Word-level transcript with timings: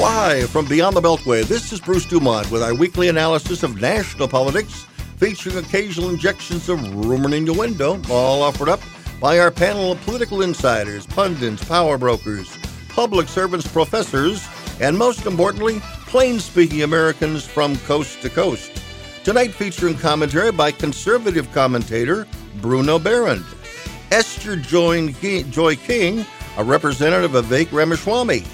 Live 0.00 0.48
from 0.48 0.64
Beyond 0.64 0.96
the 0.96 1.02
Beltway, 1.02 1.44
this 1.44 1.74
is 1.74 1.78
Bruce 1.78 2.06
Dumont 2.06 2.50
with 2.50 2.62
our 2.62 2.74
weekly 2.74 3.08
analysis 3.08 3.62
of 3.62 3.82
national 3.82 4.28
politics, 4.28 4.86
featuring 5.18 5.58
occasional 5.58 6.08
injections 6.08 6.70
of 6.70 7.04
rumor 7.04 7.34
in 7.34 7.44
your 7.44 7.54
window, 7.54 8.00
all 8.08 8.42
offered 8.42 8.70
up 8.70 8.80
by 9.20 9.38
our 9.38 9.50
panel 9.50 9.92
of 9.92 10.00
political 10.06 10.40
insiders, 10.40 11.04
pundits, 11.04 11.62
power 11.66 11.98
brokers, 11.98 12.56
public 12.88 13.28
servants, 13.28 13.70
professors, 13.70 14.48
and 14.80 14.96
most 14.96 15.26
importantly, 15.26 15.80
plain 16.06 16.40
speaking 16.40 16.82
Americans 16.82 17.44
from 17.44 17.76
coast 17.80 18.22
to 18.22 18.30
coast. 18.30 18.82
Tonight 19.22 19.52
featuring 19.52 19.98
commentary 19.98 20.50
by 20.50 20.72
conservative 20.72 21.52
commentator 21.52 22.26
Bruno 22.62 22.98
Behrend, 22.98 23.44
Esther 24.10 24.56
Joy 24.56 25.12
King, 25.12 26.24
a 26.56 26.64
representative 26.64 27.34
of 27.34 27.44
Vivek 27.44 27.70
Ramaswamy, 27.70 28.44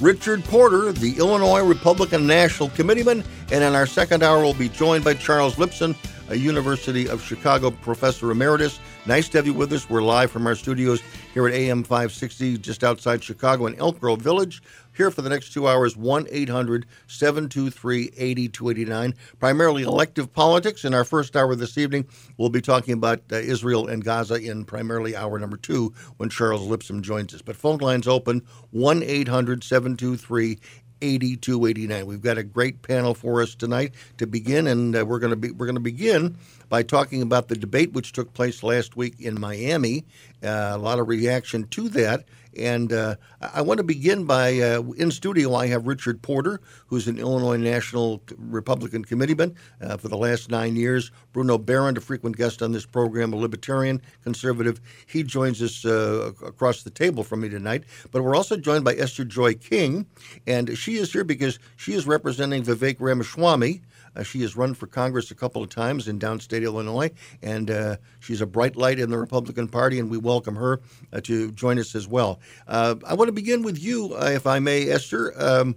Richard 0.00 0.44
Porter, 0.44 0.92
the 0.92 1.18
Illinois 1.18 1.64
Republican 1.64 2.24
National 2.24 2.68
Committeeman, 2.70 3.24
and 3.50 3.64
in 3.64 3.74
our 3.74 3.86
second 3.86 4.22
hour 4.22 4.38
we'll 4.38 4.54
be 4.54 4.68
joined 4.68 5.02
by 5.02 5.14
Charles 5.14 5.56
Lipson, 5.56 5.96
a 6.28 6.36
University 6.36 7.08
of 7.08 7.20
Chicago 7.20 7.72
professor 7.72 8.30
emeritus. 8.30 8.78
Nice 9.06 9.28
to 9.30 9.38
have 9.38 9.46
you 9.46 9.54
with 9.54 9.72
us. 9.72 9.90
We're 9.90 10.02
live 10.02 10.30
from 10.30 10.46
our 10.46 10.54
studios 10.54 11.02
here 11.34 11.48
at 11.48 11.54
AM 11.54 11.82
560, 11.82 12.58
just 12.58 12.84
outside 12.84 13.24
Chicago 13.24 13.66
in 13.66 13.74
Elk 13.80 13.98
Grove 13.98 14.22
Village. 14.22 14.62
Here 14.98 15.12
for 15.12 15.22
the 15.22 15.30
next 15.30 15.52
two 15.52 15.68
hours, 15.68 15.96
1 15.96 16.26
800 16.28 16.84
723 17.06 18.10
8289. 18.16 19.14
Primarily 19.38 19.84
elective 19.84 20.32
politics. 20.32 20.84
In 20.84 20.92
our 20.92 21.04
first 21.04 21.36
hour 21.36 21.54
this 21.54 21.78
evening, 21.78 22.04
we'll 22.36 22.48
be 22.48 22.60
talking 22.60 22.94
about 22.94 23.20
uh, 23.30 23.36
Israel 23.36 23.86
and 23.86 24.04
Gaza 24.04 24.34
in 24.34 24.64
primarily 24.64 25.14
hour 25.14 25.38
number 25.38 25.56
two 25.56 25.94
when 26.16 26.30
Charles 26.30 26.66
Lipson 26.66 27.02
joins 27.02 27.32
us. 27.32 27.42
But 27.42 27.54
phone 27.54 27.78
lines 27.78 28.08
open 28.08 28.42
1 28.72 29.04
800 29.04 29.62
723 29.62 30.58
8289. 31.00 32.06
We've 32.06 32.20
got 32.20 32.38
a 32.38 32.42
great 32.42 32.82
panel 32.82 33.14
for 33.14 33.40
us 33.40 33.54
tonight 33.54 33.92
to 34.16 34.26
begin, 34.26 34.66
and 34.66 34.96
uh, 34.96 35.06
we're 35.06 35.20
going 35.20 35.30
to 35.30 35.36
be 35.36 35.52
we're 35.52 35.66
going 35.66 35.76
to 35.76 35.80
begin 35.80 36.36
by 36.68 36.82
talking 36.82 37.22
about 37.22 37.46
the 37.48 37.56
debate 37.56 37.92
which 37.92 38.12
took 38.12 38.34
place 38.34 38.62
last 38.62 38.96
week 38.96 39.14
in 39.20 39.40
Miami. 39.40 40.04
Uh, 40.42 40.72
a 40.72 40.78
lot 40.78 40.98
of 40.98 41.08
reaction 41.08 41.68
to 41.68 41.88
that, 41.90 42.24
and 42.58 42.92
uh, 42.92 43.16
I 43.40 43.62
want 43.62 43.78
to 43.78 43.84
begin 43.84 44.24
by 44.24 44.58
uh, 44.60 44.82
in 44.96 45.10
studio. 45.10 45.54
I 45.54 45.68
have 45.68 45.86
Richard 45.86 46.22
Porter, 46.22 46.60
who's 46.86 47.08
an 47.08 47.18
Illinois 47.18 47.56
National 47.56 48.22
Republican 48.36 49.04
committeeman 49.04 49.54
uh, 49.80 49.96
for 49.96 50.08
the 50.08 50.16
last 50.16 50.50
nine 50.50 50.76
years. 50.76 51.10
Bruno 51.32 51.58
Behrend, 51.58 51.96
a 51.96 52.00
frequent 52.00 52.36
guest 52.36 52.62
on 52.62 52.72
this 52.72 52.86
program, 52.86 53.32
a 53.32 53.36
libertarian 53.36 54.02
conservative. 54.22 54.80
He 55.06 55.22
joins 55.22 55.62
us 55.62 55.84
uh, 55.84 56.32
across 56.44 56.82
the 56.82 56.90
table 56.90 57.24
from 57.24 57.40
me 57.40 57.48
tonight. 57.48 57.84
But 58.10 58.22
we're 58.22 58.36
also 58.36 58.56
joined 58.56 58.84
by 58.84 58.94
Esther 58.94 59.24
Joy 59.24 59.54
King, 59.54 60.06
and 60.46 60.76
she 60.76 60.96
is 60.96 61.12
here 61.12 61.24
because 61.24 61.58
she 61.76 61.92
is 61.92 62.06
representing 62.06 62.64
Vivek 62.64 62.96
Ramaswamy. 62.98 63.82
Uh, 64.18 64.22
she 64.22 64.40
has 64.42 64.56
run 64.56 64.74
for 64.74 64.86
Congress 64.86 65.30
a 65.30 65.34
couple 65.34 65.62
of 65.62 65.70
times 65.70 66.08
in 66.08 66.18
downstate 66.18 66.64
Illinois, 66.64 67.10
and 67.40 67.70
uh, 67.70 67.96
she's 68.18 68.40
a 68.40 68.46
bright 68.46 68.76
light 68.76 68.98
in 68.98 69.10
the 69.10 69.18
Republican 69.18 69.68
Party, 69.68 70.00
and 70.00 70.10
we 70.10 70.18
welcome 70.18 70.56
her 70.56 70.80
uh, 71.12 71.20
to 71.20 71.52
join 71.52 71.78
us 71.78 71.94
as 71.94 72.08
well. 72.08 72.40
Uh, 72.66 72.96
I 73.06 73.14
want 73.14 73.28
to 73.28 73.32
begin 73.32 73.62
with 73.62 73.78
you, 73.78 74.14
uh, 74.14 74.30
if 74.34 74.46
I 74.46 74.58
may, 74.58 74.88
Esther. 74.90 75.32
Um, 75.40 75.76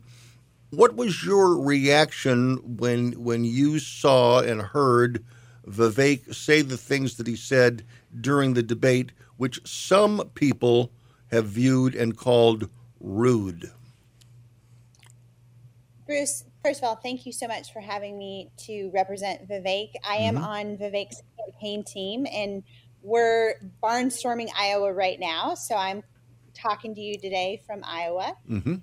what 0.71 0.95
was 0.95 1.23
your 1.23 1.61
reaction 1.61 2.77
when 2.77 3.11
when 3.23 3.43
you 3.43 3.77
saw 3.77 4.39
and 4.39 4.61
heard 4.61 5.23
Vivek 5.67 6.33
say 6.33 6.61
the 6.61 6.77
things 6.77 7.17
that 7.17 7.27
he 7.27 7.35
said 7.35 7.85
during 8.19 8.53
the 8.53 8.63
debate, 8.63 9.11
which 9.37 9.59
some 9.67 10.29
people 10.33 10.91
have 11.29 11.45
viewed 11.45 11.93
and 11.93 12.17
called 12.17 12.69
rude? 12.99 13.69
Bruce, 16.05 16.45
First 16.63 16.79
of 16.81 16.83
all, 16.83 16.95
thank 16.95 17.25
you 17.25 17.31
so 17.31 17.47
much 17.47 17.73
for 17.73 17.79
having 17.79 18.17
me 18.17 18.51
to 18.65 18.91
represent 18.93 19.47
Vivek. 19.49 19.93
I 20.07 20.17
am 20.17 20.35
mm-hmm. 20.35 20.43
on 20.43 20.77
Vivek's 20.77 21.23
campaign 21.39 21.83
team, 21.83 22.27
and 22.31 22.63
we're 23.01 23.55
barnstorming 23.81 24.49
Iowa 24.55 24.93
right 24.93 25.19
now. 25.19 25.55
So 25.55 25.75
I'm 25.75 26.03
talking 26.53 26.93
to 26.93 27.01
you 27.01 27.17
today 27.17 27.63
from 27.65 27.81
Iowa. 27.83 28.35
Mm-hmm. 28.47 28.75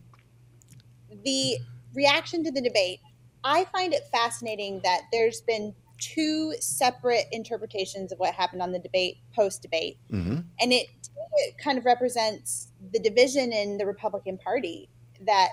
The 1.25 1.59
reaction 1.95 2.43
to 2.45 2.51
the 2.51 2.61
debate, 2.61 2.99
I 3.45 3.65
find 3.67 3.95
it 3.95 4.03
fascinating 4.11 4.81
that 4.83 5.03
there's 5.13 5.41
been 5.41 5.75
two 5.99 6.55
separate 6.61 7.27
interpretations 7.31 8.13
of 8.13 8.19
what 8.19 8.35
happened 8.35 8.63
on 8.63 8.73
the 8.73 8.79
debate 8.81 9.19
post 9.35 9.63
debate. 9.63 9.99
Mm-hmm. 10.11 10.41
And 10.61 10.73
it, 10.73 10.89
it 11.35 11.59
kind 11.59 11.79
of 11.79 11.85
represents 11.85 12.73
the 12.93 12.99
division 12.99 13.53
in 13.53 13.79
the 13.79 13.87
Republican 13.87 14.39
Party 14.39 14.89
that 15.27 15.51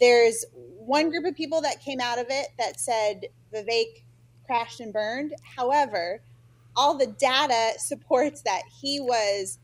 there's 0.00 0.44
one 0.52 1.10
group 1.10 1.24
of 1.24 1.34
people 1.34 1.60
that 1.62 1.80
came 1.80 2.00
out 2.00 2.18
of 2.18 2.26
it 2.28 2.48
that 2.58 2.78
said 2.78 3.26
Vivek 3.52 4.04
crashed 4.44 4.80
and 4.80 4.92
burned. 4.92 5.34
However, 5.56 6.22
all 6.76 6.96
the 6.96 7.06
data 7.06 7.72
supports 7.78 8.42
that 8.42 8.62
he 8.80 9.00
was 9.00 9.58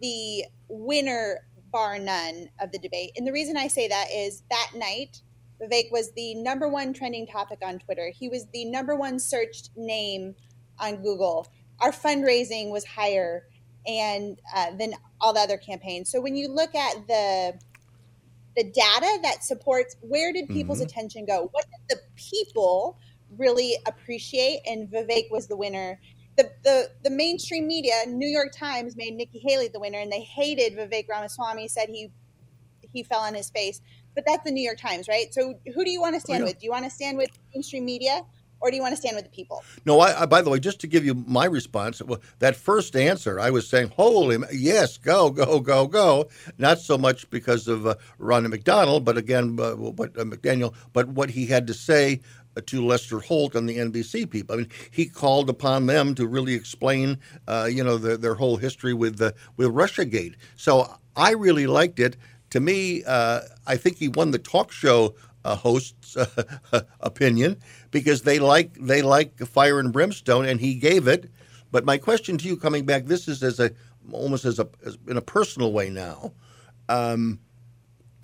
the 0.00 0.44
winner, 0.68 1.40
bar 1.72 1.98
none, 1.98 2.48
of 2.60 2.70
the 2.70 2.78
debate. 2.78 3.12
And 3.16 3.26
the 3.26 3.32
reason 3.32 3.56
I 3.56 3.68
say 3.68 3.88
that 3.88 4.08
is 4.12 4.42
that 4.50 4.70
night, 4.76 5.22
Vivek 5.60 5.90
was 5.90 6.12
the 6.12 6.34
number 6.34 6.68
one 6.68 6.92
trending 6.92 7.26
topic 7.26 7.58
on 7.62 7.78
Twitter. 7.78 8.10
He 8.14 8.28
was 8.28 8.46
the 8.52 8.64
number 8.66 8.94
one 8.94 9.18
searched 9.18 9.70
name 9.76 10.34
on 10.78 11.02
Google. 11.02 11.48
Our 11.80 11.92
fundraising 11.92 12.70
was 12.70 12.84
higher 12.84 13.44
and 13.86 14.38
uh, 14.54 14.72
than 14.76 14.94
all 15.20 15.32
the 15.32 15.40
other 15.40 15.56
campaigns. 15.56 16.10
So 16.10 16.20
when 16.20 16.36
you 16.36 16.48
look 16.48 16.74
at 16.74 17.06
the 17.06 17.58
the 18.56 18.64
data 18.64 19.18
that 19.22 19.42
supports 19.42 19.96
where 20.00 20.32
did 20.32 20.48
people's 20.48 20.78
mm-hmm. 20.78 20.86
attention 20.86 21.26
go? 21.26 21.48
What 21.52 21.64
did 21.64 21.96
the 21.96 22.02
people 22.16 22.98
really 23.36 23.76
appreciate? 23.86 24.60
And 24.66 24.88
Vivek 24.88 25.30
was 25.30 25.48
the 25.48 25.56
winner. 25.56 26.00
The, 26.36 26.50
the, 26.64 26.90
the 27.02 27.10
mainstream 27.10 27.66
media, 27.66 27.94
New 28.08 28.28
York 28.28 28.52
Times, 28.52 28.96
made 28.96 29.14
Nikki 29.14 29.38
Haley 29.38 29.68
the 29.68 29.80
winner, 29.80 29.98
and 29.98 30.10
they 30.10 30.20
hated 30.20 30.76
Vivek 30.76 31.08
Ramaswamy. 31.08 31.68
Said 31.68 31.88
he 31.88 32.10
he 32.92 33.02
fell 33.02 33.20
on 33.20 33.34
his 33.34 33.50
face, 33.50 33.80
but 34.14 34.24
that's 34.26 34.44
the 34.44 34.52
New 34.52 34.62
York 34.62 34.78
Times, 34.78 35.08
right? 35.08 35.32
So 35.32 35.54
who 35.74 35.84
do 35.84 35.90
you 35.90 36.00
want 36.00 36.14
to 36.14 36.20
stand 36.20 36.42
oh, 36.42 36.46
yeah. 36.46 36.52
with? 36.52 36.60
Do 36.60 36.66
you 36.66 36.70
want 36.70 36.84
to 36.84 36.90
stand 36.90 37.18
with 37.18 37.30
mainstream 37.52 37.84
media, 37.84 38.22
or 38.64 38.70
do 38.70 38.76
you 38.76 38.82
want 38.82 38.92
to 38.92 38.96
stand 38.96 39.14
with 39.14 39.26
the 39.26 39.30
people? 39.30 39.62
No, 39.84 40.00
I, 40.00 40.22
I, 40.22 40.26
by 40.26 40.40
the 40.40 40.48
way, 40.48 40.58
just 40.58 40.80
to 40.80 40.86
give 40.86 41.04
you 41.04 41.14
my 41.14 41.44
response, 41.44 42.00
well, 42.00 42.20
that 42.38 42.56
first 42.56 42.96
answer, 42.96 43.38
I 43.38 43.50
was 43.50 43.68
saying, 43.68 43.88
holy, 43.94 44.38
yes, 44.50 44.96
go, 44.96 45.28
go, 45.28 45.60
go, 45.60 45.86
go. 45.86 46.28
Not 46.56 46.78
so 46.78 46.96
much 46.96 47.28
because 47.28 47.68
of 47.68 47.86
uh, 47.86 47.96
Ronnie 48.18 48.48
McDonald, 48.48 49.04
but 49.04 49.18
again, 49.18 49.58
uh, 49.60 49.74
but 49.76 50.18
uh, 50.18 50.24
McDaniel, 50.24 50.74
but 50.94 51.08
what 51.08 51.28
he 51.28 51.44
had 51.44 51.66
to 51.66 51.74
say 51.74 52.22
uh, 52.56 52.62
to 52.66 52.86
Lester 52.86 53.20
Holt 53.20 53.54
and 53.54 53.68
the 53.68 53.76
NBC 53.76 54.30
people. 54.30 54.54
I 54.54 54.58
mean, 54.60 54.70
he 54.90 55.04
called 55.04 55.50
upon 55.50 55.84
them 55.84 56.14
to 56.14 56.26
really 56.26 56.54
explain, 56.54 57.18
uh, 57.46 57.68
you 57.70 57.84
know, 57.84 57.98
their, 57.98 58.16
their 58.16 58.34
whole 58.34 58.56
history 58.56 58.94
with 58.94 59.18
the 59.18 59.34
with 59.58 59.68
RussiaGate. 59.68 60.36
So 60.56 60.90
I 61.14 61.32
really 61.32 61.66
liked 61.66 62.00
it. 62.00 62.16
To 62.50 62.60
me, 62.60 63.04
uh, 63.04 63.40
I 63.66 63.76
think 63.76 63.98
he 63.98 64.08
won 64.08 64.30
the 64.30 64.38
talk 64.38 64.72
show 64.72 65.16
uh, 65.44 65.56
host's 65.56 66.16
uh, 66.16 66.26
opinion 67.00 67.60
because 67.94 68.22
they 68.22 68.40
like 68.40 68.74
they 68.74 69.02
like 69.02 69.38
fire 69.38 69.78
and 69.78 69.92
brimstone, 69.92 70.46
and 70.46 70.60
he 70.60 70.74
gave 70.74 71.06
it. 71.06 71.30
But 71.70 71.84
my 71.84 71.96
question 71.96 72.36
to 72.38 72.48
you, 72.48 72.56
coming 72.56 72.84
back, 72.84 73.06
this 73.06 73.28
is 73.28 73.40
as 73.40 73.60
a 73.60 73.70
almost 74.10 74.44
as 74.44 74.58
a 74.58 74.68
as 74.84 74.98
in 75.06 75.16
a 75.16 75.22
personal 75.22 75.72
way 75.72 75.90
now. 75.90 76.32
Um, 76.88 77.38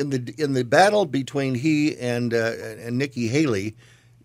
in 0.01 0.11
the 0.11 0.35
in 0.39 0.55
the 0.55 0.65
battle 0.65 1.07
between 1.07 1.55
he 1.55 1.97
and 1.97 2.35
uh, 2.35 2.53
and 2.81 2.99
Nikki 2.99 3.29
Haley, 3.29 3.77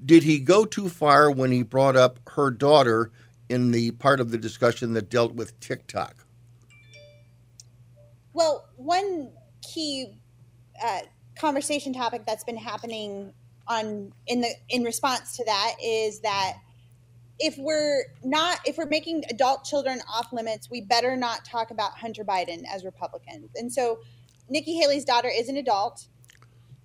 did 0.04 0.24
he 0.24 0.40
go 0.40 0.66
too 0.66 0.90
far 0.90 1.30
when 1.30 1.52
he 1.52 1.62
brought 1.62 1.96
up 1.96 2.20
her 2.32 2.50
daughter 2.50 3.12
in 3.48 3.70
the 3.70 3.92
part 3.92 4.20
of 4.20 4.32
the 4.32 4.40
discussion 4.40 4.94
that 4.94 5.12
dealt 5.12 5.36
with 5.36 5.60
TikTok? 5.60 6.26
Well, 8.34 8.68
one 8.78 9.30
key 9.62 10.18
uh, 10.84 11.02
conversation 11.38 11.94
topic 11.94 12.26
that's 12.26 12.44
been 12.44 12.58
happening 12.58 13.32
on 13.68 14.12
in 14.28 14.42
the 14.42 14.50
in 14.70 14.84
response 14.84 15.36
to 15.38 15.46
that 15.46 15.76
is 15.84 16.20
that 16.20 16.58
if 17.40 17.58
we're 17.58 18.04
not 18.24 18.60
if 18.66 18.78
we're 18.78 18.86
making 18.86 19.24
adult 19.30 19.64
children 19.64 20.00
off 20.12 20.32
limits 20.32 20.70
we 20.70 20.82
better 20.82 21.16
not 21.18 21.44
talk 21.44 21.72
about 21.72 21.98
hunter 21.98 22.24
biden 22.24 22.64
as 22.72 22.86
republicans. 22.86 23.50
And 23.56 23.72
so 23.72 24.00
nikki 24.50 24.76
haley's 24.76 25.06
daughter 25.06 25.30
is 25.34 25.50
an 25.50 25.58
adult. 25.58 26.08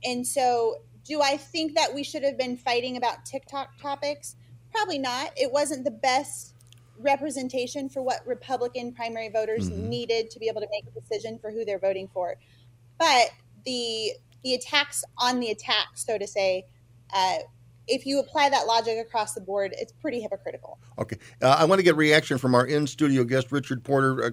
And 0.05 0.27
so 0.27 0.77
do 1.05 1.21
i 1.21 1.37
think 1.37 1.75
that 1.75 1.95
we 1.95 2.03
should 2.03 2.23
have 2.23 2.39
been 2.39 2.57
fighting 2.57 2.97
about 2.97 3.25
tiktok 3.25 3.79
topics? 3.81 4.37
Probably 4.73 4.99
not. 4.99 5.33
It 5.37 5.53
wasn't 5.53 5.85
the 5.85 5.91
best 5.91 6.55
representation 6.99 7.89
for 7.89 8.03
what 8.03 8.27
republican 8.27 8.93
primary 8.93 9.29
voters 9.29 9.71
mm-hmm. 9.71 9.89
needed 9.89 10.31
to 10.31 10.39
be 10.39 10.49
able 10.49 10.61
to 10.61 10.69
make 10.71 10.85
a 10.87 11.01
decision 11.01 11.39
for 11.39 11.51
who 11.51 11.65
they're 11.65 11.79
voting 11.79 12.09
for. 12.13 12.37
But 12.99 13.31
the 13.65 14.13
the 14.43 14.55
attacks 14.55 15.05
on 15.19 15.41
the 15.41 15.51
attack, 15.51 15.89
so 15.95 16.19
to 16.19 16.27
say, 16.27 16.67
uh, 17.13 17.39
if 17.91 18.07
you 18.07 18.21
apply 18.21 18.49
that 18.49 18.67
logic 18.67 18.99
across 18.99 19.35
the 19.35 19.41
board, 19.41 19.75
it's 19.77 19.93
pretty 19.93 20.21
hypocritical. 20.21 20.79
Okay, 20.99 21.19
uh, 21.43 21.57
I 21.59 21.65
want 21.65 21.81
to 21.81 21.83
get 21.83 21.97
reaction 21.97 22.39
from 22.39 22.55
our 22.55 22.65
in 22.65 22.87
studio 22.87 23.25
guest 23.25 23.51
Richard 23.51 23.83
Porter 23.83 24.25
uh, 24.27 24.31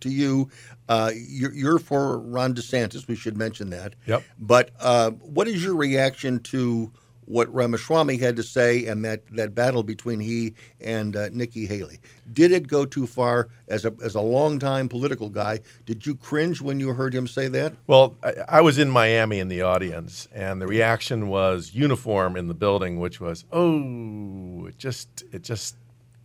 to 0.00 0.08
you. 0.08 0.48
Uh, 0.88 1.10
you're, 1.14 1.52
you're, 1.52 1.78
for 1.78 2.18
Ron 2.18 2.54
DeSantis. 2.54 3.08
We 3.08 3.16
should 3.16 3.36
mention 3.36 3.70
that. 3.70 3.94
Yep. 4.06 4.22
But 4.38 4.70
uh, 4.78 5.10
what 5.10 5.48
is 5.48 5.64
your 5.64 5.74
reaction 5.74 6.40
to 6.40 6.92
what 7.26 7.52
Ramaswamy 7.54 8.16
had 8.16 8.36
to 8.36 8.42
say 8.42 8.86
and 8.86 9.04
that, 9.04 9.22
that 9.32 9.54
battle 9.54 9.82
between 9.82 10.20
he 10.20 10.54
and 10.80 11.16
uh, 11.16 11.28
Nikki 11.32 11.66
Haley. 11.66 12.00
Did 12.32 12.52
it 12.52 12.66
go 12.66 12.84
too 12.84 13.06
far 13.06 13.48
as 13.68 13.84
a 13.84 13.94
as 14.02 14.14
a 14.14 14.20
longtime 14.20 14.88
political 14.88 15.28
guy? 15.28 15.60
Did 15.86 16.06
you 16.06 16.14
cringe 16.14 16.60
when 16.60 16.80
you 16.80 16.92
heard 16.92 17.14
him 17.14 17.26
say 17.26 17.48
that? 17.48 17.74
Well, 17.86 18.16
I, 18.22 18.34
I 18.48 18.60
was 18.60 18.78
in 18.78 18.90
Miami 18.90 19.38
in 19.38 19.48
the 19.48 19.62
audience, 19.62 20.28
and 20.32 20.60
the 20.60 20.66
reaction 20.66 21.28
was 21.28 21.72
uniform 21.74 22.36
in 22.36 22.48
the 22.48 22.54
building, 22.54 22.98
which 22.98 23.20
was, 23.20 23.44
"Oh, 23.52 24.66
it 24.66 24.78
just 24.78 25.24
it 25.32 25.42
just 25.42 25.76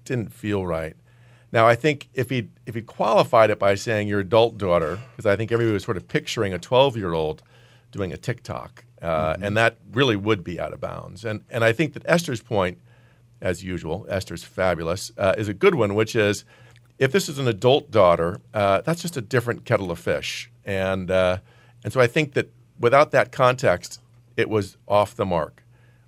didn't 0.05 0.33
feel 0.33 0.65
right." 0.65 0.95
Now, 1.51 1.67
I 1.67 1.75
think 1.75 2.09
if 2.13 2.29
he 2.29 2.49
if 2.65 2.75
he 2.75 2.81
qualified 2.81 3.49
it 3.49 3.59
by 3.59 3.75
saying 3.75 4.07
your 4.07 4.19
adult 4.19 4.57
daughter, 4.57 4.99
because 5.11 5.25
I 5.25 5.35
think 5.35 5.51
everybody 5.51 5.73
was 5.73 5.83
sort 5.83 5.97
of 5.97 6.07
picturing 6.07 6.53
a 6.53 6.59
twelve 6.59 6.97
year 6.97 7.13
old 7.13 7.41
doing 7.91 8.11
a 8.11 8.17
TikTok, 8.17 8.83
mm-hmm. 9.01 9.43
and 9.43 9.57
that 9.57 9.77
really 9.91 10.15
would 10.15 10.43
be 10.43 10.59
out 10.59 10.73
of 10.73 10.79
bounds. 10.79 11.25
And 11.25 11.43
and 11.49 11.63
I 11.63 11.73
think 11.73 11.93
that 11.93 12.03
Esther's 12.05 12.41
point, 12.41 12.79
as 13.41 13.63
usual, 13.63 14.05
Esther's 14.09 14.43
fabulous, 14.43 15.11
uh, 15.17 15.35
is 15.37 15.47
a 15.47 15.53
good 15.53 15.75
one, 15.75 15.95
which 15.95 16.15
is 16.15 16.45
if 16.99 17.11
this 17.11 17.29
is 17.29 17.37
an 17.37 17.47
adult 17.47 17.91
daughter, 17.91 18.41
uh, 18.53 18.81
that's 18.81 19.01
just 19.01 19.17
a 19.17 19.21
different 19.21 19.65
kettle 19.65 19.91
of 19.91 19.99
fish. 19.99 20.51
And 20.65 21.11
uh, 21.11 21.37
and 21.83 21.93
so 21.93 22.01
I 22.01 22.07
think 22.07 22.33
that 22.33 22.51
without 22.79 23.11
that 23.11 23.31
context, 23.31 24.01
it 24.35 24.49
was 24.49 24.77
off 24.87 25.15
the 25.15 25.25
mark. 25.25 25.63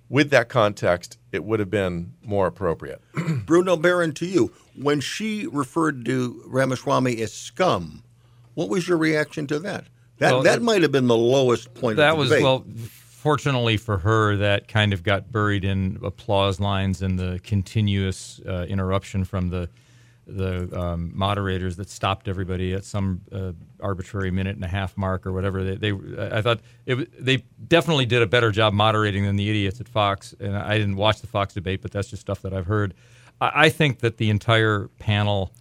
With 0.08 0.30
that 0.30 0.48
context, 0.48 1.18
it 1.30 1.44
would 1.44 1.60
have 1.60 1.70
been 1.70 2.14
more 2.24 2.48
appropriate. 2.48 3.00
Bruno 3.46 3.76
Behrend, 3.76 4.16
to 4.16 4.26
you, 4.26 4.52
when 4.74 5.00
she 5.00 5.46
referred 5.46 6.04
to 6.06 6.42
Ramaswamy 6.46 7.20
as 7.22 7.32
scum, 7.32 8.02
what 8.54 8.68
was 8.68 8.88
your 8.88 8.98
reaction 8.98 9.46
to 9.46 9.60
that? 9.60 9.86
That 10.20 10.32
well, 10.32 10.42
that 10.42 10.62
might 10.62 10.82
have 10.82 10.92
been 10.92 11.06
the 11.06 11.16
lowest 11.16 11.72
point. 11.74 11.96
That 11.96 12.16
was 12.16 12.28
debate. 12.28 12.44
well. 12.44 12.64
Fortunately 13.20 13.76
for 13.76 13.98
her, 13.98 14.36
that 14.36 14.66
kind 14.66 14.94
of 14.94 15.02
got 15.02 15.30
buried 15.30 15.62
in 15.62 15.98
applause 16.02 16.58
lines 16.58 17.02
and 17.02 17.18
the 17.18 17.38
continuous 17.42 18.40
uh, 18.48 18.64
interruption 18.66 19.24
from 19.24 19.50
the 19.50 19.68
the 20.26 20.78
um, 20.78 21.10
moderators 21.14 21.76
that 21.76 21.90
stopped 21.90 22.28
everybody 22.28 22.72
at 22.72 22.84
some 22.84 23.20
uh, 23.32 23.52
arbitrary 23.80 24.30
minute 24.30 24.56
and 24.56 24.64
a 24.64 24.68
half 24.68 24.96
mark 24.96 25.26
or 25.26 25.32
whatever. 25.32 25.64
They, 25.64 25.90
they 25.90 26.28
I 26.30 26.40
thought 26.40 26.60
it, 26.86 27.24
they 27.24 27.44
definitely 27.66 28.06
did 28.06 28.22
a 28.22 28.26
better 28.26 28.50
job 28.50 28.72
moderating 28.72 29.24
than 29.24 29.36
the 29.36 29.48
idiots 29.48 29.80
at 29.80 29.88
Fox. 29.88 30.34
And 30.40 30.56
I 30.56 30.78
didn't 30.78 30.96
watch 30.96 31.20
the 31.20 31.26
Fox 31.26 31.54
debate, 31.54 31.82
but 31.82 31.90
that's 31.90 32.08
just 32.08 32.20
stuff 32.20 32.42
that 32.42 32.52
I've 32.52 32.66
heard. 32.66 32.94
I, 33.40 33.50
I 33.54 33.68
think 33.68 34.00
that 34.00 34.18
the 34.18 34.30
entire 34.30 34.88
panel 34.98 35.52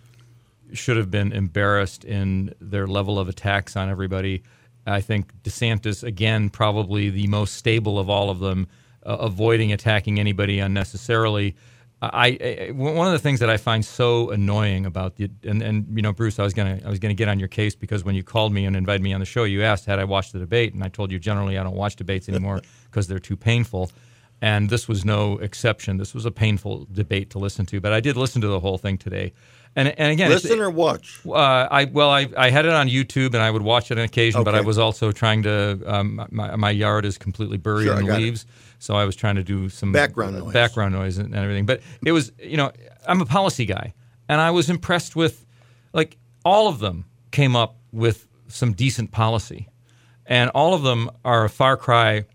should 0.73 0.97
have 0.97 1.11
been 1.11 1.31
embarrassed 1.31 2.03
in 2.03 2.53
their 2.59 2.87
level 2.87 3.19
of 3.19 3.29
attacks 3.29 3.75
on 3.75 3.89
everybody. 3.89 4.43
I 4.85 5.01
think 5.01 5.33
DeSantis, 5.43 6.03
again, 6.03 6.49
probably 6.49 7.09
the 7.09 7.27
most 7.27 7.55
stable 7.55 7.99
of 7.99 8.09
all 8.09 8.29
of 8.29 8.39
them, 8.39 8.67
uh, 9.05 9.17
avoiding 9.19 9.71
attacking 9.71 10.19
anybody 10.19 10.59
unnecessarily. 10.59 11.55
I, 12.01 12.67
I, 12.69 12.71
one 12.71 13.07
of 13.07 13.13
the 13.13 13.19
things 13.19 13.41
that 13.41 13.49
I 13.49 13.57
find 13.57 13.83
so 13.83 14.29
annoying 14.29 14.85
about 14.85 15.17
the 15.17 15.29
and, 15.43 15.61
and 15.61 15.85
you 15.93 16.01
know 16.01 16.13
Bruce 16.13 16.39
I 16.39 16.43
was 16.43 16.53
gonna 16.53 16.79
I 16.85 16.89
was 16.89 16.97
gonna 16.97 17.13
get 17.13 17.27
on 17.27 17.39
your 17.39 17.49
case 17.49 17.75
because 17.75 18.05
when 18.05 18.15
you 18.15 18.23
called 18.23 18.53
me 18.53 18.63
and 18.65 18.75
invited 18.77 19.01
me 19.01 19.11
on 19.11 19.19
the 19.19 19.25
show 19.25 19.43
you 19.43 19.63
asked 19.63 19.85
had 19.85 19.99
I 19.99 20.05
watched 20.05 20.31
the 20.31 20.39
debate 20.39 20.73
and 20.73 20.81
I 20.81 20.87
told 20.87 21.11
you 21.11 21.19
generally 21.19 21.57
I 21.57 21.63
don't 21.63 21.75
watch 21.75 21.97
debates 21.97 22.29
anymore 22.29 22.61
because 22.85 23.07
they're 23.07 23.19
too 23.19 23.35
painful 23.35 23.91
and 24.41 24.69
this 24.69 24.87
was 24.87 25.03
no 25.03 25.39
exception 25.39 25.97
this 25.97 26.13
was 26.13 26.25
a 26.25 26.31
painful 26.31 26.87
debate 26.89 27.31
to 27.31 27.39
listen 27.39 27.65
to 27.65 27.81
but 27.81 27.91
I 27.91 27.99
did 27.99 28.15
listen 28.15 28.39
to 28.41 28.47
the 28.47 28.61
whole 28.61 28.77
thing 28.77 28.97
today 28.97 29.33
and, 29.75 29.87
and 29.99 30.11
again, 30.11 30.29
listen 30.29 30.59
or 30.59 30.69
watch. 30.69 31.19
Uh, 31.25 31.33
I 31.33 31.85
well, 31.85 32.09
I, 32.09 32.27
I 32.35 32.49
had 32.49 32.65
it 32.65 32.73
on 32.73 32.89
YouTube 32.89 33.27
and 33.27 33.37
I 33.37 33.51
would 33.51 33.61
watch 33.61 33.91
it 33.91 33.97
on 33.97 34.03
occasion, 34.03 34.41
okay. 34.41 34.45
but 34.45 34.55
I 34.55 34.61
was 34.61 34.77
also 34.77 35.11
trying 35.11 35.43
to. 35.43 35.81
Um, 35.85 36.25
my, 36.31 36.55
my 36.55 36.71
yard 36.71 37.05
is 37.05 37.17
completely 37.17 37.57
buried 37.57 37.85
sure, 37.85 37.99
in 37.99 38.05
leaves, 38.05 38.43
it. 38.43 38.49
so 38.79 38.95
I 38.95 39.05
was 39.05 39.15
trying 39.15 39.35
to 39.35 39.43
do 39.43 39.69
some 39.69 39.91
background 39.91 40.39
noise, 40.39 40.53
background 40.53 40.93
noise 40.93 41.17
and 41.17 41.35
everything. 41.35 41.65
But 41.65 41.81
it 42.05 42.11
was, 42.11 42.31
you 42.39 42.57
know, 42.57 42.71
I'm 43.07 43.21
a 43.21 43.25
policy 43.25 43.65
guy, 43.65 43.93
and 44.27 44.41
I 44.41 44.51
was 44.51 44.69
impressed 44.69 45.15
with, 45.15 45.45
like, 45.93 46.17
all 46.43 46.67
of 46.67 46.79
them 46.79 47.05
came 47.31 47.55
up 47.55 47.77
with 47.91 48.27
some 48.47 48.73
decent 48.73 49.11
policy, 49.11 49.69
and 50.25 50.49
all 50.51 50.73
of 50.73 50.81
them 50.81 51.09
are 51.23 51.45
a 51.45 51.49
far 51.49 51.77
cry, 51.77 52.25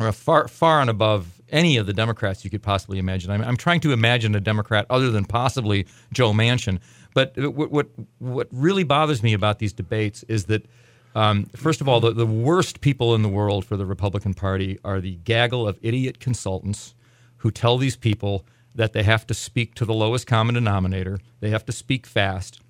or 0.00 0.08
a 0.08 0.12
far 0.12 0.48
far 0.48 0.80
and 0.80 0.90
above 0.90 1.37
any 1.50 1.76
of 1.76 1.86
the 1.86 1.92
Democrats 1.92 2.44
you 2.44 2.50
could 2.50 2.62
possibly 2.62 2.98
imagine. 2.98 3.30
I'm, 3.30 3.42
I'm 3.42 3.56
trying 3.56 3.80
to 3.80 3.92
imagine 3.92 4.34
a 4.34 4.40
Democrat 4.40 4.86
other 4.90 5.10
than 5.10 5.24
possibly 5.24 5.86
Joe 6.12 6.32
Manchin. 6.32 6.80
But 7.14 7.36
what 7.36 7.70
what, 7.70 7.88
what 8.18 8.48
really 8.52 8.84
bothers 8.84 9.22
me 9.22 9.32
about 9.32 9.58
these 9.58 9.72
debates 9.72 10.22
is 10.24 10.44
that. 10.46 10.66
Um, 11.14 11.46
first 11.56 11.80
of 11.80 11.88
all, 11.88 12.00
the, 12.00 12.12
the 12.12 12.26
worst 12.26 12.80
people 12.80 13.14
in 13.14 13.22
the 13.22 13.30
world 13.30 13.64
for 13.64 13.76
the 13.76 13.86
Republican 13.86 14.34
Party 14.34 14.78
are 14.84 15.00
the 15.00 15.16
gaggle 15.24 15.66
of 15.66 15.78
idiot 15.82 16.20
consultants 16.20 16.94
who 17.38 17.50
tell 17.50 17.78
these 17.78 17.96
people 17.96 18.44
that 18.74 18.92
they 18.92 19.02
have 19.02 19.26
to 19.26 19.34
speak 19.34 19.74
to 19.74 19.84
the 19.84 19.94
lowest 19.94 20.26
common 20.26 20.54
denominator, 20.54 21.18
they 21.40 21.50
have 21.50 21.64
to 21.64 21.72
speak 21.72 22.06
fast, 22.06 22.60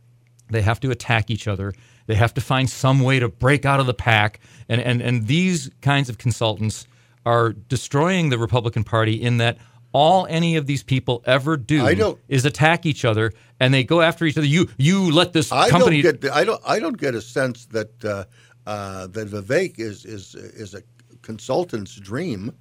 they 0.51 0.63
have 0.63 0.81
to 0.81 0.91
attack 0.91 1.31
each 1.31 1.47
other, 1.47 1.75
they 2.07 2.15
have 2.15 2.33
to 2.33 2.41
find 2.41 2.71
some 2.71 3.01
way 3.01 3.19
to 3.19 3.29
break 3.29 3.67
out 3.67 3.81
of 3.81 3.87
the 3.87 3.93
pack. 3.93 4.41
And, 4.69 4.81
and, 4.81 5.03
and 5.03 5.27
these 5.27 5.71
kinds 5.83 6.09
of 6.09 6.17
consultants 6.17 6.87
are 7.29 7.53
destroying 7.53 8.31
the 8.31 8.39
Republican 8.39 8.85
Party 8.85 9.13
in 9.13 9.37
that 9.37 9.59
all 9.93 10.27
any 10.31 10.57
of 10.57 10.67
these 10.67 10.83
people 10.83 11.23
ever 11.27 11.59
do 11.59 12.17
is 12.29 12.47
attack 12.47 12.87
each 12.87 13.05
other 13.05 13.33
and 13.61 13.75
they 13.75 13.85
go 13.85 14.01
after 14.01 14.25
each 14.25 14.39
other. 14.39 14.47
You 14.47 14.69
you 14.79 15.11
let 15.11 15.35
this 15.35 15.53
I 15.53 15.69
company. 15.69 16.01
Don't 16.01 16.21
get, 16.21 16.33
I 16.33 16.45
don't. 16.45 16.63
I 16.65 16.79
don't 16.81 16.97
get 16.97 17.15
a 17.15 17.21
sense 17.21 17.67
that 17.67 18.05
uh, 18.05 18.25
uh, 18.67 19.09
that 19.09 19.29
Vivek 19.29 19.79
is 19.79 20.07
is 20.07 20.35
is 20.35 20.75
a 20.75 20.83
consultant's 21.21 21.95
dream. 21.97 22.53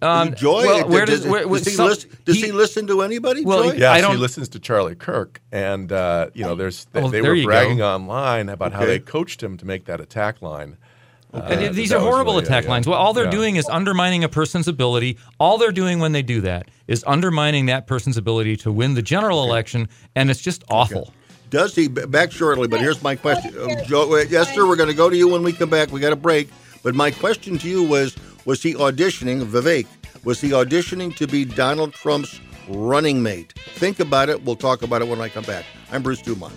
Um, 0.00 0.32
Joy, 0.34 0.64
well, 0.64 0.88
where 0.88 1.04
does, 1.04 1.26
where, 1.26 1.44
does, 1.44 1.64
he, 1.64 1.72
some, 1.72 1.88
listen, 1.88 2.10
does 2.24 2.36
he, 2.36 2.46
he, 2.46 2.52
listen 2.52 2.86
to 2.86 3.02
anybody? 3.02 3.44
Well, 3.44 3.70
Joy? 3.70 3.78
yes, 3.78 4.06
he 4.06 4.16
listens 4.16 4.48
to 4.50 4.60
Charlie 4.60 4.94
Kirk, 4.94 5.42
and 5.50 5.90
uh, 5.90 6.30
you 6.34 6.44
know, 6.44 6.54
there's 6.54 6.84
they, 6.92 7.02
oh, 7.02 7.10
they 7.10 7.20
were 7.20 7.42
bragging 7.42 7.78
go. 7.78 7.94
online 7.96 8.48
about 8.48 8.68
okay. 8.68 8.78
how 8.78 8.86
they 8.86 9.00
coached 9.00 9.42
him 9.42 9.56
to 9.56 9.66
make 9.66 9.86
that 9.86 10.00
attack 10.00 10.40
line. 10.40 10.76
Uh, 11.32 11.68
these 11.72 11.92
are 11.92 12.00
horrible 12.00 12.34
really, 12.34 12.44
attack 12.44 12.64
yeah, 12.64 12.70
lines. 12.70 12.86
Well, 12.86 12.98
all 12.98 13.12
they're 13.12 13.26
yeah. 13.26 13.30
doing 13.30 13.56
is 13.56 13.68
undermining 13.68 14.24
a 14.24 14.28
person's 14.28 14.66
ability. 14.66 15.18
All 15.38 15.58
they're 15.58 15.72
doing 15.72 15.98
when 15.98 16.12
they 16.12 16.22
do 16.22 16.40
that 16.40 16.68
is 16.86 17.04
undermining 17.06 17.66
that 17.66 17.86
person's 17.86 18.16
ability 18.16 18.56
to 18.58 18.72
win 18.72 18.94
the 18.94 19.02
general 19.02 19.40
okay. 19.40 19.48
election, 19.50 19.88
and 20.14 20.30
it's 20.30 20.40
just 20.40 20.64
awful. 20.70 21.02
Okay. 21.02 21.12
Does 21.50 21.74
he 21.74 21.88
back 21.88 22.30
shortly? 22.32 22.68
But 22.68 22.80
here's 22.80 23.02
my 23.02 23.16
question, 23.16 23.54
uh, 23.58 23.84
Joe, 23.84 24.12
Esther. 24.14 24.66
We're 24.66 24.76
going 24.76 24.88
to 24.88 24.94
go 24.94 25.08
to 25.10 25.16
you 25.16 25.28
when 25.28 25.42
we 25.42 25.52
come 25.52 25.70
back. 25.70 25.90
We 25.90 26.00
got 26.00 26.12
a 26.12 26.16
break. 26.16 26.48
But 26.82 26.94
my 26.94 27.10
question 27.10 27.58
to 27.58 27.68
you 27.68 27.84
was: 27.84 28.16
Was 28.44 28.62
he 28.62 28.74
auditioning 28.74 29.44
Vivek? 29.44 29.86
Was 30.24 30.40
he 30.40 30.50
auditioning 30.50 31.14
to 31.16 31.26
be 31.26 31.44
Donald 31.44 31.92
Trump's 31.92 32.40
running 32.68 33.22
mate? 33.22 33.54
Think 33.74 34.00
about 34.00 34.28
it. 34.28 34.44
We'll 34.44 34.56
talk 34.56 34.82
about 34.82 35.02
it 35.02 35.08
when 35.08 35.20
I 35.20 35.28
come 35.28 35.44
back. 35.44 35.64
I'm 35.90 36.02
Bruce 36.02 36.22
Dumont. 36.22 36.54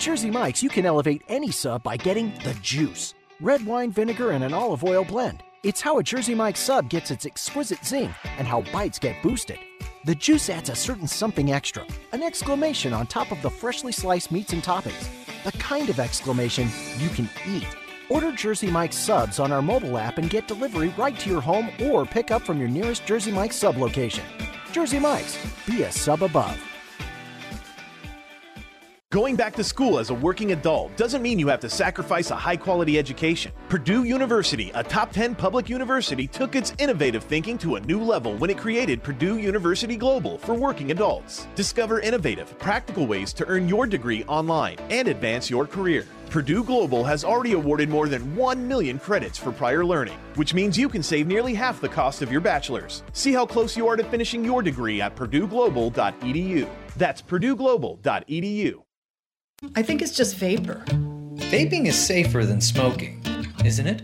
Jersey 0.00 0.30
Mike's, 0.30 0.62
you 0.62 0.70
can 0.70 0.86
elevate 0.86 1.22
any 1.28 1.50
sub 1.50 1.82
by 1.82 1.98
getting 1.98 2.32
the 2.42 2.54
juice 2.62 3.12
red 3.38 3.64
wine 3.66 3.90
vinegar 3.90 4.30
and 4.30 4.42
an 4.42 4.54
olive 4.54 4.82
oil 4.82 5.04
blend. 5.04 5.42
It's 5.62 5.82
how 5.82 5.98
a 5.98 6.02
Jersey 6.02 6.34
Mike's 6.34 6.60
sub 6.60 6.88
gets 6.88 7.10
its 7.10 7.26
exquisite 7.26 7.84
zing 7.84 8.14
and 8.38 8.48
how 8.48 8.62
bites 8.72 8.98
get 8.98 9.22
boosted. 9.22 9.58
The 10.06 10.14
juice 10.14 10.48
adds 10.48 10.70
a 10.70 10.74
certain 10.74 11.06
something 11.06 11.52
extra, 11.52 11.86
an 12.12 12.22
exclamation 12.22 12.94
on 12.94 13.08
top 13.08 13.30
of 13.30 13.42
the 13.42 13.50
freshly 13.50 13.92
sliced 13.92 14.32
meats 14.32 14.54
and 14.54 14.62
toppings, 14.62 15.06
the 15.44 15.52
kind 15.58 15.90
of 15.90 16.00
exclamation 16.00 16.70
you 16.96 17.10
can 17.10 17.28
eat. 17.46 17.68
Order 18.08 18.32
Jersey 18.32 18.70
Mike's 18.70 18.96
subs 18.96 19.38
on 19.38 19.52
our 19.52 19.60
mobile 19.60 19.98
app 19.98 20.16
and 20.16 20.30
get 20.30 20.48
delivery 20.48 20.94
right 20.96 21.18
to 21.18 21.28
your 21.28 21.42
home 21.42 21.68
or 21.78 22.06
pick 22.06 22.30
up 22.30 22.40
from 22.40 22.58
your 22.58 22.70
nearest 22.70 23.04
Jersey 23.04 23.32
Mike's 23.32 23.56
sub 23.56 23.76
location. 23.76 24.24
Jersey 24.72 24.98
Mike's, 24.98 25.38
be 25.66 25.82
a 25.82 25.92
sub 25.92 26.22
above. 26.22 26.69
Going 29.12 29.34
back 29.34 29.56
to 29.56 29.64
school 29.64 29.98
as 29.98 30.10
a 30.10 30.14
working 30.14 30.52
adult 30.52 30.96
doesn't 30.96 31.20
mean 31.20 31.40
you 31.40 31.48
have 31.48 31.58
to 31.62 31.68
sacrifice 31.68 32.30
a 32.30 32.36
high 32.36 32.56
quality 32.56 32.96
education. 32.96 33.50
Purdue 33.68 34.04
University, 34.04 34.70
a 34.72 34.84
top 34.84 35.10
10 35.10 35.34
public 35.34 35.68
university, 35.68 36.28
took 36.28 36.54
its 36.54 36.74
innovative 36.78 37.24
thinking 37.24 37.58
to 37.58 37.74
a 37.74 37.80
new 37.80 38.00
level 38.00 38.36
when 38.36 38.50
it 38.50 38.58
created 38.58 39.02
Purdue 39.02 39.38
University 39.38 39.96
Global 39.96 40.38
for 40.38 40.54
working 40.54 40.92
adults. 40.92 41.48
Discover 41.56 41.98
innovative, 42.02 42.56
practical 42.60 43.04
ways 43.04 43.32
to 43.32 43.44
earn 43.46 43.68
your 43.68 43.84
degree 43.84 44.22
online 44.28 44.76
and 44.90 45.08
advance 45.08 45.50
your 45.50 45.66
career. 45.66 46.06
Purdue 46.30 46.62
Global 46.62 47.02
has 47.02 47.24
already 47.24 47.54
awarded 47.54 47.88
more 47.88 48.06
than 48.06 48.36
1 48.36 48.68
million 48.68 48.96
credits 48.96 49.36
for 49.36 49.50
prior 49.50 49.84
learning, 49.84 50.18
which 50.36 50.54
means 50.54 50.78
you 50.78 50.88
can 50.88 51.02
save 51.02 51.26
nearly 51.26 51.52
half 51.52 51.80
the 51.80 51.88
cost 51.88 52.22
of 52.22 52.30
your 52.30 52.40
bachelor's. 52.40 53.02
See 53.12 53.32
how 53.32 53.44
close 53.44 53.76
you 53.76 53.88
are 53.88 53.96
to 53.96 54.04
finishing 54.04 54.44
your 54.44 54.62
degree 54.62 55.00
at 55.00 55.16
purdueglobal.edu. 55.16 56.68
That's 56.96 57.20
purdueglobal.edu. 57.20 58.82
I 59.76 59.82
think 59.82 60.00
it's 60.00 60.16
just 60.16 60.36
vapor. 60.36 60.82
Vaping 60.88 61.86
is 61.86 61.94
safer 61.94 62.46
than 62.46 62.62
smoking, 62.62 63.22
isn't 63.62 63.86
it? 63.86 64.02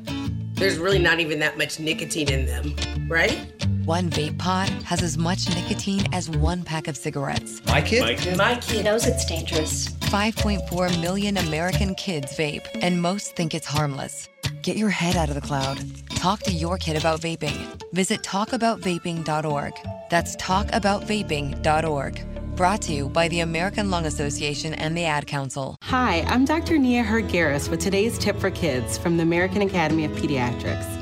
There's 0.54 0.76
really 0.76 0.98
not 0.98 1.18
even 1.18 1.38
that 1.38 1.56
much 1.56 1.80
nicotine 1.80 2.30
in 2.30 2.44
them, 2.44 3.08
right? 3.08 3.38
One 3.86 4.10
vape 4.10 4.36
pod 4.36 4.68
has 4.82 5.00
as 5.00 5.16
much 5.16 5.48
nicotine 5.54 6.12
as 6.12 6.28
one 6.28 6.64
pack 6.64 6.88
of 6.88 6.96
cigarettes. 6.96 7.62
My 7.66 7.80
kid? 7.80 8.00
My 8.00 8.14
kid, 8.16 8.36
My 8.36 8.56
kid 8.56 8.84
knows 8.84 9.06
it's 9.06 9.24
dangerous. 9.24 9.90
5.4 10.10 11.00
million 11.00 11.36
American 11.36 11.94
kids 11.94 12.36
vape, 12.36 12.66
and 12.82 13.00
most 13.00 13.36
think 13.36 13.54
it's 13.54 13.68
harmless. 13.68 14.28
Get 14.62 14.76
your 14.76 14.88
head 14.88 15.14
out 15.14 15.28
of 15.28 15.36
the 15.36 15.40
cloud. 15.40 15.78
Talk 16.16 16.40
to 16.40 16.50
your 16.50 16.78
kid 16.78 16.96
about 16.96 17.20
vaping. 17.20 17.80
Visit 17.92 18.24
talkaboutvaping.org. 18.24 19.74
That's 20.10 20.34
talkaboutvaping.org. 20.34 22.56
Brought 22.56 22.82
to 22.82 22.92
you 22.92 23.08
by 23.08 23.28
the 23.28 23.38
American 23.38 23.92
Lung 23.92 24.06
Association 24.06 24.74
and 24.74 24.96
the 24.96 25.04
Ad 25.04 25.28
Council. 25.28 25.76
Hi, 25.84 26.22
I'm 26.22 26.44
Dr. 26.44 26.76
Nia 26.76 27.04
Heard-Garris 27.04 27.70
with 27.70 27.78
today's 27.78 28.18
tip 28.18 28.36
for 28.40 28.50
kids 28.50 28.98
from 28.98 29.16
the 29.16 29.22
American 29.22 29.62
Academy 29.62 30.06
of 30.06 30.10
Pediatrics. 30.10 30.95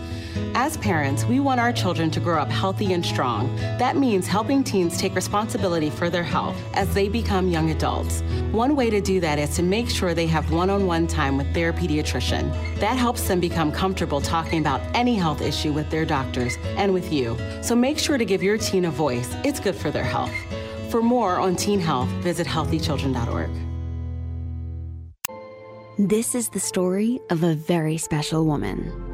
As 0.54 0.76
parents, 0.76 1.24
we 1.24 1.40
want 1.40 1.60
our 1.60 1.72
children 1.72 2.10
to 2.10 2.20
grow 2.20 2.40
up 2.40 2.48
healthy 2.48 2.92
and 2.92 3.04
strong. 3.04 3.54
That 3.78 3.96
means 3.96 4.26
helping 4.26 4.64
teens 4.64 4.96
take 4.98 5.14
responsibility 5.14 5.90
for 5.90 6.10
their 6.10 6.22
health 6.22 6.56
as 6.74 6.92
they 6.94 7.08
become 7.08 7.48
young 7.48 7.70
adults. 7.70 8.22
One 8.52 8.76
way 8.76 8.90
to 8.90 9.00
do 9.00 9.20
that 9.20 9.38
is 9.38 9.56
to 9.56 9.62
make 9.62 9.88
sure 9.88 10.14
they 10.14 10.26
have 10.26 10.50
one 10.50 10.70
on 10.70 10.86
one 10.86 11.06
time 11.06 11.36
with 11.36 11.52
their 11.54 11.72
pediatrician. 11.72 12.52
That 12.80 12.96
helps 12.96 13.26
them 13.28 13.40
become 13.40 13.72
comfortable 13.72 14.20
talking 14.20 14.60
about 14.60 14.80
any 14.94 15.14
health 15.14 15.40
issue 15.40 15.72
with 15.72 15.90
their 15.90 16.04
doctors 16.04 16.56
and 16.76 16.92
with 16.92 17.12
you. 17.12 17.36
So 17.62 17.74
make 17.74 17.98
sure 17.98 18.18
to 18.18 18.24
give 18.24 18.42
your 18.42 18.58
teen 18.58 18.84
a 18.84 18.90
voice, 18.90 19.34
it's 19.44 19.60
good 19.60 19.74
for 19.76 19.90
their 19.90 20.04
health. 20.04 20.34
For 20.90 21.02
more 21.02 21.40
on 21.40 21.56
teen 21.56 21.80
health, 21.80 22.08
visit 22.22 22.46
healthychildren.org. 22.46 23.50
This 25.96 26.34
is 26.34 26.48
the 26.48 26.58
story 26.58 27.20
of 27.30 27.44
a 27.44 27.54
very 27.54 27.98
special 27.98 28.44
woman. 28.44 29.13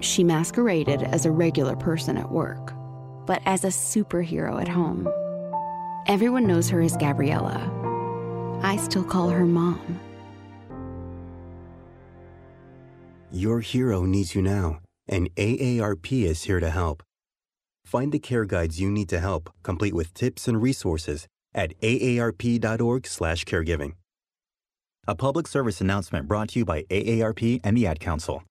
She 0.00 0.24
masqueraded 0.24 1.02
as 1.02 1.26
a 1.26 1.30
regular 1.30 1.76
person 1.76 2.16
at 2.16 2.30
work, 2.30 2.72
but 3.26 3.42
as 3.46 3.64
a 3.64 3.68
superhero 3.68 4.60
at 4.60 4.68
home. 4.68 5.08
Everyone 6.06 6.46
knows 6.46 6.68
her 6.70 6.80
as 6.80 6.96
Gabriella. 6.96 7.70
I 8.62 8.76
still 8.76 9.04
call 9.04 9.28
her 9.28 9.44
mom. 9.44 10.00
Your 13.30 13.60
hero 13.60 14.04
needs 14.04 14.34
you 14.34 14.40
now, 14.42 14.80
and 15.06 15.28
AARP 15.36 16.24
is 16.24 16.44
here 16.44 16.60
to 16.60 16.70
help. 16.70 17.02
Find 17.84 18.10
the 18.10 18.18
care 18.18 18.46
guides 18.46 18.80
you 18.80 18.90
need 18.90 19.10
to 19.10 19.20
help, 19.20 19.50
complete 19.62 19.92
with 19.94 20.14
tips 20.14 20.48
and 20.48 20.62
resources 20.62 21.28
at 21.54 21.78
aarp.org/caregiving. 21.80 23.92
A 25.06 25.14
public 25.14 25.46
service 25.46 25.80
announcement 25.80 26.26
brought 26.28 26.48
to 26.50 26.58
you 26.58 26.64
by 26.64 26.84
AARP 26.90 27.60
and 27.64 27.76
the 27.76 27.86
Ad 27.86 28.00
Council. 28.00 28.42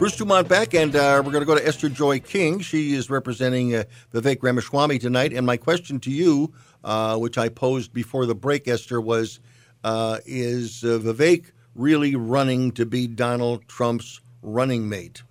Bruce 0.00 0.16
Dumont 0.16 0.48
back, 0.48 0.72
and 0.72 0.96
uh, 0.96 1.20
we're 1.22 1.30
going 1.30 1.42
to 1.42 1.46
go 1.46 1.54
to 1.54 1.66
Esther 1.68 1.90
Joy 1.90 2.20
King. 2.20 2.60
She 2.60 2.94
is 2.94 3.10
representing 3.10 3.74
uh, 3.74 3.84
Vivek 4.14 4.38
Ramaswamy 4.42 4.98
tonight. 4.98 5.34
And 5.34 5.44
my 5.44 5.58
question 5.58 6.00
to 6.00 6.10
you, 6.10 6.54
uh, 6.82 7.18
which 7.18 7.36
I 7.36 7.50
posed 7.50 7.92
before 7.92 8.24
the 8.24 8.34
break, 8.34 8.66
Esther, 8.66 8.98
was 8.98 9.40
uh, 9.84 10.16
Is 10.24 10.82
uh, 10.84 11.00
Vivek 11.02 11.52
really 11.74 12.16
running 12.16 12.72
to 12.72 12.86
be 12.86 13.08
Donald 13.08 13.68
Trump's 13.68 14.22
running 14.40 14.88
mate? 14.88 15.22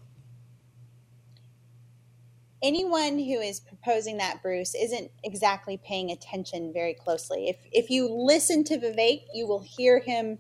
Anyone 2.62 3.18
who 3.18 3.40
is 3.40 3.60
proposing 3.60 4.18
that, 4.18 4.44
Bruce, 4.44 4.76
isn't 4.76 5.10
exactly 5.24 5.78
paying 5.84 6.12
attention 6.12 6.72
very 6.72 6.94
closely. 6.94 7.50
If, 7.50 7.58
if 7.72 7.90
you 7.90 8.08
listen 8.08 8.64
to 8.66 8.78
Vivek, 8.78 9.24
you 9.34 9.48
will 9.48 9.64
hear 9.64 10.00
him 10.00 10.38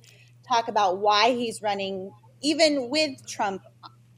talk 0.47 0.67
about 0.67 0.99
why 0.99 1.31
he's 1.31 1.63
running, 1.63 2.11
even 2.41 2.91
with 2.91 3.25
Trump 3.25 3.63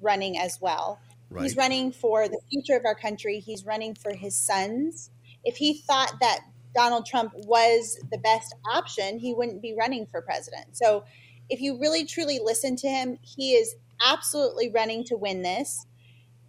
running 0.02 0.38
as 0.38 0.60
well. 0.62 1.00
Right. 1.30 1.44
He's 1.44 1.56
running 1.56 1.92
for 1.92 2.28
the 2.28 2.40
future 2.50 2.76
of 2.76 2.86
our 2.86 2.96
country. 2.96 3.40
He's 3.40 3.66
running 3.66 3.96
for 3.96 4.14
his 4.14 4.36
sons. 4.36 5.10
If 5.44 5.58
he 5.58 5.74
thought 5.74 6.14
that 6.20 6.42
Donald 6.76 7.06
Trump 7.06 7.34
was 7.36 8.00
the 8.12 8.18
best 8.18 8.54
option, 8.72 9.20
he 9.20 9.34
wouldn't 9.34 9.62
be 9.62 9.74
running 9.78 10.06
for 10.06 10.22
president. 10.22 10.78
So, 10.78 11.04
if 11.50 11.60
you 11.60 11.78
really 11.80 12.06
truly 12.06 12.40
listen 12.42 12.78
to 12.78 12.88
him, 12.88 13.18
he 13.22 13.54
is 13.54 13.76
absolutely 14.02 14.70
running 14.70 15.04
to 15.06 15.18
win 15.18 15.42
this. 15.42 15.86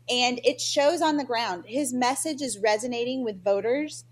And 0.09 0.41
it 0.45 0.61
shows 0.61 1.03
on 1.03 1.17
the 1.17 1.25
ground. 1.25 1.65
His 1.67 1.93
message 1.93 2.41
is 2.41 2.59
resonating 2.59 3.25
with 3.25 3.43
voters. 3.43 4.05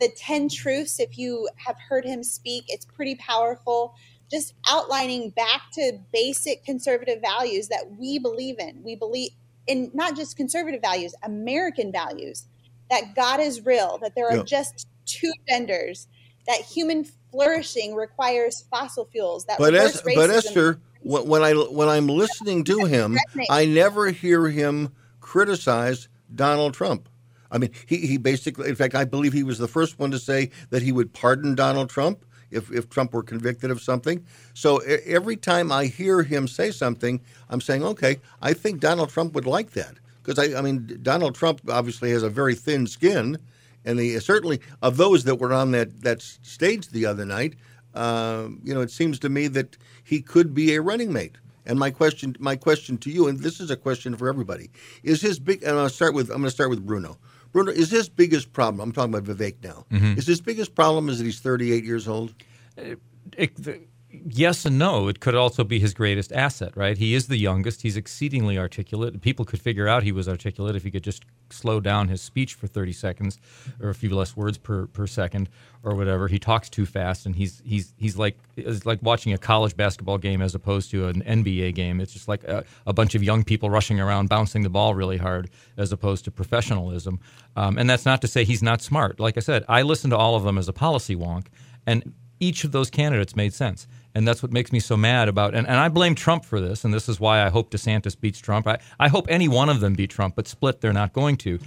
The 0.00 0.10
10 0.16 0.48
truths, 0.48 0.98
if 0.98 1.18
you 1.18 1.48
have 1.66 1.76
heard 1.78 2.04
him 2.04 2.22
speak, 2.22 2.64
it's 2.68 2.84
pretty 2.84 3.16
powerful 3.16 3.94
just 4.34 4.54
outlining 4.68 5.30
back 5.30 5.70
to 5.72 5.92
basic 6.12 6.64
conservative 6.64 7.20
values 7.20 7.68
that 7.68 7.84
we 7.98 8.18
believe 8.18 8.58
in. 8.58 8.82
We 8.82 8.96
believe 8.96 9.30
in 9.68 9.92
not 9.94 10.16
just 10.16 10.36
conservative 10.36 10.80
values, 10.80 11.14
American 11.22 11.92
values, 11.92 12.46
that 12.90 13.14
God 13.14 13.38
is 13.38 13.64
real, 13.64 13.98
that 14.02 14.16
there 14.16 14.28
are 14.28 14.38
yeah. 14.38 14.42
just 14.42 14.88
two 15.06 15.30
genders, 15.48 16.08
that 16.48 16.62
human 16.62 17.06
flourishing 17.30 17.94
requires 17.94 18.64
fossil 18.70 19.04
fuels. 19.04 19.44
That 19.44 19.58
but, 19.58 19.72
es- 19.72 20.02
but 20.02 20.30
Esther, 20.30 20.80
when 21.04 21.42
I 21.44 21.52
when 21.52 21.88
I'm 21.88 22.08
listening 22.08 22.64
to 22.64 22.86
him, 22.86 23.16
I 23.48 23.66
never 23.66 24.10
hear 24.10 24.48
him 24.48 24.92
criticize 25.20 26.08
Donald 26.34 26.74
Trump. 26.74 27.08
I 27.52 27.58
mean, 27.58 27.70
he, 27.86 27.98
he 27.98 28.16
basically, 28.16 28.68
in 28.68 28.74
fact, 28.74 28.96
I 28.96 29.04
believe 29.04 29.32
he 29.32 29.44
was 29.44 29.58
the 29.58 29.68
first 29.68 30.00
one 30.00 30.10
to 30.10 30.18
say 30.18 30.50
that 30.70 30.82
he 30.82 30.90
would 30.90 31.12
pardon 31.12 31.54
Donald 31.54 31.88
Trump 31.88 32.24
if, 32.50 32.70
if 32.70 32.88
Trump 32.90 33.12
were 33.12 33.22
convicted 33.22 33.70
of 33.70 33.80
something. 33.80 34.24
So 34.54 34.78
every 34.78 35.36
time 35.36 35.72
I 35.72 35.86
hear 35.86 36.22
him 36.22 36.48
say 36.48 36.70
something, 36.70 37.20
I'm 37.48 37.60
saying, 37.60 37.84
okay, 37.84 38.20
I 38.40 38.52
think 38.52 38.80
Donald 38.80 39.10
Trump 39.10 39.34
would 39.34 39.46
like 39.46 39.70
that. 39.72 39.94
Because, 40.22 40.38
I, 40.38 40.58
I 40.58 40.62
mean, 40.62 40.98
Donald 41.02 41.34
Trump 41.34 41.60
obviously 41.68 42.10
has 42.10 42.22
a 42.22 42.30
very 42.30 42.54
thin 42.54 42.86
skin. 42.86 43.38
And 43.84 44.00
certainly 44.22 44.60
of 44.80 44.96
those 44.96 45.24
that 45.24 45.34
were 45.34 45.52
on 45.52 45.72
that, 45.72 46.00
that 46.02 46.22
stage 46.22 46.88
the 46.88 47.04
other 47.04 47.26
night, 47.26 47.54
uh, 47.94 48.48
you 48.62 48.74
know, 48.74 48.80
it 48.80 48.90
seems 48.90 49.18
to 49.20 49.28
me 49.28 49.46
that 49.48 49.76
he 50.02 50.20
could 50.22 50.54
be 50.54 50.74
a 50.74 50.80
running 50.80 51.12
mate. 51.12 51.36
And 51.66 51.78
my 51.78 51.90
question, 51.90 52.36
my 52.38 52.56
question 52.56 52.98
to 52.98 53.10
you, 53.10 53.26
and 53.28 53.40
this 53.40 53.60
is 53.60 53.70
a 53.70 53.76
question 53.76 54.16
for 54.16 54.28
everybody, 54.28 54.70
is 55.02 55.20
his 55.22 55.38
big. 55.38 55.62
And 55.62 55.78
I'll 55.78 55.88
start 55.88 56.14
with. 56.14 56.28
I'm 56.28 56.38
going 56.38 56.44
to 56.44 56.50
start 56.50 56.70
with 56.70 56.84
Bruno. 56.84 57.16
Bruno, 57.54 57.70
is 57.70 57.88
his 57.88 58.08
biggest 58.08 58.52
problem? 58.52 58.80
I'm 58.80 58.90
talking 58.90 59.14
about 59.14 59.36
Vivek 59.36 59.62
now. 59.62 59.86
Mm-hmm. 59.92 60.18
Is 60.18 60.26
his 60.26 60.40
biggest 60.40 60.74
problem 60.74 61.08
is 61.08 61.18
that 61.18 61.24
he's 61.24 61.38
38 61.38 61.84
years 61.84 62.08
old? 62.08 62.34
It, 62.76 62.98
it, 63.38 63.54
the, 63.62 63.80
yes 64.26 64.64
and 64.64 64.78
no. 64.78 65.08
It 65.08 65.20
could 65.20 65.34
also 65.34 65.64
be 65.64 65.78
his 65.78 65.94
greatest 65.94 66.32
asset, 66.32 66.76
right? 66.76 66.96
He 66.96 67.14
is 67.14 67.28
the 67.28 67.36
youngest. 67.36 67.82
He's 67.82 67.96
exceedingly 67.96 68.58
articulate. 68.58 69.20
People 69.20 69.44
could 69.44 69.60
figure 69.60 69.88
out 69.88 70.02
he 70.02 70.12
was 70.12 70.28
articulate 70.28 70.76
if 70.76 70.82
he 70.82 70.90
could 70.90 71.04
just 71.04 71.24
slow 71.50 71.80
down 71.80 72.08
his 72.08 72.20
speech 72.20 72.54
for 72.54 72.66
30 72.66 72.92
seconds 72.92 73.38
or 73.80 73.90
a 73.90 73.94
few 73.94 74.14
less 74.14 74.36
words 74.36 74.58
per, 74.58 74.86
per 74.86 75.06
second 75.06 75.48
or 75.82 75.94
whatever. 75.94 76.28
He 76.28 76.38
talks 76.38 76.68
too 76.68 76.86
fast, 76.86 77.26
and 77.26 77.36
he's 77.36 77.62
he's 77.64 77.94
he's 77.96 78.16
like 78.16 78.38
it's 78.56 78.86
like 78.86 79.00
watching 79.02 79.32
a 79.32 79.38
college 79.38 79.76
basketball 79.76 80.18
game 80.18 80.40
as 80.40 80.54
opposed 80.54 80.90
to 80.92 81.08
an 81.08 81.22
NBA 81.22 81.74
game. 81.74 82.00
It's 82.00 82.12
just 82.12 82.28
like 82.28 82.44
a, 82.44 82.64
a 82.86 82.92
bunch 82.92 83.14
of 83.14 83.22
young 83.22 83.44
people 83.44 83.70
rushing 83.70 84.00
around, 84.00 84.28
bouncing 84.28 84.62
the 84.62 84.70
ball 84.70 84.94
really 84.94 85.18
hard, 85.18 85.50
as 85.76 85.92
opposed 85.92 86.24
to 86.24 86.30
professionalism. 86.30 87.20
Um, 87.56 87.78
and 87.78 87.88
that's 87.88 88.06
not 88.06 88.20
to 88.22 88.28
say 88.28 88.44
he's 88.44 88.62
not 88.62 88.80
smart. 88.82 89.20
Like 89.20 89.36
I 89.36 89.40
said, 89.40 89.64
I 89.68 89.82
listen 89.82 90.10
to 90.10 90.16
all 90.16 90.34
of 90.34 90.42
them 90.44 90.58
as 90.58 90.68
a 90.68 90.72
policy 90.72 91.14
wonk, 91.14 91.46
and 91.86 92.14
each 92.40 92.64
of 92.64 92.72
those 92.72 92.90
candidates 92.90 93.36
made 93.36 93.52
sense. 93.52 93.86
And 94.14 94.28
that's 94.28 94.42
what 94.42 94.52
makes 94.52 94.70
me 94.70 94.78
so 94.78 94.96
mad 94.96 95.28
about 95.28 95.54
and, 95.54 95.66
and 95.66 95.76
I 95.76 95.88
blame 95.88 96.14
Trump 96.14 96.44
for 96.44 96.60
this, 96.60 96.84
and 96.84 96.94
this 96.94 97.08
is 97.08 97.18
why 97.18 97.44
I 97.44 97.48
hope 97.48 97.70
DeSantis 97.70 98.18
beats 98.18 98.38
Trump. 98.38 98.66
I, 98.66 98.78
I 99.00 99.08
hope 99.08 99.26
any 99.28 99.48
one 99.48 99.68
of 99.68 99.80
them 99.80 99.94
beat 99.94 100.10
Trump, 100.10 100.36
but 100.36 100.46
split 100.46 100.80
they're 100.80 100.92
not 100.92 101.12
going 101.12 101.36
to. 101.38 101.58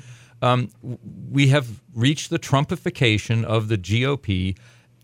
um, 0.41 0.69
we 1.31 1.47
have 1.47 1.81
reached 1.93 2.29
the 2.29 2.39
Trumpification 2.39 3.43
of 3.43 3.67
the 3.67 3.77
GOP 3.77 4.57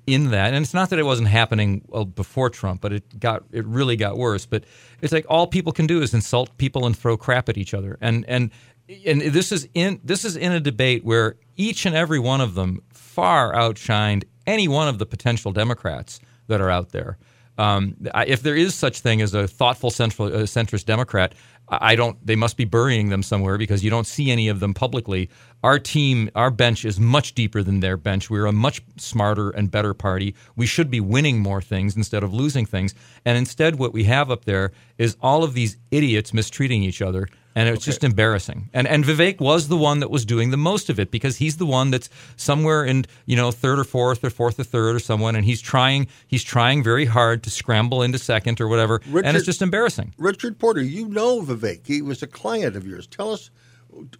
in 0.05 0.31
that, 0.31 0.53
and 0.53 0.63
it's 0.63 0.73
not 0.73 0.89
that 0.89 0.99
it 0.99 1.05
wasn't 1.05 1.29
happening 1.29 1.81
before 2.15 2.49
Trump, 2.49 2.81
but 2.81 2.91
it 2.91 3.19
got 3.19 3.43
it 3.51 3.65
really 3.65 3.95
got 3.95 4.17
worse. 4.17 4.45
But 4.45 4.65
it's 5.01 5.13
like 5.13 5.25
all 5.29 5.47
people 5.47 5.71
can 5.71 5.87
do 5.87 6.01
is 6.01 6.13
insult 6.13 6.57
people 6.57 6.85
and 6.85 6.97
throw 6.97 7.17
crap 7.17 7.49
at 7.49 7.57
each 7.57 7.73
other, 7.73 7.97
and 8.01 8.25
and 8.27 8.51
and 9.05 9.21
this 9.21 9.51
is 9.51 9.67
in 9.73 10.01
this 10.03 10.25
is 10.25 10.35
in 10.35 10.51
a 10.51 10.59
debate 10.59 11.03
where 11.05 11.35
each 11.55 11.85
and 11.85 11.95
every 11.95 12.19
one 12.19 12.41
of 12.41 12.53
them 12.53 12.83
far 12.93 13.53
outshined 13.53 14.25
any 14.45 14.67
one 14.67 14.87
of 14.89 14.99
the 14.99 15.05
potential 15.05 15.51
Democrats 15.51 16.19
that 16.47 16.59
are 16.59 16.69
out 16.69 16.89
there. 16.89 17.17
Um, 17.57 17.95
if 18.27 18.41
there 18.41 18.55
is 18.55 18.73
such 18.73 18.99
thing 18.99 19.21
as 19.21 19.33
a 19.33 19.47
thoughtful 19.47 19.91
central, 19.91 20.27
uh, 20.27 20.39
centrist 20.39 20.85
Democrat, 20.85 21.35
I 21.69 21.95
don't. 21.95 22.17
They 22.25 22.35
must 22.35 22.57
be 22.57 22.65
burying 22.65 23.09
them 23.09 23.23
somewhere 23.23 23.57
because 23.57 23.83
you 23.83 23.89
don't 23.89 24.05
see 24.05 24.31
any 24.31 24.49
of 24.49 24.59
them 24.59 24.73
publicly. 24.73 25.29
Our 25.63 25.79
team, 25.79 26.29
our 26.35 26.51
bench 26.51 26.83
is 26.83 26.99
much 26.99 27.35
deeper 27.35 27.63
than 27.63 27.79
their 27.79 27.95
bench. 27.95 28.29
We're 28.29 28.47
a 28.47 28.51
much 28.51 28.81
smarter 28.97 29.49
and 29.51 29.71
better 29.71 29.93
party. 29.93 30.35
We 30.55 30.65
should 30.65 30.89
be 30.89 30.99
winning 30.99 31.39
more 31.39 31.61
things 31.61 31.95
instead 31.95 32.21
of 32.21 32.33
losing 32.33 32.65
things. 32.65 32.93
And 33.23 33.37
instead, 33.37 33.77
what 33.77 33.93
we 33.93 34.03
have 34.03 34.29
up 34.29 34.43
there 34.45 34.73
is 34.97 35.15
all 35.21 35.43
of 35.43 35.53
these 35.53 35.77
idiots 35.89 36.33
mistreating 36.33 36.83
each 36.83 37.01
other 37.01 37.27
and 37.55 37.69
it's 37.69 37.79
okay. 37.79 37.85
just 37.85 38.03
embarrassing. 38.03 38.69
And 38.73 38.87
and 38.87 39.03
Vivek 39.03 39.39
was 39.39 39.67
the 39.67 39.77
one 39.77 39.99
that 39.99 40.09
was 40.09 40.25
doing 40.25 40.51
the 40.51 40.57
most 40.57 40.89
of 40.89 40.99
it 40.99 41.11
because 41.11 41.37
he's 41.37 41.57
the 41.57 41.65
one 41.65 41.91
that's 41.91 42.09
somewhere 42.35 42.83
in 42.83 43.05
you 43.25 43.35
know 43.35 43.51
third 43.51 43.79
or 43.79 43.83
fourth 43.83 44.23
or 44.23 44.29
fourth 44.29 44.59
or 44.59 44.63
third 44.63 44.95
or 44.95 44.99
someone, 44.99 45.35
and 45.35 45.45
he's 45.45 45.61
trying 45.61 46.07
he's 46.27 46.43
trying 46.43 46.83
very 46.83 47.05
hard 47.05 47.43
to 47.43 47.49
scramble 47.49 48.01
into 48.01 48.17
second 48.17 48.59
or 48.59 48.67
whatever, 48.67 49.01
Richard, 49.07 49.27
and 49.27 49.37
it's 49.37 49.45
just 49.45 49.61
embarrassing. 49.61 50.13
Richard 50.17 50.59
Porter, 50.59 50.81
you 50.81 51.07
know 51.07 51.41
Vivek; 51.41 51.85
he 51.85 52.01
was 52.01 52.23
a 52.23 52.27
client 52.27 52.75
of 52.75 52.87
yours. 52.87 53.07
Tell 53.07 53.31
us. 53.31 53.49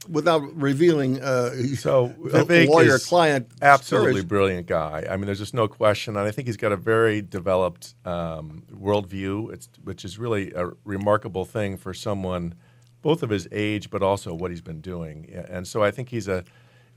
Without 0.07 0.41
revealing, 0.55 1.19
uh, 1.19 1.49
so 1.75 2.09
Vivek 2.09 2.67
lawyer 2.67 2.99
client, 2.99 3.47
absolutely 3.59 4.11
stories. 4.11 4.25
brilliant 4.25 4.67
guy. 4.67 5.07
I 5.09 5.17
mean, 5.17 5.25
there's 5.25 5.39
just 5.39 5.55
no 5.55 5.67
question, 5.67 6.15
and 6.15 6.27
I 6.27 6.29
think 6.29 6.47
he's 6.47 6.57
got 6.57 6.71
a 6.71 6.77
very 6.77 7.23
developed 7.23 7.95
um, 8.05 8.65
worldview, 8.71 9.67
which 9.83 10.05
is 10.05 10.19
really 10.19 10.51
a 10.53 10.69
remarkable 10.85 11.43
thing 11.43 11.77
for 11.77 11.91
someone 11.91 12.53
both 13.03 13.21
of 13.21 13.29
his 13.29 13.47
age, 13.51 13.91
but 13.91 14.01
also 14.01 14.33
what 14.33 14.49
he's 14.49 14.61
been 14.61 14.81
doing. 14.81 15.29
And 15.47 15.67
so 15.67 15.83
I 15.83 15.91
think 15.91 16.09
he's 16.09 16.27
a, 16.27 16.43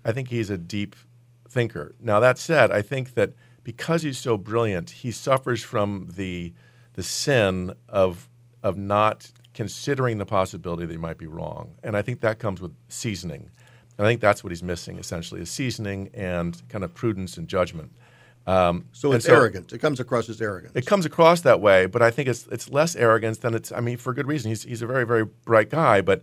I 0.07 0.13
think 0.13 0.29
he's 0.29 0.49
a 0.49 0.57
deep 0.57 0.97
thinker. 1.47 1.95
Now 2.01 2.19
that 2.21 2.39
said, 2.39 2.71
I 2.71 2.81
think 2.81 3.13
that 3.15 3.35
because 3.63 4.03
he's 4.03 4.17
so 4.17 4.39
brilliant, 4.39 4.89
he 4.91 5.11
suffers 5.11 5.63
from 5.63 6.09
the 6.17 6.55
the 6.95 7.03
sin 7.03 7.75
of 7.91 8.31
of 8.63 8.79
not 8.79 9.31
considering 9.53 10.19
the 10.19 10.27
possibility 10.27 10.87
that 10.87 10.93
he 10.93 10.99
might 10.99 11.19
be 11.19 11.27
wrong. 11.27 11.75
And 11.83 11.97
I 11.97 12.03
think 12.03 12.21
that 12.21 12.39
comes 12.39 12.61
with 12.61 12.73
seasoning. 12.89 13.51
And 13.99 14.07
I 14.07 14.11
think 14.11 14.21
that's 14.21 14.45
what 14.45 14.51
he's 14.51 14.63
missing 14.63 14.99
essentially 14.99 15.41
is 15.41 15.51
seasoning 15.51 16.11
and 16.15 16.61
kind 16.69 16.85
of 16.85 16.95
prudence 16.95 17.37
and 17.37 17.49
judgment. 17.49 17.93
Um, 18.47 18.87
so 18.93 19.13
it's 19.13 19.27
so 19.27 19.35
arrogance. 19.35 19.73
It 19.73 19.79
comes 19.79 19.99
across 19.99 20.29
as 20.29 20.41
arrogance. 20.41 20.73
It 20.77 20.87
comes 20.87 21.05
across 21.05 21.41
that 21.41 21.61
way, 21.61 21.87
but 21.87 22.01
I 22.01 22.11
think 22.11 22.29
it's 22.29 22.47
it's 22.47 22.71
less 22.71 22.95
arrogance 22.95 23.39
than 23.39 23.55
it's. 23.55 23.73
I 23.73 23.81
mean, 23.81 23.97
for 23.97 24.15
good 24.15 24.27
reason. 24.27 24.51
He's 24.51 24.63
he's 24.63 24.83
a 24.83 24.87
very 24.87 25.05
very 25.05 25.25
bright 25.25 25.69
guy, 25.69 26.01
but 26.01 26.23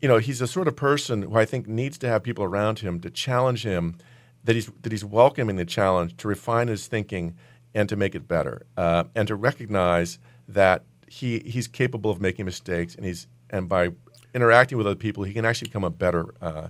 you 0.00 0.08
know 0.08 0.18
he's 0.18 0.40
a 0.40 0.46
sort 0.46 0.68
of 0.68 0.76
person 0.76 1.22
who 1.22 1.36
I 1.36 1.44
think 1.44 1.68
needs 1.68 1.98
to 1.98 2.08
have 2.08 2.22
people 2.22 2.44
around 2.44 2.78
him 2.78 3.00
to 3.00 3.10
challenge 3.10 3.62
him. 3.62 3.96
That 4.42 4.54
he's 4.54 4.70
that 4.80 4.90
he's 4.90 5.04
welcoming 5.04 5.56
the 5.56 5.66
challenge 5.66 6.16
to 6.18 6.28
refine 6.28 6.68
his 6.68 6.86
thinking 6.86 7.36
and 7.74 7.88
to 7.90 7.96
make 7.96 8.14
it 8.14 8.26
better, 8.26 8.66
uh, 8.78 9.04
and 9.14 9.28
to 9.28 9.36
recognize 9.36 10.18
that 10.48 10.84
he 11.06 11.40
he's 11.40 11.68
capable 11.68 12.10
of 12.10 12.22
making 12.22 12.46
mistakes, 12.46 12.94
and 12.94 13.04
he's 13.04 13.26
and 13.50 13.68
by 13.68 13.90
interacting 14.34 14.78
with 14.78 14.86
other 14.86 14.96
people, 14.96 15.24
he 15.24 15.34
can 15.34 15.44
actually 15.44 15.68
become 15.68 15.84
a 15.84 15.90
better. 15.90 16.34
Uh, 16.40 16.68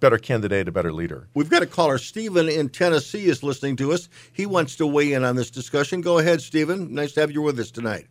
better 0.00 0.18
candidate, 0.18 0.68
a 0.68 0.72
better 0.72 0.92
leader. 0.92 1.28
We've 1.34 1.50
got 1.50 1.62
a 1.62 1.66
caller. 1.66 1.98
Stephen 1.98 2.48
in 2.48 2.68
Tennessee 2.68 3.26
is 3.26 3.42
listening 3.42 3.76
to 3.76 3.92
us. 3.92 4.08
He 4.32 4.46
wants 4.46 4.76
to 4.76 4.86
weigh 4.86 5.12
in 5.12 5.24
on 5.24 5.36
this 5.36 5.50
discussion. 5.50 6.00
Go 6.00 6.18
ahead, 6.18 6.40
Stephen. 6.40 6.94
Nice 6.94 7.12
to 7.12 7.20
have 7.20 7.30
you 7.30 7.42
with 7.42 7.58
us 7.58 7.70
tonight. 7.70 8.06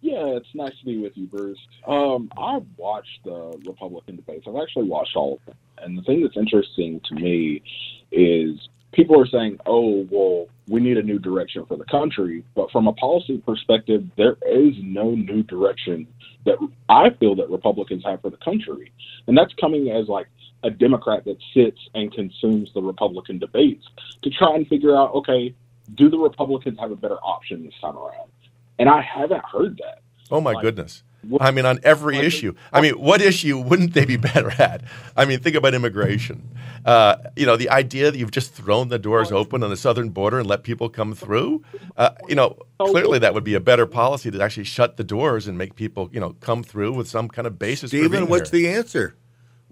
Yeah, 0.00 0.36
it's 0.36 0.48
nice 0.54 0.76
to 0.80 0.84
be 0.84 0.98
with 0.98 1.12
you, 1.16 1.26
Bruce. 1.26 1.58
Um, 1.86 2.30
I've 2.36 2.66
watched 2.76 3.20
the 3.24 3.58
Republican 3.66 4.16
debates. 4.16 4.46
I've 4.48 4.60
actually 4.60 4.88
watched 4.88 5.14
all 5.14 5.34
of 5.34 5.44
them. 5.46 5.54
And 5.78 5.96
the 5.96 6.02
thing 6.02 6.22
that's 6.22 6.36
interesting 6.36 7.00
to 7.08 7.14
me 7.14 7.62
is 8.10 8.68
people 8.92 9.20
are 9.20 9.26
saying, 9.26 9.58
oh, 9.64 10.06
well, 10.10 10.48
we 10.68 10.80
need 10.80 10.98
a 10.98 11.02
new 11.02 11.18
direction 11.18 11.64
for 11.66 11.76
the 11.76 11.84
country. 11.84 12.44
But 12.54 12.70
from 12.70 12.88
a 12.88 12.92
policy 12.94 13.38
perspective, 13.38 14.04
there 14.16 14.36
is 14.46 14.74
no 14.82 15.10
new 15.14 15.42
direction 15.44 16.06
that 16.44 16.56
I 16.88 17.10
feel 17.20 17.36
that 17.36 17.48
Republicans 17.48 18.02
have 18.04 18.22
for 18.22 18.30
the 18.30 18.36
country. 18.38 18.92
And 19.26 19.36
that's 19.36 19.52
coming 19.60 19.90
as 19.90 20.08
like 20.08 20.26
a 20.62 20.70
Democrat 20.70 21.24
that 21.24 21.38
sits 21.54 21.78
and 21.94 22.12
consumes 22.12 22.72
the 22.74 22.82
Republican 22.82 23.38
debates 23.38 23.86
to 24.22 24.30
try 24.30 24.54
and 24.54 24.66
figure 24.68 24.96
out, 24.96 25.12
okay, 25.14 25.54
do 25.94 26.08
the 26.08 26.18
Republicans 26.18 26.78
have 26.78 26.90
a 26.90 26.96
better 26.96 27.18
option 27.18 27.64
this 27.64 27.74
time 27.80 27.96
around? 27.96 28.30
And 28.78 28.88
I 28.88 29.00
haven't 29.00 29.44
heard 29.44 29.78
that. 29.78 30.02
Oh 30.30 30.40
my 30.40 30.52
like, 30.52 30.62
goodness. 30.62 31.02
I 31.40 31.50
mean, 31.52 31.66
on 31.66 31.78
every 31.84 32.18
issue. 32.18 32.54
I 32.72 32.80
mean, 32.80 32.94
what 32.94 33.20
issue 33.20 33.58
wouldn't 33.58 33.94
they 33.94 34.04
be 34.04 34.16
better 34.34 34.50
at? 34.50 34.82
I 35.16 35.24
mean, 35.24 35.38
think 35.38 35.54
about 35.54 35.74
immigration. 35.74 36.48
Uh, 36.84 37.16
you 37.36 37.46
know, 37.46 37.56
the 37.56 37.70
idea 37.70 38.10
that 38.10 38.18
you've 38.18 38.32
just 38.32 38.52
thrown 38.54 38.88
the 38.88 38.98
doors 38.98 39.30
open 39.30 39.62
on 39.62 39.70
the 39.70 39.76
southern 39.76 40.08
border 40.08 40.40
and 40.40 40.48
let 40.48 40.64
people 40.64 40.88
come 40.88 41.14
through. 41.14 41.62
Uh, 41.96 42.10
you 42.28 42.34
know, 42.34 42.56
clearly 42.80 43.20
that 43.20 43.34
would 43.34 43.44
be 43.44 43.54
a 43.54 43.60
better 43.60 43.86
policy 43.86 44.30
to 44.32 44.42
actually 44.42 44.64
shut 44.64 44.96
the 44.96 45.04
doors 45.04 45.46
and 45.46 45.56
make 45.56 45.76
people, 45.76 46.10
you 46.12 46.18
know, 46.18 46.30
come 46.40 46.64
through 46.64 46.92
with 46.92 47.08
some 47.08 47.28
kind 47.28 47.46
of 47.46 47.58
basis. 47.58 47.90
Stephen, 47.90 48.26
what's 48.26 48.50
here. 48.50 48.60
the 48.60 48.68
answer? 48.70 49.14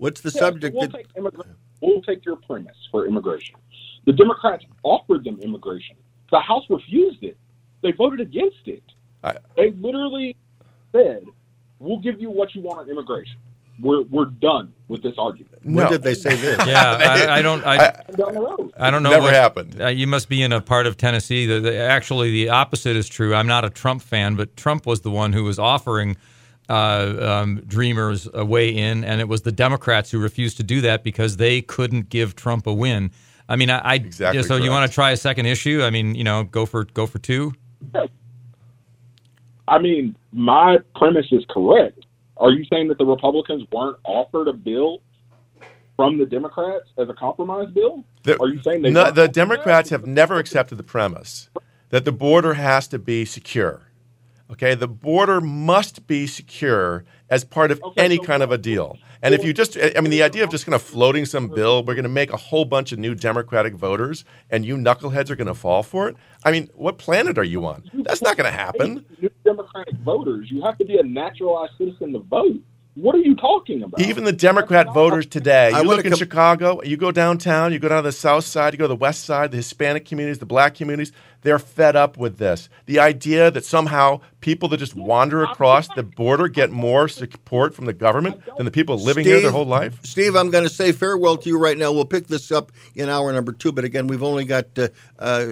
What's 0.00 0.22
the 0.22 0.32
yeah, 0.34 0.40
subject? 0.40 0.74
We'll, 0.74 0.88
that... 0.88 1.04
take 1.14 1.24
we'll 1.82 2.00
take 2.00 2.24
your 2.24 2.36
premise 2.36 2.76
for 2.90 3.06
immigration. 3.06 3.56
The 4.06 4.14
Democrats 4.14 4.64
offered 4.82 5.24
them 5.24 5.38
immigration. 5.42 5.96
The 6.30 6.40
House 6.40 6.64
refused 6.70 7.22
it. 7.22 7.36
They 7.82 7.92
voted 7.92 8.20
against 8.20 8.66
it. 8.66 8.82
I... 9.22 9.36
They 9.56 9.72
literally 9.72 10.36
said 10.92 11.26
we'll 11.78 11.98
give 11.98 12.18
you 12.18 12.30
what 12.30 12.54
you 12.54 12.62
want 12.62 12.80
on 12.80 12.88
immigration. 12.88 13.36
We're 13.78 14.00
we're 14.04 14.24
done 14.24 14.72
with 14.88 15.02
this 15.02 15.16
argument. 15.18 15.66
No. 15.66 15.86
Did 15.90 16.02
they 16.02 16.14
say 16.14 16.34
this? 16.34 16.58
Yeah, 16.66 16.96
I, 16.98 17.38
I, 17.38 17.42
don't. 17.42 17.62
I, 17.66 18.02
I, 18.78 18.90
don't 18.90 19.02
know. 19.02 19.10
Never 19.10 19.24
what, 19.24 19.34
happened. 19.34 19.82
Uh, 19.82 19.88
you 19.88 20.06
must 20.06 20.30
be 20.30 20.42
in 20.42 20.52
a 20.52 20.62
part 20.62 20.86
of 20.86 20.96
Tennessee. 20.96 21.44
The, 21.44 21.60
the, 21.60 21.76
actually, 21.76 22.30
the 22.30 22.48
opposite 22.48 22.96
is 22.96 23.06
true. 23.06 23.34
I'm 23.34 23.46
not 23.46 23.66
a 23.66 23.70
Trump 23.70 24.00
fan, 24.00 24.34
but 24.34 24.56
Trump 24.56 24.86
was 24.86 25.02
the 25.02 25.10
one 25.10 25.34
who 25.34 25.44
was 25.44 25.58
offering 25.58 26.16
uh, 26.70 27.40
um, 27.42 27.62
Dreamers 27.66 28.28
a 28.32 28.44
way 28.44 28.68
in, 28.68 29.04
and 29.04 29.20
it 29.20 29.28
was 29.28 29.42
the 29.42 29.52
Democrats 29.52 30.10
who 30.10 30.20
refused 30.20 30.56
to 30.58 30.62
do 30.62 30.80
that 30.82 31.02
because 31.02 31.36
they 31.36 31.60
couldn't 31.60 32.08
give 32.08 32.36
Trump 32.36 32.66
a 32.66 32.72
win. 32.72 33.10
I 33.48 33.56
mean, 33.56 33.68
I, 33.68 33.78
I 33.78 33.94
exactly. 33.96 34.42
so 34.42 34.50
correct. 34.50 34.64
you 34.64 34.70
want 34.70 34.88
to 34.88 34.94
try 34.94 35.10
a 35.10 35.16
second 35.16 35.46
issue? 35.46 35.82
I 35.82 35.90
mean, 35.90 36.14
you 36.14 36.22
know, 36.22 36.44
go 36.44 36.66
for 36.66 36.84
go 36.84 37.06
for 37.06 37.18
two. 37.18 37.52
I 39.66 39.78
mean, 39.78 40.16
my 40.32 40.78
premise 40.94 41.26
is 41.32 41.44
correct. 41.50 42.06
Are 42.36 42.52
you 42.52 42.64
saying 42.72 42.88
that 42.88 42.98
the 42.98 43.04
Republicans 43.04 43.64
weren't 43.72 43.98
offered 44.04 44.48
a 44.48 44.52
bill 44.52 45.00
from 45.96 46.18
the 46.18 46.26
Democrats 46.26 46.86
as 46.96 47.08
a 47.08 47.14
compromise 47.14 47.68
bill? 47.74 48.04
The, 48.22 48.40
Are 48.40 48.48
you 48.48 48.62
saying 48.62 48.82
they 48.82 48.90
no, 48.90 49.10
the 49.10 49.28
Democrats 49.28 49.90
have 49.90 50.06
never 50.06 50.38
accepted 50.38 50.76
the 50.76 50.82
premise 50.82 51.50
that 51.90 52.04
the 52.04 52.12
border 52.12 52.54
has 52.54 52.88
to 52.88 52.98
be 52.98 53.24
secure? 53.24 53.89
Okay, 54.50 54.74
the 54.74 54.88
border 54.88 55.40
must 55.40 56.06
be 56.06 56.26
secure 56.26 57.04
as 57.28 57.44
part 57.44 57.70
of 57.70 57.80
okay, 57.82 58.02
any 58.02 58.16
so 58.16 58.24
kind 58.24 58.42
of 58.42 58.50
a 58.50 58.58
deal. 58.58 58.98
And 59.22 59.34
if 59.34 59.44
you 59.44 59.52
just, 59.52 59.76
I 59.76 60.00
mean, 60.00 60.10
the 60.10 60.22
idea 60.22 60.44
of 60.44 60.50
just 60.50 60.64
kind 60.64 60.74
of 60.74 60.82
floating 60.82 61.26
some 61.26 61.48
bill, 61.48 61.84
we're 61.84 61.94
going 61.94 62.04
to 62.04 62.08
make 62.08 62.32
a 62.32 62.36
whole 62.38 62.64
bunch 62.64 62.90
of 62.90 62.98
new 62.98 63.14
Democratic 63.14 63.74
voters, 63.74 64.24
and 64.48 64.64
you 64.64 64.76
knuckleheads 64.76 65.30
are 65.30 65.36
going 65.36 65.46
to 65.46 65.54
fall 65.54 65.82
for 65.82 66.08
it. 66.08 66.16
I 66.44 66.50
mean, 66.50 66.70
what 66.74 66.98
planet 66.98 67.36
are 67.36 67.44
you 67.44 67.66
on? 67.66 67.84
That's 67.92 68.22
not 68.22 68.36
going 68.36 68.50
to 68.50 68.56
happen. 68.56 69.04
New 69.20 69.30
Democratic 69.44 69.94
voters, 69.98 70.50
you 70.50 70.62
have 70.62 70.78
to 70.78 70.84
be 70.84 70.98
a 70.98 71.02
naturalized 71.02 71.72
citizen 71.76 72.14
to 72.14 72.20
vote. 72.20 72.60
What 72.94 73.14
are 73.14 73.18
you 73.18 73.36
talking 73.36 73.82
about? 73.82 74.00
Even 74.00 74.24
the 74.24 74.32
Democrat 74.32 74.92
voters 74.92 75.24
today. 75.24 75.70
You 75.70 75.82
look 75.82 76.04
in 76.04 76.10
com- 76.10 76.18
Chicago, 76.18 76.82
you 76.82 76.96
go 76.96 77.12
downtown, 77.12 77.72
you 77.72 77.78
go 77.78 77.88
down 77.88 78.02
to 78.02 78.08
the 78.08 78.12
south 78.12 78.44
side, 78.44 78.74
you 78.74 78.78
go 78.78 78.84
to 78.84 78.88
the 78.88 78.96
west 78.96 79.24
side, 79.24 79.52
the 79.52 79.58
Hispanic 79.58 80.04
communities, 80.04 80.38
the 80.38 80.46
black 80.46 80.74
communities, 80.74 81.12
they're 81.42 81.58
fed 81.58 81.96
up 81.96 82.16
with 82.16 82.38
this. 82.38 82.68
The 82.86 82.98
idea 82.98 83.50
that 83.50 83.64
somehow 83.64 84.20
people 84.40 84.68
that 84.70 84.78
just 84.78 84.94
wander 84.94 85.42
across 85.42 85.88
the 85.88 86.02
border 86.02 86.48
get 86.48 86.70
more 86.70 87.08
support 87.08 87.74
from 87.74 87.86
the 87.86 87.92
government 87.92 88.42
than 88.56 88.64
the 88.64 88.70
people 88.70 88.96
living 88.98 89.24
Steve, 89.24 89.34
here 89.34 89.42
their 89.42 89.50
whole 89.50 89.64
life. 89.64 89.98
Steve, 90.04 90.36
I'm 90.36 90.50
going 90.50 90.64
to 90.64 90.70
say 90.70 90.92
farewell 90.92 91.36
to 91.38 91.48
you 91.48 91.58
right 91.58 91.76
now. 91.76 91.92
We'll 91.92 92.04
pick 92.04 92.26
this 92.26 92.50
up 92.52 92.72
in 92.94 93.08
hour 93.08 93.32
number 93.32 93.52
two, 93.52 93.72
but 93.72 93.84
again, 93.84 94.06
we've 94.06 94.22
only 94.22 94.44
got 94.44 94.66
uh, 94.78 94.88
uh, 95.18 95.46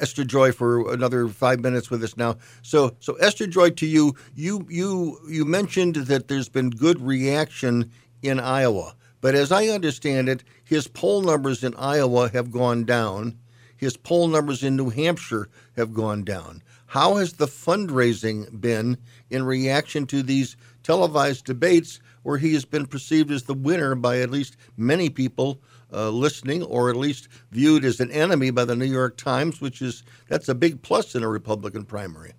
Esther 0.00 0.24
Joy 0.24 0.52
for 0.52 0.92
another 0.92 1.28
five 1.28 1.60
minutes 1.60 1.90
with 1.90 2.02
us 2.02 2.16
now. 2.16 2.36
So, 2.62 2.96
so 3.00 3.14
Esther 3.14 3.46
Joy, 3.46 3.70
to 3.70 3.86
you, 3.86 4.14
you 4.34 4.66
you 4.68 5.18
you 5.28 5.44
mentioned 5.44 5.96
that 5.96 6.28
there's 6.28 6.48
been 6.48 6.70
good 6.70 7.00
reaction 7.00 7.90
in 8.22 8.40
Iowa, 8.40 8.94
but 9.20 9.34
as 9.34 9.52
I 9.52 9.66
understand 9.68 10.28
it, 10.28 10.44
his 10.64 10.88
poll 10.88 11.22
numbers 11.22 11.62
in 11.62 11.74
Iowa 11.76 12.30
have 12.30 12.50
gone 12.50 12.84
down 12.84 13.38
his 13.84 13.96
poll 13.96 14.26
numbers 14.28 14.64
in 14.64 14.76
New 14.76 14.90
Hampshire 14.90 15.48
have 15.76 15.94
gone 15.94 16.24
down. 16.24 16.62
How 16.86 17.16
has 17.16 17.34
the 17.34 17.46
fundraising 17.46 18.60
been 18.60 18.98
in 19.30 19.44
reaction 19.44 20.06
to 20.08 20.22
these 20.22 20.56
televised 20.82 21.44
debates 21.44 22.00
where 22.22 22.38
he 22.38 22.52
has 22.54 22.64
been 22.64 22.86
perceived 22.86 23.30
as 23.30 23.44
the 23.44 23.54
winner 23.54 23.94
by 23.94 24.18
at 24.20 24.30
least 24.30 24.56
many 24.76 25.10
people 25.10 25.60
uh, 25.92 26.08
listening, 26.10 26.62
or 26.62 26.90
at 26.90 26.96
least 26.96 27.28
viewed 27.50 27.84
as 27.84 28.00
an 28.00 28.10
enemy 28.10 28.50
by 28.50 28.64
the 28.64 28.74
New 28.74 28.84
York 28.84 29.16
Times, 29.16 29.60
which 29.60 29.80
is 29.80 30.02
that's 30.28 30.48
a 30.48 30.54
big 30.54 30.82
plus 30.82 31.14
in 31.14 31.22
a 31.22 31.28
Republican 31.28 31.84
primary. 31.84 32.32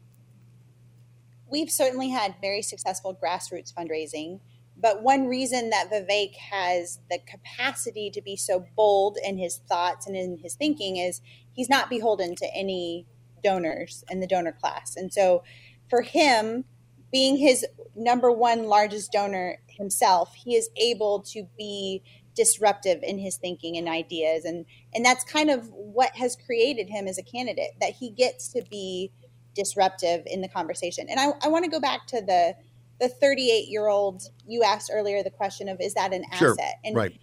We've 1.48 1.72
certainly 1.72 2.10
had 2.10 2.36
very 2.42 2.62
successful 2.62 3.18
grassroots 3.22 3.74
fundraising, 3.74 4.40
but 4.78 5.02
one 5.02 5.28
reason 5.28 5.70
that 5.70 5.90
Vivek 5.92 6.36
has 6.36 7.00
the 7.10 7.20
capacity 7.26 8.10
to 8.12 8.22
be 8.22 8.36
so 8.36 8.66
bold 8.76 9.18
in 9.24 9.38
his 9.38 9.58
thoughts 9.70 10.08
and 10.08 10.16
in 10.16 10.38
his 10.38 10.56
thinking 10.56 10.98
is 10.98 11.22
he's 11.54 11.70
not 11.70 11.90
beholden 11.90 12.36
to 12.36 12.46
any 12.54 13.06
donors 13.44 14.04
in 14.10 14.20
the 14.20 14.28
donor 14.28 14.52
class. 14.52 14.96
And 14.96 15.14
so 15.14 15.44
for 15.90 16.02
him, 16.02 16.66
being 17.12 17.38
his 17.38 17.66
number 17.96 18.32
one 18.32 18.66
largest 18.66 19.12
donor 19.12 19.58
himself, 19.68 20.34
he 20.34 20.56
is 20.56 20.70
able 20.76 21.22
to 21.22 21.48
be 21.58 22.04
disruptive 22.36 23.02
in 23.02 23.18
his 23.18 23.38
thinking 23.38 23.78
and 23.78 23.88
ideas 23.88 24.44
and 24.44 24.66
and 24.94 25.06
that's 25.06 25.24
kind 25.24 25.50
of 25.50 25.70
what 25.72 26.14
has 26.18 26.36
created 26.46 26.90
him 26.90 27.08
as 27.08 27.18
a 27.18 27.24
candidate 27.24 27.72
that 27.80 27.92
he 27.92 28.10
gets 28.10 28.50
to 28.50 28.62
be 28.70 29.10
disruptive 29.56 30.22
in 30.26 30.42
the 30.42 30.50
conversation 30.50 31.08
and 31.10 31.18
i, 31.18 31.30
I 31.42 31.48
want 31.48 31.64
to 31.64 31.72
go 31.72 31.80
back 31.80 32.08
to 32.08 32.20
the 32.20 32.54
the 33.00 33.10
38 33.10 33.68
year 33.68 33.88
old 33.88 34.24
you 34.48 34.64
asked 34.64 34.90
earlier 34.94 35.24
the 35.24 35.30
question 35.30 35.68
of 35.70 35.80
is 35.82 35.94
that 35.94 36.14
an 36.14 36.24
Sure, 36.38 36.52
asset 36.52 36.76
and 36.84 36.96
right. 36.96 37.20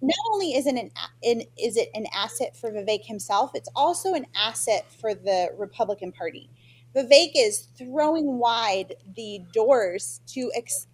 not 0.00 0.16
only 0.32 0.54
is 0.54 0.66
it 0.66 0.76
an, 0.76 0.90
an 1.22 1.42
is 1.56 1.76
it 1.76 1.88
an 1.94 2.06
asset 2.14 2.56
for 2.56 2.70
Vivek 2.70 3.04
himself, 3.04 3.52
it's 3.54 3.68
also 3.74 4.14
an 4.14 4.26
asset 4.36 4.86
for 5.00 5.14
the 5.14 5.48
Republican 5.56 6.12
Party. 6.12 6.50
Vivek 6.94 7.32
is 7.36 7.68
throwing 7.76 8.38
wide 8.38 8.94
the 9.16 9.42
doors 9.52 10.20
to 10.26 10.50
ex- 10.54 10.86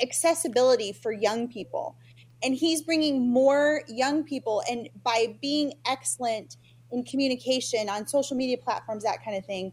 accessibility 0.00 0.92
for 0.92 1.12
young 1.12 1.48
people, 1.48 1.96
and 2.42 2.54
he's 2.54 2.82
bringing 2.82 3.28
more 3.28 3.82
young 3.88 4.24
people. 4.24 4.62
And 4.70 4.88
by 5.02 5.36
being 5.40 5.74
excellent 5.86 6.56
in 6.90 7.04
communication 7.04 7.88
on 7.88 8.06
social 8.06 8.36
media 8.36 8.56
platforms, 8.56 9.04
that 9.04 9.22
kind 9.24 9.36
of 9.36 9.44
thing, 9.44 9.72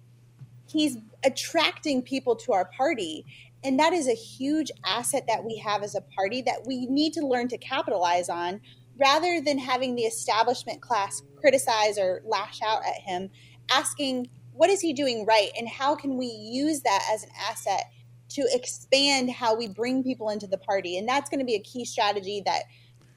he's 0.67 0.97
attracting 1.23 2.01
people 2.01 2.35
to 2.35 2.53
our 2.53 2.65
party 2.65 3.25
and 3.65 3.79
that 3.79 3.93
is 3.93 4.07
a 4.07 4.13
huge 4.13 4.71
asset 4.85 5.25
that 5.27 5.43
we 5.43 5.57
have 5.57 5.83
as 5.83 5.95
a 5.95 6.01
party 6.01 6.41
that 6.43 6.65
we 6.65 6.85
need 6.85 7.13
to 7.13 7.25
learn 7.25 7.47
to 7.49 7.57
capitalize 7.57 8.29
on 8.29 8.61
rather 8.99 9.41
than 9.41 9.57
having 9.57 9.95
the 9.95 10.03
establishment 10.03 10.81
class 10.81 11.21
criticize 11.35 11.97
or 11.97 12.21
lash 12.25 12.61
out 12.61 12.85
at 12.85 13.01
him 13.01 13.29
asking 13.71 14.29
what 14.55 14.69
is 14.69 14.79
he 14.79 14.93
doing 14.93 15.25
right? 15.25 15.49
And 15.57 15.67
how 15.67 15.95
can 15.95 16.17
we 16.17 16.27
use 16.27 16.81
that 16.81 17.05
as 17.11 17.23
an 17.23 17.29
asset 17.49 17.91
to 18.29 18.47
expand 18.53 19.29
how 19.29 19.55
we 19.55 19.67
bring 19.67 20.01
people 20.01 20.29
into 20.29 20.47
the 20.47 20.57
party? 20.57 20.97
And 20.97 21.07
that's 21.07 21.29
going 21.29 21.39
to 21.39 21.45
be 21.45 21.55
a 21.55 21.61
key 21.61 21.83
strategy 21.83 22.41
that 22.45 22.63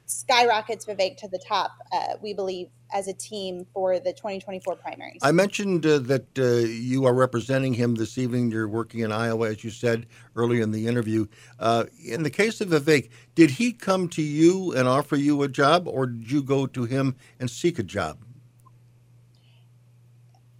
skyrockets 0.08 0.84
vivek 0.86 1.16
to 1.16 1.28
the 1.28 1.38
top 1.38 1.72
uh, 1.92 2.14
we 2.22 2.32
believe 2.34 2.68
as 2.92 3.06
a 3.08 3.12
team 3.12 3.66
for 3.74 3.98
the 4.00 4.12
2024 4.12 4.74
primaries 4.76 5.20
I 5.22 5.32
mentioned 5.32 5.84
uh, 5.84 5.98
that 5.98 6.38
uh, 6.38 6.66
you 6.66 7.04
are 7.04 7.14
representing 7.14 7.74
him 7.74 7.94
this 7.94 8.16
evening. 8.16 8.50
You're 8.50 8.66
working 8.66 9.00
in 9.00 9.12
Iowa, 9.12 9.50
as 9.50 9.62
you 9.62 9.70
said 9.70 10.06
earlier 10.34 10.62
in 10.62 10.70
the 10.70 10.86
interview. 10.86 11.26
Uh, 11.58 11.84
in 12.02 12.22
the 12.22 12.30
case 12.30 12.62
of 12.62 12.68
Vivek, 12.68 13.10
did 13.34 13.50
he 13.50 13.72
come 13.72 14.08
to 14.10 14.22
you 14.22 14.72
and 14.72 14.88
offer 14.88 15.16
you 15.16 15.42
a 15.42 15.48
job, 15.48 15.86
or 15.86 16.06
did 16.06 16.30
you 16.30 16.42
go 16.42 16.66
to 16.66 16.84
him 16.84 17.16
and 17.38 17.50
seek 17.50 17.78
a 17.78 17.82
job? 17.82 18.18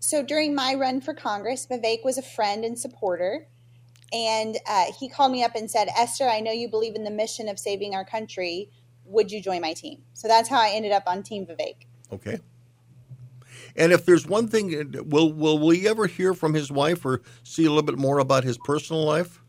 so 0.08 0.22
during 0.22 0.54
my 0.54 0.72
run 0.72 1.02
for 1.02 1.12
Congress, 1.12 1.66
Vivek 1.66 2.02
was 2.02 2.16
a 2.16 2.22
friend 2.22 2.64
and 2.64 2.78
supporter. 2.78 3.46
And 4.11 4.56
uh, 4.66 4.87
he 4.98 5.11
called 5.11 5.32
me 5.32 5.44
up 5.44 5.54
and 5.54 5.70
said, 5.70 5.88
Esther, 5.94 6.26
I 6.26 6.40
know 6.40 6.50
you 6.50 6.66
believe 6.66 6.94
in 6.94 7.04
the 7.04 7.11
mission 7.11 7.46
of 7.46 7.58
saving 7.58 7.94
our 7.94 8.06
country. 8.06 8.70
Would 9.08 9.32
you 9.32 9.40
join 9.42 9.60
my 9.60 9.72
team? 9.72 10.02
So 10.12 10.28
that's 10.28 10.48
how 10.48 10.60
I 10.60 10.70
ended 10.70 10.92
up 10.92 11.04
on 11.06 11.22
Team 11.22 11.46
Vivek. 11.46 11.86
Okay. 12.12 12.38
And 13.76 13.92
if 13.92 14.04
there's 14.04 14.26
one 14.26 14.48
thing, 14.48 14.94
will 15.06 15.32
will 15.32 15.58
we 15.58 15.88
ever 15.88 16.06
hear 16.06 16.34
from 16.34 16.54
his 16.54 16.70
wife 16.70 17.04
or 17.04 17.22
see 17.42 17.64
a 17.64 17.68
little 17.68 17.82
bit 17.82 17.98
more 17.98 18.18
about 18.18 18.44
his 18.44 18.58
personal 18.58 19.04
life? 19.04 19.40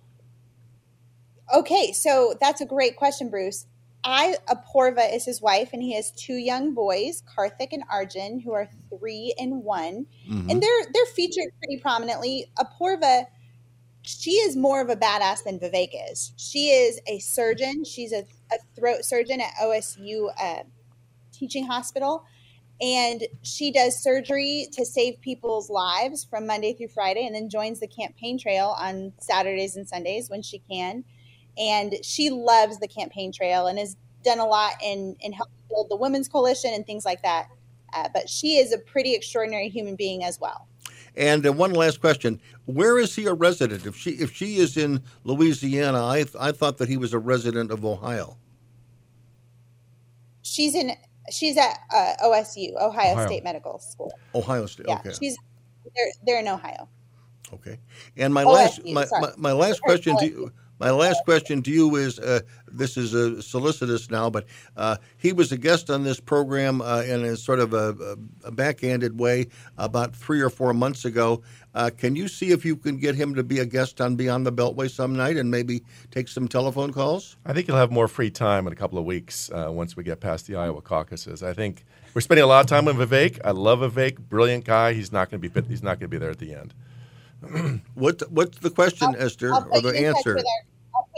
Okay, 1.54 1.92
so 1.94 2.36
that's 2.40 2.62
a 2.62 2.66
great 2.66 2.96
question, 2.96 3.30
Bruce. 3.30 3.66
I 4.04 4.36
Apoorva 4.48 5.14
is 5.14 5.26
his 5.26 5.42
wife, 5.42 5.72
and 5.74 5.82
he 5.82 5.94
has 5.96 6.12
two 6.12 6.36
young 6.36 6.74
boys, 6.74 7.24
Karthik 7.24 7.70
and 7.74 7.84
Arjun, 7.92 8.40
who 8.40 8.54
are 8.54 8.70
three 8.90 9.34
and 9.38 9.64
one, 9.64 10.06
Mhm. 10.30 10.52
and 10.52 10.62
they're 10.62 10.86
they're 10.94 11.06
featured 11.08 11.52
pretty 11.60 11.82
prominently. 11.82 12.52
Apoorva, 12.58 13.26
she 14.04 14.32
is 14.32 14.56
more 14.56 14.80
of 14.80 14.90
a 14.90 14.96
badass 14.96 15.44
than 15.44 15.60
Vivek 15.60 15.90
is. 16.12 16.34
She 16.38 16.70
is 16.70 17.02
a 17.08 17.20
surgeon. 17.20 17.84
She's 17.84 18.14
a, 18.14 18.24
a 18.52 18.58
throat 18.76 19.06
surgeon 19.06 19.42
at 19.42 19.54
OSU 19.62 20.30
uh, 20.42 20.64
Teaching 21.32 21.66
Hospital, 21.66 22.26
and 22.82 23.24
she 23.42 23.72
does 23.72 24.02
surgery 24.02 24.68
to 24.74 24.86
save 24.86 25.20
people's 25.22 25.70
lives 25.70 26.24
from 26.24 26.48
Monday 26.48 26.74
through 26.74 26.88
Friday, 26.90 27.26
and 27.26 27.36
then 27.36 27.50
joins 27.50 27.80
the 27.80 27.88
campaign 27.88 28.38
trail 28.40 28.76
on 28.80 29.14
Saturdays 29.20 29.76
and 29.76 29.88
Sundays 29.88 30.30
when 30.30 30.42
she 30.42 30.60
can 30.70 31.04
and 31.60 31.94
she 32.04 32.30
loves 32.30 32.80
the 32.80 32.88
campaign 32.88 33.32
trail 33.32 33.68
and 33.68 33.78
has 33.78 33.98
done 34.24 34.40
a 34.40 34.46
lot 34.46 34.74
in 34.84 35.16
in 35.20 35.34
helping 35.34 35.54
build 35.70 35.90
the 35.90 35.96
women's 35.96 36.28
coalition 36.28 36.74
and 36.74 36.86
things 36.86 37.06
like 37.06 37.22
that. 37.22 37.48
Uh, 37.94 38.08
but 38.14 38.30
she 38.30 38.58
is 38.58 38.72
a 38.72 38.78
pretty 38.78 39.14
extraordinary 39.14 39.68
human 39.70 39.96
being 39.96 40.24
as 40.24 40.40
well. 40.40 40.68
And 41.16 41.46
uh, 41.46 41.52
one 41.52 41.74
last 41.74 42.00
question: 42.00 42.40
Where 42.70 43.00
is 43.00 43.16
he 43.16 43.26
a 43.26 43.34
resident? 43.34 43.88
If 43.88 43.96
she 43.96 44.12
if 44.12 44.32
she 44.32 44.58
is 44.58 44.78
in 44.78 45.02
Louisiana, 45.24 46.04
I 46.06 46.26
I 46.40 46.52
thought 46.52 46.78
that 46.78 46.88
he 46.88 46.98
was 46.98 47.14
a 47.14 47.20
resident 47.20 47.72
of 47.72 47.84
Ohio. 47.84 48.38
She's 50.44 50.76
in 50.76 50.92
she's 51.32 51.58
at 51.58 51.80
uh, 51.92 52.14
OSU, 52.24 52.76
Ohio, 52.80 53.14
Ohio. 53.14 53.26
State 53.26 53.44
Medical 53.44 53.80
School. 53.80 54.14
Ohio 54.36 54.68
State. 54.68 54.86
Yeah, 54.88 55.00
okay. 55.00 55.14
she's 55.20 55.36
they're 55.96 56.12
they're 56.26 56.40
in 56.42 56.48
Ohio. 56.48 56.88
Okay. 57.52 57.80
And 58.18 58.32
my 58.36 58.44
OSU, 58.44 58.54
last 58.54 58.86
my, 58.86 59.20
my, 59.20 59.32
my 59.38 59.52
last 59.52 59.82
question 59.82 60.16
to 60.18 60.26
you, 60.28 60.52
my 60.80 60.92
last 60.92 61.24
question 61.26 61.62
to 61.64 61.72
you 61.72 61.96
is 61.96 62.20
uh, 62.20 62.40
this 62.72 62.98
is 62.98 63.14
a 63.14 63.42
solicitous 63.42 64.10
now, 64.10 64.30
but 64.30 64.46
uh, 64.78 64.98
he 65.18 65.34
was 65.34 65.52
a 65.52 65.58
guest 65.58 65.90
on 65.90 66.04
this 66.04 66.20
program 66.20 66.82
uh, 66.82 67.02
in 67.02 67.24
a 67.26 67.36
sort 67.36 67.60
of 67.60 67.74
a, 67.74 68.18
a 68.44 68.52
backhanded 68.52 69.20
way 69.20 69.48
about 69.78 70.16
three 70.16 70.42
or 70.42 70.50
four 70.50 70.74
months 70.74 71.06
ago. 71.06 71.42
Uh, 71.76 71.90
can 71.96 72.16
you 72.16 72.28
see 72.28 72.52
if 72.52 72.66
you 72.66 72.76
can 72.76 72.98
get 72.98 73.16
him 73.16 73.36
to 73.36 73.44
be 73.44 73.60
a 73.60 73.66
guest 73.66 74.02
on 74.02 74.16
Beyond 74.16 74.46
the 74.46 74.52
Beltway 74.52 74.90
some 74.90 75.16
night 75.16 75.38
and 75.38 75.52
maybe 75.52 75.84
take 76.12 76.28
some 76.28 76.48
telephone 76.48 76.92
calls? 76.92 77.38
I 77.46 77.54
think 77.54 77.68
he'll 77.68 77.76
have 77.76 77.92
more 77.92 78.08
free 78.08 78.32
time 78.32 78.66
in 78.66 78.74
a 78.74 78.76
couple 78.76 78.98
of 78.98 79.06
weeks 79.06 79.52
uh, 79.52 79.70
once 79.70 79.96
we 79.96 80.04
get 80.04 80.20
past 80.20 80.48
the 80.48 80.56
Iowa 80.56 80.82
caucuses. 80.82 81.44
I 81.44 81.54
think 81.54 81.86
we're 82.14 82.22
spending 82.22 82.44
a 82.44 82.48
lot 82.48 82.62
of 82.62 82.68
time 82.68 82.88
on 82.88 82.96
Vivek. 82.96 83.40
I 83.44 83.52
love 83.52 83.80
Vivek, 83.80 84.18
brilliant 84.18 84.66
guy. 84.66 84.94
He's 84.94 85.12
not 85.12 85.30
going 85.30 85.42
to 85.42 85.50
be 85.50 85.62
he's 85.68 85.84
not 85.84 86.00
going 86.00 86.02
to 86.02 86.08
be 86.08 86.18
there 86.18 86.32
at 86.32 86.40
the 86.40 86.56
end. 86.56 86.74
what 87.94 88.22
what's 88.32 88.58
the 88.60 88.70
question, 88.70 89.16
Esther, 89.18 89.54
I'll 89.54 89.68
or 89.72 89.82
the 89.82 89.90
you 89.90 89.96
in 89.96 90.06
answer? 90.06 90.38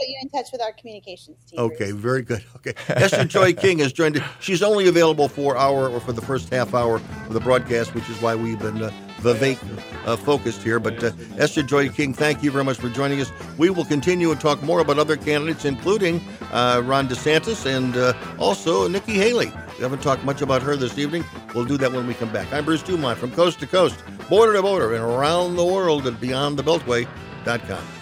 Put 0.02 0.08
you 0.08 0.18
in 0.22 0.28
touch 0.28 0.50
with 0.52 0.60
our 0.60 0.72
communications 0.72 1.36
team. 1.44 1.60
Okay, 1.60 1.92
very 1.92 2.22
good. 2.22 2.44
Okay, 2.56 2.74
Esther 2.88 3.24
Joy 3.24 3.52
King 3.54 3.80
has 3.80 3.92
joined. 3.92 4.18
us. 4.18 4.28
She's 4.38 4.62
only 4.62 4.86
available 4.86 5.26
for 5.26 5.56
hour 5.56 5.88
or 5.88 5.98
for 5.98 6.12
the 6.12 6.20
first 6.20 6.48
half 6.50 6.74
hour 6.74 6.96
of 6.96 7.32
the 7.32 7.40
broadcast, 7.40 7.92
which 7.92 8.08
is 8.08 8.22
why 8.22 8.36
we've 8.36 8.58
been 8.60 8.80
uh, 8.80 8.92
Vivek 9.18 9.58
uh, 10.06 10.16
focused 10.16 10.62
here. 10.62 10.78
But 10.78 11.02
uh, 11.02 11.10
Esther 11.38 11.64
Joy 11.64 11.88
King, 11.88 12.14
thank 12.14 12.40
you 12.40 12.52
very 12.52 12.62
much 12.62 12.76
for 12.78 12.88
joining 12.88 13.20
us. 13.20 13.32
We 13.58 13.70
will 13.70 13.84
continue 13.84 14.30
and 14.30 14.40
talk 14.40 14.62
more 14.62 14.78
about 14.78 15.00
other 15.00 15.16
candidates, 15.16 15.64
including 15.64 16.20
uh, 16.52 16.82
Ron 16.84 17.08
DeSantis 17.08 17.66
and 17.66 17.96
uh, 17.96 18.12
also 18.38 18.86
Nikki 18.86 19.14
Haley. 19.14 19.52
We 19.76 19.82
haven't 19.82 20.02
talked 20.02 20.24
much 20.24 20.40
about 20.40 20.62
her 20.62 20.76
this 20.76 20.98
evening. 20.98 21.24
We'll 21.52 21.64
do 21.64 21.76
that 21.78 21.90
when 21.90 22.06
we 22.06 22.14
come 22.14 22.32
back. 22.32 22.52
I'm 22.52 22.64
Bruce 22.64 22.84
Dumont 22.84 23.18
from 23.18 23.32
coast 23.32 23.58
to 23.58 23.66
coast, 23.66 23.98
border 24.28 24.52
to 24.52 24.62
border, 24.62 24.94
and 24.94 25.02
around 25.02 25.56
the 25.56 25.64
world 25.64 26.06
at 26.06 26.14
BeyondTheBeltway.com. 26.14 28.01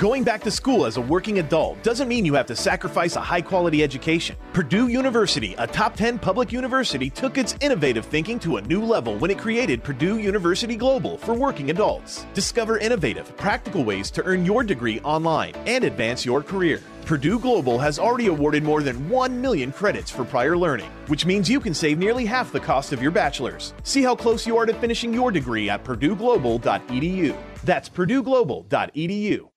Going 0.00 0.24
back 0.24 0.42
to 0.42 0.50
school 0.50 0.86
as 0.86 0.96
a 0.96 1.00
working 1.00 1.38
adult 1.38 1.80
doesn't 1.84 2.08
mean 2.08 2.24
you 2.26 2.34
have 2.34 2.46
to 2.46 2.56
sacrifice 2.56 3.14
a 3.14 3.20
high 3.20 3.40
quality 3.40 3.84
education. 3.84 4.34
Purdue 4.52 4.88
University, 4.88 5.54
a 5.56 5.68
top 5.68 5.94
10 5.94 6.18
public 6.18 6.50
university, 6.50 7.08
took 7.08 7.38
its 7.38 7.54
innovative 7.60 8.04
thinking 8.04 8.40
to 8.40 8.56
a 8.56 8.62
new 8.62 8.82
level 8.84 9.16
when 9.18 9.30
it 9.30 9.38
created 9.38 9.84
Purdue 9.84 10.18
University 10.18 10.74
Global 10.74 11.16
for 11.16 11.32
working 11.32 11.70
adults. 11.70 12.26
Discover 12.34 12.78
innovative, 12.78 13.36
practical 13.36 13.84
ways 13.84 14.10
to 14.10 14.24
earn 14.24 14.44
your 14.44 14.64
degree 14.64 14.98
online 15.02 15.54
and 15.64 15.84
advance 15.84 16.26
your 16.26 16.42
career. 16.42 16.82
Purdue 17.06 17.38
Global 17.38 17.78
has 17.78 18.00
already 18.00 18.26
awarded 18.26 18.64
more 18.64 18.82
than 18.82 19.08
1 19.08 19.40
million 19.40 19.70
credits 19.70 20.10
for 20.10 20.24
prior 20.24 20.56
learning, 20.56 20.90
which 21.06 21.24
means 21.24 21.48
you 21.48 21.60
can 21.60 21.72
save 21.72 22.00
nearly 22.00 22.26
half 22.26 22.50
the 22.50 22.58
cost 22.58 22.92
of 22.92 23.00
your 23.00 23.12
bachelor's. 23.12 23.74
See 23.84 24.02
how 24.02 24.16
close 24.16 24.44
you 24.44 24.56
are 24.56 24.66
to 24.66 24.74
finishing 24.74 25.14
your 25.14 25.30
degree 25.30 25.70
at 25.70 25.84
purdueglobal.edu. 25.84 27.36
That's 27.62 27.88
purdueglobal.edu. 27.88 29.53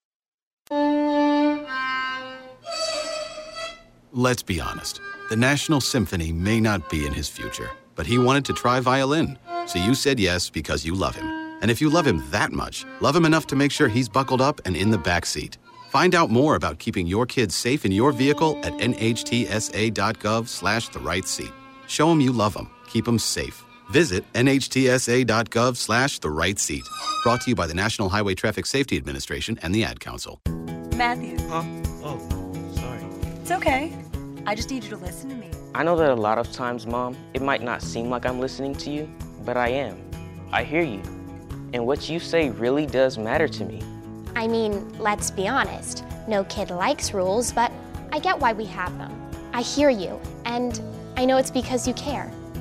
Let's 4.11 4.43
be 4.43 4.59
honest. 4.59 4.99
The 5.29 5.35
National 5.35 5.79
Symphony 5.79 6.31
may 6.31 6.59
not 6.59 6.89
be 6.89 7.05
in 7.05 7.13
his 7.13 7.29
future, 7.29 7.69
but 7.95 8.05
he 8.05 8.17
wanted 8.17 8.45
to 8.45 8.53
try 8.53 8.79
violin. 8.79 9.37
So 9.65 9.77
you 9.79 9.93
said 9.93 10.19
yes 10.19 10.49
because 10.49 10.85
you 10.85 10.95
love 10.95 11.15
him. 11.15 11.27
And 11.61 11.69
if 11.69 11.81
you 11.81 11.89
love 11.89 12.07
him 12.07 12.23
that 12.31 12.51
much, 12.51 12.85
love 13.01 13.15
him 13.15 13.25
enough 13.25 13.47
to 13.47 13.55
make 13.55 13.71
sure 13.71 13.87
he's 13.87 14.09
buckled 14.09 14.41
up 14.41 14.61
and 14.65 14.75
in 14.75 14.91
the 14.91 14.97
back 14.97 15.25
seat. 15.25 15.57
Find 15.89 16.15
out 16.15 16.29
more 16.29 16.55
about 16.55 16.79
keeping 16.79 17.07
your 17.07 17.25
kids 17.25 17.55
safe 17.55 17.85
in 17.85 17.91
your 17.91 18.11
vehicle 18.11 18.59
at 18.63 18.73
nhtsa.gov 18.73 20.47
slash 20.47 20.89
the 20.89 20.99
right 20.99 21.27
seat. 21.27 21.51
Show 21.87 22.09
them 22.09 22.21
you 22.21 22.31
love 22.31 22.53
them. 22.53 22.69
Keep 22.87 23.05
them 23.05 23.19
safe. 23.19 23.66
Visit 23.89 24.25
nhtsa.gov 24.33 25.77
slash 25.77 26.19
the 26.19 26.29
right 26.29 26.59
seat. 26.59 26.83
Brought 27.23 27.41
to 27.41 27.49
you 27.49 27.55
by 27.55 27.67
the 27.67 27.73
National 27.73 28.09
Highway 28.09 28.35
Traffic 28.35 28.65
Safety 28.65 28.97
Administration 28.97 29.57
and 29.61 29.73
the 29.73 29.83
Ad 29.83 29.99
Council. 29.99 30.41
Matthew. 30.95 31.37
Huh? 31.47 31.63
Oh, 32.03 32.71
sorry. 32.75 33.03
It's 33.41 33.51
okay. 33.51 33.93
I 34.45 34.55
just 34.55 34.69
need 34.69 34.83
you 34.83 34.89
to 34.89 34.97
listen 34.97 35.29
to 35.29 35.35
me. 35.35 35.51
I 35.73 35.83
know 35.83 35.95
that 35.95 36.09
a 36.09 36.15
lot 36.15 36.37
of 36.37 36.51
times, 36.51 36.87
Mom, 36.87 37.15
it 37.33 37.41
might 37.41 37.61
not 37.61 37.81
seem 37.81 38.09
like 38.09 38.25
I'm 38.25 38.39
listening 38.39 38.75
to 38.75 38.89
you, 38.89 39.09
but 39.45 39.57
I 39.57 39.69
am. 39.69 39.97
I 40.51 40.63
hear 40.63 40.81
you. 40.81 41.01
And 41.73 41.85
what 41.85 42.09
you 42.09 42.19
say 42.19 42.49
really 42.49 42.85
does 42.85 43.17
matter 43.17 43.47
to 43.47 43.65
me. 43.65 43.81
I 44.35 44.47
mean, 44.47 44.97
let's 44.99 45.31
be 45.31 45.47
honest. 45.47 46.03
No 46.27 46.43
kid 46.45 46.69
likes 46.69 47.13
rules, 47.13 47.51
but 47.51 47.71
I 48.11 48.19
get 48.19 48.39
why 48.39 48.53
we 48.53 48.65
have 48.65 48.97
them. 48.97 49.13
I 49.53 49.61
hear 49.61 49.89
you, 49.89 50.19
and 50.45 50.81
I 51.15 51.25
know 51.25 51.37
it's 51.37 51.51
because 51.51 51.87
you 51.87 51.93
care. 51.93 52.31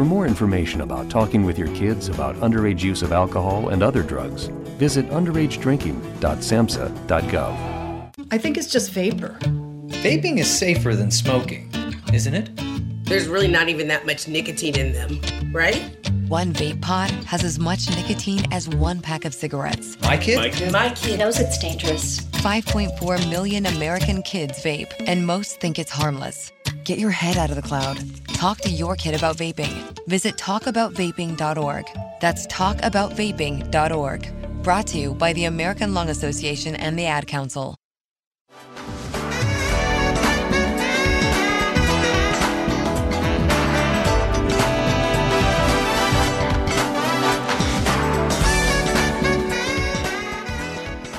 For 0.00 0.06
more 0.06 0.26
information 0.26 0.80
about 0.80 1.10
talking 1.10 1.44
with 1.44 1.58
your 1.58 1.68
kids 1.76 2.08
about 2.08 2.34
underage 2.36 2.80
use 2.80 3.02
of 3.02 3.12
alcohol 3.12 3.68
and 3.68 3.82
other 3.82 4.02
drugs, 4.02 4.46
visit 4.78 5.06
underagedrinking.samhsa.gov. 5.10 8.10
I 8.30 8.38
think 8.38 8.56
it's 8.56 8.72
just 8.72 8.92
vapor. 8.92 9.36
Vaping 9.42 10.38
is 10.38 10.48
safer 10.48 10.96
than 10.96 11.10
smoking, 11.10 11.70
isn't 12.14 12.32
it? 12.32 12.48
There's 13.04 13.28
really 13.28 13.48
not 13.48 13.68
even 13.68 13.88
that 13.88 14.06
much 14.06 14.26
nicotine 14.26 14.78
in 14.78 14.94
them, 14.94 15.20
right? 15.52 15.76
One 16.28 16.54
vape 16.54 16.80
pod 16.80 17.10
has 17.26 17.44
as 17.44 17.58
much 17.58 17.90
nicotine 17.90 18.50
as 18.50 18.70
one 18.70 19.02
pack 19.02 19.26
of 19.26 19.34
cigarettes. 19.34 20.00
My 20.00 20.16
kid? 20.16 20.38
My 20.38 20.48
kid. 20.48 20.72
My 20.72 20.88
kid 20.94 21.18
knows 21.18 21.38
it's 21.38 21.58
dangerous. 21.58 22.20
5.4 22.20 23.28
million 23.28 23.66
American 23.66 24.22
kids 24.22 24.64
vape, 24.64 24.94
and 25.00 25.26
most 25.26 25.60
think 25.60 25.78
it's 25.78 25.90
harmless. 25.90 26.52
Get 26.84 26.98
your 26.98 27.10
head 27.10 27.36
out 27.36 27.50
of 27.50 27.56
the 27.56 27.62
cloud. 27.62 27.98
Talk 28.28 28.58
to 28.58 28.70
your 28.70 28.96
kid 28.96 29.14
about 29.14 29.36
vaping. 29.36 29.98
Visit 30.06 30.36
talkaboutvaping.org. 30.36 31.86
That's 32.20 32.46
talkaboutvaping.org. 32.46 34.62
Brought 34.62 34.86
to 34.88 34.98
you 34.98 35.14
by 35.14 35.32
the 35.32 35.46
American 35.46 35.94
Lung 35.94 36.08
Association 36.08 36.76
and 36.76 36.98
the 36.98 37.06
Ad 37.06 37.26
Council. 37.26 37.79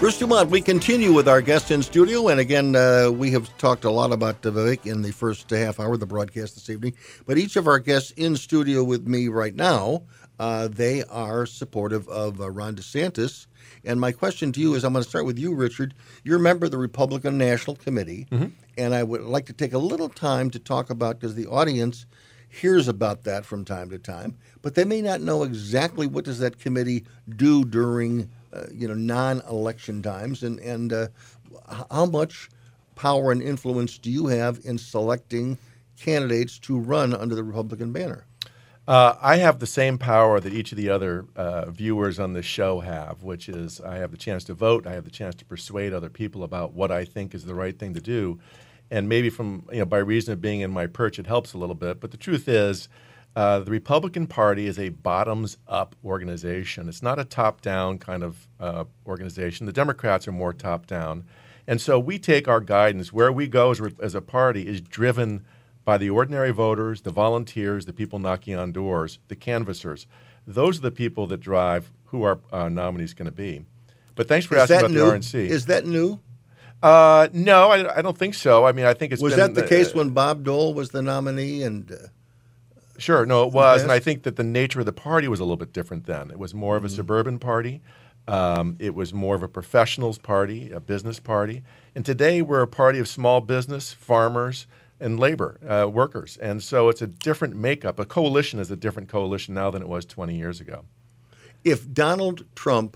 Bruce 0.01 0.17
Dumont, 0.17 0.49
we 0.49 0.61
continue 0.61 1.13
with 1.13 1.27
our 1.27 1.43
guest 1.43 1.69
in 1.69 1.83
studio. 1.83 2.27
And 2.27 2.39
again, 2.39 2.75
uh, 2.75 3.11
we 3.11 3.29
have 3.33 3.55
talked 3.59 3.83
a 3.83 3.91
lot 3.91 4.11
about 4.11 4.41
Vivek 4.41 4.87
in 4.87 5.03
the 5.03 5.11
first 5.11 5.47
half 5.51 5.79
hour 5.79 5.93
of 5.93 5.99
the 5.99 6.07
broadcast 6.07 6.55
this 6.55 6.71
evening. 6.71 6.95
But 7.27 7.37
each 7.37 7.55
of 7.55 7.67
our 7.67 7.77
guests 7.77 8.09
in 8.17 8.35
studio 8.35 8.83
with 8.83 9.07
me 9.07 9.27
right 9.27 9.53
now, 9.53 10.01
uh, 10.39 10.69
they 10.69 11.03
are 11.03 11.45
supportive 11.45 12.07
of 12.07 12.41
uh, 12.41 12.49
Ron 12.49 12.77
DeSantis. 12.77 13.45
And 13.85 14.01
my 14.01 14.11
question 14.11 14.51
to 14.53 14.59
you 14.59 14.73
is 14.73 14.83
I'm 14.83 14.93
going 14.93 15.03
to 15.03 15.09
start 15.09 15.27
with 15.27 15.37
you, 15.37 15.53
Richard. 15.53 15.93
You're 16.23 16.39
a 16.39 16.41
member 16.41 16.65
of 16.65 16.71
the 16.71 16.79
Republican 16.79 17.37
National 17.37 17.75
Committee. 17.75 18.25
Mm-hmm. 18.31 18.47
And 18.79 18.95
I 18.95 19.03
would 19.03 19.21
like 19.21 19.45
to 19.45 19.53
take 19.53 19.73
a 19.73 19.77
little 19.77 20.09
time 20.09 20.49
to 20.49 20.57
talk 20.57 20.89
about, 20.89 21.19
because 21.19 21.35
the 21.35 21.45
audience 21.45 22.07
hears 22.49 22.87
about 22.87 23.23
that 23.25 23.45
from 23.45 23.65
time 23.65 23.91
to 23.91 23.99
time, 23.99 24.35
but 24.63 24.73
they 24.73 24.83
may 24.83 25.03
not 25.03 25.21
know 25.21 25.43
exactly 25.43 26.07
what 26.07 26.25
does 26.25 26.39
that 26.39 26.57
committee 26.57 27.05
do 27.29 27.63
during 27.63 28.31
you 28.73 28.87
know 28.87 28.93
non-election 28.93 30.01
times, 30.01 30.43
and 30.43 30.59
and 30.59 30.93
uh, 30.93 31.07
how 31.91 32.05
much 32.05 32.49
power 32.95 33.31
and 33.31 33.41
influence 33.41 33.97
do 33.97 34.11
you 34.11 34.27
have 34.27 34.59
in 34.63 34.77
selecting 34.77 35.57
candidates 35.99 36.59
to 36.59 36.77
run 36.77 37.13
under 37.13 37.35
the 37.35 37.43
Republican 37.43 37.91
banner? 37.91 38.25
Uh, 38.87 39.15
I 39.21 39.37
have 39.37 39.59
the 39.59 39.67
same 39.67 39.97
power 39.97 40.39
that 40.39 40.53
each 40.53 40.71
of 40.71 40.77
the 40.77 40.89
other 40.89 41.25
uh, 41.35 41.69
viewers 41.69 42.19
on 42.19 42.33
this 42.33 42.45
show 42.45 42.79
have, 42.79 43.23
which 43.23 43.47
is 43.47 43.79
I 43.79 43.97
have 43.97 44.11
the 44.11 44.17
chance 44.17 44.43
to 44.45 44.53
vote, 44.53 44.87
I 44.87 44.93
have 44.93 45.05
the 45.05 45.11
chance 45.11 45.35
to 45.35 45.45
persuade 45.45 45.93
other 45.93 46.09
people 46.09 46.43
about 46.43 46.73
what 46.73 46.91
I 46.91 47.05
think 47.05 47.35
is 47.35 47.45
the 47.45 47.55
right 47.55 47.77
thing 47.77 47.93
to 47.93 48.01
do, 48.01 48.39
and 48.89 49.07
maybe 49.07 49.29
from 49.29 49.67
you 49.71 49.79
know 49.79 49.85
by 49.85 49.99
reason 49.99 50.33
of 50.33 50.41
being 50.41 50.61
in 50.61 50.71
my 50.71 50.87
perch, 50.87 51.19
it 51.19 51.27
helps 51.27 51.53
a 51.53 51.57
little 51.57 51.75
bit. 51.75 51.99
But 51.99 52.11
the 52.11 52.17
truth 52.17 52.47
is. 52.47 52.89
Uh, 53.35 53.59
the 53.59 53.71
Republican 53.71 54.27
Party 54.27 54.67
is 54.67 54.77
a 54.77 54.89
bottoms 54.89 55.57
up 55.67 55.95
organization. 56.03 56.89
It's 56.89 57.01
not 57.01 57.17
a 57.17 57.23
top 57.23 57.61
down 57.61 57.97
kind 57.97 58.23
of 58.23 58.47
uh, 58.59 58.83
organization. 59.07 59.65
The 59.65 59.73
Democrats 59.73 60.27
are 60.27 60.33
more 60.33 60.51
top 60.51 60.85
down. 60.85 61.23
And 61.65 61.79
so 61.79 61.99
we 61.99 62.19
take 62.19 62.47
our 62.47 62.59
guidance 62.59 63.13
where 63.13 63.31
we 63.31 63.47
go 63.47 63.71
as, 63.71 63.81
as, 64.01 64.15
a 64.15 64.21
party 64.21 64.67
is 64.67 64.81
driven 64.81 65.45
by 65.85 65.97
the 65.97 66.09
ordinary 66.09 66.51
voters, 66.51 67.01
the 67.01 67.11
volunteers, 67.11 67.85
the 67.85 67.93
people 67.93 68.19
knocking 68.19 68.55
on 68.55 68.71
doors, 68.71 69.19
the 69.29 69.35
canvassers. 69.35 70.07
Those 70.45 70.79
are 70.79 70.81
the 70.81 70.91
people 70.91 71.27
that 71.27 71.39
drive 71.39 71.91
who 72.05 72.23
our 72.23 72.39
uh, 72.51 72.67
nominee 72.67 73.05
is 73.05 73.13
going 73.13 73.27
to 73.27 73.31
be. 73.31 73.63
But 74.15 74.27
thanks 74.27 74.45
for 74.45 74.57
is 74.57 74.63
asking 74.63 74.79
about 74.79 74.91
new? 74.91 75.05
the 75.05 75.17
RNC. 75.17 75.33
Is 75.49 75.67
that 75.67 75.85
new? 75.85 76.19
Uh, 76.83 77.29
no, 77.31 77.69
I, 77.69 77.99
I, 77.99 78.01
don't 78.01 78.17
think 78.17 78.33
so. 78.33 78.65
I 78.65 78.71
mean, 78.71 78.85
I 78.85 78.95
think 78.95 79.13
it's 79.13 79.21
was 79.21 79.35
that 79.35 79.53
the 79.53 79.67
case 79.67 79.93
when 79.93 80.09
Bob 80.09 80.43
Dole 80.43 80.73
was 80.73 80.89
the 80.89 81.01
nominee 81.01 81.63
and. 81.63 82.09
Sure, 83.01 83.25
no, 83.25 83.47
it 83.47 83.51
was, 83.51 83.81
and 83.81 83.91
I 83.91 83.97
think 83.99 84.21
that 84.23 84.35
the 84.35 84.43
nature 84.43 84.79
of 84.81 84.85
the 84.85 84.93
party 84.93 85.27
was 85.27 85.39
a 85.39 85.43
little 85.43 85.57
bit 85.57 85.73
different 85.73 86.05
then. 86.05 86.29
It 86.29 86.37
was 86.37 86.53
more 86.53 86.77
of 86.77 86.83
a 86.83 86.87
Mm-hmm. 86.87 86.95
suburban 86.97 87.39
party. 87.39 87.81
Um, 88.27 88.75
it 88.79 88.93
was 88.93 89.11
more 89.11 89.33
of 89.35 89.41
a 89.41 89.47
professionals 89.47 90.19
party, 90.19 90.71
a 90.71 90.79
business 90.79 91.19
party. 91.19 91.63
And 91.95 92.05
today 92.05 92.43
we're 92.43 92.61
a 92.61 92.67
party 92.67 92.99
of 92.99 93.07
small 93.07 93.41
business, 93.41 93.91
farmers, 93.91 94.67
and 94.99 95.19
labor 95.19 95.57
uh, 95.67 95.89
workers. 95.89 96.37
And 96.37 96.61
so 96.61 96.89
it's 96.89 97.01
a 97.01 97.07
different 97.07 97.55
makeup. 97.55 97.97
A 97.97 98.05
coalition 98.05 98.59
is 98.59 98.69
a 98.69 98.75
different 98.75 99.09
coalition 99.09 99.55
now 99.55 99.71
than 99.71 99.81
it 99.81 99.89
was 99.89 100.05
20 100.05 100.35
years 100.37 100.61
ago. 100.61 100.85
If 101.63 101.91
Donald 101.91 102.45
Trump 102.55 102.95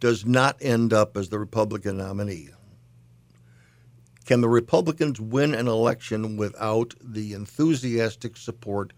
does 0.00 0.26
not 0.26 0.56
end 0.60 0.92
up 0.92 1.16
as 1.16 1.28
the 1.28 1.38
Republican 1.38 1.98
nominee, 1.98 2.48
can 4.24 4.40
the 4.40 4.48
Republicans 4.48 5.20
win 5.20 5.54
an 5.54 5.68
election 5.68 6.36
without 6.36 6.94
the 7.00 7.32
enthusiastic 7.32 8.36
support 8.36 8.92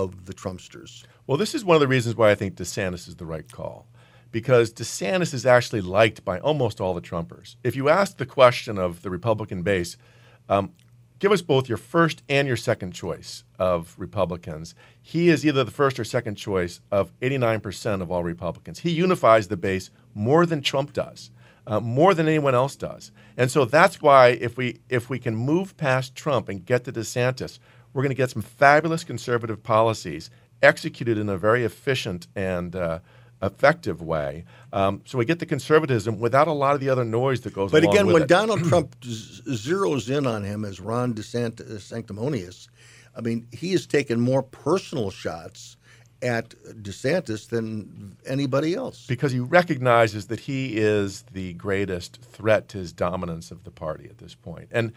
of 0.00 0.06
the 0.26 0.34
Trumpsters? 0.40 0.92
Well, 1.26 1.38
this 1.38 1.54
is 1.54 1.64
one 1.64 1.76
of 1.76 1.80
the 1.80 1.94
reasons 1.96 2.16
why 2.16 2.30
I 2.30 2.34
think 2.36 2.54
DeSantis 2.56 3.06
is 3.08 3.16
the 3.16 3.26
right 3.34 3.50
call. 3.58 3.78
Because 4.38 4.72
DeSantis 4.72 5.34
is 5.34 5.44
actually 5.46 5.82
liked 5.82 6.24
by 6.24 6.36
almost 6.40 6.80
all 6.80 6.94
the 6.94 7.02
Trumpers. 7.10 7.56
If 7.62 7.76
you 7.76 7.88
ask 8.00 8.16
the 8.16 8.26
question 8.40 8.78
of 8.78 9.02
the 9.02 9.10
Republican 9.10 9.62
base, 9.62 9.96
um, 10.48 10.72
give 11.18 11.32
us 11.32 11.42
both 11.42 11.68
your 11.68 11.78
first 11.94 12.22
and 12.28 12.48
your 12.48 12.56
second 12.56 12.92
choice 12.92 13.44
of 13.58 13.94
Republicans. 13.98 14.74
He 15.02 15.28
is 15.28 15.44
either 15.46 15.64
the 15.64 15.70
first 15.82 16.00
or 16.00 16.04
second 16.04 16.36
choice 16.36 16.80
of 16.90 17.12
89% 17.20 18.02
of 18.02 18.10
all 18.10 18.24
Republicans. 18.24 18.80
He 18.80 18.90
unifies 18.90 19.48
the 19.48 19.56
base 19.68 19.90
more 20.14 20.46
than 20.46 20.62
Trump 20.62 20.92
does. 20.94 21.30
uh, 21.66 21.80
more 21.80 22.14
than 22.14 22.28
anyone 22.28 22.54
else 22.54 22.76
does. 22.76 23.12
And 23.36 23.50
so 23.50 23.64
that's 23.64 24.02
why 24.02 24.28
if 24.28 24.56
we 24.56 24.80
if 24.88 25.08
we 25.10 25.18
can 25.18 25.36
move 25.36 25.76
past 25.76 26.14
Trump 26.14 26.48
and 26.48 26.64
get 26.64 26.84
to 26.84 26.92
DeSantis, 26.92 27.58
we're 27.92 28.02
going 28.02 28.10
to 28.10 28.16
get 28.16 28.30
some 28.30 28.42
fabulous 28.42 29.04
conservative 29.04 29.62
policies 29.62 30.30
executed 30.62 31.18
in 31.18 31.28
a 31.28 31.36
very 31.36 31.64
efficient 31.64 32.26
and 32.36 32.76
uh, 32.76 33.00
effective 33.42 34.00
way. 34.00 34.44
Um, 34.72 35.02
so 35.04 35.18
we 35.18 35.24
get 35.24 35.40
the 35.40 35.46
conservatism 35.46 36.18
without 36.20 36.48
a 36.48 36.52
lot 36.52 36.74
of 36.74 36.80
the 36.80 36.88
other 36.88 37.04
noise 37.04 37.40
that 37.42 37.52
goes. 37.52 37.72
But 37.72 37.84
again, 37.84 38.06
when 38.06 38.22
it. 38.22 38.28
Donald 38.28 38.64
Trump 38.64 38.96
z- 39.04 39.42
zeroes 39.48 40.16
in 40.16 40.26
on 40.26 40.44
him 40.44 40.64
as 40.64 40.80
Ron 40.80 41.14
DeSantis 41.14 41.80
sanctimonious, 41.80 42.68
I 43.16 43.20
mean, 43.20 43.46
he 43.52 43.72
has 43.72 43.86
taken 43.86 44.20
more 44.20 44.42
personal 44.42 45.10
shots 45.10 45.76
at 46.22 46.50
DeSantis 46.80 47.48
than 47.48 48.16
anybody 48.24 48.74
else. 48.74 49.06
because 49.06 49.32
he 49.32 49.40
recognizes 49.40 50.28
that 50.28 50.40
he 50.40 50.76
is 50.76 51.24
the 51.32 51.52
greatest 51.54 52.22
threat 52.22 52.68
to 52.68 52.78
his 52.78 52.92
dominance 52.92 53.50
of 53.50 53.64
the 53.64 53.72
party 53.72 54.06
at 54.08 54.18
this 54.18 54.36
point. 54.36 54.68
And 54.70 54.92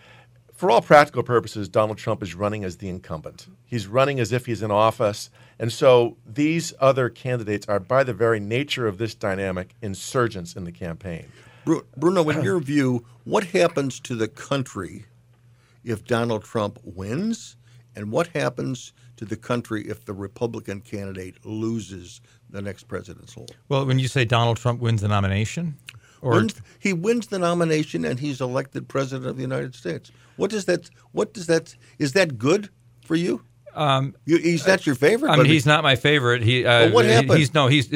for 0.56 0.72
all 0.72 0.82
practical 0.82 1.24
purposes, 1.24 1.68
Donald 1.68 1.98
Trump 1.98 2.24
is 2.24 2.34
running 2.34 2.64
as 2.64 2.78
the 2.78 2.90
incumbent. 2.90 3.48
He's 3.66 3.88
running 3.88 4.20
as 4.20 4.32
if 4.32 4.46
he's 4.46 4.62
in 4.62 4.72
office. 4.72 5.30
And 5.60 5.72
so 5.72 6.18
these 6.26 6.74
other 6.80 7.10
candidates 7.10 7.68
are, 7.68 7.80
by 7.80 8.04
the 8.04 8.14
very 8.14 8.40
nature 8.40 8.88
of 8.88 8.98
this 8.98 9.16
dynamic, 9.16 9.76
insurgents 9.82 10.56
in 10.56 10.64
the 10.64 10.72
campaign. 10.72 11.28
Bruno, 11.98 12.30
in 12.30 12.44
your 12.44 12.60
view, 12.60 13.06
what 13.24 13.46
happens 13.46 14.00
to 14.02 14.16
the 14.16 14.28
country 14.28 15.06
if 15.84 16.06
Donald 16.06 16.44
Trump 16.44 16.80
wins, 16.84 17.58
and 17.96 18.12
what 18.12 18.28
happens 18.28 18.94
to 19.18 19.26
the 19.26 19.38
country 19.38 19.88
if 19.88 20.06
the 20.06 20.14
Republican 20.14 20.82
candidate 20.82 21.46
loses 21.46 22.22
the 22.50 22.62
next 22.62 22.84
presidential? 22.88 23.48
Well, 23.70 23.86
when 23.86 24.00
you 24.00 24.08
say 24.08 24.26
Donald 24.26 24.58
Trump 24.58 24.80
wins 24.82 25.02
the 25.02 25.08
nomination, 25.08 25.78
or 26.26 26.32
Wins- 26.32 26.62
he 26.80 26.92
wins 26.92 27.28
the 27.28 27.40
nomination 27.40 28.04
and 28.04 28.20
he's 28.20 28.42
elected 28.42 28.88
president 28.88 29.28
of 29.28 29.36
the 29.36 29.44
United 29.44 29.76
States. 29.76 30.12
What 30.38 30.50
does 30.50 30.66
that? 30.66 30.90
What 31.12 31.34
does 31.34 31.48
that? 31.48 31.76
Is 32.00 32.14
that 32.14 32.38
good 32.38 32.70
for 33.02 33.16
you? 33.16 33.42
Um, 33.76 34.16
you 34.26 34.38
he's 34.38 34.66
not 34.66 34.86
your 34.86 34.96
favorite. 34.96 35.30
I 35.30 35.36
mean, 35.36 35.46
he's 35.46 35.66
not 35.66 35.84
my 35.84 35.96
favorite. 35.96 36.42
He. 36.42 36.66
Uh, 36.66 36.92
what 36.92 37.06
happened? 37.06 37.38
He's 37.38 37.54
no. 37.54 37.68
He's. 37.68 37.94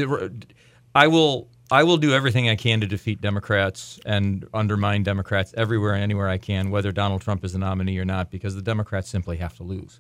I 0.94 1.08
will. 1.08 1.50
I 1.72 1.84
will 1.84 1.98
do 1.98 2.14
everything 2.14 2.50
I 2.50 2.56
can 2.56 2.82
to 2.82 2.88
defeat 2.88 3.22
Democrats 3.22 4.00
and 4.06 4.48
undermine 4.54 5.04
Democrats 5.04 5.54
everywhere 5.56 5.94
and 5.94 6.02
anywhere 6.02 6.28
I 6.28 6.40
can, 6.40 6.72
whether 6.72 6.92
Donald 6.92 7.22
Trump 7.22 7.46
is 7.46 7.54
the 7.54 7.60
nominee 7.60 7.98
or 8.00 8.06
not, 8.06 8.32
because 8.32 8.56
the 8.56 8.62
Democrats 8.62 9.08
simply 9.08 9.38
have 9.38 9.56
to 9.58 9.64
lose. 9.64 10.00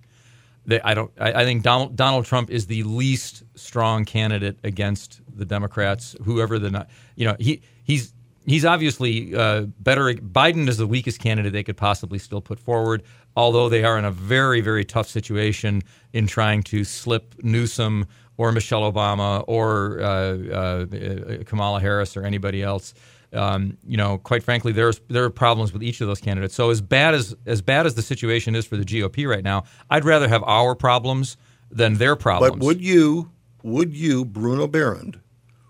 They, 0.65 0.81
I 0.81 0.93
don't. 0.93 1.11
I, 1.19 1.33
I 1.33 1.43
think 1.45 1.63
Donald 1.63 1.95
Donald 1.95 2.25
Trump 2.25 2.49
is 2.49 2.67
the 2.67 2.83
least 2.83 3.43
strong 3.55 4.05
candidate 4.05 4.59
against 4.63 5.21
the 5.33 5.45
Democrats. 5.45 6.15
Whoever 6.23 6.59
the 6.59 6.87
you 7.15 7.25
know 7.25 7.35
he 7.39 7.61
he's 7.83 8.13
he's 8.45 8.65
obviously 8.65 9.35
uh, 9.35 9.61
better. 9.79 10.13
Biden 10.13 10.67
is 10.67 10.77
the 10.77 10.87
weakest 10.87 11.19
candidate 11.19 11.53
they 11.53 11.63
could 11.63 11.77
possibly 11.77 12.19
still 12.19 12.41
put 12.41 12.59
forward, 12.59 13.03
although 13.35 13.69
they 13.69 13.83
are 13.83 13.97
in 13.97 14.05
a 14.05 14.11
very 14.11 14.61
very 14.61 14.85
tough 14.85 15.07
situation 15.07 15.81
in 16.13 16.27
trying 16.27 16.63
to 16.63 16.83
slip 16.83 17.35
Newsom 17.43 18.05
or 18.37 18.51
Michelle 18.51 18.91
Obama 18.91 19.43
or 19.47 19.99
uh, 20.01 20.05
uh, 20.05 21.43
Kamala 21.43 21.81
Harris 21.81 22.15
or 22.15 22.23
anybody 22.23 22.63
else. 22.63 22.93
Um, 23.31 23.77
you 23.85 23.97
know, 23.97 24.17
quite 24.17 24.43
frankly, 24.43 24.71
there's 24.71 25.01
there 25.09 25.23
are 25.23 25.29
problems 25.29 25.71
with 25.71 25.83
each 25.83 26.01
of 26.01 26.07
those 26.07 26.19
candidates. 26.19 26.55
So 26.55 26.69
as 26.71 26.81
bad 26.81 27.13
as 27.13 27.35
as 27.45 27.61
bad 27.61 27.85
as 27.85 27.95
the 27.95 28.01
situation 28.01 28.55
is 28.55 28.65
for 28.65 28.77
the 28.77 28.85
GOP 28.85 29.27
right 29.27 29.43
now, 29.43 29.65
I'd 29.89 30.05
rather 30.05 30.27
have 30.27 30.43
our 30.43 30.73
problems 30.73 31.37
than 31.69 31.95
their 31.95 32.15
problems. 32.15 32.53
But 32.53 32.65
would 32.65 32.81
you, 32.81 33.29
would 33.61 33.93
you, 33.93 34.25
Bruno 34.25 34.67
Behrend, 34.67 35.19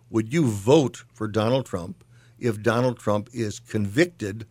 would 0.10 0.32
you 0.32 0.46
vote 0.46 1.04
for 1.14 1.28
Donald 1.28 1.66
Trump 1.66 2.04
if 2.42 2.62
Donald 2.62 3.00
Trump 3.00 3.30
is 3.34 3.60
convicted 3.60 4.46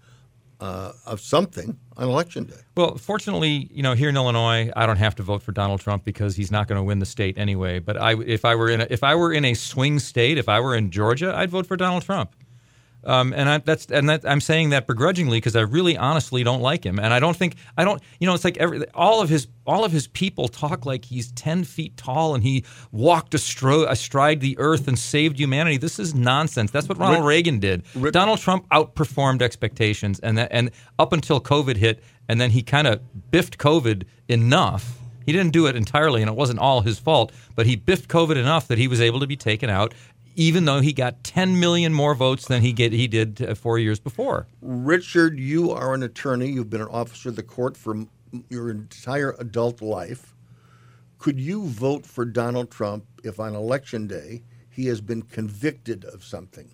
uh, 0.60 0.92
of 1.06 1.20
something 1.20 1.78
on 1.96 2.08
election 2.08 2.44
day? 2.44 2.56
Well, 2.76 2.96
fortunately, 2.96 3.68
you 3.72 3.82
know, 3.82 3.94
here 3.94 4.08
in 4.08 4.16
Illinois, 4.16 4.70
I 4.74 4.86
don't 4.86 4.96
have 4.96 5.14
to 5.16 5.22
vote 5.22 5.42
for 5.42 5.52
Donald 5.52 5.80
Trump 5.80 6.04
because 6.04 6.36
he's 6.36 6.50
not 6.50 6.68
going 6.68 6.78
to 6.78 6.82
win 6.82 6.98
the 6.98 7.06
state 7.06 7.38
anyway. 7.38 7.78
But 7.78 8.00
I, 8.00 8.14
if 8.20 8.44
I 8.44 8.54
were 8.54 8.70
in 8.70 8.80
a, 8.80 8.86
if 8.90 9.04
I 9.04 9.14
were 9.14 9.32
in 9.32 9.44
a 9.44 9.54
swing 9.54 9.98
state, 9.98 10.38
if 10.38 10.48
I 10.48 10.60
were 10.60 10.74
in 10.74 10.90
Georgia, 10.90 11.34
I'd 11.36 11.50
vote 11.50 11.66
for 11.66 11.76
Donald 11.76 12.02
Trump. 12.02 12.34
Um, 13.04 13.32
and 13.32 13.48
I, 13.48 13.58
that's 13.58 13.86
and 13.86 14.08
that 14.08 14.28
I'm 14.28 14.40
saying 14.40 14.70
that 14.70 14.86
begrudgingly 14.86 15.38
because 15.38 15.54
I 15.54 15.60
really 15.60 15.96
honestly 15.96 16.42
don't 16.42 16.60
like 16.60 16.84
him, 16.84 16.98
and 16.98 17.14
I 17.14 17.20
don't 17.20 17.36
think 17.36 17.54
I 17.76 17.84
don't. 17.84 18.02
You 18.18 18.26
know, 18.26 18.34
it's 18.34 18.44
like 18.44 18.56
every 18.56 18.84
all 18.90 19.22
of 19.22 19.28
his 19.28 19.46
all 19.66 19.84
of 19.84 19.92
his 19.92 20.08
people 20.08 20.48
talk 20.48 20.84
like 20.84 21.04
he's 21.04 21.30
ten 21.32 21.62
feet 21.64 21.96
tall 21.96 22.34
and 22.34 22.42
he 22.42 22.64
walked 22.90 23.34
astro, 23.34 23.84
astride 23.84 24.40
the 24.40 24.58
earth 24.58 24.88
and 24.88 24.98
saved 24.98 25.38
humanity. 25.38 25.76
This 25.76 25.98
is 25.98 26.14
nonsense. 26.14 26.70
That's 26.72 26.88
what 26.88 26.98
Ronald 26.98 27.20
Rick- 27.20 27.28
Reagan 27.28 27.60
did. 27.60 27.84
Donald 28.12 28.40
Trump 28.40 28.68
outperformed 28.70 29.42
expectations, 29.42 30.18
and 30.20 30.36
that, 30.36 30.48
and 30.50 30.70
up 30.98 31.12
until 31.12 31.40
COVID 31.40 31.76
hit, 31.76 32.02
and 32.28 32.40
then 32.40 32.50
he 32.50 32.62
kind 32.62 32.86
of 32.88 33.00
biffed 33.30 33.58
COVID 33.58 34.04
enough. 34.28 34.98
He 35.24 35.32
didn't 35.32 35.52
do 35.52 35.66
it 35.66 35.76
entirely, 35.76 36.22
and 36.22 36.30
it 36.30 36.34
wasn't 36.34 36.58
all 36.58 36.80
his 36.80 36.98
fault, 36.98 37.32
but 37.54 37.66
he 37.66 37.76
biffed 37.76 38.08
COVID 38.08 38.36
enough 38.36 38.66
that 38.68 38.78
he 38.78 38.88
was 38.88 38.98
able 38.98 39.20
to 39.20 39.26
be 39.26 39.36
taken 39.36 39.68
out, 39.68 39.92
even 40.38 40.66
though 40.66 40.80
he 40.80 40.92
got 40.92 41.24
10 41.24 41.58
million 41.58 41.92
more 41.92 42.14
votes 42.14 42.46
than 42.46 42.62
he 42.62 42.72
get 42.72 42.92
he 42.92 43.08
did 43.08 43.42
uh, 43.42 43.54
four 43.56 43.76
years 43.76 43.98
before. 43.98 44.46
Richard, 44.62 45.36
you 45.36 45.72
are 45.72 45.94
an 45.94 46.04
attorney. 46.04 46.46
You've 46.46 46.70
been 46.70 46.80
an 46.80 46.88
officer 46.92 47.30
of 47.30 47.36
the 47.36 47.42
court 47.42 47.76
for 47.76 47.94
m- 47.96 48.08
your 48.48 48.70
entire 48.70 49.34
adult 49.40 49.82
life. 49.82 50.36
Could 51.18 51.40
you 51.40 51.64
vote 51.64 52.06
for 52.06 52.24
Donald 52.24 52.70
Trump 52.70 53.04
if 53.24 53.40
on 53.40 53.56
election 53.56 54.06
day 54.06 54.44
he 54.70 54.86
has 54.86 55.00
been 55.00 55.22
convicted 55.22 56.04
of 56.04 56.22
something? 56.22 56.70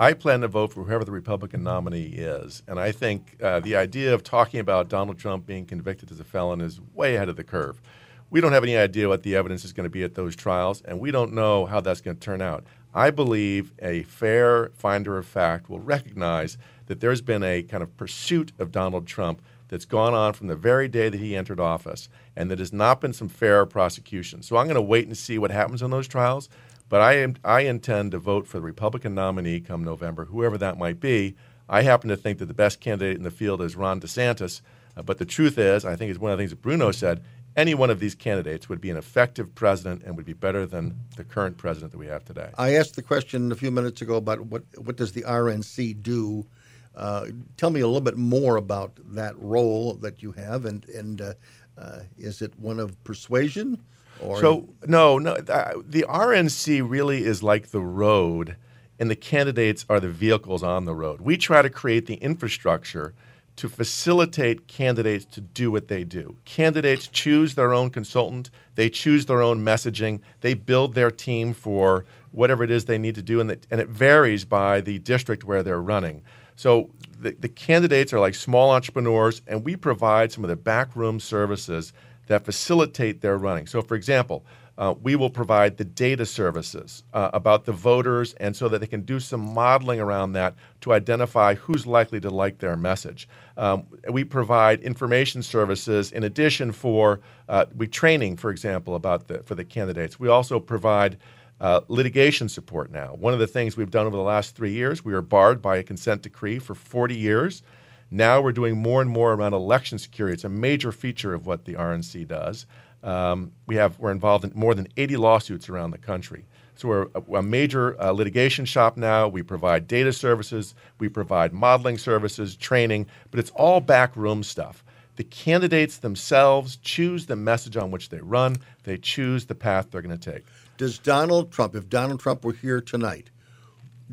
I 0.00 0.12
plan 0.12 0.40
to 0.40 0.48
vote 0.48 0.72
for 0.72 0.82
whoever 0.82 1.04
the 1.04 1.12
Republican 1.12 1.62
nominee 1.62 2.06
is. 2.16 2.64
And 2.66 2.80
I 2.80 2.90
think 2.90 3.36
uh, 3.40 3.60
the 3.60 3.76
idea 3.76 4.12
of 4.14 4.24
talking 4.24 4.58
about 4.58 4.88
Donald 4.88 5.16
Trump 5.16 5.46
being 5.46 5.64
convicted 5.64 6.10
as 6.10 6.18
a 6.18 6.24
felon 6.24 6.60
is 6.60 6.80
way 6.92 7.14
ahead 7.14 7.28
of 7.28 7.36
the 7.36 7.44
curve. 7.44 7.80
We 8.28 8.40
don't 8.40 8.52
have 8.52 8.64
any 8.64 8.76
idea 8.76 9.08
what 9.08 9.22
the 9.22 9.36
evidence 9.36 9.64
is 9.64 9.72
going 9.72 9.84
to 9.84 9.90
be 9.90 10.02
at 10.02 10.16
those 10.16 10.34
trials, 10.34 10.82
and 10.82 10.98
we 10.98 11.12
don't 11.12 11.32
know 11.32 11.66
how 11.66 11.80
that's 11.80 12.00
going 12.00 12.16
to 12.16 12.20
turn 12.20 12.42
out. 12.42 12.64
I 12.96 13.10
believe 13.10 13.72
a 13.78 14.04
fair 14.04 14.70
finder 14.70 15.18
of 15.18 15.26
fact 15.26 15.68
will 15.68 15.80
recognize 15.80 16.56
that 16.86 17.00
there's 17.00 17.20
been 17.20 17.42
a 17.42 17.62
kind 17.62 17.82
of 17.82 17.94
pursuit 17.98 18.52
of 18.58 18.72
Donald 18.72 19.06
Trump 19.06 19.42
that's 19.68 19.84
gone 19.84 20.14
on 20.14 20.32
from 20.32 20.46
the 20.46 20.56
very 20.56 20.88
day 20.88 21.10
that 21.10 21.20
he 21.20 21.36
entered 21.36 21.60
office, 21.60 22.08
and 22.34 22.50
that 22.50 22.58
has 22.58 22.72
not 22.72 23.02
been 23.02 23.12
some 23.12 23.28
fair 23.28 23.66
prosecution. 23.66 24.40
So 24.40 24.56
I'm 24.56 24.64
going 24.64 24.76
to 24.76 24.80
wait 24.80 25.06
and 25.06 25.14
see 25.14 25.36
what 25.36 25.50
happens 25.50 25.82
in 25.82 25.90
those 25.90 26.08
trials. 26.08 26.48
But 26.88 27.02
I 27.02 27.18
am 27.18 27.36
I 27.44 27.60
intend 27.60 28.12
to 28.12 28.18
vote 28.18 28.46
for 28.46 28.56
the 28.56 28.62
Republican 28.62 29.14
nominee 29.14 29.60
come 29.60 29.84
November, 29.84 30.24
whoever 30.24 30.56
that 30.56 30.78
might 30.78 30.98
be. 30.98 31.34
I 31.68 31.82
happen 31.82 32.08
to 32.08 32.16
think 32.16 32.38
that 32.38 32.46
the 32.46 32.54
best 32.54 32.80
candidate 32.80 33.18
in 33.18 33.24
the 33.24 33.30
field 33.30 33.60
is 33.60 33.76
Ron 33.76 34.00
DeSantis. 34.00 34.62
Uh, 34.96 35.02
but 35.02 35.18
the 35.18 35.26
truth 35.26 35.58
is, 35.58 35.84
I 35.84 35.96
think 35.96 36.10
it's 36.10 36.20
one 36.20 36.32
of 36.32 36.38
the 36.38 36.40
things 36.40 36.52
that 36.52 36.62
Bruno 36.62 36.92
said. 36.92 37.22
Any 37.56 37.74
one 37.74 37.88
of 37.88 38.00
these 38.00 38.14
candidates 38.14 38.68
would 38.68 38.82
be 38.82 38.90
an 38.90 38.98
effective 38.98 39.54
president 39.54 40.02
and 40.04 40.14
would 40.16 40.26
be 40.26 40.34
better 40.34 40.66
than 40.66 40.94
the 41.16 41.24
current 41.24 41.56
president 41.56 41.90
that 41.92 41.98
we 41.98 42.06
have 42.06 42.22
today. 42.22 42.50
I 42.58 42.74
asked 42.74 42.96
the 42.96 43.02
question 43.02 43.50
a 43.50 43.54
few 43.54 43.70
minutes 43.70 44.02
ago 44.02 44.16
about 44.16 44.40
what 44.40 44.62
what 44.76 44.96
does 44.96 45.12
the 45.12 45.22
RNC 45.22 46.02
do. 46.02 46.46
Uh, 46.94 47.26
tell 47.56 47.70
me 47.70 47.80
a 47.80 47.86
little 47.86 48.02
bit 48.02 48.16
more 48.16 48.56
about 48.56 48.98
that 49.14 49.38
role 49.38 49.94
that 49.94 50.22
you 50.22 50.32
have, 50.32 50.66
and 50.66 50.86
and 50.90 51.22
uh, 51.22 51.32
uh, 51.78 52.00
is 52.18 52.42
it 52.42 52.58
one 52.58 52.78
of 52.78 53.02
persuasion? 53.04 53.82
Or 54.20 54.38
So 54.38 54.68
no, 54.86 55.18
no. 55.18 55.32
Uh, 55.32 55.80
the 55.82 56.04
RNC 56.08 56.88
really 56.88 57.24
is 57.24 57.42
like 57.42 57.68
the 57.68 57.80
road, 57.80 58.56
and 58.98 59.10
the 59.10 59.16
candidates 59.16 59.86
are 59.88 59.98
the 59.98 60.10
vehicles 60.10 60.62
on 60.62 60.84
the 60.84 60.94
road. 60.94 61.22
We 61.22 61.38
try 61.38 61.62
to 61.62 61.70
create 61.70 62.04
the 62.04 62.16
infrastructure 62.16 63.14
to 63.56 63.68
facilitate 63.68 64.68
candidates 64.68 65.24
to 65.26 65.40
do 65.40 65.70
what 65.70 65.88
they 65.88 66.04
do. 66.04 66.36
Candidates 66.44 67.08
choose 67.08 67.54
their 67.54 67.72
own 67.74 67.90
consultant, 67.90 68.50
they 68.74 68.90
choose 68.90 69.26
their 69.26 69.42
own 69.42 69.64
messaging, 69.64 70.20
they 70.42 70.54
build 70.54 70.94
their 70.94 71.10
team 71.10 71.54
for 71.54 72.04
whatever 72.32 72.64
it 72.64 72.70
is 72.70 72.84
they 72.84 72.98
need 72.98 73.14
to 73.16 73.22
do, 73.22 73.40
and, 73.40 73.50
it- 73.50 73.66
and 73.70 73.80
it 73.80 73.88
varies 73.88 74.44
by 74.44 74.80
the 74.80 74.98
district 75.00 75.44
where 75.44 75.62
they're 75.62 75.82
running. 75.82 76.22
So 76.56 76.90
the, 77.20 77.32
the 77.38 77.48
candidates 77.48 78.12
are 78.12 78.20
like 78.20 78.34
small 78.34 78.70
entrepreneurs, 78.72 79.42
and 79.46 79.64
we 79.64 79.76
provide 79.76 80.32
some 80.32 80.44
of 80.44 80.50
the 80.50 80.56
backroom 80.56 81.20
services 81.20 81.92
that 82.28 82.44
facilitate 82.44 83.20
their 83.22 83.38
running. 83.38 83.66
So, 83.66 83.82
for 83.82 83.94
example, 83.94 84.44
uh, 84.78 84.94
we 85.02 85.16
will 85.16 85.30
provide 85.30 85.76
the 85.78 85.84
data 85.84 86.26
services 86.26 87.04
uh, 87.14 87.30
about 87.32 87.64
the 87.64 87.72
voters, 87.72 88.34
and 88.34 88.56
so 88.56 88.68
that 88.68 88.80
they 88.80 88.86
can 88.86 89.02
do 89.02 89.20
some 89.20 89.40
modeling 89.54 90.00
around 90.00 90.32
that 90.34 90.54
to 90.82 90.92
identify 90.92 91.54
who's 91.54 91.86
likely 91.86 92.20
to 92.20 92.30
like 92.30 92.58
their 92.58 92.76
message. 92.76 93.28
Um, 93.56 93.86
we 94.10 94.24
provide 94.24 94.80
information 94.80 95.42
services 95.42 96.12
in 96.12 96.24
addition 96.24 96.72
for 96.72 97.20
uh, 97.48 97.66
we 97.74 97.86
training, 97.86 98.36
for 98.36 98.50
example, 98.50 98.94
about 98.94 99.28
the 99.28 99.42
for 99.42 99.54
the 99.54 99.64
candidates. 99.64 100.20
We 100.20 100.28
also 100.28 100.60
provide 100.60 101.18
uh, 101.60 101.80
litigation 101.88 102.48
support 102.48 102.90
now. 102.90 103.14
One 103.14 103.32
of 103.32 103.38
the 103.38 103.46
things 103.46 103.76
we've 103.76 103.90
done 103.90 104.06
over 104.06 104.16
the 104.16 104.22
last 104.22 104.54
three 104.54 104.72
years, 104.72 105.04
we 105.04 105.12
were 105.12 105.22
barred 105.22 105.62
by 105.62 105.78
a 105.78 105.82
consent 105.82 106.22
decree 106.22 106.58
for 106.58 106.74
40 106.74 107.16
years. 107.16 107.62
Now 108.10 108.40
we're 108.40 108.52
doing 108.52 108.76
more 108.76 109.00
and 109.00 109.10
more 109.10 109.32
around 109.32 109.54
election 109.54 109.98
security. 109.98 110.34
It's 110.34 110.44
a 110.44 110.48
major 110.48 110.92
feature 110.92 111.32
of 111.34 111.46
what 111.46 111.64
the 111.64 111.74
RNC 111.74 112.28
does. 112.28 112.66
Um, 113.02 113.52
we 113.66 113.76
have 113.76 113.98
we're 113.98 114.10
involved 114.10 114.44
in 114.44 114.52
more 114.54 114.74
than 114.74 114.88
80 114.96 115.16
lawsuits 115.16 115.68
around 115.68 115.92
the 115.92 115.98
country. 115.98 116.46
So 116.76 116.88
we're 116.88 117.38
a, 117.38 117.42
major 117.42 118.00
uh, 118.00 118.10
litigation 118.10 118.66
shop 118.66 118.98
now. 118.98 119.28
We 119.28 119.42
provide 119.42 119.88
data 119.88 120.12
services, 120.12 120.74
we 120.98 121.08
provide 121.08 121.52
modeling 121.52 121.96
services, 121.96 122.54
training, 122.54 123.06
but 123.30 123.40
it's 123.40 123.50
all 123.52 123.80
backroom 123.80 124.42
stuff. 124.42 124.84
The 125.16 125.24
candidates 125.24 125.96
themselves 125.96 126.76
choose 126.76 127.24
the 127.24 127.36
message 127.36 127.78
on 127.78 127.90
which 127.90 128.10
they 128.10 128.20
run. 128.20 128.58
They 128.84 128.98
choose 128.98 129.46
the 129.46 129.54
path 129.54 129.90
they're 129.90 130.02
going 130.02 130.18
to 130.18 130.32
take. 130.32 130.44
Does 130.76 130.98
Donald 130.98 131.50
Trump, 131.50 131.74
if 131.74 131.88
Donald 131.88 132.20
Trump 132.20 132.44
were 132.44 132.52
here 132.52 132.82
tonight, 132.82 133.30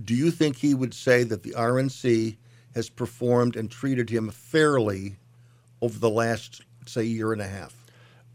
do 0.01 0.15
you 0.15 0.31
think 0.31 0.55
he 0.55 0.73
would 0.73 0.93
say 0.93 1.23
that 1.23 1.43
the 1.43 1.51
RNC 1.51 2.37
has 2.73 2.89
performed 2.89 3.57
and 3.57 3.69
treated 3.69 4.09
him 4.09 4.31
fairly 4.31 5.17
over 5.81 5.99
the 5.99 6.09
last, 6.09 6.61
say, 6.85 7.03
year 7.03 7.33
and 7.33 7.41
a 7.41 7.47
half? 7.47 7.82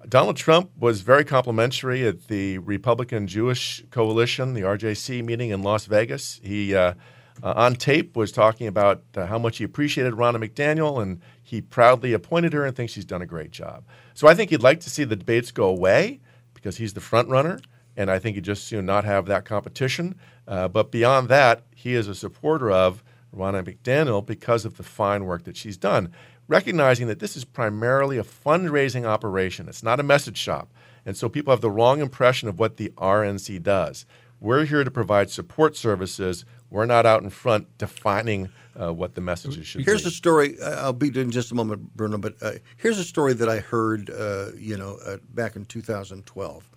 Donald 0.07 0.37
Trump 0.37 0.71
was 0.79 1.01
very 1.01 1.25
complimentary 1.25 2.07
at 2.07 2.29
the 2.29 2.59
Republican 2.59 3.27
Jewish 3.27 3.85
Coalition, 3.91 4.55
the 4.55 4.61
RJC 4.61 5.25
meeting 5.25 5.51
in 5.51 5.63
Las 5.63 5.87
Vegas. 5.87 6.41
He, 6.43 6.75
uh, 6.75 6.95
uh, 7.43 7.55
on 7.57 7.75
tape, 7.75 8.17
was 8.17 8.31
talking 8.31 8.69
about 8.69 9.03
uh, 9.17 9.27
how 9.27 9.39
much 9.39 9.59
he 9.59 9.65
appreciated 9.65 10.15
Ronna 10.15 10.37
McDaniel, 10.37 11.03
and 11.03 11.21
he 11.43 11.61
proudly 11.61 12.13
appointed 12.13 12.53
her 12.53 12.65
and 12.65 12.77
thinks 12.77 12.93
she's 12.93 13.05
done 13.05 13.23
a 13.23 13.27
great 13.27 13.51
job. 13.51 13.85
So 14.15 14.29
I 14.29 14.35
think 14.35 14.51
he'd 14.51 14.63
like 14.63 14.81
to 14.81 14.91
see 14.91 15.05
the 15.05 15.17
debates 15.17 15.51
go 15.51 15.69
away 15.69 16.21
because 16.55 16.77
he's 16.77 16.95
the 16.95 17.01
front 17.01 17.29
runner, 17.29 17.61
and 17.97 18.09
I 18.11 18.21
think 18.21 18.37
he'd 18.37 18.45
just 18.45 18.69
soon 18.69 18.87
not 18.87 19.05
have 19.05 19.27
that 19.27 19.45
competition. 19.45 20.15
Uh, 20.47 20.69
but 20.69 20.93
beyond 20.93 21.29
that, 21.29 21.65
he 21.75 21.95
is 21.95 22.07
a 22.07 22.15
supporter 22.15 22.71
of 22.71 23.03
Ronna 23.35 23.65
McDaniel 23.65 24.25
because 24.25 24.65
of 24.65 24.77
the 24.77 24.83
fine 24.83 25.25
work 25.25 25.45
that 25.45 25.57
she's 25.57 25.77
done 25.77 26.13
recognizing 26.49 27.07
that 27.07 27.21
this 27.21 27.37
is 27.37 27.45
primarily 27.45 28.19
a 28.19 28.25
fundraising 28.25 29.05
operation. 29.05 29.69
It's 29.69 29.83
not 29.83 30.01
a 30.01 30.03
message 30.03 30.39
shop. 30.39 30.73
And 31.07 31.17
so 31.17 31.29
people 31.29 31.53
have 31.53 31.61
the 31.61 31.71
wrong 31.71 32.01
impression 32.01 32.49
of 32.49 32.59
what 32.59 32.77
the 32.77 32.91
RNC 32.97 33.63
does. 33.63 34.05
We're 34.41 34.65
here 34.65 34.85
to 34.85 34.91
provide 34.91 35.31
support 35.31 35.77
services. 35.77 36.45
We're 36.71 36.87
not 36.87 37.07
out 37.07 37.23
in 37.23 37.31
front 37.31 37.77
defining 37.79 38.51
uh, 38.81 38.93
what 38.93 39.15
the 39.15 39.21
messages 39.21 39.67
should 39.67 39.85
here's 39.85 40.03
be. 40.03 40.05
Here's 40.05 40.07
a 40.07 40.11
story. 40.11 40.57
I'll 40.63 40.93
be 40.93 41.09
in 41.09 41.31
just 41.31 41.51
a 41.51 41.55
moment, 41.55 41.97
Bruno. 41.97 42.19
But 42.19 42.35
uh, 42.41 42.53
here's 42.77 42.99
a 42.99 43.05
story 43.05 43.33
that 43.35 43.49
I 43.49 43.59
heard, 43.59 44.11
uh, 44.11 44.53
you 44.57 44.77
know, 44.77 44.99
uh, 45.05 45.17
back 45.31 45.57
in 45.57 45.65
2012. 45.65 46.71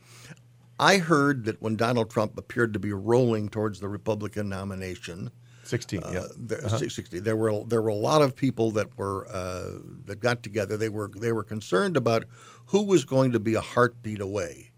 I 0.79 0.97
heard 0.97 1.45
that 1.45 1.61
when 1.61 1.75
Donald 1.75 2.09
Trump 2.09 2.37
appeared 2.37 2.73
to 2.73 2.79
be 2.79 2.91
rolling 2.91 3.49
towards 3.49 3.79
the 3.79 3.89
Republican 3.89 4.49
nomination, 4.49 5.29
16, 5.71 6.01
yeah. 6.11 6.19
Uh, 6.19 6.27
there, 6.37 6.65
Uh-huh. 6.65 6.77
60. 6.77 7.19
There 7.19 7.37
were 7.37 7.63
there 7.65 7.81
were 7.81 7.89
a 7.89 8.03
lot 8.11 8.21
of 8.21 8.35
people 8.35 8.71
that 8.71 8.89
were 8.97 9.25
uh, 9.31 9.79
that 10.05 10.19
got 10.19 10.43
together. 10.43 10.75
They 10.77 10.89
were 10.89 11.09
they 11.15 11.31
were 11.31 11.43
concerned 11.45 11.95
about 11.97 12.25
who 12.67 12.83
was 12.83 13.05
going 13.05 13.31
to 13.31 13.39
be 13.39 13.55
a 13.55 13.61
heartbeat 13.61 14.19
away, 14.21 14.71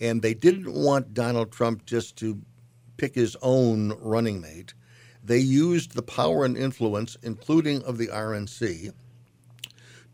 and 0.00 0.22
they 0.22 0.34
didn't 0.34 0.72
want 0.72 1.12
Donald 1.14 1.52
Trump 1.52 1.84
just 1.84 2.16
to 2.16 2.40
pick 2.96 3.14
his 3.14 3.36
own 3.42 3.92
running 4.00 4.40
mate. 4.40 4.72
They 5.22 5.38
used 5.38 5.92
the 5.92 6.02
power 6.02 6.44
and 6.46 6.56
influence, 6.56 7.16
including 7.22 7.82
of 7.82 7.98
the 7.98 8.08
RNC, 8.08 8.92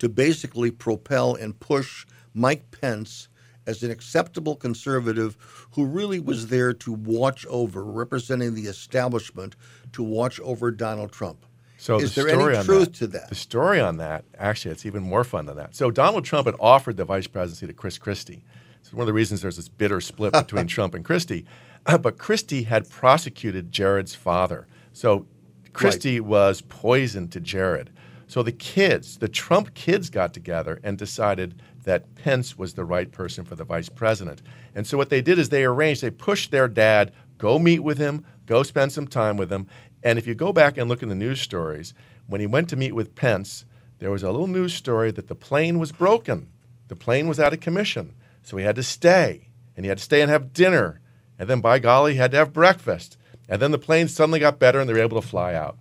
to 0.01 0.09
basically 0.09 0.71
propel 0.73 1.35
and 1.37 1.59
push 1.61 2.07
Mike 2.35 2.71
Pence 2.73 3.29
as 3.67 3.83
an 3.83 3.91
acceptable 3.91 4.57
conservative 4.57 5.37
who 5.73 5.87
really 5.87 6.21
was 6.21 6.49
there 6.49 6.73
to 6.75 6.93
watch 6.93 7.47
over, 7.47 7.85
representing 7.85 8.55
the 8.55 8.67
establishment, 8.67 9.57
to 9.95 10.03
watch 10.03 10.39
over 10.41 10.71
Donald 10.71 11.13
Trump. 11.13 11.45
So 11.77 11.99
is 11.99 12.15
the 12.15 12.23
there 12.23 12.31
story 12.31 12.57
any 12.57 12.65
truth 12.65 12.85
that, 12.85 12.95
to 12.95 13.07
that? 13.09 13.29
The 13.29 13.35
story 13.35 13.81
on 13.81 13.99
that, 13.99 14.25
actually, 14.39 14.73
it's 14.73 14.87
even 14.87 15.03
more 15.03 15.25
fun 15.25 15.47
than 15.47 15.57
that. 15.57 15.75
So 15.75 15.91
Donald 15.91 16.25
Trump 16.25 16.47
had 16.47 16.55
offered 16.59 16.97
the 16.97 17.05
vice 17.05 17.27
presidency 17.27 17.67
to 17.67 17.73
Chris 17.73 17.99
Christie. 17.99 18.45
It's 18.81 18.93
one 18.93 19.03
of 19.03 19.07
the 19.07 19.13
reasons 19.13 19.43
there's 19.43 19.57
this 19.57 19.69
bitter 19.69 20.01
split 20.01 20.33
between 20.35 20.67
Trump 20.67 20.95
and 20.95 21.05
Christie. 21.05 21.45
but 22.01 22.19
Christie 22.19 22.63
had 22.63 22.89
prosecuted 22.89 23.73
Jared's 23.73 24.15
father. 24.15 24.67
So 24.93 25.27
Christie 25.73 26.21
was 26.21 26.63
poison 26.63 27.29
to 27.29 27.41
Jared. 27.41 27.91
So 28.27 28.43
the 28.43 28.53
kids, 28.53 29.19
the 29.19 29.29
Trump 29.29 29.75
kids 29.75 30.09
got 30.09 30.33
together 30.33 30.81
and 30.83 30.97
decided 30.97 31.61
that 31.85 32.15
Pence 32.15 32.57
was 32.57 32.75
the 32.75 32.85
right 32.85 33.13
person 33.13 33.45
for 33.45 33.55
the 33.57 33.65
vice 33.65 33.89
president. 33.89 34.41
And 34.75 34.87
so 34.87 34.97
what 34.97 35.11
they 35.11 35.21
did 35.21 35.39
is 35.39 35.51
they 35.51 35.65
arranged, 35.65 36.03
they 36.03 36.11
pushed 36.11 36.51
their 36.51 36.67
dad, 36.67 37.13
go 37.45 37.59
meet 37.59 37.81
with 37.81 37.99
him, 37.99 38.25
go 38.47 38.63
spend 38.63 38.91
some 38.91 39.07
time 39.07 39.37
with 39.37 39.53
him. 39.53 39.67
And 40.03 40.19
if 40.19 40.27
you 40.27 40.35
go 40.35 40.51
back 40.51 40.79
and 40.79 40.89
look 40.89 41.03
in 41.03 41.11
the 41.11 41.15
news 41.15 41.43
stories, 41.43 41.93
when 42.27 42.41
he 42.41 42.47
went 42.47 42.71
to 42.71 42.77
meet 42.77 42.95
with 42.95 43.15
Pence, 43.15 43.67
there 43.99 44.11
was 44.11 44.23
a 44.23 44.31
little 44.31 44.47
news 44.47 44.73
story 44.73 45.11
that 45.11 45.29
the 45.29 45.35
plane 45.35 45.79
was 45.79 45.93
broken. 45.93 46.49
The 46.89 46.97
plane 46.97 47.29
was 47.29 47.39
out 47.39 47.53
of 47.53 47.61
commission. 47.61 48.15
So 48.43 48.57
he 48.57 48.65
had 48.65 48.77
to 48.77 48.83
stay. 48.83 49.49
And 49.77 49.85
he 49.85 49.91
had 49.91 49.99
to 49.99 50.05
stay 50.05 50.23
and 50.23 50.31
have 50.31 50.55
dinner. 50.55 51.03
And 51.39 51.47
then, 51.47 51.61
by 51.61 51.81
golly, 51.81 52.13
he 52.13 52.19
had 52.19 52.31
to 52.31 52.39
have 52.39 52.55
breakfast. 52.55 53.19
And 53.47 53.61
then 53.61 53.73
the 53.73 53.79
plane 53.79 54.09
suddenly 54.09 54.41
got 54.41 54.59
better 54.59 54.81
and 54.81 54.89
they 54.89 54.95
were 54.95 55.01
able 55.01 55.21
to 55.21 55.29
fly 55.29 55.53
out. 55.53 55.77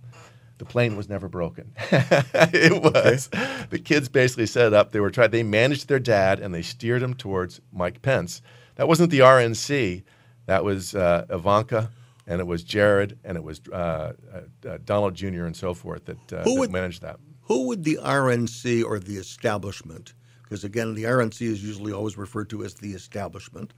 The 0.58 0.66
plane 0.66 0.98
was 0.98 1.08
never 1.08 1.30
broken. 1.30 1.72
it 1.90 2.82
was. 2.82 3.30
The 3.70 3.80
kids 3.82 4.10
basically 4.10 4.46
set 4.46 4.66
it 4.66 4.74
up. 4.74 4.92
They 4.92 5.00
were 5.00 5.10
trying. 5.10 5.30
They 5.30 5.42
managed 5.42 5.88
their 5.88 5.98
dad 5.98 6.40
and 6.40 6.54
they 6.54 6.60
steered 6.60 7.02
him 7.02 7.14
towards 7.14 7.62
Mike 7.72 8.02
Pence. 8.02 8.42
That 8.74 8.86
wasn't 8.86 9.10
the 9.10 9.20
RNC. 9.20 10.02
That 10.46 10.64
was 10.64 10.94
uh, 10.94 11.26
Ivanka, 11.30 11.90
and 12.26 12.40
it 12.40 12.46
was 12.46 12.62
Jared, 12.64 13.18
and 13.24 13.36
it 13.36 13.42
was 13.42 13.60
uh, 13.72 14.12
uh, 14.32 14.68
uh, 14.68 14.78
Donald 14.84 15.14
Jr. 15.14 15.44
and 15.44 15.56
so 15.56 15.74
forth 15.74 16.04
that, 16.06 16.32
uh, 16.32 16.42
Who 16.44 16.54
that 16.54 16.60
would- 16.60 16.72
managed 16.72 17.02
that. 17.02 17.18
Who 17.46 17.66
would 17.66 17.84
the 17.84 17.98
RNC 18.02 18.82
or 18.84 18.98
the 18.98 19.16
establishment, 19.16 20.14
because 20.42 20.64
again, 20.64 20.94
the 20.94 21.04
RNC 21.04 21.42
is 21.42 21.62
usually 21.62 21.92
always 21.92 22.16
referred 22.16 22.48
to 22.50 22.64
as 22.64 22.72
the 22.74 22.92
establishment, 22.92 23.74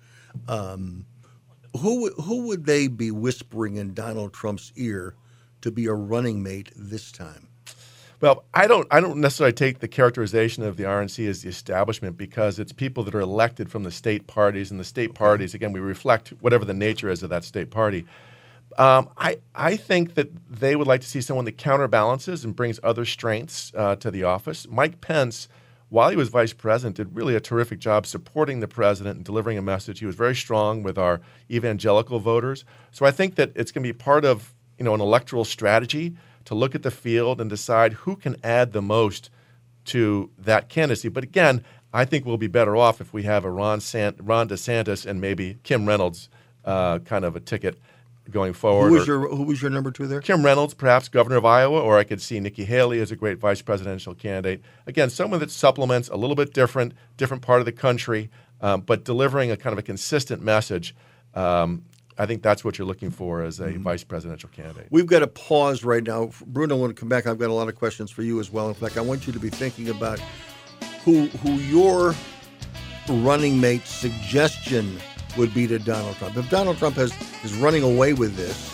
um, 0.47 1.05
who, 1.81 2.11
who 2.12 2.47
would 2.47 2.64
they 2.64 2.87
be 2.87 3.11
whispering 3.11 3.75
in 3.77 3.93
Donald 3.93 4.33
Trump's 4.33 4.73
ear 4.77 5.17
to 5.62 5.73
be 5.73 5.87
a 5.87 5.93
running 5.95 6.45
mate 6.45 6.71
this 6.77 7.11
time? 7.11 7.49
Well, 8.21 8.45
I 8.55 8.67
don't. 8.67 8.87
I 8.91 9.01
don't 9.01 9.21
necessarily 9.21 9.53
take 9.53 9.81
the 9.81 9.89
characterization 9.89 10.62
of 10.62 10.77
the 10.77 10.85
RNC 10.85 11.29
as 11.29 11.43
the 11.43 11.51
establishment 11.51 12.17
because 12.17 12.59
it's 12.59 12.73
people 12.73 13.05
that 13.05 13.14
are 13.14 13.21
elected 13.21 13.71
from 13.71 13.83
the 13.83 13.91
state 13.91 14.27
parties, 14.27 14.71
and 14.71 14.81
the 14.81 14.85
state 14.85 15.14
parties, 15.14 15.53
again, 15.53 15.73
we 15.73 15.81
reflect 15.81 16.31
whatever 16.41 16.64
the 16.64 16.75
nature 16.75 17.11
is 17.11 17.23
of 17.23 17.29
that 17.31 17.45
state 17.45 17.71
party. 17.71 18.07
Um, 18.79 19.11
I 19.19 19.39
I 19.55 19.77
think 19.77 20.14
that 20.14 20.31
they 20.51 20.77
would 20.77 20.87
like 20.87 21.03
to 21.03 21.07
see 21.07 21.21
someone 21.21 21.45
that 21.45 21.59
counterbalances 21.59 22.43
and 22.43 22.57
brings 22.57 22.81
other 22.83 23.05
strengths 23.05 23.71
uh, 23.75 23.97
to 23.97 24.11
the 24.11 24.25
office. 24.25 24.67
Mike 24.71 25.03
Pence, 25.03 25.47
while 25.91 26.09
he 26.09 26.17
was 26.17 26.31
vice 26.31 26.55
president, 26.55 26.97
did 26.97 27.14
really 27.14 27.35
a 27.35 27.41
terrific 27.41 27.81
job 27.81 28.07
supporting 28.07 28.61
the 28.61 28.69
president 28.69 29.17
and 29.17 29.25
delivering 29.27 29.59
a 29.59 29.62
message. 29.62 29.99
He 29.99 30.07
was 30.07 30.17
very 30.17 30.35
strong 30.35 30.83
with 30.83 30.97
our 30.97 31.21
evangelical 31.51 32.19
voters. 32.19 32.64
So 32.93 33.05
I 33.05 33.11
think 33.11 33.35
that 33.35 33.53
it's 33.55 33.73
going 33.73 33.85
to 33.85 33.93
be 33.93 33.97
part 33.97 34.25
of 34.25 34.55
you 34.79 34.87
know 34.87 34.95
an 34.95 35.03
electoral 35.03 35.45
strategy 35.45 36.17
to 36.47 36.55
look 36.55 36.75
at 36.75 36.83
the 36.83 36.91
field 36.91 37.41
and 37.41 37.51
decide 37.51 37.93
who 37.93 38.17
can 38.17 38.37
add 38.43 38.73
the 38.73 38.83
most 38.83 39.31
to 39.85 40.31
that 40.39 40.69
candidacy. 40.69 41.09
But 41.09 41.25
again, 41.25 41.63
I 41.93 42.05
think 42.05 42.25
we'll 42.27 42.37
be 42.39 42.49
better 42.49 42.77
off 42.77 43.01
if 43.01 43.13
we 43.13 43.23
have 43.25 43.45
a 43.45 43.51
Ron, 43.51 43.81
Sant- 43.81 44.17
Ron 44.21 44.49
DeSantis 44.49 45.07
and 45.07 45.21
maybe 45.21 45.59
Kim 45.63 45.87
Reynolds 45.87 46.29
uh, 46.65 46.99
kind 47.01 47.25
of 47.25 47.37
a 47.37 47.41
ticket 47.41 47.79
going 48.31 48.53
forward. 48.53 48.89
Who 48.89 48.95
was 48.95 49.07
your 49.07 49.29
Who 49.29 49.45
was 49.45 49.63
your 49.63 49.71
number 49.71 49.91
two 49.91 50.07
there? 50.07 50.21
Kim 50.21 50.45
Reynolds, 50.45 50.75
perhaps 50.75 51.09
governor 51.09 51.37
of 51.37 51.45
Iowa, 51.45 51.81
or 51.81 51.97
I 51.97 52.05
could 52.05 52.21
see 52.21 52.41
Nikki 52.41 52.65
Haley 52.65 53.01
as 53.01 53.13
a 53.13 53.17
great 53.17 53.39
vice 53.39 53.63
presidential 53.63 54.15
candidate. 54.15 54.63
Again, 54.87 55.11
someone 55.11 55.41
that 55.41 55.51
supplements 55.51 56.09
a 56.09 56.17
little 56.17 56.37
bit 56.37 56.53
different, 56.53 56.95
different 57.17 57.43
part 57.43 57.61
of 57.61 57.67
the 57.67 57.73
country, 57.73 58.31
um, 58.61 58.81
but 58.81 59.05
delivering 59.05 59.51
a 59.51 59.57
kind 59.57 59.73
of 59.73 59.79
a 59.79 59.83
consistent 59.83 60.43
message. 60.43 60.95
Um, 61.35 61.85
I 62.19 62.27
think 62.27 62.43
that's 62.43 62.64
what 62.64 62.79
you're 62.79 62.87
looking 62.87 63.11
for 63.11 63.43
as 63.43 63.61
a 63.61 63.67
mm-hmm. 63.67 63.83
vice 63.83 64.05
presidential 64.05 64.49
candidate. 64.49 64.87
We've 64.91 65.07
got 65.07 65.19
to 65.19 65.27
pause 65.27 65.85
right 65.85 66.03
now. 66.03 66.31
Bruno, 66.47 66.77
when 66.77 66.91
I 66.91 66.95
come 66.95 67.09
back, 67.09 67.27
I've 67.27 67.39
got 67.39 67.51
a 67.51 67.53
lot 67.53 67.69
of 67.69 67.75
questions 67.75 68.11
for 68.11 68.23
you 68.23 68.41
as 68.41 68.51
well. 68.51 68.69
In 68.69 68.75
fact, 68.75 68.97
I 68.97 69.03
want 69.03 69.27
you 69.27 69.33
to 69.33 69.39
be 69.39 69.51
thinking 69.51 69.89
about 69.91 70.19
who 71.05 71.27
who 71.27 71.53
your 71.53 72.14
running 73.09 73.61
mate 73.61 73.87
suggestion 73.87 74.99
would 75.37 75.53
be 75.53 75.67
to 75.67 75.79
Donald 75.79 76.17
Trump. 76.17 76.37
If 76.37 76.49
Donald 76.49 76.79
Trump 76.79 76.97
has 76.97 77.12
is 77.45 77.55
running 77.55 77.83
away 77.83 78.14
with 78.14 78.37
this, 78.37 78.73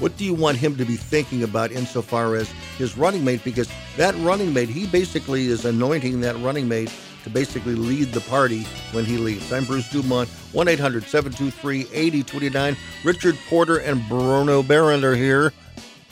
what 0.00 0.16
do 0.16 0.24
you 0.24 0.34
want 0.34 0.56
him 0.56 0.76
to 0.76 0.84
be 0.84 0.96
thinking 0.96 1.42
about 1.42 1.70
insofar 1.72 2.36
as 2.36 2.48
his 2.78 2.96
running 2.96 3.24
mate? 3.24 3.44
Because 3.44 3.68
that 3.96 4.14
running 4.16 4.54
mate, 4.54 4.68
he 4.68 4.86
basically 4.86 5.46
is 5.46 5.64
anointing 5.64 6.20
that 6.20 6.36
running 6.38 6.68
mate 6.68 6.92
to 7.28 7.34
basically 7.34 7.74
lead 7.74 8.08
the 8.12 8.20
party 8.22 8.64
when 8.92 9.04
he 9.04 9.16
leaves. 9.16 9.52
I'm 9.52 9.64
Bruce 9.64 9.88
Dumont, 9.90 10.28
1 10.52 10.68
800 10.68 11.04
723 11.04 11.80
8029. 11.92 12.76
Richard 13.04 13.38
Porter 13.48 13.78
and 13.78 14.06
Bruno 14.08 14.62
Behrend 14.62 15.04
are 15.04 15.14
here. 15.14 15.52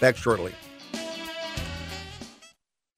Back 0.01 0.17
shortly. 0.17 0.53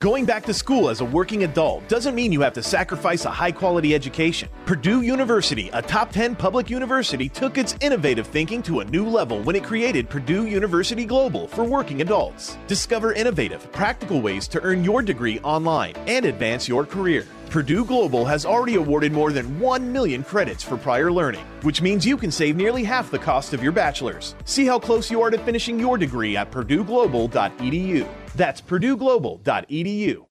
Going 0.01 0.25
back 0.25 0.45
to 0.45 0.55
school 0.55 0.91
as 0.91 1.01
a 1.01 1.05
working 1.05 1.43
adult 1.43 1.89
doesn't 1.89 2.15
mean 2.15 2.31
you 2.31 2.41
have 2.43 2.53
to 2.53 2.63
sacrifice 2.63 3.25
a 3.25 3.31
high 3.31 3.51
quality 3.51 3.97
education. 3.97 4.49
Purdue 4.65 5.03
University, 5.03 5.71
a 5.73 5.83
top 5.83 6.13
10 6.13 6.37
public 6.37 6.71
university, 6.71 7.29
took 7.29 7.59
its 7.59 7.75
innovative 7.81 8.29
thinking 8.29 8.63
to 8.63 8.79
a 8.79 8.85
new 8.85 9.09
level 9.09 9.43
when 9.43 9.57
it 9.57 9.65
created 9.65 10.09
Purdue 10.09 10.47
University 10.47 11.05
Global 11.05 11.49
for 11.49 11.65
working 11.65 12.01
adults. 12.01 12.57
Discover 12.69 13.15
innovative, 13.15 13.73
practical 13.73 14.21
ways 14.21 14.47
to 14.47 14.63
earn 14.63 14.85
your 14.85 15.03
degree 15.03 15.41
online 15.41 15.97
and 16.07 16.27
advance 16.27 16.69
your 16.69 16.87
career. 16.87 17.27
Purdue 17.51 17.85
Global 17.85 18.25
has 18.25 18.47
already 18.47 18.77
awarded 18.77 19.11
more 19.11 19.33
than 19.33 19.59
1 19.59 19.93
million 19.93 20.23
credits 20.23 20.63
for 20.63 20.77
prior 20.77 21.11
learning, 21.11 21.45
which 21.63 21.83
means 21.83 22.07
you 22.07 22.17
can 22.17 22.31
save 22.31 22.55
nearly 22.55 22.85
half 22.85 23.11
the 23.11 23.19
cost 23.19 23.53
of 23.53 23.65
your 23.65 23.73
bachelor's. 23.73 24.37
See 24.45 24.65
how 24.65 24.79
close 24.79 25.11
you 25.11 25.21
are 25.23 25.31
to 25.31 25.39
finishing 25.39 25.81
your 25.81 25.99
degree 25.99 26.37
at 26.37 26.53
purdueglobal.edu. 26.53 28.07
That's 28.39 28.61
purdueglobal.edu. 28.61 30.25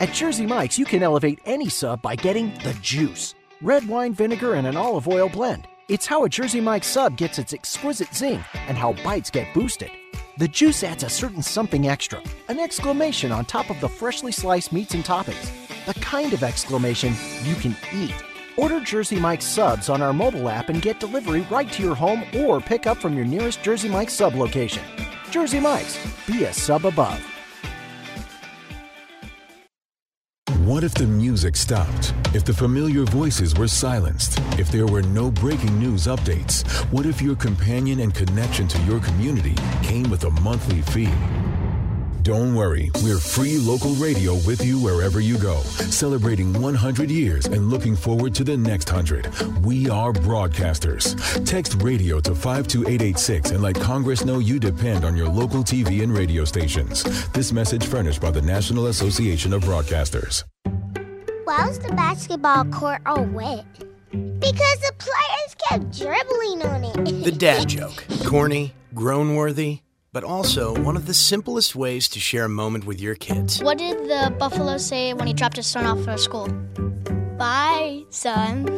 At 0.00 0.12
Jersey 0.12 0.46
Mike's, 0.46 0.78
you 0.78 0.84
can 0.84 1.02
elevate 1.02 1.40
any 1.44 1.68
sub 1.68 2.00
by 2.00 2.14
getting 2.14 2.54
the 2.62 2.72
juice 2.80 3.34
red 3.60 3.86
wine 3.88 4.14
vinegar 4.14 4.54
and 4.54 4.64
an 4.68 4.76
olive 4.76 5.08
oil 5.08 5.28
blend. 5.28 5.66
It's 5.88 6.06
how 6.06 6.24
a 6.24 6.28
Jersey 6.28 6.60
Mike's 6.60 6.86
sub 6.86 7.16
gets 7.16 7.40
its 7.40 7.52
exquisite 7.52 8.14
zing 8.14 8.44
and 8.68 8.78
how 8.78 8.92
bites 9.02 9.30
get 9.30 9.52
boosted. 9.52 9.90
The 10.38 10.46
juice 10.46 10.84
adds 10.84 11.02
a 11.02 11.08
certain 11.08 11.42
something 11.42 11.88
extra, 11.88 12.22
an 12.46 12.60
exclamation 12.60 13.32
on 13.32 13.44
top 13.44 13.70
of 13.70 13.80
the 13.80 13.88
freshly 13.88 14.30
sliced 14.30 14.72
meats 14.72 14.94
and 14.94 15.04
toppings. 15.04 15.50
The 15.86 15.94
kind 15.94 16.32
of 16.32 16.44
exclamation 16.44 17.12
you 17.42 17.56
can 17.56 17.74
eat. 17.92 18.14
Order 18.56 18.78
Jersey 18.78 19.18
Mike's 19.18 19.46
subs 19.46 19.88
on 19.88 20.00
our 20.00 20.12
mobile 20.12 20.48
app 20.48 20.68
and 20.68 20.80
get 20.80 21.00
delivery 21.00 21.40
right 21.50 21.70
to 21.72 21.82
your 21.82 21.96
home 21.96 22.22
or 22.36 22.60
pick 22.60 22.86
up 22.86 22.98
from 22.98 23.16
your 23.16 23.26
nearest 23.26 23.64
Jersey 23.64 23.88
Mike's 23.88 24.12
sub 24.12 24.36
location. 24.36 24.84
Jersey 25.32 25.58
Mike's, 25.58 25.98
be 26.24 26.44
a 26.44 26.52
sub 26.52 26.86
above. 26.86 27.20
What 30.78 30.84
if 30.84 30.94
the 30.94 31.08
music 31.08 31.56
stopped? 31.56 32.14
If 32.34 32.44
the 32.44 32.52
familiar 32.52 33.02
voices 33.02 33.52
were 33.52 33.66
silenced? 33.66 34.38
If 34.60 34.70
there 34.70 34.86
were 34.86 35.02
no 35.02 35.28
breaking 35.28 35.76
news 35.76 36.06
updates? 36.06 36.64
What 36.92 37.04
if 37.04 37.20
your 37.20 37.34
companion 37.34 37.98
and 37.98 38.14
connection 38.14 38.68
to 38.68 38.80
your 38.84 39.00
community 39.00 39.56
came 39.82 40.08
with 40.08 40.22
a 40.22 40.30
monthly 40.30 40.82
fee? 40.82 41.47
Don't 42.28 42.54
worry, 42.54 42.90
we're 43.02 43.20
free 43.20 43.56
local 43.56 43.94
radio 43.94 44.34
with 44.46 44.62
you 44.62 44.78
wherever 44.78 45.18
you 45.18 45.38
go, 45.38 45.62
celebrating 45.62 46.52
100 46.60 47.10
years 47.10 47.46
and 47.46 47.70
looking 47.70 47.96
forward 47.96 48.34
to 48.34 48.44
the 48.44 48.54
next 48.54 48.92
100. 48.92 49.64
We 49.64 49.88
are 49.88 50.12
broadcasters. 50.12 51.16
Text 51.46 51.80
radio 51.80 52.20
to 52.20 52.34
52886 52.34 53.52
and 53.52 53.62
let 53.62 53.76
Congress 53.76 54.26
know 54.26 54.40
you 54.40 54.60
depend 54.60 55.06
on 55.06 55.16
your 55.16 55.26
local 55.26 55.64
TV 55.64 56.02
and 56.02 56.12
radio 56.12 56.44
stations. 56.44 57.02
This 57.30 57.50
message 57.50 57.86
furnished 57.86 58.20
by 58.20 58.30
the 58.30 58.42
National 58.42 58.88
Association 58.88 59.54
of 59.54 59.62
Broadcasters. 59.62 60.44
Why 61.44 61.66
was 61.66 61.78
the 61.78 61.94
basketball 61.94 62.66
court 62.66 63.00
all 63.06 63.24
wet? 63.24 63.64
Because 64.10 64.80
the 64.80 64.92
players 64.98 65.54
kept 65.66 65.98
dribbling 65.98 66.62
on 66.62 66.84
it. 66.84 67.24
The 67.24 67.32
dad 67.32 67.70
joke. 67.70 68.04
Corny, 68.26 68.74
groan 68.94 69.34
worthy, 69.34 69.80
but 70.12 70.24
also 70.24 70.74
one 70.82 70.96
of 70.96 71.06
the 71.06 71.14
simplest 71.14 71.76
ways 71.76 72.08
to 72.08 72.20
share 72.20 72.44
a 72.44 72.48
moment 72.48 72.86
with 72.86 73.00
your 73.00 73.14
kids. 73.14 73.62
What 73.62 73.78
did 73.78 73.98
the 74.08 74.34
buffalo 74.38 74.78
say 74.78 75.12
when 75.14 75.26
he 75.26 75.32
dropped 75.32 75.56
his 75.56 75.66
son 75.66 75.86
off 75.86 76.06
at 76.08 76.20
school? 76.20 76.48
Bye, 77.38 78.04
son. 78.10 78.68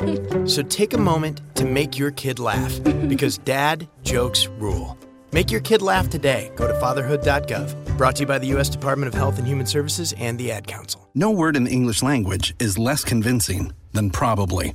So 0.46 0.62
take 0.62 0.94
a 0.94 0.98
moment 0.98 1.42
to 1.56 1.66
make 1.66 1.98
your 1.98 2.10
kid 2.10 2.38
laugh 2.38 2.82
because 3.06 3.36
dad 3.44 3.86
jokes 4.02 4.46
rule. 4.46 4.96
Make 5.32 5.50
your 5.50 5.60
kid 5.60 5.82
laugh 5.82 6.08
today. 6.08 6.50
Go 6.56 6.66
to 6.66 6.74
fatherhood.gov. 6.80 7.98
Brought 7.98 8.16
to 8.16 8.22
you 8.22 8.26
by 8.26 8.38
the 8.38 8.46
U.S. 8.48 8.70
Department 8.70 9.08
of 9.08 9.14
Health 9.14 9.38
and 9.38 9.46
Human 9.46 9.66
Services 9.66 10.14
and 10.16 10.38
the 10.38 10.50
Ad 10.50 10.66
Council. 10.66 11.08
No 11.14 11.30
word 11.30 11.54
in 11.54 11.64
the 11.64 11.70
English 11.70 12.02
language 12.02 12.54
is 12.58 12.78
less 12.78 13.04
convincing 13.04 13.72
than 13.92 14.10
probably. 14.10 14.74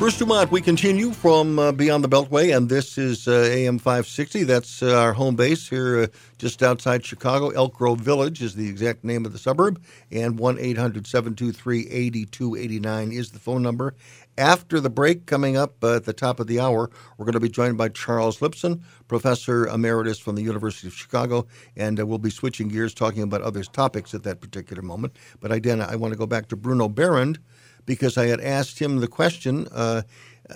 Bruce 0.00 0.16
Dumont, 0.16 0.50
we 0.50 0.62
continue 0.62 1.10
from 1.10 1.58
uh, 1.58 1.72
Beyond 1.72 2.02
the 2.02 2.08
Beltway, 2.08 2.56
and 2.56 2.70
this 2.70 2.96
is 2.96 3.28
uh, 3.28 3.32
AM 3.32 3.78
560. 3.78 4.44
That's 4.44 4.82
uh, 4.82 4.98
our 4.98 5.12
home 5.12 5.36
base 5.36 5.68
here 5.68 6.04
uh, 6.04 6.06
just 6.38 6.62
outside 6.62 7.04
Chicago. 7.04 7.50
Elk 7.50 7.74
Grove 7.74 8.00
Village 8.00 8.40
is 8.40 8.54
the 8.54 8.66
exact 8.66 9.04
name 9.04 9.26
of 9.26 9.34
the 9.34 9.38
suburb, 9.38 9.78
and 10.10 10.38
1 10.38 10.58
800 10.58 11.06
723 11.06 11.80
8289 11.90 13.12
is 13.12 13.32
the 13.32 13.38
phone 13.38 13.62
number. 13.62 13.94
After 14.38 14.80
the 14.80 14.88
break, 14.88 15.26
coming 15.26 15.58
up 15.58 15.84
uh, 15.84 15.96
at 15.96 16.04
the 16.04 16.14
top 16.14 16.40
of 16.40 16.46
the 16.46 16.60
hour, 16.60 16.90
we're 17.18 17.26
going 17.26 17.34
to 17.34 17.40
be 17.40 17.50
joined 17.50 17.76
by 17.76 17.90
Charles 17.90 18.38
Lipson, 18.38 18.80
professor 19.06 19.66
emeritus 19.66 20.18
from 20.18 20.34
the 20.34 20.42
University 20.42 20.88
of 20.88 20.94
Chicago, 20.94 21.46
and 21.76 22.00
uh, 22.00 22.06
we'll 22.06 22.16
be 22.16 22.30
switching 22.30 22.68
gears 22.68 22.94
talking 22.94 23.22
about 23.22 23.42
other 23.42 23.62
topics 23.64 24.14
at 24.14 24.22
that 24.22 24.40
particular 24.40 24.80
moment. 24.80 25.14
But 25.40 25.52
again, 25.52 25.82
I 25.82 25.96
want 25.96 26.14
to 26.14 26.18
go 26.18 26.26
back 26.26 26.48
to 26.48 26.56
Bruno 26.56 26.88
Behrend 26.88 27.38
because 27.86 28.16
I 28.16 28.26
had 28.26 28.40
asked 28.40 28.78
him 28.78 28.98
the 28.98 29.08
question 29.08 29.66
uh, 29.72 30.02
uh, 30.48 30.54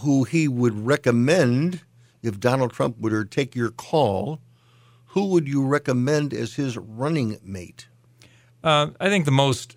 who 0.00 0.24
he 0.24 0.48
would 0.48 0.86
recommend 0.86 1.80
if 2.22 2.40
Donald 2.40 2.72
Trump 2.72 2.98
were 2.98 3.10
to 3.10 3.24
take 3.24 3.54
your 3.54 3.70
call. 3.70 4.40
Who 5.08 5.26
would 5.28 5.48
you 5.48 5.64
recommend 5.64 6.34
as 6.34 6.54
his 6.54 6.76
running 6.76 7.38
mate? 7.42 7.88
Uh, 8.62 8.88
I 9.00 9.08
think 9.08 9.24
the 9.24 9.30
most, 9.30 9.76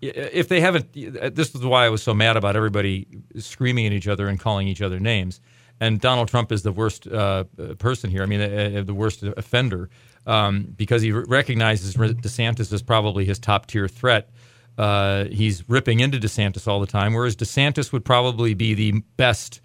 if 0.00 0.48
they 0.48 0.60
haven't, 0.60 0.92
this 0.92 1.54
is 1.54 1.64
why 1.64 1.86
I 1.86 1.88
was 1.88 2.02
so 2.02 2.14
mad 2.14 2.36
about 2.36 2.56
everybody 2.56 3.06
screaming 3.38 3.86
at 3.86 3.92
each 3.92 4.08
other 4.08 4.28
and 4.28 4.38
calling 4.38 4.68
each 4.68 4.82
other 4.82 5.00
names. 5.00 5.40
And 5.80 6.00
Donald 6.00 6.28
Trump 6.28 6.52
is 6.52 6.62
the 6.62 6.72
worst 6.72 7.06
uh, 7.06 7.44
person 7.78 8.10
here. 8.10 8.22
I 8.22 8.26
mean, 8.26 8.40
uh, 8.40 8.82
the 8.84 8.94
worst 8.94 9.22
offender 9.22 9.90
um, 10.26 10.74
because 10.76 11.02
he 11.02 11.12
recognizes 11.12 11.94
DeSantis 11.94 12.72
as 12.72 12.82
probably 12.82 13.24
his 13.24 13.38
top 13.38 13.66
tier 13.66 13.88
threat. 13.88 14.30
Uh, 14.78 15.24
he's 15.26 15.68
ripping 15.68 16.00
into 16.00 16.18
DeSantis 16.18 16.68
all 16.68 16.80
the 16.80 16.86
time, 16.86 17.14
whereas 17.14 17.36
DeSantis 17.36 17.92
would 17.92 18.04
probably 18.04 18.54
be 18.54 18.74
the 18.74 18.92
best. 19.16 19.60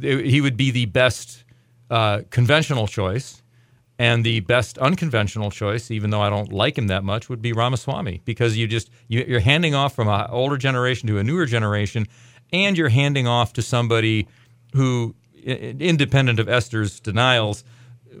He 0.00 0.40
would 0.40 0.56
be 0.56 0.70
the 0.70 0.86
best 0.86 1.44
uh, 1.90 2.22
conventional 2.30 2.86
choice, 2.88 3.42
and 3.98 4.24
the 4.24 4.40
best 4.40 4.76
unconventional 4.78 5.50
choice, 5.50 5.90
even 5.90 6.10
though 6.10 6.20
I 6.20 6.30
don't 6.30 6.52
like 6.52 6.76
him 6.76 6.88
that 6.88 7.04
much, 7.04 7.28
would 7.28 7.40
be 7.40 7.52
Ramaswamy 7.52 8.22
because 8.24 8.56
you 8.56 8.66
just 8.66 8.90
you, 9.06 9.24
you're 9.26 9.40
handing 9.40 9.74
off 9.74 9.94
from 9.94 10.08
an 10.08 10.26
older 10.30 10.56
generation 10.56 11.06
to 11.08 11.18
a 11.18 11.24
newer 11.24 11.46
generation, 11.46 12.06
and 12.52 12.76
you're 12.76 12.88
handing 12.88 13.28
off 13.28 13.52
to 13.52 13.62
somebody 13.62 14.26
who, 14.74 15.14
independent 15.44 16.40
of 16.40 16.48
Esther's 16.48 16.98
denials, 16.98 17.62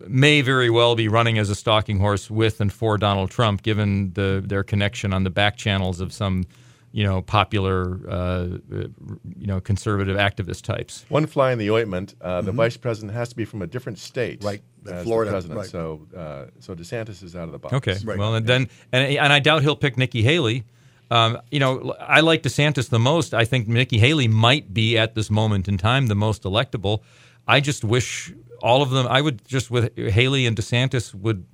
may 0.06 0.40
very 0.42 0.70
well 0.70 0.94
be 0.94 1.08
running 1.08 1.38
as 1.38 1.50
a 1.50 1.54
stalking 1.54 1.98
horse 1.98 2.30
with 2.30 2.60
and 2.60 2.72
for 2.72 2.98
Donald 2.98 3.30
Trump, 3.30 3.62
given 3.62 4.12
the 4.14 4.42
their 4.44 4.62
connection 4.62 5.12
on 5.12 5.24
the 5.24 5.30
back 5.30 5.56
channels 5.56 6.00
of 6.00 6.12
some, 6.12 6.44
you 6.92 7.04
know, 7.04 7.22
popular, 7.22 8.00
uh, 8.08 8.46
you 8.70 9.46
know, 9.46 9.60
conservative 9.60 10.16
activist 10.16 10.62
types. 10.62 11.04
One 11.08 11.26
fly 11.26 11.52
in 11.52 11.58
the 11.58 11.70
ointment. 11.70 12.14
Uh, 12.20 12.40
the 12.40 12.50
mm-hmm. 12.50 12.58
vice 12.58 12.76
president 12.76 13.12
has 13.12 13.28
to 13.30 13.36
be 13.36 13.44
from 13.44 13.62
a 13.62 13.66
different 13.66 13.98
state, 13.98 14.42
right? 14.44 14.62
As 14.86 15.04
Florida, 15.04 15.30
the 15.30 15.34
president. 15.34 15.58
Right. 15.58 15.68
So, 15.68 16.06
uh, 16.16 16.44
so 16.60 16.74
DeSantis 16.74 17.22
is 17.22 17.34
out 17.34 17.44
of 17.44 17.52
the 17.52 17.58
box. 17.58 17.74
Okay. 17.74 17.96
Right. 18.04 18.18
Well, 18.18 18.34
and 18.34 18.46
then 18.46 18.68
and 18.92 19.16
and 19.16 19.32
I 19.32 19.38
doubt 19.40 19.62
he'll 19.62 19.76
pick 19.76 19.96
Nikki 19.96 20.22
Haley. 20.22 20.64
Um, 21.10 21.38
you 21.50 21.60
know, 21.60 21.94
I 22.00 22.20
like 22.20 22.42
DeSantis 22.42 22.88
the 22.88 22.98
most. 22.98 23.34
I 23.34 23.44
think 23.44 23.68
Nikki 23.68 23.98
Haley 23.98 24.26
might 24.28 24.72
be 24.72 24.98
at 24.98 25.14
this 25.14 25.30
moment 25.30 25.68
in 25.68 25.78
time 25.78 26.06
the 26.06 26.14
most 26.14 26.42
electable. 26.42 27.02
I 27.46 27.60
just 27.60 27.84
wish 27.84 28.32
all 28.64 28.80
of 28.82 28.90
them. 28.90 29.06
I 29.06 29.20
would 29.20 29.46
just 29.46 29.70
with 29.70 29.96
Haley 29.96 30.46
and 30.46 30.56
DeSantis 30.56 31.14
would 31.14 31.46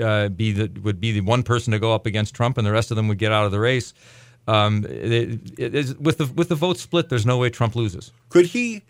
uh, 0.00 0.28
be 0.28 0.52
the 0.52 0.80
would 0.80 1.00
be 1.00 1.12
the 1.12 1.20
one 1.20 1.42
person 1.42 1.72
to 1.72 1.78
go 1.78 1.92
up 1.92 2.06
against 2.06 2.34
Trump, 2.34 2.56
and 2.56 2.66
the 2.66 2.72
rest 2.72 2.90
of 2.90 2.96
them 2.96 3.08
would 3.08 3.18
get 3.18 3.32
out 3.32 3.44
of 3.44 3.52
the 3.52 3.60
race. 3.60 3.92
Um, 4.46 4.84
it, 4.88 5.58
it 5.58 5.74
is, 5.74 5.96
with 5.96 6.18
the 6.18 6.26
with 6.26 6.48
the 6.48 6.54
vote 6.54 6.78
split, 6.78 7.08
there's 7.08 7.26
no 7.26 7.36
way 7.38 7.50
Trump 7.50 7.74
loses. 7.74 8.12
Could 8.28 8.46
he? 8.46 8.82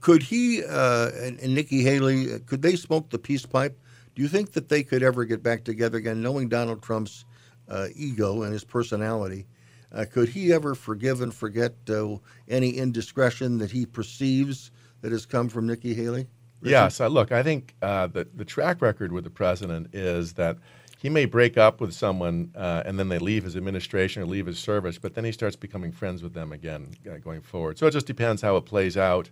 Could, 0.00 0.22
he 0.22 0.64
uh, 0.64 1.10
and, 1.16 1.38
and 1.40 1.54
Nikki 1.54 1.82
Haley? 1.82 2.38
Could 2.46 2.62
they 2.62 2.76
smoke 2.76 3.10
the 3.10 3.18
peace 3.18 3.44
pipe? 3.44 3.78
Do 4.14 4.22
you 4.22 4.28
think 4.28 4.52
that 4.52 4.70
they 4.70 4.82
could 4.82 5.02
ever 5.02 5.26
get 5.26 5.42
back 5.42 5.64
together 5.64 5.98
again, 5.98 6.22
knowing 6.22 6.48
Donald 6.48 6.82
Trump's 6.82 7.26
uh, 7.68 7.88
ego 7.94 8.42
and 8.42 8.54
his 8.54 8.64
personality? 8.64 9.44
Uh, 9.92 10.06
could 10.10 10.30
he 10.30 10.50
ever 10.50 10.74
forgive 10.74 11.20
and 11.20 11.34
forget 11.34 11.74
uh, 11.90 12.16
any 12.48 12.70
indiscretion 12.70 13.58
that 13.58 13.70
he 13.70 13.84
perceives 13.84 14.70
that 15.02 15.12
has 15.12 15.26
come 15.26 15.50
from 15.50 15.66
Nikki 15.66 15.92
Haley? 15.92 16.26
Richard? 16.60 16.70
Yes, 16.70 17.00
I, 17.00 17.06
look, 17.06 17.32
I 17.32 17.42
think 17.42 17.74
uh, 17.82 18.06
the 18.06 18.26
the 18.34 18.44
track 18.44 18.80
record 18.80 19.12
with 19.12 19.24
the 19.24 19.30
president 19.30 19.94
is 19.94 20.34
that 20.34 20.56
he 20.98 21.10
may 21.10 21.26
break 21.26 21.58
up 21.58 21.80
with 21.80 21.92
someone 21.92 22.50
uh, 22.56 22.82
and 22.86 22.98
then 22.98 23.08
they 23.08 23.18
leave 23.18 23.44
his 23.44 23.56
administration 23.56 24.22
or 24.22 24.26
leave 24.26 24.46
his 24.46 24.58
service, 24.58 24.98
but 24.98 25.14
then 25.14 25.24
he 25.24 25.32
starts 25.32 25.54
becoming 25.54 25.92
friends 25.92 26.22
with 26.22 26.32
them 26.32 26.52
again 26.52 26.94
uh, 27.08 27.18
going 27.18 27.42
forward. 27.42 27.78
So 27.78 27.86
it 27.86 27.90
just 27.90 28.06
depends 28.06 28.42
how 28.42 28.56
it 28.56 28.62
plays 28.62 28.96
out, 28.96 29.30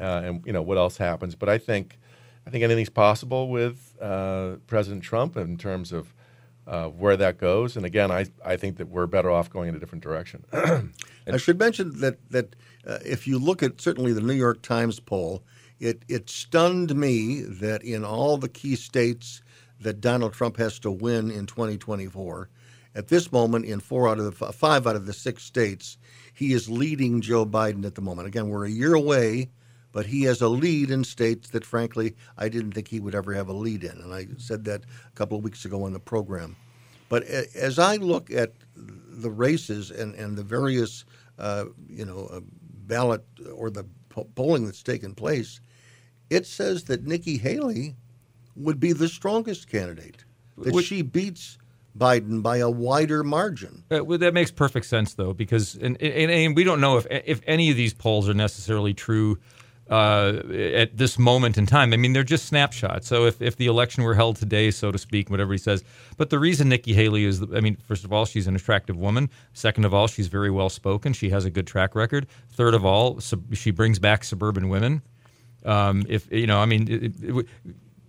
uh, 0.00 0.22
and 0.24 0.46
you 0.46 0.52
know 0.52 0.62
what 0.62 0.78
else 0.78 0.96
happens. 0.96 1.34
But 1.34 1.48
I 1.48 1.58
think 1.58 1.98
I 2.46 2.50
think 2.50 2.64
anything's 2.64 2.90
possible 2.90 3.48
with 3.48 3.94
uh, 4.00 4.56
President 4.66 5.02
Trump 5.02 5.36
in 5.36 5.56
terms 5.56 5.92
of. 5.92 6.14
Uh, 6.66 6.86
where 6.86 7.14
that 7.14 7.36
goes, 7.36 7.76
and 7.76 7.84
again, 7.84 8.10
I, 8.10 8.24
I 8.42 8.56
think 8.56 8.78
that 8.78 8.88
we're 8.88 9.06
better 9.06 9.30
off 9.30 9.50
going 9.50 9.68
in 9.68 9.74
a 9.74 9.78
different 9.78 10.02
direction. 10.02 10.46
I 10.54 11.36
should 11.36 11.58
mention 11.58 12.00
that 12.00 12.16
that 12.30 12.56
uh, 12.86 13.00
if 13.04 13.26
you 13.26 13.38
look 13.38 13.62
at 13.62 13.82
certainly 13.82 14.14
the 14.14 14.22
New 14.22 14.32
York 14.32 14.62
Times 14.62 14.98
poll, 14.98 15.42
it 15.80 16.04
it 16.08 16.30
stunned 16.30 16.94
me 16.94 17.40
that 17.42 17.82
in 17.82 18.04
all 18.04 18.36
the 18.36 18.48
key 18.48 18.76
states 18.76 19.42
that 19.80 20.00
Donald 20.00 20.32
Trump 20.32 20.56
has 20.56 20.78
to 20.80 20.90
win 20.90 21.30
in 21.30 21.46
2024, 21.46 22.48
at 22.94 23.08
this 23.08 23.32
moment 23.32 23.64
in 23.64 23.80
four 23.80 24.08
out 24.08 24.18
of 24.18 24.38
the 24.38 24.52
five 24.52 24.86
out 24.86 24.96
of 24.96 25.06
the 25.06 25.12
six 25.12 25.42
states, 25.42 25.98
he 26.32 26.52
is 26.52 26.68
leading 26.68 27.20
Joe 27.20 27.44
Biden 27.44 27.84
at 27.84 27.94
the 27.94 28.02
moment. 28.02 28.28
Again, 28.28 28.48
we're 28.48 28.66
a 28.66 28.70
year 28.70 28.94
away, 28.94 29.50
but 29.92 30.06
he 30.06 30.22
has 30.22 30.40
a 30.40 30.48
lead 30.48 30.90
in 30.90 31.04
states 31.04 31.50
that, 31.50 31.64
frankly, 31.64 32.16
I 32.38 32.48
didn't 32.48 32.72
think 32.72 32.88
he 32.88 33.00
would 33.00 33.14
ever 33.14 33.32
have 33.34 33.48
a 33.48 33.52
lead 33.52 33.84
in, 33.84 33.98
and 34.00 34.12
I 34.12 34.26
said 34.38 34.64
that 34.64 34.82
a 35.06 35.10
couple 35.16 35.38
of 35.38 35.44
weeks 35.44 35.64
ago 35.64 35.84
on 35.84 35.92
the 35.92 36.00
program. 36.00 36.56
But 37.08 37.24
as 37.24 37.78
I 37.78 37.96
look 37.96 38.30
at 38.30 38.52
the 38.74 39.30
races 39.30 39.90
and, 39.90 40.14
and 40.14 40.36
the 40.36 40.42
various, 40.42 41.04
uh, 41.38 41.66
you 41.88 42.04
know, 42.04 42.28
uh, 42.32 42.40
ballot 42.86 43.24
or 43.54 43.70
the 43.70 43.86
po- 44.14 44.28
polling 44.34 44.64
that's 44.64 44.82
taken 44.82 45.14
place, 45.14 45.60
it 46.30 46.46
says 46.46 46.84
that 46.84 47.04
Nikki 47.04 47.36
Haley 47.36 47.96
would 48.56 48.78
be 48.78 48.92
the 48.92 49.08
strongest 49.08 49.68
candidate. 49.68 50.24
That 50.56 50.72
Which- 50.72 50.86
she 50.86 51.02
beats 51.02 51.58
Biden 51.98 52.42
by 52.42 52.58
a 52.58 52.70
wider 52.70 53.22
margin. 53.22 53.84
Uh, 53.90 54.04
well, 54.04 54.18
that 54.18 54.34
makes 54.34 54.50
perfect 54.50 54.86
sense, 54.86 55.14
though, 55.14 55.32
because 55.32 55.74
and, 55.76 56.00
and, 56.00 56.30
and 56.30 56.56
we 56.56 56.64
don't 56.64 56.80
know 56.80 56.96
if 56.96 57.06
if 57.10 57.40
any 57.46 57.70
of 57.70 57.76
these 57.76 57.94
polls 57.94 58.28
are 58.28 58.34
necessarily 58.34 58.94
true 58.94 59.38
uh, 59.90 60.40
at 60.52 60.96
this 60.96 61.18
moment 61.18 61.58
in 61.58 61.66
time. 61.66 61.92
I 61.92 61.96
mean, 61.96 62.12
they're 62.12 62.24
just 62.24 62.46
snapshots. 62.46 63.06
So 63.06 63.26
if, 63.26 63.42
if 63.42 63.56
the 63.56 63.66
election 63.66 64.02
were 64.02 64.14
held 64.14 64.36
today, 64.36 64.70
so 64.70 64.90
to 64.90 64.98
speak, 64.98 65.30
whatever 65.30 65.52
he 65.52 65.58
says. 65.58 65.84
But 66.16 66.30
the 66.30 66.38
reason 66.38 66.68
Nikki 66.68 66.94
Haley 66.94 67.24
is, 67.24 67.42
I 67.42 67.60
mean, 67.60 67.76
first 67.76 68.04
of 68.04 68.12
all, 68.12 68.24
she's 68.24 68.46
an 68.46 68.56
attractive 68.56 68.96
woman. 68.96 69.28
Second 69.52 69.84
of 69.84 69.92
all, 69.92 70.06
she's 70.06 70.28
very 70.28 70.50
well 70.50 70.70
spoken. 70.70 71.12
She 71.12 71.30
has 71.30 71.44
a 71.44 71.50
good 71.50 71.66
track 71.66 71.94
record. 71.94 72.26
Third 72.50 72.74
of 72.74 72.84
all, 72.84 73.20
sub, 73.20 73.54
she 73.54 73.70
brings 73.70 73.98
back 73.98 74.24
suburban 74.24 74.68
women. 74.68 75.02
Um, 75.64 76.04
if 76.08 76.30
you 76.30 76.46
know, 76.46 76.58
I 76.58 76.66
mean, 76.66 76.88
it, 76.88 77.04
it, 77.04 77.12
it, 77.22 77.46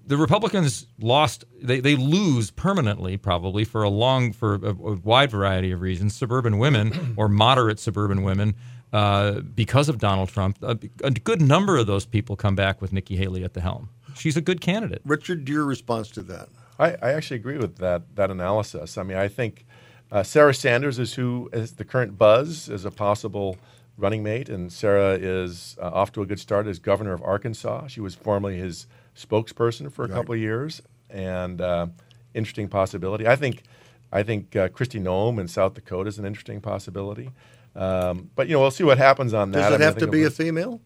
the 0.07 0.17
Republicans 0.17 0.87
lost. 0.99 1.45
They, 1.61 1.79
they 1.79 1.95
lose 1.95 2.51
permanently, 2.51 3.17
probably 3.17 3.63
for 3.63 3.81
a 3.83 3.89
long, 3.89 4.33
for 4.33 4.55
a, 4.55 4.69
a 4.69 4.95
wide 4.95 5.31
variety 5.31 5.71
of 5.71 5.81
reasons. 5.81 6.15
Suburban 6.15 6.57
women 6.57 7.15
or 7.17 7.27
moderate 7.27 7.79
suburban 7.79 8.23
women, 8.23 8.55
uh, 8.95 9.41
because 9.41 9.89
of 9.89 9.97
Donald 9.99 10.29
Trump. 10.29 10.57
A, 10.61 10.77
a 11.03 11.11
good 11.11 11.41
number 11.41 11.77
of 11.77 11.85
those 11.87 12.05
people 12.05 12.35
come 12.35 12.55
back 12.55 12.81
with 12.81 12.91
Nikki 12.93 13.15
Haley 13.15 13.43
at 13.43 13.53
the 13.53 13.61
helm. 13.61 13.89
She's 14.15 14.37
a 14.37 14.41
good 14.41 14.61
candidate. 14.61 15.01
Richard, 15.05 15.49
your 15.49 15.65
response 15.65 16.09
to 16.11 16.21
that? 16.23 16.47
I, 16.79 16.91
I 17.01 17.11
actually 17.13 17.37
agree 17.37 17.57
with 17.57 17.77
that 17.77 18.15
that 18.15 18.29
analysis. 18.31 18.97
I 18.97 19.03
mean, 19.03 19.17
I 19.17 19.27
think 19.27 19.65
uh, 20.11 20.23
Sarah 20.23 20.53
Sanders 20.53 20.97
is 20.99 21.13
who 21.15 21.49
is 21.51 21.73
the 21.73 21.85
current 21.85 22.17
buzz 22.17 22.69
as 22.69 22.85
a 22.85 22.91
possible 22.91 23.57
running 23.97 24.23
mate, 24.23 24.49
and 24.49 24.71
Sarah 24.71 25.13
is 25.19 25.77
uh, 25.81 25.89
off 25.99 26.11
to 26.13 26.21
a 26.21 26.25
good 26.25 26.39
start 26.39 26.67
as 26.67 26.79
governor 26.79 27.13
of 27.13 27.21
Arkansas. 27.23 27.87
She 27.87 28.01
was 28.01 28.13
formerly 28.15 28.57
his 28.57 28.87
spokesperson 29.15 29.91
for 29.91 30.03
a 30.03 30.07
Right. 30.07 30.15
couple 30.15 30.33
of 30.35 30.39
years, 30.39 30.81
and 31.09 31.61
uh, 31.61 31.87
interesting 32.33 32.67
possibility. 32.67 33.25
I 33.27 33.35
think 33.35 33.63
I 34.11 34.23
think 34.23 34.55
uh, 34.55 34.67
Kristi 34.69 35.01
Noem 35.01 35.39
in 35.39 35.47
South 35.47 35.73
Dakota 35.73 36.07
is 36.09 36.19
an 36.19 36.25
interesting 36.25 36.61
possibility. 36.61 37.31
Um, 37.75 38.31
but 38.35 38.47
you 38.47 38.53
know, 38.53 38.61
we'll 38.61 38.71
see 38.71 38.83
what 38.83 38.97
happens 38.97 39.33
on 39.33 39.51
that. 39.51 39.57
Does 39.59 39.71
I 39.71 39.75
it 39.75 39.79
mean, 39.79 39.81
have 39.81 39.97
to 39.97 40.07
be 40.07 40.23
a 40.23 40.29
female? 40.29 40.81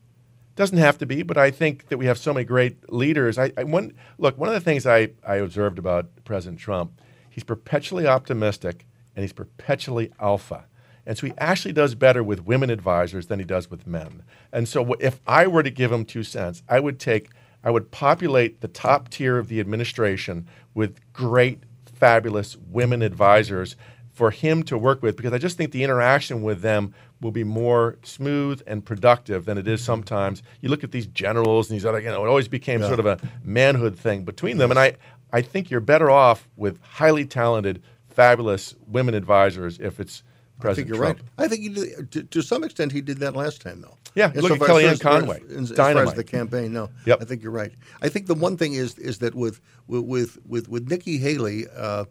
doesn't 0.59 0.77
have 0.77 0.97
to 0.97 1.05
be, 1.05 1.23
but 1.23 1.37
I 1.37 1.51
think 1.51 1.87
that 1.87 1.97
we 1.97 2.05
have 2.07 2.17
so 2.17 2.33
many 2.33 2.43
great 2.43 2.91
leaders. 2.91 3.37
I, 3.37 3.53
I 3.55 3.63
one 3.63 3.93
look 4.17 4.37
one 4.37 4.49
of 4.49 4.55
the 4.55 4.59
things 4.59 4.85
I, 4.85 5.11
I 5.25 5.35
observed 5.35 5.79
about 5.79 6.09
President 6.25 6.59
Trump, 6.59 6.99
he's 7.29 7.45
perpetually 7.45 8.05
optimistic 8.05 8.85
and 9.15 9.23
he's 9.23 9.31
perpetually 9.31 10.11
alpha. 10.19 10.65
And 11.05 11.17
so 11.17 11.27
he 11.27 11.33
actually 11.37 11.71
does 11.71 11.95
better 11.95 12.21
with 12.21 12.45
women 12.45 12.69
advisors 12.69 13.27
than 13.27 13.39
he 13.39 13.45
does 13.45 13.71
with 13.71 13.87
men. 13.87 14.21
And 14.51 14.67
so 14.67 14.95
if 14.99 15.21
I 15.25 15.47
were 15.47 15.63
to 15.63 15.69
give 15.71 15.93
him 15.93 16.03
two 16.03 16.23
cents, 16.23 16.61
I 16.67 16.81
would 16.81 16.99
take 16.99 17.29
I 17.63 17.71
would 17.71 17.89
populate 17.89 18.59
the 18.59 18.67
top 18.67 19.07
tier 19.07 19.37
of 19.37 19.47
the 19.47 19.61
administration 19.61 20.45
with 20.73 20.99
great, 21.13 21.63
fabulous 21.85 22.57
women 22.57 23.01
advisors 23.01 23.77
for 24.19 24.31
him 24.31 24.63
to 24.63 24.77
work 24.77 25.01
with 25.01 25.15
because 25.15 25.31
I 25.31 25.37
just 25.37 25.55
think 25.55 25.71
the 25.71 25.81
interaction 25.81 26.41
with 26.43 26.59
them 26.61 26.93
will 27.21 27.31
be 27.31 27.45
more 27.45 27.97
smooth 28.03 28.61
and 28.67 28.83
productive 28.83 29.45
than 29.45 29.57
it 29.57 29.65
is 29.65 29.81
sometimes. 29.81 30.43
You 30.59 30.67
look 30.67 30.83
at 30.83 30.91
these 30.91 31.05
generals 31.07 31.69
and 31.69 31.77
these 31.77 31.85
other, 31.85 32.01
you 32.01 32.07
know, 32.09 32.25
it 32.25 32.27
always 32.27 32.49
became 32.49 32.81
Yeah. 32.81 32.87
sort 32.87 32.99
of 32.99 33.05
a 33.05 33.17
manhood 33.45 33.97
thing 33.97 34.25
between 34.25 34.57
them. 34.57 34.71
And 34.71 34.79
I, 34.79 34.97
I 35.31 35.41
think 35.41 35.71
you're 35.71 35.79
better 35.79 36.11
off 36.11 36.49
with 36.57 36.81
highly 36.81 37.23
talented, 37.25 37.81
fabulous 38.09 38.75
women 38.87 39.15
advisors 39.15 39.79
if 39.79 40.01
it's 40.01 40.21
I 40.57 40.61
President 40.63 40.75
think 40.75 40.97
you're 40.97 41.05
Trump. 41.15 41.19
right. 41.37 41.45
I 41.45 41.47
think 41.47 41.61
he 41.61 41.69
did, 41.69 42.11
to, 42.11 42.23
to 42.23 42.41
some 42.41 42.65
extent 42.65 42.91
he 42.91 42.99
did 42.99 43.19
that 43.19 43.37
last 43.37 43.61
time, 43.61 43.79
though. 43.79 43.95
Yeah, 44.15 44.33
As 44.35 44.43
look 44.43 44.49
so 44.49 44.55
at 44.55 44.69
Kellyanne 44.69 44.91
as 44.91 45.01
far 45.01 45.13
as- 45.13 45.19
Conway. 45.21 45.41
As, 45.49 45.71
as 45.71 45.77
far 45.77 46.03
as 46.03 46.13
the 46.13 46.25
campaign, 46.25 46.73
no. 46.73 46.89
Yep. 47.05 47.21
I 47.21 47.23
think 47.23 47.41
you're 47.41 47.53
right. 47.53 47.71
I 48.01 48.09
think 48.09 48.27
the 48.27 48.33
one 48.35 48.57
thing 48.57 48.73
is 48.73 48.97
is 48.97 49.19
that 49.19 49.33
with 49.33 49.61
with 49.87 50.37
with 50.45 50.67
with 50.67 50.89
Nikki 50.89 51.17
Haley, 51.19 51.67
uh, 51.73 52.03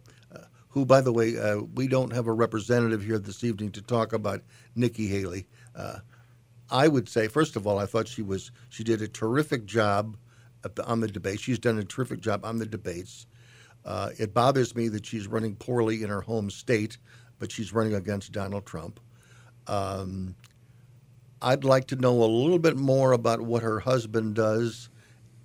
who 0.70 0.84
by 0.84 1.00
the 1.00 1.12
way 1.12 1.38
uh, 1.38 1.58
we 1.74 1.88
don't 1.88 2.12
have 2.12 2.26
a 2.26 2.32
representative 2.32 3.02
here 3.02 3.18
this 3.18 3.44
evening 3.44 3.72
to 3.72 3.82
talk 3.82 4.12
about 4.12 4.42
Nikki 4.74 5.06
Haley. 5.06 5.46
Uh, 5.74 5.98
I 6.70 6.88
would 6.88 7.08
say 7.08 7.28
first 7.28 7.56
of 7.56 7.66
all, 7.66 7.78
I 7.78 7.86
thought 7.86 8.08
she 8.08 8.22
was 8.22 8.50
she 8.68 8.84
did 8.84 9.02
a 9.02 9.08
terrific 9.08 9.64
job 9.64 10.16
on 10.84 11.00
the 11.00 11.08
debate. 11.08 11.40
She's 11.40 11.58
done 11.58 11.78
a 11.78 11.84
terrific 11.84 12.20
job 12.20 12.44
on 12.44 12.58
the 12.58 12.66
debates. 12.66 13.26
Uh, 13.84 14.10
it 14.18 14.34
bothers 14.34 14.74
me 14.74 14.88
that 14.88 15.06
she's 15.06 15.26
running 15.26 15.54
poorly 15.56 16.02
in 16.02 16.10
her 16.10 16.20
home 16.20 16.50
state, 16.50 16.98
but 17.38 17.50
she's 17.50 17.72
running 17.72 17.94
against 17.94 18.32
Donald 18.32 18.66
Trump. 18.66 19.00
Um, 19.66 20.34
I'd 21.40 21.64
like 21.64 21.86
to 21.88 21.96
know 21.96 22.22
a 22.22 22.26
little 22.26 22.58
bit 22.58 22.76
more 22.76 23.12
about 23.12 23.40
what 23.40 23.62
her 23.62 23.78
husband 23.80 24.34
does, 24.34 24.90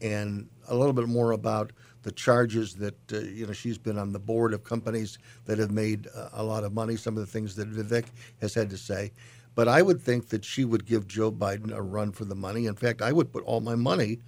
and 0.01 0.49
a 0.67 0.75
little 0.75 0.93
bit 0.93 1.07
more 1.07 1.31
about 1.31 1.71
the 2.03 2.11
charges 2.11 2.75
that 2.75 3.13
uh, 3.13 3.19
you 3.19 3.47
know 3.47 3.53
she's 3.53 3.77
been 3.77 3.97
on 3.97 4.11
the 4.11 4.19
board 4.19 4.53
of 4.53 4.63
companies 4.63 5.17
that 5.45 5.57
have 5.57 5.71
made 5.71 6.07
uh, 6.15 6.29
a 6.33 6.43
lot 6.43 6.63
of 6.63 6.73
money. 6.73 6.95
Some 6.95 7.17
of 7.17 7.21
the 7.21 7.31
things 7.31 7.55
that 7.55 7.71
Vivek 7.71 8.05
has 8.41 8.53
had 8.53 8.69
to 8.69 8.77
say, 8.77 9.11
but 9.55 9.67
I 9.67 9.81
would 9.81 10.01
think 10.01 10.29
that 10.29 10.45
she 10.45 10.65
would 10.65 10.85
give 10.85 11.07
Joe 11.07 11.31
Biden 11.31 11.73
a 11.73 11.81
run 11.81 12.11
for 12.11 12.25
the 12.25 12.35
money. 12.35 12.65
In 12.67 12.75
fact, 12.75 13.01
I 13.01 13.11
would 13.11 13.31
put 13.31 13.43
all 13.43 13.61
my 13.61 13.75
money 13.75 14.19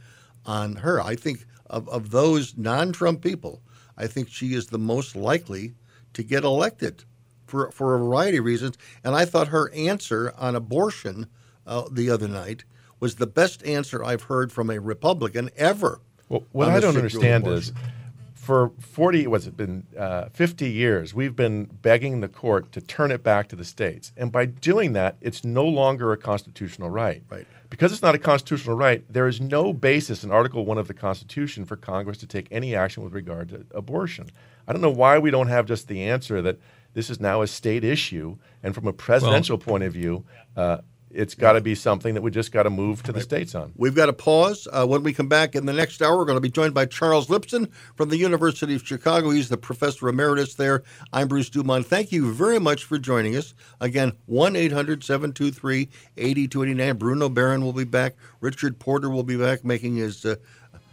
on 0.46 0.76
her. 0.78 1.02
I 1.02 1.16
think 1.16 1.46
of, 1.68 1.88
of 1.90 2.12
those 2.12 2.58
non-Trump 2.58 3.22
people, 3.22 3.62
I 3.98 4.08
think 4.08 4.30
she 4.30 4.54
is 4.54 4.68
the 4.68 4.78
most 4.80 5.16
likely 5.16 5.74
to 6.14 6.24
get 6.24 6.44
elected 6.44 7.04
for 7.46 7.72
for 7.72 7.96
a 7.96 8.00
variety 8.00 8.38
of 8.38 8.46
reasons. 8.46 8.78
And 9.04 9.16
I 9.16 9.26
thought 9.26 9.50
her 9.50 9.72
answer 9.74 10.34
on 10.38 10.56
abortion 10.56 11.28
uh, 11.68 11.84
the 11.92 12.10
other 12.10 12.28
night 12.28 12.64
was 13.00 13.16
the 13.16 13.28
best 13.28 13.64
answer 13.66 14.04
I've 14.04 14.24
heard 14.24 14.52
from 14.52 14.70
a 14.70 14.80
Republican 14.80 15.50
ever. 15.58 16.00
Well, 16.30 16.44
what 16.52 16.70
I 16.70 16.80
don't 16.80 16.96
understand 16.96 17.44
abortion. 17.44 17.76
is, 17.76 17.92
for 18.34 18.72
forty, 18.80 19.26
what's 19.28 19.48
it 19.48 19.58
been, 19.58 19.86
uh, 19.98 20.30
fifty 20.30 20.70
years, 20.70 21.14
we've 21.14 21.36
been 21.36 21.66
begging 21.66 22.22
the 22.22 22.28
court 22.28 22.72
to 22.74 22.82
turn 22.82 23.12
it 23.12 23.24
back 23.24 23.48
to 23.50 23.56
the 23.56 23.66
states, 23.66 24.12
and 24.18 24.32
by 24.32 24.46
doing 24.46 24.94
that, 24.94 25.18
it's 25.22 25.44
no 25.44 25.66
longer 25.66 26.12
a 26.12 26.18
constitutional 26.18 26.90
right. 26.90 27.24
Right. 27.30 27.48
Because 27.70 27.92
it's 27.92 28.02
not 28.04 28.16
a 28.16 28.20
constitutional 28.20 28.78
right, 28.78 29.04
there 29.12 29.28
is 29.28 29.42
no 29.42 29.74
basis 29.74 30.24
in 30.24 30.32
Article 30.32 30.66
One 30.66 30.78
of 30.78 30.88
the 30.88 30.94
Constitution 30.94 31.66
for 31.66 31.76
Congress 31.76 32.18
to 32.20 32.28
take 32.28 32.48
any 32.52 32.76
action 32.76 33.04
with 33.04 33.14
regard 33.14 33.50
to 33.50 33.66
abortion. 33.72 34.30
I 34.68 34.74
don't 34.74 34.82
know 34.82 34.92
why 34.92 35.18
we 35.18 35.32
don't 35.32 35.48
have 35.48 35.66
just 35.66 35.88
the 35.88 36.04
answer 36.04 36.42
that 36.44 36.60
this 36.94 37.10
is 37.10 37.20
now 37.20 37.42
a 37.42 37.48
state 37.48 37.84
issue, 37.84 38.38
and 38.64 38.74
from 38.74 38.88
a 38.88 38.94
presidential 38.94 39.58
point 39.58 39.84
of 39.84 39.94
view. 39.94 40.24
Uh, 40.56 40.78
it's 41.16 41.34
got 41.34 41.54
to 41.54 41.62
be 41.62 41.76
something 41.76 42.14
that 42.14 42.22
we 42.22 42.30
just 42.30 42.52
got 42.52 42.64
to 42.64 42.70
move 42.70 43.02
to 43.04 43.12
the 43.12 43.22
states 43.22 43.56
on. 43.56 43.72
We've 43.76 43.96
got 43.96 44.08
to 44.08 44.14
pause. 44.14 44.68
Uh, 44.72 44.86
when 44.86 45.02
we 45.02 45.14
come 45.14 45.30
back 45.30 45.56
in 45.56 45.66
the 45.66 45.74
next 45.74 46.02
hour, 46.02 46.18
we're 46.18 46.26
going 46.26 46.36
to 46.36 46.42
be 46.42 46.52
joined 46.52 46.74
by 46.74 46.86
Charles 46.86 47.28
Lipson 47.28 47.72
from 47.96 48.10
the 48.10 48.18
University 48.18 48.76
of 48.76 48.86
Chicago. 48.86 49.30
He's 49.30 49.50
the 49.50 49.58
professor 49.58 50.10
emeritus 50.10 50.56
there. 50.56 50.84
I'm 51.14 51.28
Bruce 51.28 51.50
Dumont. 51.50 51.86
Thank 51.86 52.12
you 52.12 52.34
very 52.34 52.60
much 52.60 52.84
for 52.84 52.98
joining 52.98 53.36
us. 53.36 53.54
Again, 53.80 54.12
1 54.26 54.56
800 54.56 55.04
723 55.04 55.90
8289. 56.18 56.98
Bruno 56.98 57.30
Behrend 57.30 57.64
will 57.64 57.74
be 57.74 57.86
back. 57.86 58.16
Richard 58.42 58.78
Porter 58.78 59.10
will 59.10 59.24
be 59.24 59.38
back 59.38 59.64
making 59.64 59.96
his. 59.96 60.26
Uh, 60.26 60.36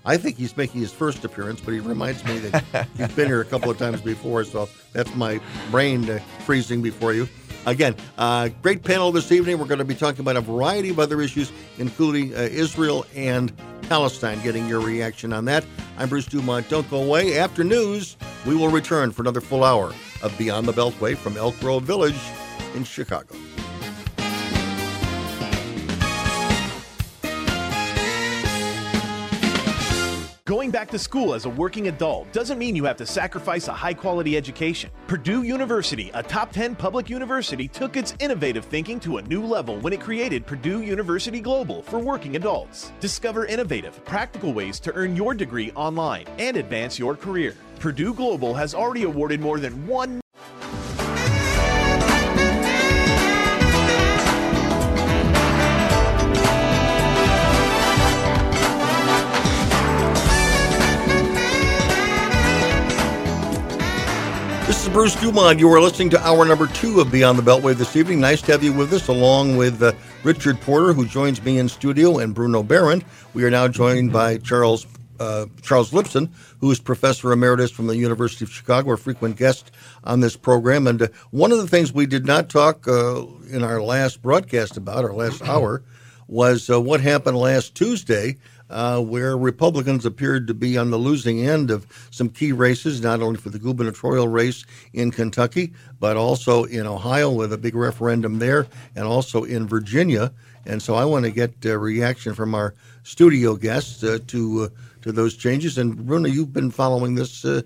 I 0.05 0.17
think 0.17 0.37
he's 0.37 0.57
making 0.57 0.81
his 0.81 0.93
first 0.93 1.25
appearance, 1.25 1.61
but 1.61 1.75
he 1.75 1.81
reminds 1.81 2.25
me 2.25 2.39
that 2.39 2.89
he's 2.97 3.15
been 3.15 3.29
here 3.29 3.41
a 3.41 3.45
couple 3.45 3.71
of 3.71 3.79
times 3.79 4.01
before, 4.01 4.43
so 4.45 4.69
that's 4.93 5.15
my 5.15 5.41
brain 5.71 6.09
uh, 6.11 6.19
freezing 6.45 6.83
before 6.83 7.13
you. 7.13 7.29
Again, 7.65 7.95
uh, 8.19 8.49
great 8.61 8.83
panel 8.83 9.13
this 9.13 9.31
evening. 9.31 9.59
We're 9.59 9.67
going 9.67 9.79
to 9.79 9.85
be 9.85 9.95
talking 9.95 10.21
about 10.21 10.37
a 10.37 10.41
variety 10.41 10.89
of 10.91 10.99
other 10.99 11.21
issues, 11.21 11.53
including 11.79 12.35
uh, 12.35 12.39
Israel 12.39 13.07
and 13.15 13.53
Palestine, 13.83 14.43
getting 14.43 14.67
your 14.69 14.81
reaction 14.81 15.33
on 15.33 15.45
that. 15.45 15.65
I'm 15.97 16.09
Bruce 16.09 16.27
Dumont. 16.27 16.69
Don't 16.69 16.89
go 16.91 17.03
away. 17.03 17.39
After 17.39 17.63
news, 17.63 18.17
we 18.47 18.57
will 18.57 18.69
return 18.69 19.13
for 19.13 19.23
another 19.23 19.41
full 19.41 19.63
hour 19.63 19.93
of 20.23 20.37
Beyond 20.39 20.67
the 20.67 20.73
Beltway 20.73 21.17
from 21.17 21.37
Elk 21.37 21.59
Grove 21.61 21.85
Village 21.85 22.19
in 22.75 22.83
Chicago. 22.85 23.37
Going 30.45 30.73
back 30.73 30.91
to 30.91 30.99
school 30.99 31.35
as 31.35 31.45
a 31.45 31.51
working 31.51 31.87
adult 31.87 32.33
doesn't 32.33 32.59
mean 32.59 32.75
you 32.75 32.83
have 32.83 32.97
to 32.97 33.07
sacrifice 33.07 33.69
a 33.69 33.73
high 33.73 33.95
quality 33.95 34.37
education. 34.37 34.91
Purdue 35.07 35.45
University, 35.45 36.11
a 36.15 36.23
top 36.25 36.51
10 36.51 36.75
public 36.75 37.09
university, 37.09 37.69
took 37.69 37.97
its 37.97 38.17
innovative 38.19 38.65
thinking 38.65 38.99
to 38.99 39.19
a 39.19 39.23
new 39.23 39.47
level 39.47 39.79
when 39.79 39.93
it 39.93 40.01
created 40.01 40.45
Purdue 40.45 40.83
University 40.83 41.39
Global 41.39 41.83
for 41.83 42.01
working 42.01 42.35
adults. 42.35 42.91
Discover 42.99 43.47
innovative, 43.47 44.05
practical 44.05 44.53
ways 44.53 44.81
to 44.81 44.93
earn 44.95 45.15
your 45.15 45.33
degree 45.33 45.71
online 45.77 46.27
and 46.41 46.57
advance 46.57 46.99
your 46.99 47.15
career. 47.15 47.55
Purdue 47.79 48.13
Global 48.13 48.53
has 48.53 48.75
already 48.75 49.05
awarded 49.05 49.41
more 49.41 49.61
than 49.61 49.87
1 49.87 50.22
Bruce 64.93 65.15
Dumont. 65.15 65.59
You 65.59 65.73
are 65.73 65.81
listening 65.81 66.11
to 66.11 66.21
hour 66.21 66.45
number 66.45 66.67
two 66.67 67.01
of 67.01 67.11
Beyond 67.11 67.39
the 67.39 67.43
Beltway 67.43 67.75
this 67.75 67.97
evening. 67.97 68.21
Nice 68.21 68.43
to 68.43 68.53
have 68.53 68.63
you 68.63 68.75
with 68.75 68.93
us, 68.93 69.09
along 69.09 69.57
with 69.57 69.83
uh, 69.83 69.93
Richard 70.23 70.61
Porter, 70.61 70.93
who 70.93 71.07
joins 71.07 71.43
me 71.43 71.57
in 71.57 71.67
studio, 71.71 72.19
and 72.19 72.35
Bruno 72.35 72.63
Behrend. 72.63 73.03
We 73.33 73.43
are 73.45 73.51
now 73.51 73.69
joined 73.69 74.13
by 74.13 74.37
Charles 74.37 74.87
uh, 75.19 75.47
Charles 75.63 75.93
Lipson, 75.93 76.29
who 76.61 76.71
is 76.71 76.79
professor 76.79 77.33
emeritus 77.33 77.71
from 77.71 77.87
the 77.87 77.97
University 77.97 78.45
of 78.45 78.53
Chicago, 78.53 78.93
a 78.93 78.99
frequent 78.99 79.37
guest 79.37 79.71
on 80.05 80.21
this 80.21 80.37
program. 80.37 80.87
And 80.87 81.01
uh, 81.01 81.09
one 81.31 81.53
of 81.53 81.59
the 81.59 81.69
things 81.69 81.95
we 81.95 82.05
did 82.05 82.27
not 82.27 82.51
talk 82.51 82.87
uh, 82.87 83.25
in 83.49 83.65
our 83.65 83.81
last 83.81 84.21
broadcast 84.21 84.77
about, 84.77 85.05
our 85.05 85.15
last 85.15 85.41
hour, 85.43 85.83
was 86.29 86.69
uh, 86.69 86.79
what 86.79 87.01
happened 87.01 87.39
last 87.39 87.75
Tuesday 87.75 88.37
uh, 88.73 89.01
where 89.01 89.37
Republicans 89.37 90.05
appeared 90.05 90.47
to 90.47 90.55
be 90.55 90.77
on 90.77 90.91
the 90.91 90.97
losing 90.97 91.47
end 91.47 91.71
of 91.71 91.87
some 92.11 92.29
key 92.29 92.53
races, 92.53 93.01
not 93.01 93.23
only 93.23 93.39
for 93.39 93.51
the 93.51 93.59
gubernatorial 93.59 94.29
race 94.29 94.65
in 94.93 95.11
Kentucky, 95.11 95.73
but 96.01 96.17
also 96.17 96.65
in 96.65 96.87
Ohio 96.87 97.31
with 97.31 97.53
a 97.53 97.59
big 97.59 97.75
referendum 97.75 98.39
there, 98.39 98.67
and 98.97 99.05
also 99.05 99.45
in 99.45 99.69
Virginia. 99.69 100.33
And 100.67 100.83
so 100.83 100.95
I 100.95 101.05
want 101.05 101.25
to 101.25 101.31
get 101.31 101.65
a 101.65 101.79
reaction 101.79 102.35
from 102.35 102.55
our 102.55 102.75
studio 103.03 103.57
guests 103.57 104.03
uh, 104.03 104.19
to 104.29 104.65
uh, 104.65 104.69
to 105.03 105.13
those 105.13 105.37
changes. 105.37 105.79
And 105.79 106.07
Bruno, 106.07 106.29
you've 106.29 106.53
been 106.53 106.71
following 106.71 107.15
this 107.15 107.45
uh, 107.45 107.63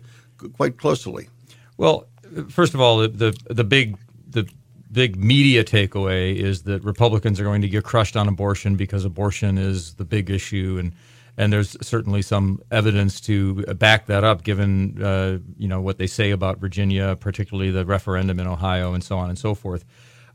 quite 0.56 0.78
closely. 0.78 1.28
Well, 1.76 2.06
first 2.48 2.74
of 2.74 2.80
all, 2.80 2.98
the 2.98 3.08
the, 3.08 3.54
the 3.54 3.64
big 3.64 3.96
the 4.28 4.48
big 4.90 5.16
media 5.16 5.64
takeaway 5.64 6.36
is 6.36 6.62
that 6.62 6.84
Republicans 6.84 7.40
are 7.40 7.44
going 7.44 7.62
to 7.62 7.68
get 7.68 7.84
crushed 7.84 8.16
on 8.16 8.28
abortion 8.28 8.76
because 8.76 9.04
abortion 9.04 9.58
is 9.58 9.94
the 9.94 10.04
big 10.04 10.30
issue, 10.30 10.76
and 10.78 10.92
and 11.38 11.52
there's 11.52 11.76
certainly 11.86 12.22
some 12.22 12.60
evidence 12.70 13.20
to 13.22 13.62
back 13.74 14.06
that 14.06 14.24
up, 14.24 14.42
given 14.42 15.02
uh, 15.02 15.38
you 15.56 15.68
know 15.68 15.80
what 15.80 15.98
they 15.98 16.06
say 16.06 16.30
about 16.30 16.58
Virginia, 16.58 17.16
particularly 17.20 17.70
the 17.70 17.84
referendum 17.84 18.40
in 18.40 18.46
Ohio, 18.46 18.94
and 18.94 19.02
so 19.02 19.18
on 19.18 19.28
and 19.28 19.38
so 19.38 19.54
forth. 19.54 19.84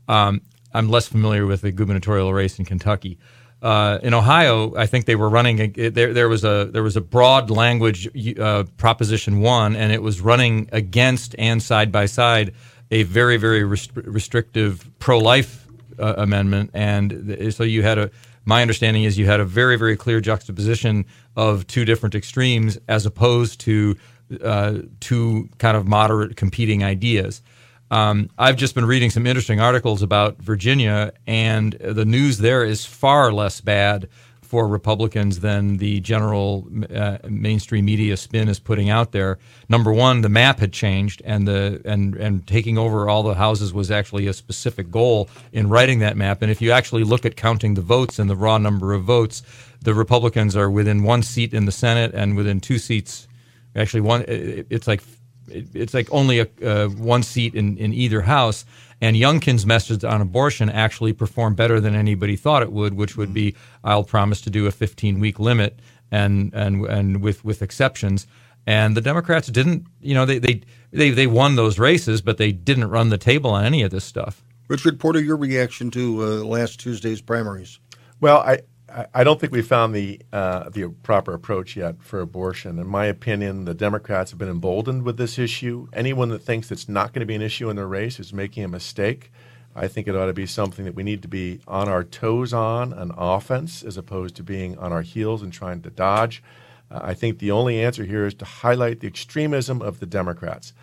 Um, 0.08 0.42
I'm 0.74 0.88
less 0.88 1.06
familiar 1.06 1.46
with 1.46 1.62
the 1.62 1.72
gubernatorial 1.72 2.32
race 2.32 2.58
in 2.58 2.64
Kentucky. 2.64 3.18
Uh, 3.60 3.98
in 4.02 4.12
Ohio, 4.12 4.74
I 4.74 4.86
think 4.86 5.06
they 5.06 5.14
were 5.14 5.28
running. 5.28 5.60
A, 5.60 5.88
there, 5.88 6.12
there 6.12 6.28
was 6.28 6.44
a 6.44 6.68
there 6.72 6.82
was 6.82 6.96
a 6.96 7.00
broad 7.00 7.48
language 7.48 8.08
uh, 8.38 8.64
proposition 8.76 9.40
one, 9.40 9.76
and 9.76 9.92
it 9.92 10.02
was 10.02 10.20
running 10.20 10.68
against 10.72 11.36
and 11.38 11.62
side 11.62 11.92
by 11.92 12.06
side 12.06 12.54
a 12.92 13.02
very 13.02 13.36
very 13.38 13.64
rest- 13.64 13.90
restrictive 13.96 14.88
pro 15.00 15.18
life 15.18 15.66
uh, 15.98 16.14
amendment, 16.18 16.70
and 16.74 17.10
th- 17.26 17.54
so 17.54 17.64
you 17.64 17.82
had 17.82 17.98
a. 17.98 18.10
My 18.44 18.60
understanding 18.60 19.04
is 19.04 19.18
you 19.18 19.26
had 19.26 19.40
a 19.40 19.44
very 19.44 19.76
very 19.76 19.96
clear 19.96 20.20
juxtaposition 20.20 21.06
of 21.36 21.66
two 21.66 21.84
different 21.84 22.14
extremes, 22.14 22.78
as 22.86 23.06
opposed 23.06 23.60
to 23.60 23.96
uh, 24.44 24.78
two 25.00 25.48
kind 25.58 25.76
of 25.76 25.88
moderate 25.88 26.36
competing 26.36 26.84
ideas. 26.84 27.42
Um, 27.90 28.30
I've 28.38 28.56
just 28.56 28.74
been 28.74 28.86
reading 28.86 29.10
some 29.10 29.26
interesting 29.26 29.60
articles 29.60 30.02
about 30.02 30.38
Virginia, 30.38 31.12
and 31.26 31.72
the 31.74 32.04
news 32.04 32.38
there 32.38 32.64
is 32.64 32.84
far 32.86 33.32
less 33.32 33.60
bad 33.60 34.08
for 34.52 34.68
Republicans 34.68 35.40
than 35.40 35.78
the 35.78 35.98
general 36.00 36.68
uh, 36.94 37.16
mainstream 37.26 37.86
media 37.86 38.18
spin 38.18 38.50
is 38.50 38.60
putting 38.60 38.90
out 38.90 39.12
there. 39.12 39.38
Number 39.70 39.90
one, 39.90 40.20
the 40.20 40.28
map 40.28 40.60
had 40.60 40.74
changed, 40.74 41.22
and 41.24 41.48
the 41.48 41.80
and 41.86 42.14
and 42.16 42.46
taking 42.46 42.76
over 42.76 43.08
all 43.08 43.22
the 43.22 43.34
houses 43.34 43.72
was 43.72 43.90
actually 43.90 44.26
a 44.26 44.34
specific 44.34 44.90
goal 44.90 45.30
in 45.54 45.70
writing 45.70 46.00
that 46.00 46.18
map. 46.18 46.42
And 46.42 46.50
if 46.50 46.60
you 46.60 46.70
actually 46.70 47.02
look 47.02 47.24
at 47.24 47.34
counting 47.34 47.72
the 47.72 47.80
votes 47.80 48.18
and 48.18 48.28
the 48.28 48.36
raw 48.36 48.58
number 48.58 48.92
of 48.92 49.04
votes, 49.04 49.42
the 49.80 49.94
Republicans 49.94 50.54
are 50.54 50.70
within 50.70 51.02
one 51.02 51.22
seat 51.22 51.54
in 51.54 51.64
the 51.64 51.72
Senate 51.72 52.12
and 52.12 52.36
within 52.36 52.60
two 52.60 52.76
seats. 52.76 53.26
Actually, 53.74 54.02
one 54.02 54.22
it's 54.28 54.86
like 54.86 55.02
it's 55.48 55.94
like 55.94 56.08
only 56.12 56.40
a, 56.40 56.48
uh, 56.62 56.88
one 56.88 57.22
seat 57.22 57.54
in, 57.54 57.78
in 57.78 57.94
either 57.94 58.20
house. 58.20 58.66
And 59.02 59.16
Youngkin's 59.16 59.66
message 59.66 60.04
on 60.04 60.20
abortion 60.20 60.70
actually 60.70 61.12
performed 61.12 61.56
better 61.56 61.80
than 61.80 61.96
anybody 61.96 62.36
thought 62.36 62.62
it 62.62 62.70
would, 62.70 62.94
which 62.94 63.16
would 63.16 63.34
be 63.34 63.56
I'll 63.82 64.04
promise 64.04 64.40
to 64.42 64.50
do 64.50 64.66
a 64.66 64.70
15 64.70 65.18
week 65.18 65.40
limit 65.40 65.80
and 66.12 66.54
and 66.54 66.86
and 66.86 67.20
with 67.20 67.44
with 67.44 67.62
exceptions. 67.62 68.28
And 68.64 68.96
the 68.96 69.00
Democrats 69.00 69.48
didn't, 69.48 69.88
you 70.00 70.14
know, 70.14 70.24
they 70.24 70.38
they 70.38 70.60
they, 70.92 71.10
they 71.10 71.26
won 71.26 71.56
those 71.56 71.80
races, 71.80 72.22
but 72.22 72.38
they 72.38 72.52
didn't 72.52 72.90
run 72.90 73.08
the 73.08 73.18
table 73.18 73.50
on 73.50 73.64
any 73.64 73.82
of 73.82 73.90
this 73.90 74.04
stuff. 74.04 74.44
Richard 74.68 75.00
Porter, 75.00 75.20
your 75.20 75.36
reaction 75.36 75.90
to 75.90 76.22
uh, 76.22 76.26
last 76.44 76.78
Tuesday's 76.78 77.20
primaries? 77.20 77.80
Well, 78.20 78.38
I, 78.38 78.60
I 79.14 79.24
don't 79.24 79.40
think 79.40 79.52
we 79.52 79.62
found 79.62 79.94
the 79.94 80.20
uh, 80.32 80.68
the 80.68 80.88
proper 81.02 81.32
approach 81.32 81.76
yet 81.76 82.02
for 82.02 82.20
abortion. 82.20 82.78
In 82.78 82.86
my 82.86 83.06
opinion, 83.06 83.64
the 83.64 83.74
Democrats 83.74 84.32
have 84.32 84.38
been 84.38 84.50
emboldened 84.50 85.04
with 85.04 85.16
this 85.16 85.38
issue. 85.38 85.88
Anyone 85.92 86.28
that 86.28 86.40
thinks 86.40 86.70
it's 86.70 86.88
not 86.88 87.12
going 87.12 87.20
to 87.20 87.26
be 87.26 87.34
an 87.34 87.42
issue 87.42 87.70
in 87.70 87.76
the 87.76 87.86
race 87.86 88.20
is 88.20 88.32
making 88.32 88.64
a 88.64 88.68
mistake. 88.68 89.32
I 89.74 89.88
think 89.88 90.06
it 90.06 90.14
ought 90.14 90.26
to 90.26 90.34
be 90.34 90.46
something 90.46 90.84
that 90.84 90.94
we 90.94 91.02
need 91.02 91.22
to 91.22 91.28
be 91.28 91.60
on 91.66 91.88
our 91.88 92.04
toes 92.04 92.52
on, 92.52 92.92
an 92.92 93.12
offense, 93.16 93.82
as 93.82 93.96
opposed 93.96 94.36
to 94.36 94.42
being 94.42 94.76
on 94.76 94.92
our 94.92 95.00
heels 95.00 95.42
and 95.42 95.50
trying 95.52 95.80
to 95.82 95.90
dodge. 95.90 96.42
Uh, 96.90 97.00
I 97.02 97.14
think 97.14 97.38
the 97.38 97.50
only 97.50 97.82
answer 97.82 98.04
here 98.04 98.26
is 98.26 98.34
to 98.34 98.44
highlight 98.44 99.00
the 99.00 99.06
extremism 99.06 99.80
of 99.80 100.00
the 100.00 100.06
Democrats. 100.06 100.74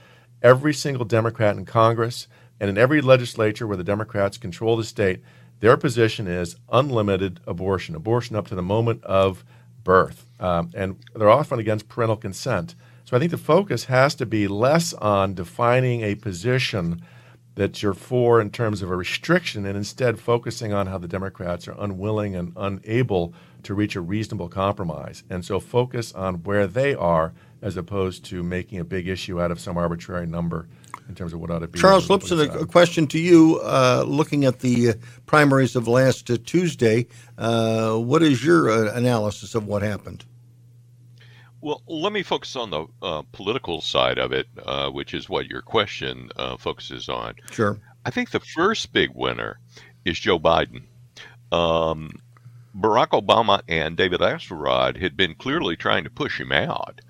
Every 0.41 0.73
single 0.73 1.05
Democrat 1.05 1.55
in 1.55 1.65
Congress 1.65 2.27
and 2.59 2.69
in 2.69 2.77
every 2.77 3.01
legislature 3.01 3.67
where 3.67 3.77
the 3.77 3.83
Democrats 3.83 4.37
control 4.37 4.75
the 4.75 4.83
state 4.83 5.21
their 5.59 5.77
position 5.77 6.27
is 6.27 6.55
unlimited 6.71 7.39
abortion, 7.45 7.95
abortion 7.95 8.35
up 8.35 8.47
to 8.47 8.55
the 8.55 8.61
moment 8.61 9.03
of 9.03 9.43
birth. 9.83 10.25
Um, 10.39 10.71
and 10.73 10.97
they're 11.15 11.29
often 11.29 11.59
against 11.59 11.89
parental 11.89 12.15
consent. 12.15 12.75
So 13.05 13.17
I 13.17 13.19
think 13.19 13.31
the 13.31 13.37
focus 13.37 13.85
has 13.85 14.15
to 14.15 14.25
be 14.25 14.47
less 14.47 14.93
on 14.93 15.33
defining 15.33 16.01
a 16.01 16.15
position 16.15 17.01
that 17.55 17.83
you're 17.83 17.93
for 17.93 18.39
in 18.39 18.51
terms 18.51 18.81
of 18.81 18.89
a 18.89 18.95
restriction 18.95 19.65
and 19.65 19.75
instead 19.75 20.19
focusing 20.19 20.71
on 20.71 20.87
how 20.87 20.97
the 20.97 21.07
Democrats 21.07 21.67
are 21.67 21.75
unwilling 21.77 22.35
and 22.35 22.53
unable 22.55 23.33
to 23.63 23.73
reach 23.73 23.95
a 23.95 24.01
reasonable 24.01 24.47
compromise. 24.47 25.23
And 25.29 25.43
so 25.43 25.59
focus 25.59 26.13
on 26.13 26.43
where 26.43 26.67
they 26.67 26.95
are 26.95 27.33
as 27.61 27.77
opposed 27.77 28.25
to 28.25 28.43
making 28.43 28.79
a 28.79 28.83
big 28.83 29.07
issue 29.07 29.41
out 29.41 29.51
of 29.51 29.59
some 29.59 29.77
arbitrary 29.77 30.25
number 30.25 30.67
in 31.07 31.15
terms 31.15 31.33
of 31.33 31.41
what 31.41 31.49
ought 31.49 31.59
to 31.59 31.67
be. 31.67 31.79
Charles 31.79 32.07
Lipson, 32.07 32.47
a, 32.47 32.59
a, 32.59 32.65
question 32.65 33.07
to 33.07 33.19
you. 33.19 33.59
Uh, 33.63 34.03
looking 34.07 34.45
at 34.45 34.59
the 34.59 34.89
uh, 34.89 34.93
primaries 35.25 35.75
of 35.75 35.87
last 35.87 36.29
uh, 36.29 36.37
Tuesday, 36.45 37.07
uh, 37.37 37.95
what 37.95 38.23
is 38.23 38.45
your 38.45 38.69
uh, 38.69 38.93
analysis 38.93 39.55
of 39.55 39.65
what 39.65 39.81
happened? 39.81 40.23
Well, 41.61 41.81
let 41.87 42.13
me 42.13 42.23
focus 42.23 42.55
on 42.55 42.69
the 42.69 42.85
uh, 43.01 43.23
political 43.33 43.81
side 43.81 44.17
of 44.17 44.31
it, 44.31 44.47
which 44.93 45.13
is 45.13 45.27
what 45.27 45.47
your 45.47 45.61
question 45.61 46.29
focuses 46.57 47.09
on. 47.09 47.33
Sure. 47.51 47.77
I 48.05 48.11
think 48.11 48.31
the 48.31 48.39
first 48.39 48.93
big 48.93 49.09
winner 49.13 49.59
is 50.05 50.17
Joe 50.17 50.39
Biden. 50.39 50.83
um, 51.51 52.11
Barack 52.77 53.09
Obama 53.09 53.61
and 53.67 53.97
David 53.97 54.21
Axelrod 54.21 55.01
had 55.01 55.17
been 55.17 55.35
clearly 55.35 55.75
trying 55.75 56.05
to 56.05 56.09
push 56.09 56.39
him 56.39 56.53
out. 56.53 57.01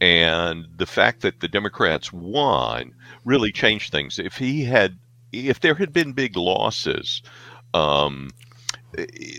And 0.00 0.66
the 0.76 0.86
fact 0.86 1.22
that 1.22 1.40
the 1.40 1.48
Democrats 1.48 2.12
won 2.12 2.94
really 3.24 3.50
changed 3.50 3.90
things. 3.90 4.18
If 4.18 4.36
he 4.36 4.64
had, 4.64 4.98
if 5.32 5.60
there 5.60 5.74
had 5.74 5.92
been 5.92 6.12
big 6.12 6.36
losses, 6.36 7.22
um, 7.72 8.30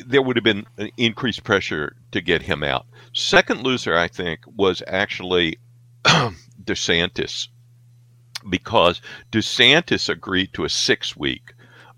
there 0.06 0.22
would 0.22 0.36
have 0.36 0.44
been 0.44 0.66
increased 0.98 1.44
pressure 1.44 1.96
to 2.12 2.22
get 2.22 2.42
him 2.42 2.64
out. 2.64 2.86
Second 3.14 3.64
loser, 3.64 3.98
I 3.98 4.08
think, 4.08 4.42
was 4.46 4.84
actually 4.88 5.58
DeSantis, 6.04 7.48
because 8.50 9.02
DeSantis 9.32 10.10
agreed 10.10 10.54
to 10.54 10.66
a 10.66 10.70
six 10.70 11.16
week 11.16 11.54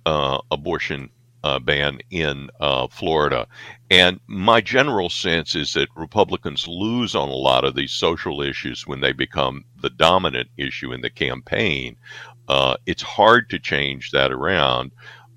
uh, 0.05 0.39
abortion 0.51 1.09
uh, 1.43 1.59
ban 1.59 1.99
in 2.09 2.49
uh, 2.59 2.87
Florida. 2.87 3.47
And 3.89 4.19
my 4.27 4.61
general 4.61 5.09
sense 5.09 5.55
is 5.55 5.73
that 5.73 5.89
Republicans 5.95 6.67
lose 6.67 7.15
on 7.15 7.29
a 7.29 7.33
lot 7.33 7.63
of 7.63 7.75
these 7.75 7.91
social 7.91 8.41
issues 8.41 8.85
when 8.85 9.01
they 9.01 9.13
become 9.13 9.63
the 9.81 9.89
dominant 9.89 10.49
issue 10.57 10.91
in 10.91 11.01
the 11.01 11.09
campaign. 11.09 11.95
Uh, 12.47 12.75
it's 12.85 13.03
hard 13.03 13.49
to 13.49 13.59
change 13.59 14.11
that 14.11 14.31
around 14.31 14.91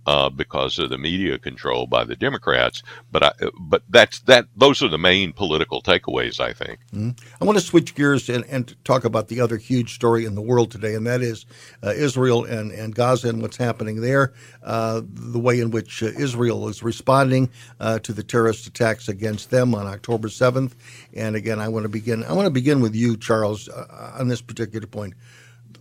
uh, 0.07 0.29
because 0.29 0.79
of 0.79 0.91
the 0.91 0.99
media 0.99 1.39
control 1.39 1.87
by 1.87 2.05
the 2.05 2.17
Democrats. 2.17 2.83
But 3.11 3.23
I, 3.23 3.33
but 3.59 3.83
that's 3.89 4.21
that. 4.23 4.47
Those 4.57 4.83
are 4.83 4.89
the 4.89 4.99
main 4.99 5.33
political 5.33 5.83
takeaways, 5.83 6.41
I 6.41 6.53
think. 6.53 6.81
Mm-hmm. 6.93 7.11
I 7.41 7.45
want 7.45 7.59
to 7.59 7.65
switch 7.65 7.95
gears 7.95 8.29
and, 8.29 8.45
and 8.47 8.75
talk 8.85 9.05
about 9.05 9.29
the 9.29 9.41
other 9.41 9.57
huge 9.57 9.95
story 9.95 10.25
in 10.25 10.35
the 10.35 10.43
world 10.43 10.71
today, 10.71 10.95
and 10.95 11.07
that 11.07 11.23
is 11.23 11.47
uh, 11.83 11.91
Israel 11.91 12.45
and, 12.45 12.73
and 12.73 12.95
Gaza 12.95 13.29
and 13.29 13.43
what's 13.43 13.57
happening 13.57 14.01
there. 14.01 14.33
Uh, 14.63 15.03
the 15.05 15.39
way 15.39 15.61
in 15.61 15.71
which 15.71 16.03
uh, 16.03 16.07
Israel 16.07 16.69
is 16.69 16.83
responding 16.83 17.51
uh, 17.81 17.99
to 18.01 18.13
the 18.13 18.23
terrorist 18.23 18.67
attacks 18.67 19.09
against 19.09 19.51
them 19.51 19.75
on 19.75 19.87
October 19.87 20.29
seventh. 20.29 20.75
And 21.15 21.37
again, 21.37 21.61
I 21.61 21.69
want 21.69 21.85
to 21.85 21.89
begin. 21.89 22.25
I 22.25 22.33
want 22.33 22.47
to 22.47 22.51
begin 22.51 22.81
with 22.81 22.95
you, 22.95 23.17
Charles, 23.17 23.69
uh, 23.69 24.17
on 24.19 24.29
this 24.29 24.43
particular 24.43 24.87
point. 24.87 25.15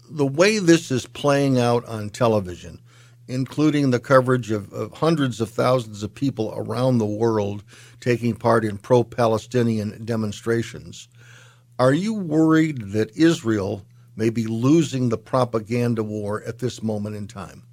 The 0.09 0.26
way 0.26 0.59
this 0.59 0.91
is 0.91 1.05
playing 1.05 1.57
out 1.57 1.86
on 1.86 2.09
television 2.09 2.80
including 3.32 3.89
the 3.89 3.99
coverage 3.99 4.51
of, 4.51 4.71
of, 4.73 4.91
hundreds 4.93 5.41
of 5.41 5.49
thousands 5.49 6.03
of 6.03 6.13
people 6.13 6.53
around 6.55 6.97
the 6.97 7.05
world 7.05 7.63
taking 7.99 8.36
part 8.36 8.65
in 8.65 8.77
pro 8.77 9.03
Palestinian 9.03 10.03
demonstrations. 10.05 11.07
Are 11.79 11.93
you 11.93 12.13
worried 12.13 12.91
that 12.91 13.15
Israel 13.15 13.86
may 14.15 14.29
be 14.29 14.45
losing 14.45 15.09
the 15.09 15.17
propaganda 15.17 16.03
war 16.03 16.43
at 16.45 16.59
this 16.59 16.84
moment 16.84 17.15
in 17.15 17.27
time? 17.27 17.63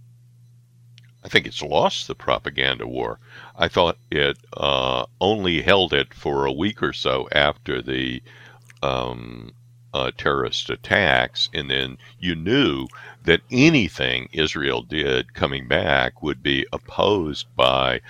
I 1.25 1.29
think 1.29 1.47
it's 1.47 1.63
lost 1.63 2.07
the 2.07 2.15
propaganda 2.15 2.87
war. 2.87 3.19
I 3.57 3.69
thought 3.69 3.99
it 4.11 4.39
uh, 4.57 5.05
only 5.21 5.61
held 5.61 5.93
it 5.93 6.15
for 6.15 6.47
a 6.47 6.53
week 6.53 6.83
or 6.83 6.93
so 6.93 7.29
after 7.33 7.83
the 7.83 8.23
um, 8.83 9.53
uh, 9.93 10.11
terrorist 10.17 10.71
attacks, 10.71 11.51
and 11.53 11.71
then 11.71 11.99
you 12.19 12.35
knew 12.35 12.87
that 13.25 13.41
anything 13.51 14.29
Israel 14.33 14.83
did 14.83 15.35
coming 15.35 15.69
back 15.69 16.23
would 16.23 16.43
be 16.43 16.67
opposed 16.73 17.47
by 17.57 18.01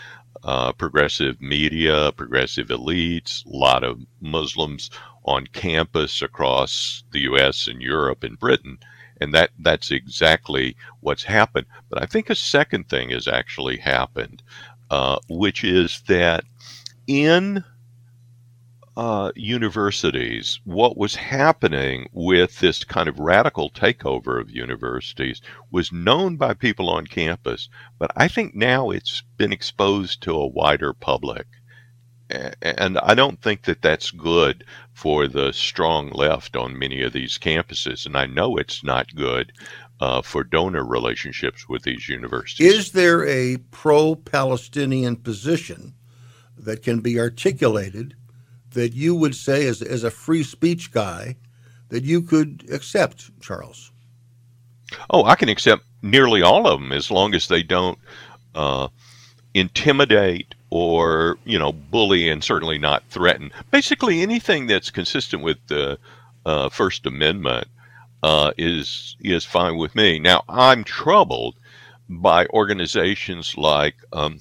uh, 0.44 0.72
progressive 0.72 1.40
media, 1.40 2.12
progressive 2.12 2.68
elites, 2.68 3.44
a 3.46 3.56
lot 3.56 3.84
of 3.84 4.00
Muslims 4.20 4.90
on 5.24 5.46
campus 5.48 6.22
across 6.22 7.04
the 7.12 7.20
U.S. 7.20 7.66
and 7.66 7.82
Europe 7.82 8.22
and 8.24 8.38
Britain. 8.38 8.78
And 9.20 9.34
that, 9.34 9.50
that's 9.58 9.90
exactly 9.90 10.76
what's 11.00 11.24
happened. 11.24 11.66
But 11.90 12.02
I 12.02 12.06
think 12.06 12.30
a 12.30 12.34
second 12.34 12.88
thing 12.88 13.10
has 13.10 13.26
actually 13.26 13.76
happened, 13.78 14.42
uh, 14.90 15.18
which 15.28 15.64
is 15.64 16.02
that 16.06 16.44
in 17.06 17.64
uh, 18.98 19.30
universities, 19.36 20.58
what 20.64 20.96
was 20.96 21.14
happening 21.14 22.08
with 22.12 22.58
this 22.58 22.82
kind 22.82 23.08
of 23.08 23.20
radical 23.20 23.70
takeover 23.70 24.40
of 24.40 24.50
universities 24.50 25.40
was 25.70 25.92
known 25.92 26.36
by 26.36 26.52
people 26.52 26.90
on 26.90 27.06
campus, 27.06 27.68
but 28.00 28.10
I 28.16 28.26
think 28.26 28.56
now 28.56 28.90
it's 28.90 29.22
been 29.36 29.52
exposed 29.52 30.20
to 30.22 30.34
a 30.34 30.48
wider 30.48 30.92
public. 30.92 31.46
And 32.60 32.98
I 32.98 33.14
don't 33.14 33.40
think 33.40 33.62
that 33.62 33.82
that's 33.82 34.10
good 34.10 34.64
for 34.94 35.28
the 35.28 35.52
strong 35.52 36.10
left 36.10 36.56
on 36.56 36.76
many 36.76 37.00
of 37.02 37.12
these 37.12 37.38
campuses. 37.38 38.04
And 38.04 38.16
I 38.16 38.26
know 38.26 38.56
it's 38.56 38.82
not 38.82 39.14
good 39.14 39.52
uh, 40.00 40.22
for 40.22 40.42
donor 40.42 40.84
relationships 40.84 41.68
with 41.68 41.84
these 41.84 42.08
universities. 42.08 42.74
Is 42.74 42.92
there 42.92 43.24
a 43.24 43.58
pro 43.70 44.16
Palestinian 44.16 45.14
position 45.14 45.94
that 46.56 46.82
can 46.82 46.98
be 46.98 47.20
articulated 47.20 48.16
that 48.72 48.92
you 48.94 49.14
would 49.14 49.34
say, 49.34 49.66
as, 49.66 49.82
as 49.82 50.04
a 50.04 50.10
free 50.10 50.42
speech 50.42 50.92
guy, 50.92 51.36
that 51.88 52.04
you 52.04 52.22
could 52.22 52.66
accept, 52.70 53.30
Charles? 53.40 53.92
Oh, 55.10 55.24
I 55.24 55.34
can 55.34 55.48
accept 55.48 55.84
nearly 56.02 56.42
all 56.42 56.66
of 56.66 56.80
them 56.80 56.92
as 56.92 57.10
long 57.10 57.34
as 57.34 57.48
they 57.48 57.62
don't 57.62 57.98
uh, 58.54 58.88
intimidate 59.54 60.54
or 60.70 61.38
you 61.44 61.58
know 61.58 61.72
bully 61.72 62.28
and 62.28 62.42
certainly 62.44 62.78
not 62.78 63.02
threaten. 63.08 63.50
Basically, 63.70 64.22
anything 64.22 64.66
that's 64.66 64.90
consistent 64.90 65.42
with 65.42 65.58
the 65.68 65.98
uh, 66.44 66.68
First 66.68 67.06
Amendment 67.06 67.68
uh, 68.22 68.52
is 68.58 69.16
is 69.20 69.44
fine 69.44 69.76
with 69.76 69.94
me. 69.94 70.18
Now, 70.18 70.44
I'm 70.48 70.84
troubled 70.84 71.56
by 72.08 72.46
organizations 72.46 73.56
like 73.56 73.96
um, 74.12 74.40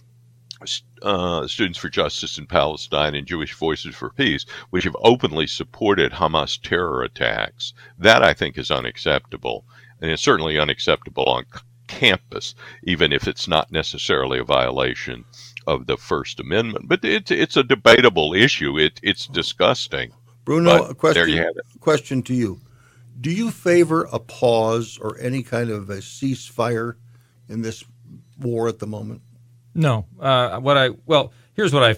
uh, 1.02 1.48
Students 1.48 1.80
for 1.80 1.90
Justice 1.90 2.38
in 2.38 2.46
Palestine 2.46 3.16
and 3.16 3.28
Jewish 3.28 3.54
Voices 3.54 3.96
for 3.96 4.10
Peace, 4.10 4.46
which 4.70 4.84
have 4.84 4.96
openly 5.02 5.48
supported 5.48 6.12
Hamas 6.12 6.62
terror 6.62 7.04
attacks. 7.04 7.74
That 7.98 8.24
I 8.24 8.34
think 8.34 8.58
is 8.58 8.72
unacceptable, 8.72 9.66
and 10.02 10.12
it's 10.12 10.24
certainly 10.24 10.58
unacceptable 10.58 11.26
on 11.26 11.46
c- 11.54 11.62
campus, 11.88 12.56
even 12.84 13.12
if 13.12 13.28
it's 13.28 13.48
not 13.48 13.72
necessarily 13.72 14.40
a 14.40 14.44
violation 14.44 15.26
of 15.66 15.88
the 15.88 15.98
First 15.98 16.40
Amendment. 16.40 16.88
But 16.88 17.04
it's 17.04 17.32
it's 17.32 17.58
a 17.58 17.64
debatable 17.64 18.34
issue. 18.34 18.78
It 18.78 19.00
it's 19.04 19.28
disgusting. 19.28 20.12
Bruno, 20.46 20.84
a 20.84 20.96
question, 20.96 21.52
question 21.82 22.24
to 22.24 22.34
you: 22.34 22.60
Do 23.20 23.32
you 23.32 23.52
favor 23.52 24.08
a 24.12 24.20
pause 24.20 24.98
or 25.02 25.20
any 25.20 25.44
kind 25.44 25.70
of 25.70 25.90
a 25.90 25.98
ceasefire 25.98 26.96
in 27.50 27.62
this 27.62 27.84
war 28.40 28.68
at 28.68 28.80
the 28.80 28.88
moment? 28.88 29.22
No. 29.78 30.08
Uh, 30.20 30.60
what 30.60 30.76
I 30.76 30.90
well, 31.06 31.32
here's 31.54 31.72
what 31.72 31.84
I 31.84 31.96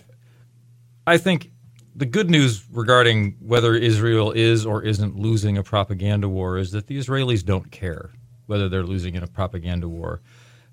I 1.07 1.17
think 1.17 1.49
the 1.95 2.05
good 2.05 2.29
news 2.29 2.63
regarding 2.71 3.35
whether 3.39 3.73
Israel 3.73 4.31
is 4.31 4.65
or 4.65 4.83
isn't 4.83 5.17
losing 5.17 5.57
a 5.57 5.63
propaganda 5.63 6.29
war 6.29 6.57
is 6.57 6.71
that 6.71 6.87
the 6.87 6.97
Israelis 6.99 7.43
don't 7.43 7.71
care 7.71 8.11
whether 8.45 8.69
they're 8.69 8.83
losing 8.83 9.15
in 9.15 9.23
a 9.23 9.27
propaganda 9.27 9.87
war. 9.87 10.21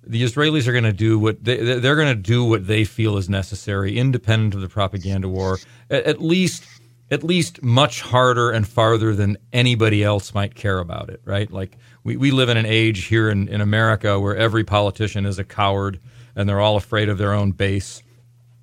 The 0.04 0.22
Israelis 0.22 0.66
are 0.66 0.72
going 0.72 0.84
to 0.84 0.92
do 0.92 1.18
what 1.18 1.42
they, 1.42 1.78
they're 1.78 1.96
going 1.96 2.14
to 2.14 2.14
do 2.14 2.44
what 2.44 2.66
they 2.66 2.84
feel 2.84 3.16
is 3.16 3.28
necessary, 3.28 3.98
independent 3.98 4.54
of 4.54 4.60
the 4.60 4.68
propaganda 4.68 5.28
war. 5.28 5.58
At, 5.90 6.04
at 6.04 6.22
least, 6.22 6.64
at 7.10 7.22
least 7.22 7.62
much 7.62 8.02
harder 8.02 8.50
and 8.50 8.66
farther 8.66 9.14
than 9.14 9.36
anybody 9.52 10.02
else 10.02 10.34
might 10.34 10.54
care 10.54 10.78
about 10.78 11.08
it. 11.10 11.20
Right? 11.24 11.50
Like 11.50 11.76
we, 12.02 12.16
we 12.16 12.30
live 12.30 12.48
in 12.48 12.56
an 12.56 12.66
age 12.66 13.04
here 13.04 13.30
in, 13.30 13.48
in 13.48 13.60
America 13.60 14.18
where 14.18 14.36
every 14.36 14.64
politician 14.64 15.26
is 15.26 15.38
a 15.38 15.44
coward 15.44 16.00
and 16.36 16.48
they're 16.48 16.60
all 16.60 16.76
afraid 16.76 17.08
of 17.08 17.18
their 17.18 17.32
own 17.32 17.50
base, 17.50 18.02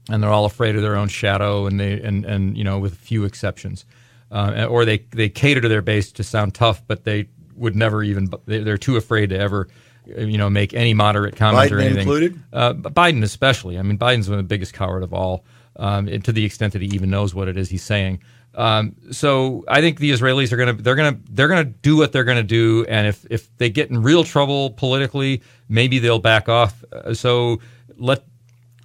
and 0.09 0.21
they're 0.21 0.31
all 0.31 0.45
afraid 0.45 0.75
of 0.75 0.81
their 0.81 0.95
own 0.95 1.09
shadow, 1.09 1.65
and 1.65 1.79
they 1.79 1.99
and 1.99 2.23
and 2.23 2.57
you 2.57 2.63
know 2.63 2.79
with 2.79 2.93
a 2.93 2.97
few 2.97 3.25
exceptions, 3.25 3.85
uh, 4.31 4.65
or 4.69 4.85
they 4.85 4.99
they 5.11 5.27
cater 5.27 5.59
to 5.59 5.67
their 5.67 5.81
base 5.81 6.11
to 6.13 6.23
sound 6.23 6.53
tough, 6.53 6.81
but 6.87 7.03
they 7.03 7.27
would 7.55 7.75
never 7.75 8.03
even 8.03 8.31
they're 8.45 8.77
too 8.77 8.95
afraid 8.95 9.29
to 9.29 9.37
ever 9.37 9.67
you 10.05 10.37
know 10.37 10.49
make 10.49 10.73
any 10.73 10.93
moderate 10.93 11.35
comment 11.35 11.71
Biden 11.71 11.75
or 11.75 11.79
anything. 11.79 11.99
Included? 12.01 12.39
Uh, 12.53 12.73
Biden 12.73 13.23
especially. 13.23 13.77
I 13.77 13.81
mean, 13.81 13.97
Biden's 13.97 14.29
one 14.29 14.39
of 14.39 14.45
the 14.45 14.47
biggest 14.47 14.73
coward 14.73 15.03
of 15.03 15.13
all, 15.13 15.43
um, 15.75 16.07
to 16.07 16.31
the 16.31 16.45
extent 16.45 16.73
that 16.73 16.81
he 16.81 16.89
even 16.89 17.09
knows 17.09 17.33
what 17.33 17.47
it 17.47 17.57
is 17.57 17.69
he's 17.69 17.83
saying. 17.83 18.21
Um, 18.55 18.95
so 19.11 19.63
I 19.67 19.81
think 19.81 19.99
the 19.99 20.11
Israelis 20.11 20.51
are 20.51 20.65
to 20.65 20.73
they're 20.73 20.95
to 20.95 21.17
they're 21.29 21.47
to 21.47 21.63
do 21.63 21.97
what 21.97 22.11
they're 22.11 22.23
to 22.23 22.43
do, 22.43 22.85
and 22.87 23.07
if 23.07 23.25
if 23.29 23.55
they 23.57 23.69
get 23.69 23.89
in 23.89 24.03
real 24.03 24.23
trouble 24.23 24.71
politically, 24.71 25.41
maybe 25.67 25.99
they'll 25.99 26.19
back 26.19 26.49
off. 26.49 26.83
Uh, 26.91 27.13
so 27.13 27.59
let 27.97 28.23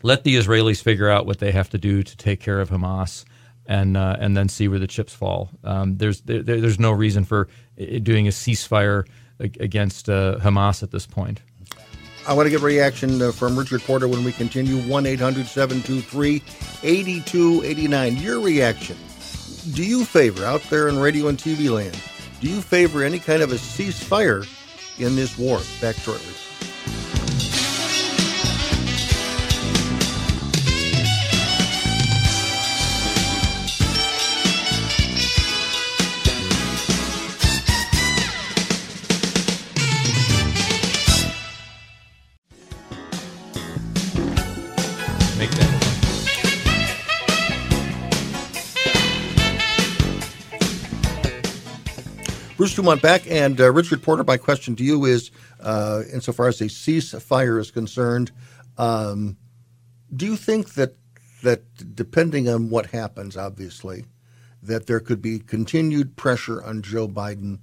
let 0.02 0.24
the 0.24 0.36
Israelis 0.36 0.82
figure 0.82 1.08
out 1.08 1.26
what 1.26 1.38
they 1.38 1.52
have 1.52 1.68
to 1.70 1.78
do 1.78 2.02
to 2.02 2.16
take 2.16 2.40
care 2.40 2.60
of 2.60 2.70
Hamas, 2.70 3.24
and 3.66 3.96
uh, 3.96 4.16
and 4.18 4.36
then 4.36 4.48
see 4.48 4.68
where 4.68 4.78
the 4.78 4.86
chips 4.86 5.12
fall. 5.12 5.50
Um, 5.64 5.98
there's 5.98 6.22
there, 6.22 6.42
there's 6.42 6.80
no 6.80 6.90
reason 6.90 7.24
for 7.24 7.48
uh, 7.78 7.98
doing 8.02 8.26
a 8.26 8.30
ceasefire 8.30 9.06
against 9.38 10.08
uh, 10.08 10.38
Hamas 10.40 10.82
at 10.82 10.90
this 10.90 11.06
point. 11.06 11.42
I 12.26 12.32
want 12.32 12.46
to 12.46 12.50
get 12.50 12.60
reaction 12.60 13.22
uh, 13.22 13.32
from 13.32 13.58
Richard 13.58 13.82
Porter 13.82 14.08
when 14.08 14.24
we 14.24 14.32
continue. 14.32 14.76
1 14.78 15.06
800 15.06 15.46
723 15.46 16.42
8289. 16.82 18.16
Your 18.16 18.40
reaction 18.40 18.96
do 19.74 19.84
you 19.84 20.04
favor 20.04 20.44
out 20.44 20.62
there 20.70 20.88
in 20.88 20.98
radio 20.98 21.28
and 21.28 21.38
TV 21.38 21.70
land? 21.70 21.98
Do 22.40 22.48
you 22.48 22.60
favor 22.60 23.02
any 23.02 23.18
kind 23.18 23.42
of 23.42 23.52
a 23.52 23.56
ceasefire 23.56 24.46
in 24.98 25.16
this 25.16 25.36
war? 25.36 25.60
Back 25.80 25.96
shortly. 25.96 26.32
Bruce 52.58 52.74
Dumont 52.74 53.00
back, 53.00 53.22
and 53.30 53.60
uh, 53.60 53.70
Richard 53.70 54.02
Porter. 54.02 54.24
My 54.24 54.36
question 54.36 54.74
to 54.74 54.82
you 54.82 55.04
is, 55.04 55.30
uh, 55.60 56.02
insofar 56.12 56.48
as 56.48 56.60
a 56.60 56.64
ceasefire 56.64 57.60
is 57.60 57.70
concerned, 57.70 58.32
um, 58.76 59.36
do 60.12 60.26
you 60.26 60.34
think 60.34 60.74
that 60.74 60.96
that 61.44 61.94
depending 61.94 62.48
on 62.48 62.68
what 62.68 62.86
happens, 62.86 63.36
obviously, 63.36 64.06
that 64.60 64.88
there 64.88 64.98
could 64.98 65.22
be 65.22 65.38
continued 65.38 66.16
pressure 66.16 66.60
on 66.64 66.82
Joe 66.82 67.06
Biden 67.06 67.60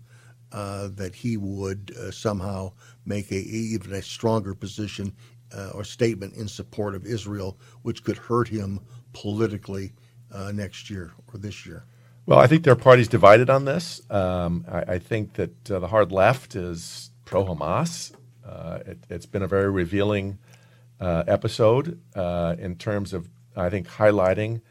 uh, 0.54 0.88
that 0.94 1.14
he 1.14 1.36
would 1.36 1.94
uh, 2.00 2.10
somehow 2.10 2.72
make 3.06 3.30
a 3.32 3.36
even 3.36 3.92
a 3.92 4.02
stronger 4.02 4.56
position 4.56 5.14
uh, 5.54 5.72
or 5.74 5.84
statement 5.84 6.36
in 6.36 6.48
support 6.48 6.96
of 6.96 7.06
Israel, 7.06 7.60
which 7.82 8.02
could 8.02 8.18
hurt 8.18 8.48
him 8.48 8.80
politically 9.12 9.92
uh, 10.32 10.54
next 10.54 10.90
year 10.90 11.12
or 11.34 11.38
this 11.38 11.66
year? 11.66 11.86
Well, 12.28 12.40
I 12.40 12.48
think 12.48 12.64
there 12.64 12.74
are 12.74 12.78
parties 12.78 13.08
divided 13.08 13.52
on 13.52 13.66
this. 13.66 14.02
Um, 14.10 14.66
I, 14.68 14.94
I, 14.94 15.00
think 15.00 15.34
that 15.34 15.70
uh, 15.70 15.78
the 15.78 15.88
hard 15.88 16.12
left 16.12 16.56
is 16.56 17.12
pro 17.24 17.46
Hamas. 17.46 18.14
Uh, 18.44 18.80
it, 18.84 18.98
has 19.12 19.28
been 19.28 19.44
a 19.44 19.48
very 19.48 19.70
revealing 19.70 20.40
uh, 21.00 21.24
episode 21.28 22.00
uh, 22.16 22.56
in 22.58 22.78
terms 22.78 23.14
of, 23.14 23.30
I 23.56 23.70
think, 23.70 23.88
highlighting 23.88 24.62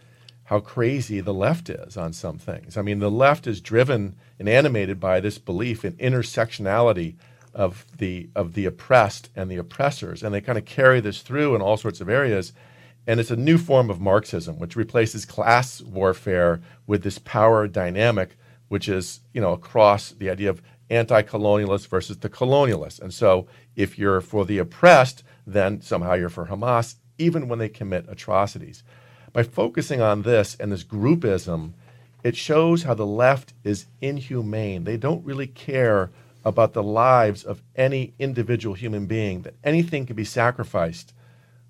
how 0.44 0.58
crazy 0.58 1.20
the 1.20 1.32
left 1.32 1.70
is 1.70 1.96
on 1.96 2.12
some 2.12 2.38
things. 2.38 2.76
I 2.76 2.82
mean, 2.82 2.98
the 2.98 3.10
left 3.10 3.46
is 3.46 3.60
driven 3.60 4.16
and 4.40 4.48
animated 4.48 4.98
by 4.98 5.20
this 5.20 5.38
belief 5.38 5.84
in 5.84 5.92
intersectionality 5.94 7.14
of 7.54 7.86
the 7.96 8.28
of 8.34 8.54
the 8.54 8.66
oppressed 8.66 9.30
and 9.36 9.48
the 9.48 9.58
oppressors, 9.58 10.24
and 10.24 10.34
they 10.34 10.40
kind 10.40 10.58
of 10.58 10.64
carry 10.64 10.98
this 10.98 11.22
through 11.22 11.54
in 11.54 11.62
all 11.62 11.76
sorts 11.76 12.00
of 12.00 12.08
areas. 12.08 12.52
And 13.06 13.20
it's 13.20 13.30
a 13.30 13.36
new 13.36 13.58
form 13.58 13.90
of 13.90 14.00
Marxism, 14.00 14.58
which 14.58 14.76
replaces 14.76 15.24
class 15.24 15.82
warfare 15.82 16.60
with 16.86 17.02
this 17.02 17.18
power 17.18 17.68
dynamic, 17.68 18.36
which 18.68 18.88
is, 18.88 19.20
you 19.32 19.40
know, 19.40 19.52
across 19.52 20.10
the 20.10 20.30
idea 20.30 20.50
of 20.50 20.62
anti-colonialists 20.90 21.88
versus 21.88 22.18
the 22.18 22.28
colonialists. 22.28 23.00
And 23.00 23.12
so 23.12 23.46
if 23.76 23.98
you're 23.98 24.20
for 24.20 24.44
the 24.44 24.58
oppressed, 24.58 25.22
then 25.46 25.80
somehow 25.80 26.14
you're 26.14 26.28
for 26.28 26.46
Hamas, 26.46 26.96
even 27.18 27.48
when 27.48 27.58
they 27.58 27.68
commit 27.68 28.06
atrocities. 28.08 28.82
By 29.32 29.42
focusing 29.42 30.00
on 30.00 30.22
this 30.22 30.56
and 30.58 30.70
this 30.70 30.84
groupism, 30.84 31.72
it 32.22 32.36
shows 32.36 32.84
how 32.84 32.94
the 32.94 33.06
left 33.06 33.52
is 33.64 33.86
inhumane. 34.00 34.84
They 34.84 34.96
don't 34.96 35.24
really 35.24 35.46
care 35.46 36.10
about 36.44 36.74
the 36.74 36.82
lives 36.82 37.42
of 37.42 37.62
any 37.74 38.12
individual 38.18 38.74
human 38.74 39.06
being, 39.06 39.42
that 39.42 39.54
anything 39.64 40.04
can 40.04 40.16
be 40.16 40.24
sacrificed 40.24 41.13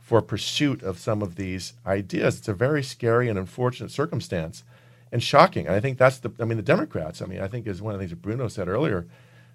for 0.05 0.21
pursuit 0.21 0.83
of 0.83 0.99
some 0.99 1.23
of 1.23 1.37
these 1.37 1.73
ideas. 1.87 2.37
It's 2.39 2.49
a 2.49 2.53
very 2.53 2.83
scary 2.83 3.31
and 3.31 3.39
unfortunate 3.39 3.91
circumstance 3.91 4.63
and 5.11 5.23
shocking. 5.23 5.67
And 5.67 5.75
I 5.75 5.81
think 5.81 5.97
that's 5.97 6.19
the, 6.19 6.31
I 6.39 6.45
mean, 6.45 6.59
the 6.59 6.63
Democrats, 6.63 7.23
I 7.23 7.25
mean, 7.25 7.41
I 7.41 7.49
think 7.49 7.67
is 7.67 7.81
one 7.81 7.95
of 7.95 7.99
the 7.99 8.03
things 8.03 8.11
that 8.11 8.21
Bruno 8.21 8.49
said 8.49 8.69
earlier, 8.69 9.07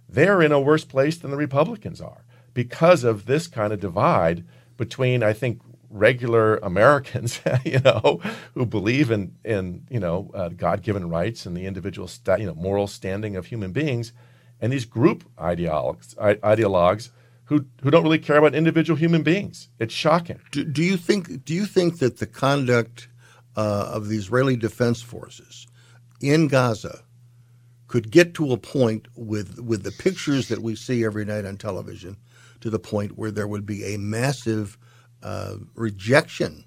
they're 0.10 0.42
in 0.42 0.52
a 0.52 0.60
worse 0.60 0.84
place 0.84 1.18
than 1.18 1.30
the 1.30 1.38
Republicans 1.38 2.02
are 2.02 2.24
because 2.56 3.04
of 3.04 3.28
this 3.28 3.46
kind 3.46 3.72
of 3.72 3.80
divide 3.80 4.44
between, 4.76 5.22
I 5.22 5.34
think, 5.34 5.62
regular 5.88 6.58
Americans, 6.58 7.40
you 7.64 7.80
know, 7.82 8.20
who 8.56 8.66
believe 8.66 9.12
in, 9.12 9.36
in 9.46 9.86
you 9.92 10.00
know, 10.00 10.32
uh, 10.34 10.50
God-given 10.50 11.10
rights 11.10 11.46
and 11.46 11.56
the 11.56 11.68
individual, 11.68 12.10
you 12.40 12.48
know, 12.48 12.56
moral 12.56 12.88
standing 12.88 13.36
of 13.36 13.46
human 13.46 13.72
beings, 13.72 14.14
and 14.60 14.74
these 14.74 14.86
group 14.86 15.26
ideologues, 15.38 16.16
ideologues 16.16 17.10
who 17.50 17.66
who 17.82 17.90
don't 17.90 18.04
really 18.04 18.20
care 18.20 18.38
about 18.38 18.54
individual 18.54 18.96
human 18.98 19.24
beings. 19.24 19.70
It's 19.80 19.94
shocking. 19.94 20.40
Do, 20.52 20.64
do 20.64 20.84
you 20.84 20.98
think 20.98 21.44
do 21.44 21.54
you 21.56 21.66
think 21.66 21.98
that 21.98 22.20
the 22.20 22.28
conduct 22.28 23.10
uh, 23.58 23.90
of 23.92 24.08
the 24.08 24.18
Israeli 24.18 24.56
Defense 24.56 25.02
Forces 25.02 25.68
in 26.22 26.48
Gaza 26.48 27.02
could 27.88 28.12
get 28.12 28.36
to 28.36 28.52
a 28.54 28.58
point 28.58 29.08
with 29.16 29.60
with 29.60 29.82
the 29.82 29.92
pictures 29.92 30.48
that 30.50 30.62
we 30.62 30.76
see 30.76 31.04
every 31.04 31.26
night 31.26 31.46
on 31.46 31.58
television, 31.58 32.18
to 32.62 32.70
the 32.70 32.80
point 32.80 33.18
where 33.18 33.32
there 33.32 33.48
would 33.48 33.66
be 33.66 33.96
a 33.96 33.98
massive 33.98 34.78
uh, 35.24 35.56
rejection 35.74 36.66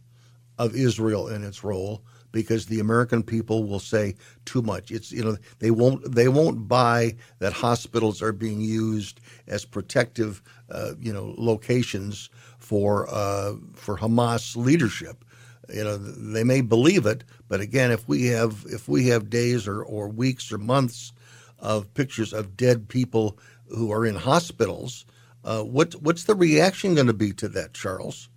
of 0.58 0.74
Israel 0.74 1.28
in 1.28 1.44
its 1.44 1.62
role 1.62 2.04
because 2.32 2.66
the 2.66 2.80
American 2.80 3.22
people 3.22 3.64
will 3.64 3.78
say 3.78 4.16
too 4.44 4.62
much. 4.62 4.90
It's 4.90 5.12
you 5.12 5.22
know 5.22 5.36
they 5.60 5.70
won't 5.70 6.12
they 6.12 6.28
won't 6.28 6.66
buy 6.66 7.16
that 7.38 7.52
hospitals 7.52 8.20
are 8.22 8.32
being 8.32 8.60
used 8.60 9.20
as 9.46 9.64
protective 9.64 10.42
uh, 10.70 10.92
you 10.98 11.12
know 11.12 11.34
locations 11.38 12.30
for 12.58 13.08
uh, 13.08 13.54
for 13.74 13.98
Hamas 13.98 14.56
leadership. 14.56 15.24
You 15.72 15.84
know 15.84 15.96
they 15.96 16.44
may 16.44 16.60
believe 16.60 17.06
it, 17.06 17.22
but 17.48 17.60
again, 17.60 17.92
if 17.92 18.08
we 18.08 18.26
have 18.26 18.64
if 18.68 18.88
we 18.88 19.06
have 19.08 19.30
days 19.30 19.68
or, 19.68 19.82
or 19.82 20.08
weeks 20.08 20.50
or 20.50 20.58
months 20.58 21.12
of 21.58 21.92
pictures 21.94 22.32
of 22.32 22.56
dead 22.56 22.88
people 22.88 23.38
who 23.68 23.92
are 23.92 24.04
in 24.04 24.16
hospitals, 24.16 25.06
uh, 25.44 25.62
what 25.62 25.94
what's 26.02 26.24
the 26.24 26.34
reaction 26.34 26.94
going 26.94 27.06
to 27.06 27.12
be 27.12 27.32
to 27.34 27.48
that, 27.48 27.74
Charles? 27.74 28.28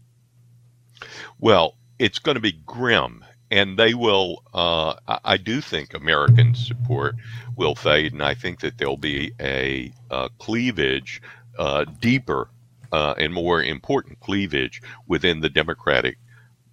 Well, 1.39 1.75
it's 1.99 2.19
going 2.19 2.35
to 2.35 2.41
be 2.41 2.53
grim 2.53 3.24
and 3.51 3.77
they 3.77 3.93
will. 3.93 4.43
Uh, 4.53 4.95
I 5.23 5.37
do 5.37 5.61
think 5.61 5.93
American 5.93 6.55
support 6.55 7.15
will 7.55 7.75
fade, 7.75 8.13
and 8.13 8.23
I 8.23 8.33
think 8.33 8.59
that 8.61 8.77
there'll 8.77 8.97
be 8.97 9.31
a, 9.39 9.91
a 10.09 10.29
cleavage, 10.39 11.21
uh, 11.57 11.85
deeper 12.01 12.49
uh, 12.91 13.13
and 13.17 13.33
more 13.33 13.61
important 13.63 14.19
cleavage 14.19 14.81
within 15.07 15.39
the 15.39 15.49
Democratic 15.49 16.17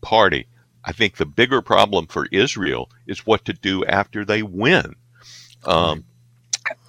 Party. 0.01 0.47
I 0.85 0.93
think 0.93 1.17
the 1.17 1.27
bigger 1.27 1.63
problem 1.63 2.07
for 2.07 2.27
Israel 2.33 2.91
is 3.07 3.27
what 3.27 3.45
to 3.45 3.53
do 3.53 3.85
after 3.85 4.25
they 4.25 4.43
win. 4.43 4.97
Um, 5.65 6.05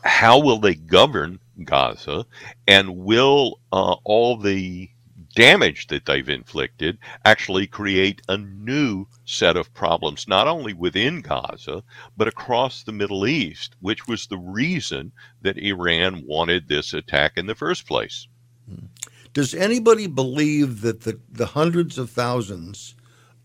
how 0.04 0.40
will 0.40 0.60
they 0.60 0.74
govern 0.76 1.40
Gaza, 1.64 2.26
and 2.68 2.98
will 2.98 3.60
uh, 3.72 3.96
all 4.04 4.38
the 4.38 4.90
damage 5.36 5.88
that 5.88 6.06
they've 6.06 6.30
inflicted 6.30 6.98
actually 7.26 7.68
create 7.68 8.22
a 8.28 8.38
new 8.38 9.06
set 9.26 9.58
of 9.58 9.74
problems, 9.74 10.28
not 10.28 10.48
only 10.48 10.74
within 10.74 11.22
Gaza, 11.22 11.84
but 12.16 12.28
across 12.28 12.84
the 12.84 12.92
Middle 12.92 13.26
East, 13.26 13.76
which 13.80 14.08
was 14.08 14.28
the 14.28 14.38
reason 14.38 15.12
that 15.42 15.58
Iran 15.58 16.24
wanted 16.26 16.68
this 16.68 16.94
attack 16.94 17.34
in 17.38 17.46
the 17.48 17.56
first 17.56 17.88
place. 17.88 18.28
Does 19.34 19.54
anybody 19.54 20.08
believe 20.08 20.82
that 20.82 21.02
the, 21.02 21.20
the 21.32 21.48
hundreds 21.48 21.98
of 21.98 22.10
thousands 22.10 22.96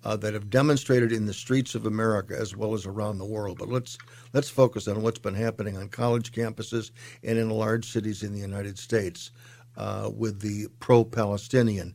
uh, 0.05 0.17
that 0.17 0.35
have 0.35 0.51
demonstrated 0.51 1.13
in 1.13 1.27
the 1.27 1.35
streets 1.35 1.75
of 1.75 1.87
America 1.87 2.37
as 2.39 2.57
well 2.57 2.73
as 2.75 2.87
around 2.87 3.19
the 3.19 3.25
world. 3.25 3.59
But 3.59 3.69
let's 3.69 3.99
let's 4.33 4.49
focus 4.49 4.89
on 4.89 5.03
what's 5.03 5.19
been 5.19 5.35
happening 5.35 5.77
on 5.77 5.89
college 5.89 6.33
campuses 6.33 6.93
and 7.25 7.39
in 7.39 7.51
large 7.51 7.85
cities 7.85 8.23
in 8.23 8.33
the 8.33 8.41
United 8.41 8.79
States 8.79 9.33
uh, 9.79 10.11
with 10.15 10.41
the 10.41 10.67
pro-Palestinian. 10.81 11.95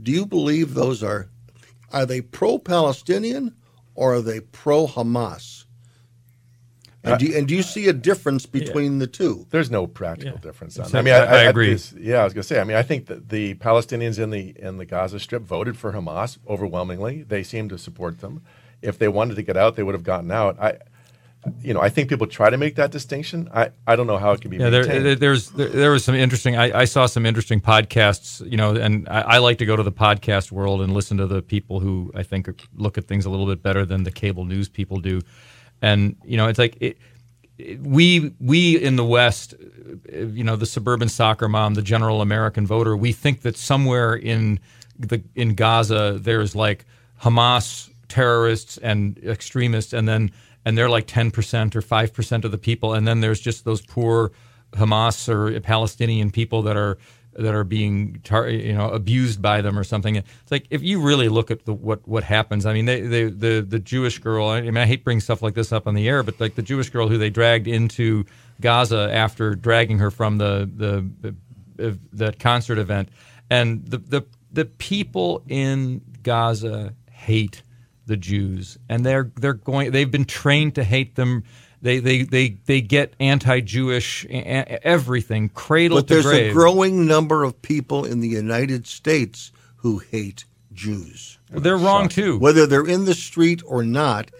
Do 0.00 0.12
you 0.12 0.24
believe 0.24 0.72
those 0.72 1.02
are 1.02 1.28
are 1.92 2.06
they 2.06 2.20
pro-Palestinian 2.20 3.54
or 3.94 4.14
are 4.14 4.20
they 4.22 4.40
pro-Hamas? 4.40 5.64
And 7.04 7.20
do, 7.20 7.26
you, 7.26 7.38
and 7.38 7.46
do 7.46 7.54
you 7.54 7.62
see 7.62 7.86
a 7.86 7.92
difference 7.92 8.46
between 8.46 8.94
yeah. 8.94 8.98
the 8.98 9.06
two? 9.06 9.46
There's 9.50 9.70
no 9.70 9.86
practical 9.86 10.34
yeah. 10.34 10.40
difference. 10.40 10.76
I 10.92 11.02
mean, 11.02 11.14
I, 11.14 11.18
I, 11.18 11.36
I 11.36 11.42
agree. 11.42 11.78
yeah, 11.96 12.18
I 12.18 12.24
was 12.24 12.34
going 12.34 12.42
to 12.42 12.48
say. 12.48 12.60
I 12.60 12.64
mean, 12.64 12.76
I 12.76 12.82
think 12.82 13.06
that 13.06 13.28
the 13.28 13.54
Palestinians 13.54 14.18
in 14.18 14.30
the 14.30 14.54
in 14.58 14.78
the 14.78 14.84
Gaza 14.84 15.20
Strip 15.20 15.42
voted 15.42 15.76
for 15.76 15.92
Hamas 15.92 16.38
overwhelmingly. 16.48 17.22
They 17.22 17.44
seem 17.44 17.68
to 17.68 17.78
support 17.78 18.20
them. 18.20 18.42
If 18.82 18.98
they 18.98 19.06
wanted 19.06 19.36
to 19.36 19.42
get 19.42 19.56
out, 19.56 19.76
they 19.76 19.84
would 19.84 19.94
have 19.94 20.02
gotten 20.02 20.32
out. 20.32 20.58
I, 20.60 20.78
you 21.60 21.74
know, 21.74 21.80
I 21.80 21.88
think 21.88 22.08
people 22.08 22.26
try 22.26 22.50
to 22.50 22.56
make 22.56 22.76
that 22.76 22.90
distinction. 22.90 23.48
I, 23.52 23.70
I 23.86 23.96
don't 23.96 24.06
know 24.06 24.18
how 24.18 24.32
it 24.32 24.40
can 24.40 24.50
be. 24.50 24.56
Yeah, 24.56 24.70
there, 24.70 25.14
there's 25.14 25.50
there, 25.50 25.68
there, 25.68 25.90
was 25.90 26.04
some 26.04 26.14
interesting. 26.14 26.56
I, 26.56 26.80
I, 26.80 26.84
saw 26.84 27.06
some 27.06 27.26
interesting 27.26 27.60
podcasts. 27.60 28.48
You 28.48 28.56
know, 28.56 28.74
and 28.74 29.08
I, 29.08 29.20
I, 29.20 29.38
like 29.38 29.58
to 29.58 29.66
go 29.66 29.76
to 29.76 29.82
the 29.82 29.92
podcast 29.92 30.50
world 30.50 30.80
and 30.80 30.92
listen 30.92 31.16
to 31.18 31.26
the 31.26 31.42
people 31.42 31.80
who 31.80 32.10
I 32.14 32.22
think 32.22 32.48
look 32.74 32.98
at 32.98 33.06
things 33.06 33.26
a 33.26 33.30
little 33.30 33.46
bit 33.46 33.62
better 33.62 33.84
than 33.84 34.04
the 34.04 34.10
cable 34.10 34.44
news 34.44 34.68
people 34.68 34.98
do. 34.98 35.20
And 35.82 36.16
you 36.24 36.36
know, 36.36 36.48
it's 36.48 36.58
like 36.58 36.76
it, 36.80 36.98
it, 37.58 37.80
we 37.80 38.32
we 38.40 38.82
in 38.82 38.96
the 38.96 39.04
West, 39.04 39.54
you 40.12 40.44
know, 40.44 40.56
the 40.56 40.66
suburban 40.66 41.08
soccer 41.08 41.48
mom, 41.48 41.74
the 41.74 41.82
general 41.82 42.22
American 42.22 42.66
voter, 42.66 42.96
we 42.96 43.12
think 43.12 43.42
that 43.42 43.56
somewhere 43.56 44.14
in 44.14 44.60
the 44.98 45.22
in 45.34 45.54
Gaza 45.54 46.18
there's 46.20 46.54
like 46.54 46.84
Hamas 47.22 47.90
terrorists 48.08 48.78
and 48.78 49.18
extremists, 49.18 49.92
and 49.92 50.08
then 50.08 50.30
and 50.66 50.76
they're 50.76 50.90
like 50.90 51.06
10% 51.06 51.74
or 51.74 51.80
5% 51.80 52.44
of 52.44 52.50
the 52.50 52.58
people 52.58 52.92
and 52.92 53.08
then 53.08 53.20
there's 53.20 53.40
just 53.40 53.64
those 53.64 53.80
poor 53.80 54.32
Hamas 54.72 55.28
or 55.28 55.58
Palestinian 55.60 56.30
people 56.30 56.62
that 56.62 56.76
are 56.76 56.98
that 57.38 57.54
are 57.54 57.64
being 57.64 58.20
tar- 58.24 58.48
you 58.48 58.72
know 58.72 58.88
abused 58.90 59.42
by 59.42 59.60
them 59.60 59.78
or 59.78 59.84
something. 59.84 60.16
It's 60.16 60.50
like 60.50 60.66
if 60.70 60.82
you 60.82 61.00
really 61.00 61.28
look 61.28 61.50
at 61.50 61.64
the, 61.64 61.72
what 61.72 62.06
what 62.06 62.24
happens. 62.24 62.66
I 62.66 62.72
mean, 62.72 62.86
they, 62.86 63.00
they, 63.02 63.24
the 63.24 63.64
the 63.66 63.78
Jewish 63.78 64.18
girl. 64.18 64.48
I 64.48 64.62
mean, 64.62 64.76
I 64.76 64.86
hate 64.86 65.04
bringing 65.04 65.20
stuff 65.20 65.42
like 65.42 65.54
this 65.54 65.72
up 65.72 65.86
on 65.86 65.94
the 65.94 66.08
air, 66.08 66.22
but 66.22 66.40
like 66.40 66.54
the 66.54 66.62
Jewish 66.62 66.90
girl 66.90 67.08
who 67.08 67.18
they 67.18 67.30
dragged 67.30 67.68
into 67.68 68.24
Gaza 68.60 69.10
after 69.12 69.54
dragging 69.54 69.98
her 69.98 70.10
from 70.10 70.38
the 70.38 70.70
the, 70.74 71.34
the, 71.76 71.98
the 72.12 72.32
concert 72.34 72.78
event, 72.78 73.10
and 73.50 73.84
the 73.86 73.98
the 73.98 74.26
the 74.52 74.64
people 74.64 75.42
in 75.48 76.00
Gaza 76.22 76.94
hate 77.10 77.62
the 78.06 78.16
Jews, 78.16 78.78
and 78.88 79.04
they're 79.04 79.30
they're 79.36 79.54
going. 79.54 79.90
They've 79.90 80.10
been 80.10 80.24
trained 80.24 80.74
to 80.76 80.84
hate 80.84 81.16
them. 81.16 81.44
They 81.82 81.98
they 81.98 82.22
they 82.22 82.58
they 82.64 82.80
get 82.80 83.14
anti-Jewish 83.20 84.26
everything 84.26 85.50
cradle 85.50 85.98
but 85.98 86.08
to 86.08 86.14
there's 86.14 86.26
a 86.26 86.52
growing 86.52 87.06
number 87.06 87.44
of 87.44 87.60
people 87.62 88.04
in 88.04 88.20
the 88.20 88.28
United 88.28 88.86
States 88.86 89.52
who 89.76 89.98
hate 89.98 90.44
Jews. 90.72 91.38
Well, 91.52 91.60
they're 91.60 91.76
wrong 91.76 92.08
too. 92.08 92.38
Whether 92.38 92.66
they're 92.66 92.86
in 92.86 93.04
the 93.04 93.14
street 93.14 93.62
or 93.66 93.82
not. 93.82 94.30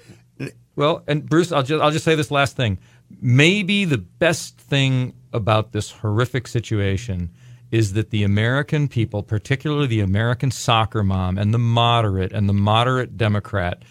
Well, 0.76 1.02
and 1.06 1.28
Bruce, 1.28 1.52
I'll 1.52 1.62
just 1.62 1.82
I'll 1.82 1.90
just 1.90 2.04
say 2.04 2.14
this 2.14 2.30
last 2.30 2.56
thing. 2.56 2.78
Maybe 3.20 3.84
the 3.84 3.98
best 3.98 4.58
thing 4.58 5.14
about 5.32 5.72
this 5.72 5.90
horrific 5.90 6.46
situation 6.48 7.30
is 7.70 7.94
that 7.94 8.10
the 8.10 8.22
American 8.22 8.88
people, 8.88 9.22
particularly 9.22 9.86
the 9.86 10.00
American 10.00 10.50
soccer 10.50 11.02
mom 11.02 11.36
and 11.38 11.52
the 11.52 11.58
moderate 11.58 12.32
and 12.32 12.48
the 12.48 12.54
moderate 12.54 13.16
Democrat, 13.16 13.82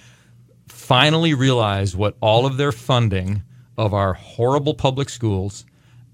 finally 0.68 1.34
realize 1.34 1.96
what 1.96 2.16
all 2.22 2.46
of 2.46 2.58
their 2.58 2.72
funding 2.72 3.44
of 3.78 3.94
our 3.94 4.14
horrible 4.14 4.74
public 4.74 5.10
schools 5.10 5.66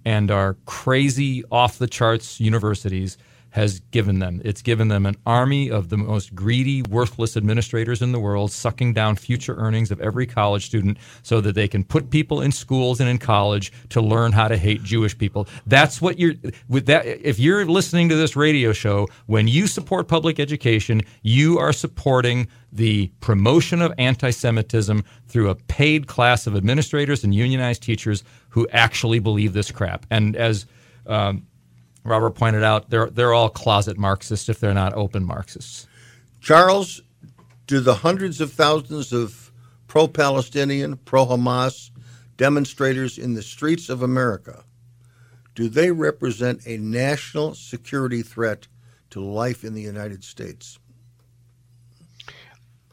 and 0.03 0.31
our 0.31 0.55
crazy 0.65 1.43
off 1.51 1.77
the 1.77 1.87
charts 1.87 2.39
universities 2.39 3.17
has 3.51 3.79
given 3.91 4.19
them. 4.19 4.41
It's 4.43 4.61
given 4.61 4.87
them 4.87 5.05
an 5.05 5.15
army 5.25 5.69
of 5.69 5.89
the 5.89 5.97
most 5.97 6.33
greedy, 6.33 6.81
worthless 6.81 7.37
administrators 7.37 8.01
in 8.01 8.11
the 8.11 8.19
world, 8.19 8.51
sucking 8.51 8.93
down 8.93 9.17
future 9.17 9.55
earnings 9.55 9.91
of 9.91 9.99
every 9.99 10.25
college 10.25 10.65
student 10.65 10.97
so 11.21 11.41
that 11.41 11.53
they 11.53 11.67
can 11.67 11.83
put 11.83 12.09
people 12.09 12.41
in 12.41 12.51
schools 12.51 12.99
and 12.99 13.09
in 13.09 13.17
college 13.17 13.71
to 13.89 14.01
learn 14.01 14.31
how 14.31 14.47
to 14.47 14.57
hate 14.57 14.83
Jewish 14.83 15.17
people. 15.17 15.47
That's 15.67 16.01
what 16.01 16.17
you're 16.17 16.33
with 16.69 16.85
that 16.85 17.05
if 17.05 17.39
you're 17.39 17.65
listening 17.65 18.09
to 18.09 18.15
this 18.15 18.35
radio 18.35 18.71
show, 18.71 19.07
when 19.27 19.47
you 19.47 19.67
support 19.67 20.07
public 20.07 20.39
education, 20.39 21.01
you 21.21 21.59
are 21.59 21.73
supporting 21.73 22.47
the 22.71 23.11
promotion 23.19 23.81
of 23.81 23.93
anti-Semitism 23.97 25.03
through 25.27 25.49
a 25.49 25.55
paid 25.55 26.07
class 26.07 26.47
of 26.47 26.55
administrators 26.55 27.25
and 27.25 27.35
unionized 27.35 27.83
teachers 27.83 28.23
who 28.49 28.65
actually 28.71 29.19
believe 29.19 29.51
this 29.51 29.71
crap. 29.71 30.05
And 30.09 30.37
as 30.37 30.65
um, 31.05 31.45
Robert 32.03 32.31
pointed 32.31 32.63
out, 32.63 32.89
they're 32.89 33.09
they're 33.09 33.33
all 33.33 33.49
closet 33.49 33.97
Marxists 33.97 34.49
if 34.49 34.59
they're 34.59 34.73
not 34.73 34.93
open 34.93 35.23
Marxists. 35.23 35.87
Charles, 36.39 37.01
do 37.67 37.79
the 37.79 37.95
hundreds 37.95 38.41
of 38.41 38.51
thousands 38.51 39.13
of 39.13 39.51
pro-Palestinian, 39.87 40.97
pro-Hamas 40.97 41.91
demonstrators 42.37 43.17
in 43.17 43.35
the 43.35 43.43
streets 43.43 43.89
of 43.89 44.01
America 44.01 44.63
do 45.53 45.67
they 45.67 45.91
represent 45.91 46.65
a 46.65 46.77
national 46.77 47.55
security 47.55 48.21
threat 48.21 48.67
to 49.09 49.19
life 49.19 49.63
in 49.63 49.73
the 49.73 49.81
United 49.81 50.23
States? 50.23 50.79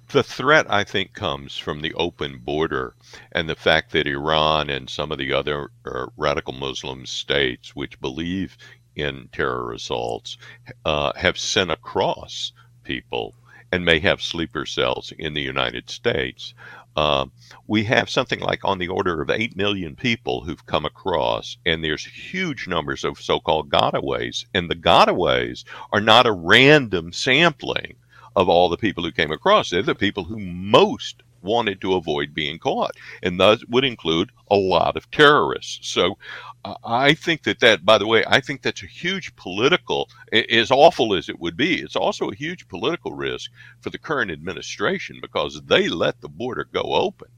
The 0.08 0.22
threat, 0.22 0.66
I 0.70 0.84
think, 0.84 1.12
comes 1.12 1.56
from 1.56 1.82
the 1.82 1.92
open 1.94 2.38
border 2.38 2.94
and 3.32 3.48
the 3.48 3.54
fact 3.54 3.92
that 3.92 4.06
Iran 4.06 4.70
and 4.70 4.88
some 4.88 5.12
of 5.12 5.18
the 5.18 5.34
other 5.34 5.70
uh, 5.84 6.06
radical 6.16 6.54
Muslim 6.54 7.04
states, 7.04 7.76
which 7.76 8.00
believe 8.00 8.56
in 8.98 9.28
terror 9.32 9.72
assaults 9.72 10.36
uh, 10.84 11.12
have 11.16 11.38
sent 11.38 11.70
across 11.70 12.52
people 12.84 13.34
and 13.70 13.84
may 13.84 13.98
have 14.00 14.22
sleeper 14.22 14.66
cells 14.66 15.12
in 15.18 15.34
the 15.34 15.42
United 15.42 15.90
States. 15.90 16.54
Uh, 16.96 17.26
we 17.66 17.84
have 17.84 18.10
something 18.10 18.40
like 18.40 18.64
on 18.64 18.78
the 18.78 18.88
order 18.88 19.22
of 19.22 19.30
8 19.30 19.56
million 19.56 19.94
people 19.94 20.42
who've 20.42 20.66
come 20.66 20.84
across, 20.84 21.56
and 21.64 21.84
there's 21.84 22.04
huge 22.04 22.66
numbers 22.66 23.04
of 23.04 23.20
so 23.20 23.38
called 23.38 23.70
gotaways. 23.70 24.46
And 24.52 24.68
the 24.68 24.74
gotaways 24.74 25.64
are 25.92 26.00
not 26.00 26.26
a 26.26 26.32
random 26.32 27.12
sampling 27.12 27.96
of 28.34 28.48
all 28.48 28.68
the 28.68 28.76
people 28.76 29.04
who 29.04 29.12
came 29.12 29.30
across. 29.30 29.70
They're 29.70 29.82
the 29.82 29.94
people 29.94 30.24
who 30.24 30.38
most 30.38 31.22
wanted 31.42 31.80
to 31.80 31.94
avoid 31.94 32.34
being 32.34 32.58
caught, 32.58 32.96
and 33.22 33.38
thus 33.38 33.64
would 33.68 33.84
include 33.84 34.30
a 34.50 34.56
lot 34.56 34.96
of 34.96 35.10
terrorists. 35.10 35.88
So 35.88 36.18
I 36.64 37.14
think 37.14 37.44
that 37.44 37.60
that, 37.60 37.84
by 37.84 37.98
the 37.98 38.06
way, 38.06 38.24
I 38.26 38.40
think 38.40 38.62
that's 38.62 38.82
a 38.82 38.86
huge 38.86 39.34
political, 39.36 40.10
as 40.32 40.70
awful 40.70 41.14
as 41.14 41.28
it 41.28 41.38
would 41.38 41.56
be, 41.56 41.80
it's 41.80 41.96
also 41.96 42.30
a 42.30 42.34
huge 42.34 42.66
political 42.68 43.12
risk 43.12 43.50
for 43.80 43.90
the 43.90 43.98
current 43.98 44.30
administration 44.30 45.18
because 45.22 45.60
they 45.66 45.88
let 45.88 46.20
the 46.20 46.28
border 46.28 46.68
go 46.72 46.82
open. 46.82 47.28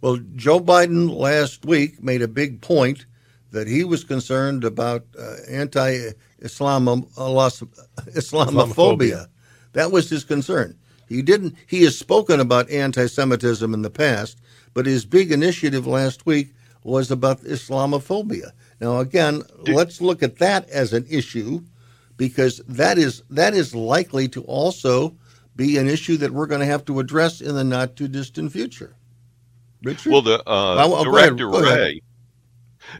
Well, 0.00 0.18
Joe 0.34 0.60
Biden 0.60 1.14
last 1.14 1.64
week 1.64 2.02
made 2.02 2.20
a 2.20 2.28
big 2.28 2.60
point 2.60 3.06
that 3.52 3.68
he 3.68 3.84
was 3.84 4.04
concerned 4.04 4.64
about 4.64 5.06
uh, 5.18 5.36
anti-Islam 5.48 6.86
Islamophobia. 7.16 9.28
That 9.72 9.92
was 9.92 10.10
his 10.10 10.24
concern. 10.24 10.76
He 11.08 11.22
didn't. 11.22 11.54
He 11.66 11.84
has 11.84 11.98
spoken 11.98 12.40
about 12.40 12.70
anti-Semitism 12.70 13.72
in 13.72 13.82
the 13.82 13.90
past, 13.90 14.40
but 14.74 14.86
his 14.86 15.06
big 15.06 15.32
initiative 15.32 15.86
last 15.86 16.26
week 16.26 16.54
was 16.84 17.10
about 17.10 17.40
Islamophobia. 17.40 18.52
Now, 18.80 18.98
again, 19.00 19.42
let's 19.66 20.00
look 20.00 20.22
at 20.22 20.38
that 20.38 20.68
as 20.68 20.92
an 20.92 21.06
issue 21.10 21.62
because 22.16 22.58
that 22.68 22.98
is 22.98 23.22
that 23.30 23.54
is 23.54 23.74
likely 23.74 24.28
to 24.28 24.42
also 24.44 25.16
be 25.56 25.78
an 25.78 25.88
issue 25.88 26.16
that 26.18 26.30
we're 26.30 26.46
going 26.46 26.60
to 26.60 26.66
have 26.66 26.84
to 26.84 27.00
address 27.00 27.40
in 27.40 27.54
the 27.54 27.64
not 27.64 27.96
too 27.96 28.08
distant 28.08 28.52
future. 28.52 28.96
Richard? 29.82 30.12
Well, 30.12 30.22
the 30.22 30.40
uh, 30.40 30.76
Oh, 30.86 31.04
director 31.04 31.48
ahead, 31.48 31.52
go 31.52 31.62
ahead. 31.64 31.78
Wray, 31.78 32.00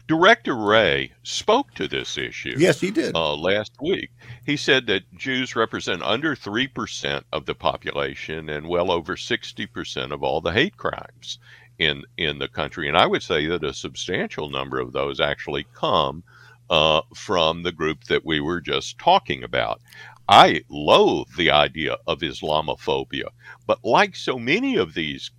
Director 0.07 0.55
Wray 0.55 1.11
spoke 1.23 1.73
to 1.75 1.87
this 1.87 2.17
issue. 2.17 2.55
Yes, 2.57 2.79
he 2.79 2.91
did. 2.91 3.15
Uh, 3.15 3.35
last 3.35 3.73
week, 3.81 4.09
he 4.45 4.57
said 4.57 4.87
that 4.87 5.03
Jews 5.15 5.55
represent 5.55 6.01
under 6.01 6.35
three 6.35 6.67
percent 6.67 7.25
of 7.31 7.45
the 7.45 7.55
population 7.55 8.49
and 8.49 8.67
well 8.67 8.91
over 8.91 9.15
sixty 9.15 9.67
percent 9.67 10.11
of 10.11 10.23
all 10.23 10.41
the 10.41 10.51
hate 10.51 10.77
crimes 10.77 11.39
in 11.79 12.03
in 12.17 12.39
the 12.39 12.47
country. 12.47 12.87
And 12.87 12.97
I 12.97 13.05
would 13.05 13.23
say 13.23 13.47
that 13.47 13.63
a 13.63 13.73
substantial 13.73 14.49
number 14.49 14.79
of 14.79 14.93
those 14.93 15.19
actually 15.19 15.65
come 15.73 16.23
uh, 16.69 17.01
from 17.13 17.63
the 17.63 17.71
group 17.71 18.05
that 18.05 18.25
we 18.25 18.39
were 18.39 18.61
just 18.61 18.97
talking 18.97 19.43
about. 19.43 19.81
I 20.27 20.63
loathe 20.69 21.35
the 21.37 21.51
idea 21.51 21.97
of 22.07 22.19
Islamophobia, 22.19 23.29
but 23.67 23.83
like 23.83 24.15
so 24.15 24.39
many 24.39 24.75
of 24.75 24.95
these 24.95 25.29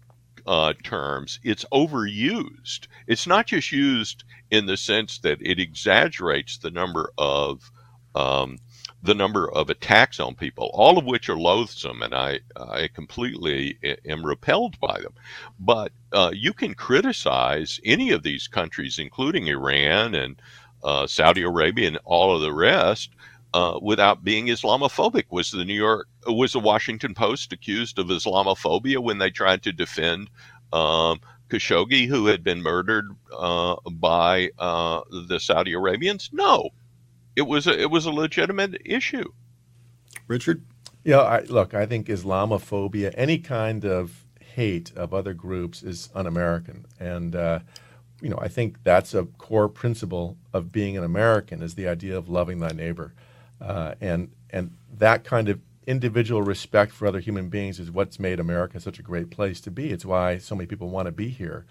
uh, 0.47 0.74
terms, 0.84 1.41
it's 1.43 1.64
overused. 1.72 2.87
It's 3.09 3.26
not 3.26 3.47
just 3.47 3.72
used 3.72 4.22
in 4.51 4.66
the 4.66 4.76
sense 4.76 5.18
that 5.18 5.43
it 5.43 5.59
exaggerates 5.59 6.59
the 6.59 6.70
number 6.70 7.11
of 7.18 7.70
um, 8.14 8.59
the 9.07 9.15
number 9.15 9.51
of 9.51 9.71
attacks 9.71 10.21
on 10.21 10.35
people, 10.35 10.71
all 10.75 10.99
of 10.99 11.05
which 11.05 11.29
are 11.29 11.37
loathsome, 11.39 12.03
and 12.03 12.15
I 12.15 12.41
I 12.57 12.89
completely 12.89 13.79
am 14.05 14.27
repelled 14.27 14.79
by 14.81 15.01
them. 15.01 15.15
But 15.59 15.93
uh, 16.13 16.33
you 16.35 16.53
can 16.53 16.75
criticize 16.75 17.81
any 17.85 18.11
of 18.11 18.23
these 18.23 18.49
countries, 18.49 18.99
including 18.99 19.47
Iran 19.47 20.15
and 20.15 20.41
uh, 20.85 21.07
Saudi 21.07 21.43
Arabia 21.43 21.89
and 21.89 21.99
all 22.05 22.35
of 22.35 22.43
the 22.43 22.53
rest, 22.53 23.11
uh, 23.55 23.79
without 23.81 24.25
being 24.25 24.47
Islamophobic. 24.47 25.25
Was 25.31 25.51
the 25.51 25.65
New 25.65 25.75
York 25.75 26.09
was 26.27 26.53
the 26.53 26.61
Washington 26.61 27.15
Post 27.15 27.53
accused 27.53 27.99
of 27.99 28.09
Islamophobia 28.09 28.99
when 28.99 29.19
they 29.19 29.31
tried 29.31 29.63
to 29.63 29.73
defend 29.73 30.29
um, 30.73 31.21
Khashoggi, 31.49 32.07
who 32.07 32.27
had 32.27 32.43
been 32.43 32.63
murdered 32.63 33.09
uh, 33.33 33.77
by 33.93 34.51
uh, 34.59 35.01
the 35.29 35.39
Saudi 35.39 35.73
Arabians? 35.73 36.31
No, 36.33 36.71
it 37.37 37.43
was 37.43 37.66
a, 37.66 37.80
it 37.80 37.91
was 37.91 38.07
a 38.07 38.11
legitimate 38.11 38.80
issue. 38.84 39.32
Richard, 40.26 40.64
yeah. 41.05 41.20
I, 41.20 41.41
look, 41.43 41.74
I 41.74 41.87
think 41.87 42.09
Islamophobia, 42.09 43.14
any 43.16 43.39
kind 43.39 43.85
of 43.85 44.24
hate 44.40 44.93
of 44.97 45.15
other 45.15 45.35
groups, 45.35 45.82
is 45.82 46.09
un-American, 46.15 46.86
and 46.98 47.36
uh, 47.36 47.61
you 48.20 48.31
know, 48.31 48.39
I 48.40 48.48
think 48.48 48.82
that's 48.82 49.15
a 49.15 49.24
core 49.24 49.69
principle 49.69 50.36
of 50.52 50.73
being 50.73 50.97
an 50.97 51.05
American 51.05 51.62
is 51.62 51.74
the 51.74 51.86
idea 51.86 52.16
of 52.16 52.28
loving 52.28 52.59
thy 52.61 52.70
neighbor, 52.70 53.15
uh, 53.61 53.94
and 54.01 54.31
and 54.51 54.73
that 54.98 55.24
kind 55.24 55.48
of 55.48 55.61
individual 55.86 56.43
respect 56.43 56.93
for 56.93 57.06
other 57.06 57.20
human 57.20 57.48
beings 57.48 57.78
is 57.78 57.90
what's 57.90 58.19
made 58.19 58.40
America 58.40 58.81
such 58.81 58.98
a 58.98 59.02
great 59.02 59.31
place 59.31 59.61
to 59.61 59.70
be. 59.70 59.90
It's 59.90 60.05
why 60.05 60.39
so 60.39 60.56
many 60.56 60.66
people 60.66 60.89
want 60.89 61.06
to 61.06 61.12
be 61.12 61.28
here. 61.28 61.65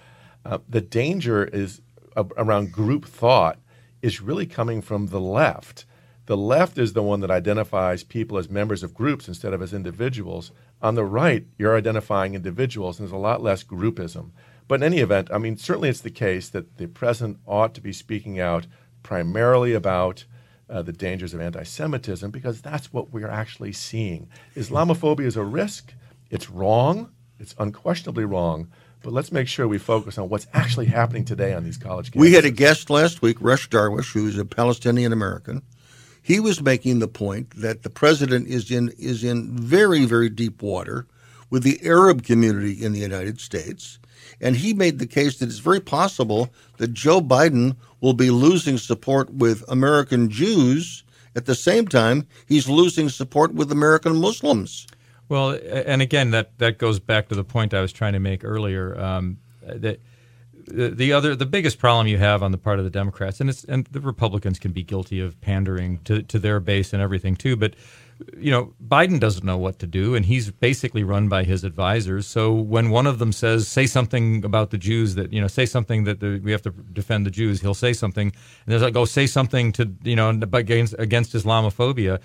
Uh, 0.46 0.60
the 0.70 0.82
danger 0.82 1.44
is 1.44 1.82
uh, 2.16 2.24
around 2.38 2.72
group 2.72 3.06
thought 3.06 3.60
is 4.06 4.22
really 4.22 4.46
coming 4.46 4.84
from 4.84 5.08
the 5.08 5.20
left. 5.20 5.84
The 6.28 6.38
left 6.38 6.78
is 6.78 6.94
the 6.94 7.02
one 7.02 7.22
that 7.22 7.32
identifies 7.32 8.04
people 8.04 8.38
as 8.38 8.52
members 8.52 8.84
of 8.84 8.94
groups 8.94 9.28
instead 9.28 9.52
of 9.52 9.64
as 9.64 9.74
individuals. 9.74 10.52
On 10.80 10.94
the 10.94 11.04
right, 11.04 11.48
you're 11.58 11.76
identifying 11.76 12.36
individuals, 12.36 13.00
and 13.00 13.08
there's 13.08 13.14
a 13.14 13.18
lot 13.18 13.42
less 13.42 13.64
groupism. 13.64 14.30
But 14.68 14.76
in 14.76 14.84
any 14.84 15.00
event, 15.00 15.30
I 15.34 15.40
mean, 15.40 15.58
certainly 15.58 15.90
it's 15.90 16.02
the 16.02 16.12
case 16.12 16.50
that 16.50 16.78
the 16.78 16.86
president 16.86 17.40
ought 17.48 17.74
to 17.74 17.82
be 17.82 17.92
speaking 17.92 18.40
out 18.40 18.68
primarily 19.02 19.74
about 19.74 20.26
uh, 20.70 20.84
the 20.84 20.94
dangers 20.94 21.34
of 21.34 21.42
anti 21.42 21.64
Semitism 21.64 22.30
because 22.30 22.62
that's 22.62 22.94
what 22.94 23.12
we're 23.12 23.28
actually 23.28 23.74
seeing. 23.74 24.30
Islamophobia 24.56 25.26
is 25.26 25.36
a 25.36 25.44
risk. 25.44 25.96
It's 26.30 26.52
wrong. 26.52 27.10
It's 27.40 27.56
unquestionably 27.58 28.26
wrong. 28.26 28.68
But 29.06 29.14
let's 29.14 29.32
make 29.32 29.48
sure 29.48 29.68
we 29.68 29.78
focus 29.78 30.18
on 30.18 30.30
what's 30.30 30.48
actually 30.52 30.88
happening 30.88 31.26
today 31.26 31.54
on 31.54 31.64
these 31.64 31.78
college 31.78 32.10
campuses. 32.10 32.22
We 32.22 32.34
had 32.34 32.44
a 32.44 32.50
guest 32.50 32.90
last 32.90 33.22
week, 33.22 33.38
Rush 33.40 33.70
Darwish, 33.70 34.12
who's 34.12 34.36
a 34.36 34.46
Palestinian 34.46 35.14
American. 35.14 35.62
he 36.24 36.40
was 36.40 36.60
making 36.60 36.98
the 36.98 37.08
point 37.08 37.52
that 37.52 37.84
the 37.84 37.90
president 37.92 38.48
is 38.48 38.72
in 38.72 38.90
is 38.98 39.24
in 39.24 39.56
very 39.56 40.06
very 40.06 40.28
deep 40.28 40.64
water 40.64 41.06
with 41.52 41.62
the 41.62 41.80
Arab 41.84 42.24
community 42.24 42.84
in 42.84 42.94
the 42.94 43.00
United 43.00 43.40
States, 43.40 44.00
and 44.42 44.56
he 44.56 44.74
made 44.74 44.98
the 44.98 45.06
case 45.06 45.38
that 45.38 45.50
it's 45.50 45.60
very 45.60 45.80
possible 45.80 46.50
that 46.78 46.92
Joe 46.92 47.22
Biden 47.22 47.76
will 48.02 48.14
be 48.14 48.32
losing 48.32 48.80
support 48.80 49.32
with 49.32 49.64
American 49.68 50.32
Jews 50.32 51.04
at 51.36 51.46
the 51.46 51.54
same 51.54 51.88
time 51.88 52.26
he's 52.48 52.68
losing 52.68 53.10
support 53.10 53.54
with 53.54 53.72
American 53.72 54.16
Muslims. 54.16 54.88
Well, 55.28 55.52
and 55.52 56.02
again, 56.02 56.32
that, 56.32 56.58
that 56.60 56.78
goes 56.78 57.00
back 57.00 57.30
to 57.30 57.36
the 57.36 57.44
point 57.44 57.74
I 57.74 57.82
was 57.82 57.92
trying 57.92 58.14
to 58.14 58.20
make 58.20 58.44
earlier. 58.44 59.00
Um, 59.00 59.38
that 59.62 60.00
the, 60.68 60.90
the 60.90 61.14
other, 61.14 61.36
the 61.36 61.46
biggest 61.46 61.80
problem 61.80 62.08
you 62.08 62.18
have 62.18 62.44
on 62.44 62.52
the 62.52 62.58
part 62.58 62.80
of 62.80 62.86
the 62.86 62.92
Democrats, 62.92 63.40
and 63.40 63.50
it's 63.50 63.64
and 63.66 63.86
the 63.88 64.02
Republicans 64.02 64.60
can 64.60 64.72
be 64.72 64.84
guilty 64.84 65.20
of 65.20 65.40
pandering 65.42 66.00
to, 66.06 66.22
to 66.24 66.40
their 66.40 66.60
base 66.60 66.94
and 66.94 67.02
everything 67.02 67.36
too, 67.36 67.56
but 67.56 67.76
you 68.38 68.50
know, 68.50 68.74
Biden 68.86 69.20
doesn't 69.20 69.44
know 69.44 69.58
what 69.58 69.80
to 69.80 69.88
do, 69.88 70.16
and 70.16 70.26
he's 70.26 70.50
basically 70.50 71.04
run 71.04 71.28
by 71.28 71.44
his 71.44 71.64
advisors. 71.64 72.26
So 72.26 72.54
when 72.54 72.90
one 72.90 73.08
of 73.08 73.20
them 73.20 73.32
says, 73.32 73.68
"Say 73.68 73.86
something 73.86 74.46
about 74.46 74.70
the 74.70 74.78
Jews," 74.78 75.16
that 75.16 75.34
you 75.34 75.42
know, 75.42 75.48
say 75.48 75.66
something 75.66 76.06
that 76.06 76.20
the, 76.20 76.40
we 76.44 76.52
have 76.52 76.62
to 76.64 76.72
defend 76.72 77.26
the 77.26 77.32
Jews, 77.32 77.62
he'll 77.62 77.74
say 77.74 77.94
something, 77.94 78.28
and 78.28 78.72
there's 78.72 78.82
like, 78.82 78.94
"Go 78.94 79.06
say 79.06 79.28
something 79.28 79.72
to 79.74 79.92
you 80.04 80.16
know 80.16 80.30
against 80.54 80.96
against 80.98 81.34
Islamophobia." 81.34 82.22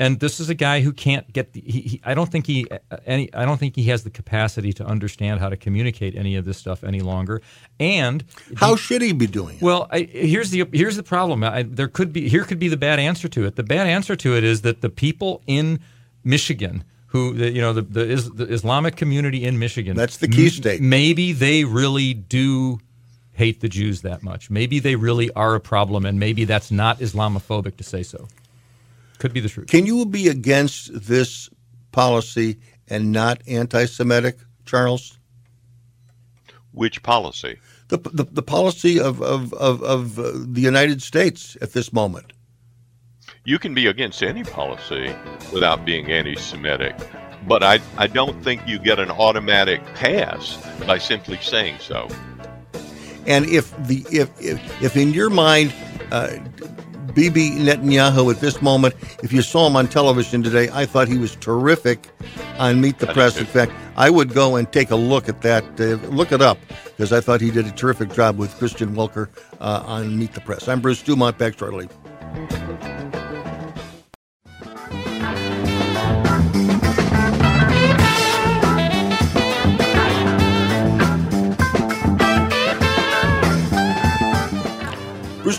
And 0.00 0.18
this 0.18 0.40
is 0.40 0.48
a 0.48 0.54
guy 0.54 0.80
who 0.80 0.92
can't 0.92 1.30
get 1.30 1.52
the. 1.52 1.60
He, 1.60 1.80
he, 1.82 2.00
I 2.02 2.14
don't 2.14 2.32
think 2.32 2.46
he 2.46 2.66
any. 3.06 3.32
I 3.34 3.44
don't 3.44 3.58
think 3.58 3.76
he 3.76 3.84
has 3.84 4.02
the 4.02 4.10
capacity 4.10 4.72
to 4.72 4.84
understand 4.84 5.40
how 5.40 5.50
to 5.50 5.58
communicate 5.58 6.16
any 6.16 6.36
of 6.36 6.46
this 6.46 6.56
stuff 6.56 6.82
any 6.82 7.00
longer. 7.00 7.42
And 7.78 8.24
how 8.56 8.76
he, 8.76 8.80
should 8.80 9.02
he 9.02 9.12
be 9.12 9.26
doing 9.26 9.56
it? 9.56 9.62
Well, 9.62 9.88
I, 9.90 10.00
here's 10.00 10.50
the 10.50 10.66
here's 10.72 10.96
the 10.96 11.02
problem. 11.02 11.44
I, 11.44 11.64
there 11.64 11.86
could 11.86 12.14
be 12.14 12.30
here 12.30 12.44
could 12.44 12.58
be 12.58 12.68
the 12.68 12.78
bad 12.78 12.98
answer 12.98 13.28
to 13.28 13.44
it. 13.44 13.56
The 13.56 13.62
bad 13.62 13.86
answer 13.86 14.16
to 14.16 14.34
it 14.34 14.42
is 14.42 14.62
that 14.62 14.80
the 14.80 14.88
people 14.88 15.42
in 15.46 15.80
Michigan 16.24 16.82
who 17.08 17.34
the, 17.34 17.50
you 17.50 17.60
know 17.60 17.74
the 17.74 17.82
the, 17.82 18.08
is, 18.08 18.30
the 18.30 18.46
Islamic 18.46 18.96
community 18.96 19.44
in 19.44 19.58
Michigan. 19.58 19.98
That's 19.98 20.16
the 20.16 20.28
key 20.28 20.48
state. 20.48 20.80
maybe 20.80 21.32
they 21.34 21.64
really 21.64 22.14
do 22.14 22.80
hate 23.32 23.60
the 23.60 23.68
Jews 23.68 24.00
that 24.00 24.22
much. 24.22 24.48
Maybe 24.48 24.78
they 24.78 24.96
really 24.96 25.30
are 25.32 25.54
a 25.54 25.60
problem, 25.60 26.06
and 26.06 26.18
maybe 26.18 26.46
that's 26.46 26.70
not 26.70 27.00
Islamophobic 27.00 27.76
to 27.76 27.84
say 27.84 28.02
so. 28.02 28.28
Could 29.20 29.34
be 29.34 29.40
the 29.40 29.50
truth. 29.50 29.68
Can 29.68 29.84
you 29.84 30.06
be 30.06 30.28
against 30.28 31.06
this 31.06 31.50
policy 31.92 32.58
and 32.88 33.12
not 33.12 33.42
anti-Semitic, 33.46 34.38
Charles? 34.64 35.18
Which 36.72 37.02
policy? 37.02 37.58
The 37.88 37.98
the, 37.98 38.24
the 38.24 38.42
policy 38.42 38.98
of 38.98 39.20
of 39.20 39.52
of, 39.52 39.82
of 39.82 40.18
uh, 40.18 40.32
the 40.46 40.62
United 40.62 41.02
States 41.02 41.56
at 41.60 41.74
this 41.74 41.92
moment. 41.92 42.32
You 43.44 43.58
can 43.58 43.74
be 43.74 43.88
against 43.88 44.22
any 44.22 44.42
policy 44.42 45.14
without 45.52 45.84
being 45.84 46.10
anti-Semitic, 46.10 46.96
but 47.46 47.62
I 47.62 47.80
I 47.98 48.06
don't 48.06 48.42
think 48.42 48.66
you 48.66 48.78
get 48.78 48.98
an 48.98 49.10
automatic 49.10 49.84
pass 49.94 50.56
by 50.86 50.96
simply 50.96 51.38
saying 51.42 51.76
so. 51.80 52.08
And 53.26 53.44
if 53.44 53.76
the 53.86 54.06
if 54.10 54.30
if, 54.40 54.82
if 54.82 54.96
in 54.96 55.12
your 55.12 55.28
mind. 55.28 55.74
Uh, 56.10 56.38
Bibi 57.14 57.50
Netanyahu 57.50 58.32
at 58.32 58.40
this 58.40 58.60
moment. 58.62 58.94
If 59.22 59.32
you 59.32 59.42
saw 59.42 59.66
him 59.66 59.76
on 59.76 59.88
television 59.88 60.42
today, 60.42 60.68
I 60.72 60.86
thought 60.86 61.08
he 61.08 61.18
was 61.18 61.36
terrific 61.36 62.08
on 62.58 62.80
Meet 62.80 62.98
the 62.98 63.06
Press. 63.08 63.38
In 63.38 63.46
fact, 63.46 63.72
I 63.96 64.10
would 64.10 64.32
go 64.32 64.56
and 64.56 64.70
take 64.72 64.90
a 64.90 64.96
look 64.96 65.28
at 65.28 65.42
that, 65.42 65.64
uh, 65.80 65.96
look 66.08 66.32
it 66.32 66.42
up, 66.42 66.58
because 66.84 67.12
I 67.12 67.20
thought 67.20 67.40
he 67.40 67.50
did 67.50 67.66
a 67.66 67.72
terrific 67.72 68.12
job 68.12 68.38
with 68.38 68.54
Kristen 68.56 68.94
Welker 68.94 69.28
uh, 69.60 69.82
on 69.86 70.18
Meet 70.18 70.34
the 70.34 70.40
Press. 70.40 70.68
I'm 70.68 70.80
Bruce 70.80 71.02
Dumont, 71.02 71.38
back 71.38 71.58
shortly. 71.58 71.88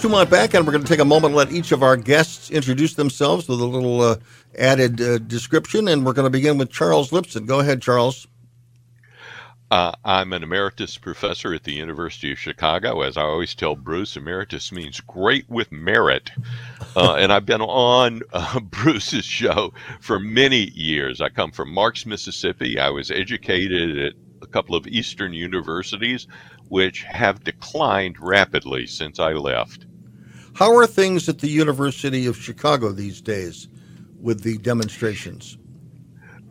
Dumont 0.01 0.31
back, 0.31 0.55
and 0.55 0.65
we're 0.65 0.71
going 0.71 0.83
to 0.83 0.89
take 0.89 0.99
a 0.99 1.05
moment 1.05 1.27
and 1.27 1.35
let 1.35 1.51
each 1.51 1.71
of 1.71 1.83
our 1.83 1.95
guests 1.95 2.49
introduce 2.49 2.95
themselves 2.95 3.47
with 3.47 3.61
a 3.61 3.65
little 3.65 4.01
uh, 4.01 4.15
added 4.57 4.99
uh, 4.99 5.19
description. 5.19 5.87
And 5.87 6.03
we're 6.03 6.13
going 6.13 6.25
to 6.25 6.31
begin 6.31 6.57
with 6.57 6.71
Charles 6.71 7.11
Lipson. 7.11 7.45
Go 7.45 7.59
ahead, 7.59 7.83
Charles. 7.83 8.25
Uh, 9.69 9.91
I'm 10.03 10.33
an 10.33 10.41
emeritus 10.41 10.97
professor 10.97 11.53
at 11.53 11.63
the 11.63 11.73
University 11.73 12.31
of 12.31 12.39
Chicago. 12.39 13.01
As 13.01 13.15
I 13.15 13.21
always 13.21 13.53
tell 13.53 13.75
Bruce, 13.75 14.17
emeritus 14.17 14.71
means 14.71 14.99
great 15.01 15.47
with 15.49 15.71
merit. 15.71 16.31
Uh, 16.95 17.13
and 17.19 17.31
I've 17.31 17.45
been 17.45 17.61
on 17.61 18.21
uh, 18.33 18.59
Bruce's 18.71 19.23
show 19.23 19.71
for 19.99 20.19
many 20.19 20.71
years. 20.71 21.21
I 21.21 21.29
come 21.29 21.51
from 21.51 21.71
Marks, 21.71 22.07
Mississippi. 22.07 22.79
I 22.79 22.89
was 22.89 23.11
educated 23.11 23.97
at 23.99 24.13
a 24.41 24.47
couple 24.47 24.75
of 24.75 24.87
Eastern 24.87 25.31
universities, 25.31 26.27
which 26.69 27.03
have 27.03 27.43
declined 27.43 28.19
rapidly 28.19 28.87
since 28.87 29.19
I 29.19 29.33
left. 29.33 29.85
How 30.53 30.75
are 30.75 30.87
things 30.87 31.29
at 31.29 31.39
the 31.39 31.49
University 31.49 32.25
of 32.25 32.37
Chicago 32.37 32.91
these 32.91 33.21
days 33.21 33.67
with 34.19 34.41
the 34.41 34.57
demonstrations? 34.57 35.57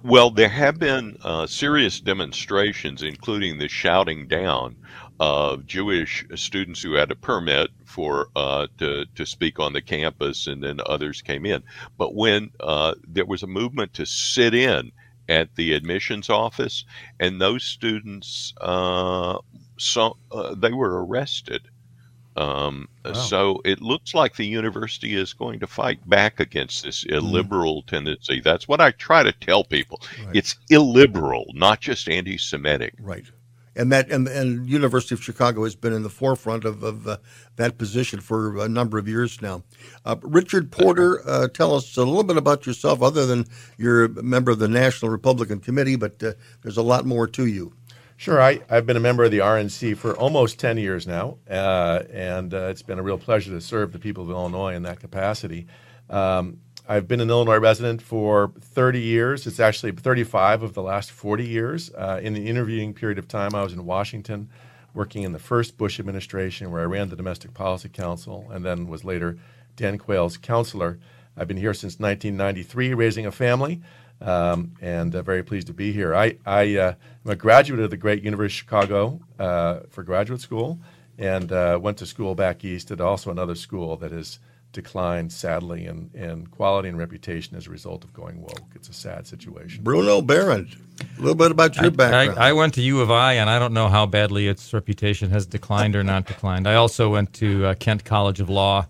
Well, 0.02 0.30
there 0.30 0.48
have 0.48 0.78
been 0.78 1.18
uh, 1.22 1.46
serious 1.46 2.00
demonstrations, 2.00 3.02
including 3.02 3.58
the 3.58 3.68
shouting 3.68 4.26
down 4.26 4.76
of 5.20 5.66
Jewish 5.66 6.24
students 6.34 6.80
who 6.80 6.94
had 6.94 7.10
a 7.10 7.16
permit 7.16 7.68
for 7.84 8.28
uh, 8.34 8.66
to 8.78 9.04
to 9.14 9.26
speak 9.26 9.60
on 9.60 9.74
the 9.74 9.82
campus, 9.82 10.46
and 10.46 10.62
then 10.64 10.80
others 10.86 11.20
came 11.20 11.44
in. 11.44 11.62
But 11.98 12.14
when 12.14 12.50
uh, 12.60 12.94
there 13.06 13.26
was 13.26 13.42
a 13.42 13.46
movement 13.46 13.92
to 13.94 14.06
sit 14.06 14.54
in 14.54 14.92
at 15.28 15.54
the 15.56 15.74
admissions 15.74 16.30
office, 16.30 16.86
and 17.20 17.38
those 17.38 17.62
students 17.62 18.54
uh, 18.62 19.36
so 19.76 20.16
uh, 20.32 20.54
they 20.54 20.72
were 20.72 21.04
arrested. 21.04 21.68
Um, 22.36 22.88
wow. 23.04 23.12
So 23.12 23.60
it 23.64 23.80
looks 23.80 24.14
like 24.14 24.36
the 24.36 24.46
university 24.46 25.14
is 25.14 25.32
going 25.32 25.60
to 25.60 25.66
fight 25.66 26.08
back 26.08 26.40
against 26.40 26.84
this 26.84 27.04
mm-hmm. 27.04 27.16
illiberal 27.16 27.82
mm. 27.82 27.86
tendency. 27.86 28.40
That's 28.40 28.68
what 28.68 28.80
I 28.80 28.92
try 28.92 29.22
to 29.22 29.32
tell 29.32 29.64
people. 29.64 30.00
Right. 30.24 30.36
It's 30.36 30.56
illiberal, 30.70 31.46
not 31.54 31.80
just 31.80 32.08
anti-Semitic. 32.08 32.94
Right. 33.00 33.26
And 33.76 33.92
that 33.92 34.10
and, 34.10 34.26
and 34.26 34.68
University 34.68 35.14
of 35.14 35.22
Chicago 35.22 35.62
has 35.62 35.76
been 35.76 35.92
in 35.92 36.02
the 36.02 36.10
forefront 36.10 36.64
of, 36.64 36.82
of 36.82 37.06
uh, 37.06 37.18
that 37.56 37.78
position 37.78 38.20
for 38.20 38.58
a 38.58 38.68
number 38.68 38.98
of 38.98 39.06
years 39.06 39.40
now. 39.40 39.62
Uh, 40.04 40.16
Richard 40.22 40.72
Porter, 40.72 41.22
uh, 41.26 41.48
tell 41.48 41.74
us 41.74 41.96
a 41.96 42.04
little 42.04 42.24
bit 42.24 42.36
about 42.36 42.66
yourself, 42.66 43.00
other 43.00 43.26
than 43.26 43.46
you're 43.78 44.06
a 44.06 44.22
member 44.22 44.50
of 44.50 44.58
the 44.58 44.68
National 44.68 45.10
Republican 45.10 45.60
Committee, 45.60 45.96
but 45.96 46.22
uh, 46.22 46.32
there's 46.62 46.76
a 46.76 46.82
lot 46.82 47.06
more 47.06 47.28
to 47.28 47.46
you. 47.46 47.72
Sure. 48.20 48.38
I, 48.38 48.60
have 48.68 48.84
been 48.84 48.98
a 48.98 49.00
member 49.00 49.24
of 49.24 49.30
the 49.30 49.38
RNC 49.38 49.96
for 49.96 50.14
almost 50.14 50.58
10 50.58 50.76
years 50.76 51.06
now, 51.06 51.38
uh, 51.48 52.02
and 52.12 52.52
uh, 52.52 52.66
it's 52.66 52.82
been 52.82 52.98
a 52.98 53.02
real 53.02 53.16
pleasure 53.16 53.50
to 53.50 53.62
serve 53.62 53.94
the 53.94 53.98
people 53.98 54.24
of 54.24 54.28
Illinois 54.28 54.74
in 54.74 54.82
that 54.82 55.00
capacity. 55.00 55.66
Um, 56.10 56.58
I've 56.86 57.08
been 57.08 57.22
an 57.22 57.30
Illinois 57.30 57.56
resident 57.56 58.02
for 58.02 58.52
30 58.60 59.00
years. 59.00 59.46
It's 59.46 59.58
actually 59.58 59.92
35 59.92 60.62
of 60.62 60.74
the 60.74 60.82
last 60.82 61.10
40 61.10 61.46
years. 61.46 61.90
Uh, 61.94 62.20
in 62.22 62.34
the 62.34 62.46
interviewing 62.46 62.92
period 62.92 63.18
of 63.18 63.26
time, 63.26 63.54
I 63.54 63.62
was 63.62 63.72
in 63.72 63.86
Washington 63.86 64.50
working 64.92 65.22
in 65.22 65.32
the 65.32 65.38
first 65.38 65.78
Bush 65.78 65.98
administration, 65.98 66.70
where 66.70 66.82
I 66.82 66.84
ran 66.84 67.08
the 67.08 67.16
Domestic 67.16 67.54
Policy 67.54 67.88
Council 67.88 68.50
and 68.52 68.62
then 68.62 68.86
was 68.86 69.02
later 69.02 69.38
Dan 69.76 69.96
Quayle's 69.96 70.36
counselor. 70.36 70.98
I've 71.38 71.48
been 71.48 71.56
here 71.56 71.72
since 71.72 71.98
1993, 71.98 72.92
raising 72.92 73.24
a 73.24 73.32
family 73.32 73.80
um, 74.20 74.72
and 74.82 75.14
uh, 75.14 75.22
very 75.22 75.42
pleased 75.42 75.68
to 75.68 75.72
be 75.72 75.92
here. 75.92 76.14
I, 76.14 76.36
I 76.44 76.96
am 77.24 77.30
a 77.30 77.36
graduate 77.36 77.80
of 77.80 77.90
the 77.90 77.96
great 77.96 78.22
University 78.22 78.56
of 78.56 78.58
Chicago 78.58 79.20
uh, 79.38 79.80
for 79.90 80.02
graduate 80.02 80.40
school, 80.40 80.78
and 81.18 81.52
uh, 81.52 81.78
went 81.80 81.98
to 81.98 82.06
school 82.06 82.34
back 82.34 82.64
east 82.64 82.90
at 82.90 83.00
also 83.00 83.30
another 83.30 83.54
school 83.54 83.96
that 83.96 84.12
has 84.12 84.38
declined 84.72 85.32
sadly 85.32 85.84
in, 85.86 86.10
in 86.14 86.46
quality 86.46 86.88
and 86.88 86.96
reputation 86.96 87.56
as 87.56 87.66
a 87.66 87.70
result 87.70 88.04
of 88.04 88.12
going 88.12 88.40
woke. 88.40 88.70
It's 88.74 88.88
a 88.88 88.92
sad 88.92 89.26
situation. 89.26 89.82
Bruno 89.82 90.22
Behrend, 90.22 90.76
a 91.00 91.20
little 91.20 91.34
bit 91.34 91.50
about 91.50 91.74
your 91.74 91.86
I, 91.86 91.88
background. 91.88 92.38
I, 92.38 92.50
I, 92.50 92.52
went 92.52 92.74
to 92.74 92.80
U 92.82 93.00
of 93.00 93.10
I, 93.10 93.34
and 93.34 93.50
I 93.50 93.58
don't 93.58 93.74
know 93.74 93.88
how 93.88 94.06
badly 94.06 94.46
its 94.46 94.72
reputation 94.72 95.30
has 95.30 95.44
declined 95.44 95.96
or 95.96 96.04
not 96.04 96.26
declined. 96.26 96.68
I 96.68 96.76
also 96.76 97.10
went 97.10 97.32
to 97.34 97.66
uh, 97.66 97.74
Kent 97.74 98.04
College 98.04 98.40
of 98.40 98.48
Law 98.48 98.86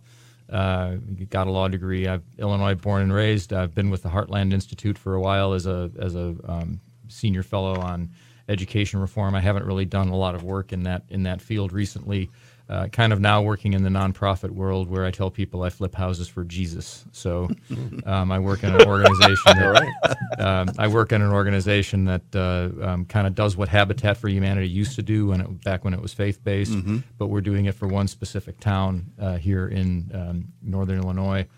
uh, 0.50 0.96
got 1.28 1.46
a 1.46 1.50
law 1.50 1.68
degree. 1.68 2.08
I've 2.08 2.24
Illinois 2.38 2.74
born 2.74 3.02
and 3.02 3.12
raised. 3.12 3.52
I've 3.52 3.74
been 3.74 3.90
with 3.90 4.02
the 4.02 4.08
Heartland 4.08 4.52
Institute 4.52 4.98
for 4.98 5.14
a 5.14 5.20
while 5.20 5.52
as 5.52 5.66
a 5.66 5.90
as 5.98 6.14
a 6.14 6.34
um, 6.44 6.80
senior 7.10 7.42
fellow 7.42 7.78
on 7.80 8.10
education 8.48 9.00
reform. 9.00 9.34
I 9.34 9.40
haven't 9.40 9.64
really 9.64 9.84
done 9.84 10.08
a 10.08 10.16
lot 10.16 10.34
of 10.34 10.42
work 10.42 10.72
in 10.72 10.84
that 10.84 11.04
in 11.08 11.24
that 11.24 11.40
field 11.40 11.72
recently 11.72 12.30
uh, 12.70 12.86
kind 12.86 13.12
of 13.12 13.20
now 13.20 13.42
working 13.42 13.72
in 13.72 13.82
the 13.82 13.90
nonprofit 13.90 14.50
world 14.50 14.88
where 14.88 15.04
I 15.04 15.10
tell 15.10 15.28
people 15.28 15.64
I 15.64 15.70
flip 15.70 15.92
houses 15.92 16.28
for 16.28 16.44
Jesus. 16.44 17.04
So 17.10 17.50
um, 18.06 18.30
I 18.30 18.38
work 18.38 18.62
in 18.62 18.72
an 18.72 18.86
organization. 18.86 19.44
That, 19.44 20.16
um, 20.38 20.68
I 20.78 20.86
work 20.86 21.10
in 21.10 21.20
an 21.20 21.32
organization 21.32 22.04
that 22.04 22.22
uh, 22.32 22.86
um, 22.86 23.06
kind 23.06 23.26
of 23.26 23.34
does 23.34 23.56
what 23.56 23.68
Habitat 23.68 24.18
for 24.18 24.28
Humanity 24.28 24.68
used 24.68 24.94
to 24.94 25.02
do 25.02 25.26
when 25.26 25.40
it, 25.40 25.64
back 25.64 25.84
when 25.84 25.92
it 25.92 26.00
was 26.00 26.14
faith 26.14 26.44
based, 26.44 26.70
mm-hmm. 26.70 26.98
but 27.18 27.26
we're 27.26 27.40
doing 27.40 27.64
it 27.64 27.74
for 27.74 27.88
one 27.88 28.06
specific 28.06 28.60
town 28.60 29.10
uh, 29.18 29.36
here 29.36 29.66
in 29.66 30.08
um, 30.14 30.52
northern 30.62 31.00
Illinois. 31.00 31.48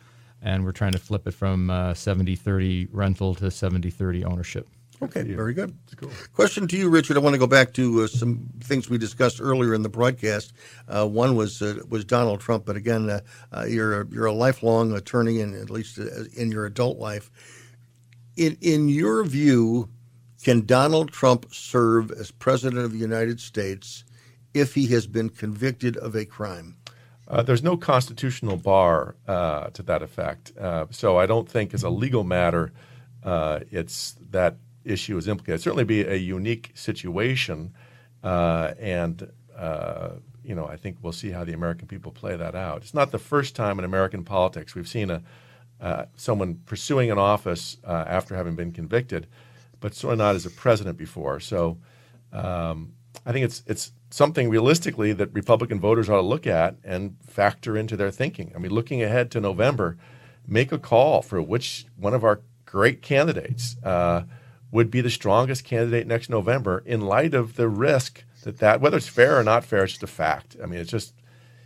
and 0.40 0.64
we're 0.64 0.72
trying 0.72 0.92
to 0.92 0.98
flip 0.98 1.26
it 1.26 1.32
from 1.32 1.68
uh, 1.68 1.92
70-30 1.92 2.88
rental 2.90 3.34
to 3.34 3.44
70-30 3.44 4.24
ownership. 4.24 4.66
Okay, 5.02 5.22
very 5.22 5.52
good. 5.52 5.76
Question 6.32 6.68
to 6.68 6.76
you, 6.76 6.88
Richard. 6.88 7.16
I 7.16 7.20
want 7.20 7.34
to 7.34 7.38
go 7.38 7.48
back 7.48 7.72
to 7.74 8.02
uh, 8.02 8.06
some 8.06 8.48
things 8.60 8.88
we 8.88 8.98
discussed 8.98 9.40
earlier 9.40 9.74
in 9.74 9.82
the 9.82 9.88
broadcast. 9.88 10.52
Uh, 10.86 11.08
one 11.08 11.34
was 11.34 11.60
uh, 11.60 11.80
was 11.88 12.04
Donald 12.04 12.40
Trump, 12.40 12.64
but 12.64 12.76
again, 12.76 13.10
uh, 13.10 13.20
uh, 13.52 13.64
you're 13.64 14.02
a, 14.02 14.06
you're 14.06 14.26
a 14.26 14.32
lifelong 14.32 14.92
attorney, 14.92 15.40
and 15.40 15.56
at 15.56 15.70
least 15.70 15.98
uh, 15.98 16.04
in 16.36 16.52
your 16.52 16.66
adult 16.66 16.98
life. 16.98 17.32
In 18.36 18.56
in 18.60 18.88
your 18.88 19.24
view, 19.24 19.88
can 20.44 20.64
Donald 20.66 21.10
Trump 21.10 21.52
serve 21.52 22.12
as 22.12 22.30
president 22.30 22.84
of 22.84 22.92
the 22.92 22.98
United 22.98 23.40
States 23.40 24.04
if 24.54 24.74
he 24.74 24.86
has 24.88 25.08
been 25.08 25.30
convicted 25.30 25.96
of 25.96 26.14
a 26.14 26.24
crime? 26.24 26.76
Uh, 27.26 27.42
there's 27.42 27.62
no 27.62 27.76
constitutional 27.76 28.56
bar 28.56 29.16
uh, 29.26 29.70
to 29.70 29.82
that 29.82 30.02
effect. 30.02 30.52
Uh, 30.56 30.86
so 30.90 31.18
I 31.18 31.26
don't 31.26 31.48
think, 31.48 31.74
as 31.74 31.82
a 31.82 31.90
legal 31.90 32.22
matter, 32.24 32.72
uh, 33.24 33.60
it's 33.70 34.16
that 34.30 34.56
issue 34.84 35.16
is 35.16 35.28
implicated. 35.28 35.54
It'd 35.54 35.64
certainly 35.64 35.84
be 35.84 36.02
a 36.02 36.16
unique 36.16 36.70
situation, 36.74 37.72
uh, 38.22 38.74
and 38.78 39.30
uh, 39.56 40.10
you 40.44 40.54
know 40.54 40.66
I 40.66 40.76
think 40.76 40.98
we'll 41.02 41.12
see 41.12 41.30
how 41.30 41.44
the 41.44 41.52
American 41.52 41.88
people 41.88 42.12
play 42.12 42.36
that 42.36 42.54
out. 42.54 42.82
It's 42.82 42.94
not 42.94 43.10
the 43.10 43.18
first 43.18 43.56
time 43.56 43.78
in 43.78 43.84
American 43.84 44.24
politics 44.24 44.74
we've 44.74 44.88
seen 44.88 45.10
a 45.10 45.22
someone 46.14 46.60
pursuing 46.64 47.10
an 47.10 47.18
office 47.18 47.76
after 47.84 48.36
having 48.36 48.54
been 48.54 48.70
convicted, 48.70 49.26
but 49.80 49.94
certainly 49.94 50.18
not 50.18 50.36
as 50.36 50.46
a 50.46 50.50
president 50.50 50.96
before. 50.96 51.40
So 51.40 51.78
um, 52.32 52.92
I 53.26 53.32
think 53.32 53.44
it's 53.44 53.62
it's 53.66 53.92
something 54.10 54.48
realistically 54.48 55.12
that 55.12 55.32
Republican 55.32 55.80
voters 55.80 56.08
ought 56.08 56.16
to 56.16 56.22
look 56.22 56.46
at 56.46 56.76
and 56.84 57.16
factor 57.26 57.76
into 57.76 57.96
their 57.96 58.10
thinking. 58.10 58.52
I 58.54 58.58
mean, 58.58 58.70
looking 58.70 59.02
ahead 59.02 59.30
to 59.32 59.40
November, 59.40 59.96
make 60.46 60.72
a 60.72 60.78
call 60.78 61.22
for 61.22 61.40
which 61.40 61.86
one 61.96 62.14
of 62.14 62.24
our 62.24 62.40
great 62.66 63.02
candidates 63.02 63.76
uh, 63.82 64.22
would 64.72 64.90
be 64.90 65.00
the 65.00 65.10
strongest 65.10 65.64
candidate 65.64 66.06
next 66.06 66.28
November 66.28 66.82
in 66.84 67.02
light 67.02 67.34
of 67.34 67.54
the 67.54 67.68
risk 67.68 68.24
that 68.42 68.58
that 68.58 68.80
whether 68.80 68.96
it's 68.96 69.06
fair 69.06 69.38
or 69.38 69.44
not 69.44 69.64
fair, 69.64 69.84
it's 69.84 69.92
just 69.92 70.02
a 70.02 70.08
fact. 70.08 70.56
I 70.60 70.66
mean, 70.66 70.80
it's 70.80 70.90
just 70.90 71.14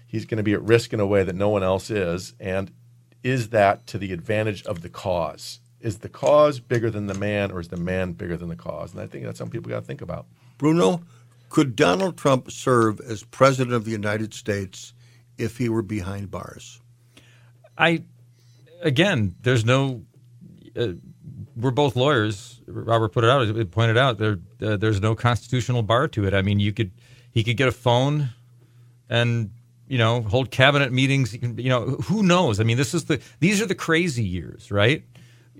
he's 0.07 0.27
going 0.27 0.37
to 0.37 0.43
be 0.43 0.53
at 0.53 0.63
risk 0.63 0.93
in 0.93 1.01
a 1.01 1.07
way 1.07 1.23
that 1.23 1.35
no 1.35 1.49
one 1.49 1.63
else 1.63 1.91
is, 1.91 2.35
and 2.39 2.71
is 3.23 3.49
that 3.51 3.87
to 3.89 3.99
the 3.99 4.13
advantage 4.13 4.63
of 4.67 4.83
the 4.83 4.89
cause? 4.89 5.61
Is 5.81 5.99
the 5.99 6.09
cause 6.09 6.61
bigger 6.61 6.91
than 6.91 7.07
the 7.07 7.15
man, 7.15 7.51
or 7.51 7.61
is 7.61 7.69
the 7.69 7.77
man 7.77 8.13
bigger 8.13 8.37
than 8.37 8.49
the 8.49 8.57
cause? 8.57 8.93
And 8.93 9.01
I 9.01 9.07
think 9.07 9.25
that's 9.25 9.39
something 9.39 9.53
people 9.53 9.71
got 9.71 9.81
to 9.81 9.87
think 9.87 10.03
about. 10.03 10.27
Bruno, 10.59 11.03
could 11.49 11.77
Donald 11.77 12.17
Trump 12.17 12.51
serve 12.51 13.01
as 13.01 13.23
president 13.23 13.75
of 13.75 13.85
the 13.85 13.91
United 13.91 14.35
States 14.35 14.95
if 15.39 15.59
he 15.59 15.69
were 15.69 15.83
behind 15.83 16.31
bars? 16.31 16.81
I, 17.79 18.03
again, 18.83 19.37
there's 19.43 19.65
no. 19.65 20.03
Uh, 20.75 20.95
we're 21.55 21.71
both 21.71 21.97
lawyers. 21.97 22.56
Robert 22.67 23.11
put 23.11 23.25
it 23.25 23.31
out. 23.31 23.71
Pointed 23.71 23.97
out 23.97 24.19
there. 24.19 24.39
Uh, 24.61 24.77
there's 24.77 25.01
no 25.01 25.15
constitutional 25.15 25.83
bar 25.83 26.09
to 26.09 26.27
it. 26.27 26.35
I 26.35 26.43
mean, 26.43 26.61
you 26.61 26.73
could 26.73 26.91
he 27.31 27.45
could 27.45 27.57
get 27.57 27.69
a 27.69 27.73
phone, 27.73 28.31
and 29.09 29.51
you 29.89 29.99
know 29.99 30.23
hold 30.23 30.51
cabinet 30.51 30.93
meetings. 30.93 31.35
You 31.35 31.69
know, 31.69 31.85
who 31.85 32.23
knows? 32.23 32.61
I 32.61 32.65
mean, 32.65 32.77
this 32.77 32.95
is 32.95 33.05
the 33.05 33.21
these 33.41 33.61
are 33.61 33.67
the 33.67 33.75
crazy 33.75 34.25
years, 34.25 34.71
right? 34.71 35.05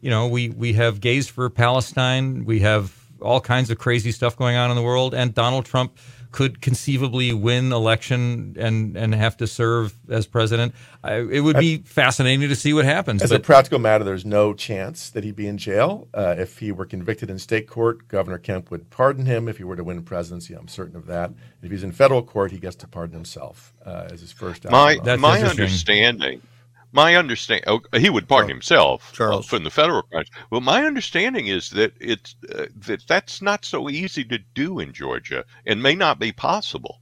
You 0.01 0.11
know, 0.11 0.29
we 0.29 0.51
we 0.51 0.73
have 0.75 1.01
gays 1.01 1.29
for 1.29 1.49
Palestine. 1.51 2.45
We 2.45 2.61
have 2.61 2.95
all 3.21 3.41
kinds 3.41 3.71
of 3.71 3.79
crazy 3.79 4.13
stuff 4.13 4.37
going 4.37 4.57
on 4.57 4.71
in 4.71 4.77
the 4.77 4.83
world, 4.83 5.15
and 5.15 5.35
Donald 5.35 5.65
Trump 5.65 5.99
could 6.37 6.61
conceivably 6.61 7.33
win 7.33 7.73
election 7.73 8.55
and 8.59 8.95
and 8.95 9.15
have 9.15 9.39
to 9.39 9.47
serve 9.47 9.95
as 10.11 10.27
president. 10.27 10.75
I, 11.03 11.15
it 11.15 11.41
would 11.41 11.57
be 11.59 11.79
fascinating 11.79 12.47
to 12.47 12.55
see 12.55 12.75
what 12.75 12.85
happens. 12.85 13.23
As 13.23 13.33
a 13.33 13.41
practical 13.41 13.79
matter, 13.79 14.05
there's 14.05 14.27
no 14.27 14.53
chance 14.53 15.09
that 15.09 15.25
he'd 15.25 15.35
be 15.35 15.47
in 15.47 15.57
jail 15.57 16.09
uh, 16.13 16.35
if 16.37 16.59
he 16.59 16.73
were 16.73 16.85
convicted 16.85 17.31
in 17.31 17.39
state 17.39 17.67
court. 17.67 18.07
Governor 18.09 18.37
Kemp 18.37 18.71
would 18.71 18.91
pardon 18.91 19.25
him 19.25 19.49
if 19.49 19.57
he 19.57 19.65
were 19.65 19.77
to 19.77 19.83
win 19.83 20.03
presidency. 20.03 20.53
I'm 20.53 20.69
certain 20.69 20.95
of 20.95 21.07
that. 21.07 21.33
If 21.63 21.71
he's 21.71 21.83
in 21.83 21.93
federal 21.93 22.23
court, 22.23 22.53
he 22.53 22.59
gets 22.59 22.77
to 22.77 22.87
pardon 22.87 23.15
himself 23.15 23.73
uh, 23.87 24.09
as 24.13 24.21
his 24.21 24.31
first. 24.31 24.69
My 24.71 24.99
my 25.17 25.41
understanding 25.41 26.43
my 26.97 27.15
understanding, 27.15 27.65
oh, 27.69 27.99
he 27.99 28.09
would 28.09 28.27
pardon 28.27 28.49
himself 28.49 29.11
uh, 29.13 29.17
Charles. 29.17 29.47
from 29.47 29.65
the 29.65 29.71
federal 29.71 30.03
crimes. 30.03 30.31
Well, 30.51 30.63
my 30.63 30.85
understanding 30.85 31.47
is 31.47 31.71
that 31.71 31.93
it's 32.01 32.35
uh, 32.53 32.67
that 32.87 33.07
that's 33.07 33.43
not 33.43 33.67
so 33.67 33.91
easy 33.91 34.25
to 34.25 34.39
do 34.55 34.81
in 34.81 34.95
Georgia, 34.95 35.45
and 35.67 35.83
may 35.83 35.95
not 35.95 36.19
be 36.19 36.33
possible. 36.33 37.01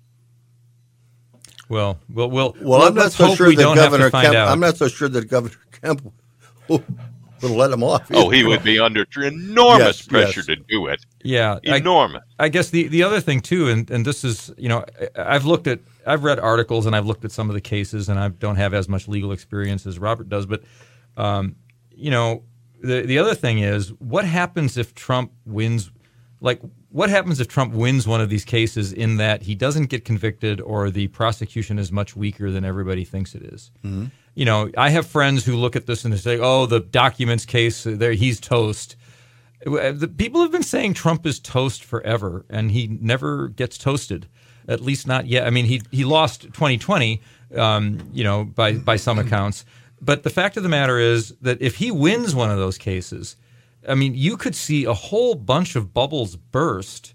Well, 1.69 1.99
well, 2.13 2.29
well. 2.29 2.55
Well, 2.61 2.83
I'm 2.83 2.95
not 2.95 3.13
so 3.13 3.35
sure 3.37 3.51
that 3.51 3.57
don't 3.57 3.77
have 3.77 3.87
to 3.87 3.91
Governor 3.91 4.11
find 4.11 4.27
Kemp. 4.27 4.37
out. 4.37 4.49
I'm 4.49 4.61
not 4.61 4.77
so 4.77 4.89
sure 4.89 5.09
that 5.09 5.29
Governor 5.29 5.63
Kemp 5.81 6.13
will, 6.69 6.83
will 7.51 7.57
let 7.57 7.71
him 7.71 7.83
off. 7.83 8.11
Oh, 8.13 8.29
he 8.31 8.45
would 8.45 8.63
be 8.63 8.79
under 8.79 9.07
enormous 9.17 10.01
Yes, 10.01 10.07
pressure 10.09 10.41
yes. 10.41 10.47
to 10.47 10.57
do 10.57 10.87
it. 10.87 11.05
Yeah, 11.23 11.59
I- 11.67 11.77
enormous. 11.77 12.23
I 12.39 12.49
guess 12.49 12.71
the 12.71 12.89
the 12.89 13.03
other 13.03 13.21
thing 13.21 13.41
too, 13.41 13.69
and 13.69 13.91
and 13.91 14.05
this 14.05 14.25
is 14.25 14.53
you 14.59 14.69
know 14.69 14.85
I- 15.17 15.35
I've 15.37 15.45
looked 15.45 15.67
at 15.67 15.81
I've 16.07 16.25
read 16.25 16.39
articles 16.39 16.87
and 16.87 16.95
I've 16.97 17.07
looked 17.07 17.25
at 17.25 17.33
some 17.33 17.49
of 17.51 17.55
the 17.55 17.61
cases, 17.61 18.09
and 18.09 18.19
I 18.19 18.29
don't 18.29 18.57
have 18.57 18.75
as 18.75 18.89
much 18.89 19.09
legal 19.09 19.33
experience 19.33 19.87
as 19.87 19.99
Robert 19.99 20.29
does, 20.29 20.47
but 20.47 20.63
um, 21.17 21.57
you 21.91 22.11
know 22.11 22.43
the 22.83 23.03
the 23.03 23.19
other 23.19 23.35
thing 23.35 23.59
is 23.61 23.89
what 24.01 24.25
happens 24.25 24.77
if 24.77 24.95
Trump 24.95 25.33
wins, 25.47 25.91
like. 26.41 26.61
What 26.91 27.11
happens 27.11 27.41
if 27.41 27.49
Trump 27.49 27.75
wins 27.75 28.07
one 28.07 28.21
of 28.21 28.29
these 28.31 28.45
cases 28.45 28.93
in 28.93 29.17
that 29.17 29.43
he 29.43 29.57
doesn't 29.57 29.87
get 29.87 30.05
convicted 30.05 30.61
or 30.61 30.91
the 30.91 31.09
prosecution 31.09 31.77
is 31.77 31.91
much 31.91 32.15
weaker 32.15 32.53
than 32.53 32.65
everybody 32.65 33.03
thinks 33.05 33.35
it 33.35 33.43
is? 33.43 33.73
Mm-hmm. 33.83 34.05
You 34.35 34.45
know, 34.45 34.71
I 34.77 34.91
have 34.91 35.07
friends 35.07 35.45
who 35.45 35.57
look 35.57 35.77
at 35.77 35.87
this 35.87 36.05
and 36.05 36.13
they 36.13 36.19
say, 36.19 36.39
"Oh, 36.39 36.67
the 36.67 36.81
documents 36.81 37.45
case, 37.45 37.87
uh, 37.87 37.95
there 37.97 38.13
he's 38.13 38.41
toast." 38.41 38.97
Uh, 39.67 39.93
the 39.93 40.09
people 40.09 40.43
have 40.43 40.53
been 40.53 40.63
saying 40.63 40.95
Trump 40.95 41.25
is 41.27 41.39
toast 41.39 41.85
forever, 41.85 42.45
and 42.51 42.71
he 42.71 42.87
never 43.01 43.49
gets 43.49 43.79
toasted. 43.79 44.27
At 44.67 44.81
least 44.81 45.07
not 45.07 45.27
yet. 45.27 45.47
I 45.47 45.51
mean, 45.51 45.67
he 45.67 45.83
he 45.91 46.05
lost 46.05 46.43
2020, 46.43 47.21
um, 47.57 47.99
you 48.13 48.25
know, 48.25 48.45
by 48.45 48.73
by 48.73 48.97
some 48.97 49.19
accounts. 49.19 49.65
But 50.01 50.23
the 50.23 50.31
fact 50.31 50.57
of 50.57 50.63
the 50.63 50.69
matter 50.69 50.99
is 50.99 51.35
that 51.41 51.63
if 51.63 51.77
he 51.77 51.91
wins 51.91 52.35
one 52.35 52.51
of 52.51 52.59
those 52.59 52.77
cases, 52.77 53.37
I 53.89 53.95
mean, 53.95 54.15
you 54.15 54.37
could 54.37 54.55
see 54.55 54.85
a 54.85 54.95
whole 54.95 55.35
bunch 55.35 55.77
of 55.77 55.95
bubbles 55.95 56.37
burst 56.37 57.15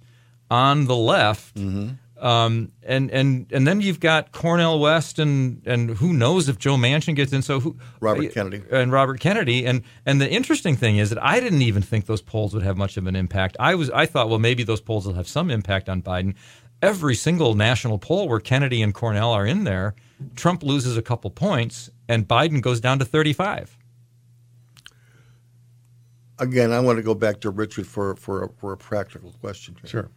on 0.50 0.86
the 0.86 0.96
left. 0.96 1.56
Mm-hmm. 1.56 1.94
Um, 2.20 2.74
and 2.84 3.10
and 3.12 3.52
and 3.52 3.66
then 3.66 3.82
you've 3.82 4.00
got 4.00 4.32
Cornel 4.32 4.80
West 4.80 5.20
and 5.20 5.66
and 5.66 5.92
who 5.92 6.14
knows 6.14 6.50
if 6.50 6.58
Joe 6.58 6.76
Manchin 6.76 7.16
gets 7.16 7.32
in. 7.32 7.42
So 7.42 7.60
who 7.60 7.78
Robert 8.02 8.34
Kennedy. 8.34 8.62
and 8.72 8.92
Robert 8.92 9.20
Kennedy 9.20 9.66
and 9.66 9.84
and 10.06 10.20
the 10.20 10.30
interesting 10.30 10.76
thing 10.76 10.98
is 10.98 11.10
that 11.10 11.24
I 11.24 11.40
didn't 11.40 11.62
even 11.62 11.82
think 11.82 12.08
those 12.08 12.22
polls 12.22 12.54
would 12.54 12.64
have 12.64 12.78
much 12.78 12.98
of 12.98 13.08
an 13.08 13.16
impact. 13.16 13.56
I 13.60 13.76
was 13.76 13.90
I 13.92 14.06
thought 14.06 14.30
well 14.30 14.40
maybe 14.40 14.64
those 14.64 14.82
polls 14.82 15.06
will 15.06 15.14
have 15.14 15.28
some 15.28 15.50
impact 15.50 15.88
on 15.88 16.02
Biden. 16.02 16.36
Every 16.82 17.16
single 17.16 17.56
national 17.56 18.00
poll 18.00 18.28
where 18.28 18.40
Kennedy 18.40 18.82
and 18.82 18.94
Cornel 18.94 19.32
are 19.32 19.46
in 19.46 19.64
there, 19.64 19.96
Trump 20.36 20.64
loses 20.64 20.98
a 20.98 21.02
couple 21.02 21.30
points 21.30 21.90
and 22.08 22.28
Biden 22.28 22.62
goes 22.62 22.80
down 22.80 23.00
to 23.00 23.06
35. 23.06 23.78
Again, 26.40 26.72
I 26.72 26.80
want 26.80 26.98
to 26.98 27.04
go 27.04 27.14
back 27.14 27.42
to 27.42 27.50
Richard 27.50 27.88
for 27.88 28.16
for 28.16 28.44
a, 28.44 28.50
for 28.50 28.74
a 28.74 28.78
practical 28.78 29.34
question. 29.42 29.76
Here. 29.82 29.90
Sure. 29.90 30.10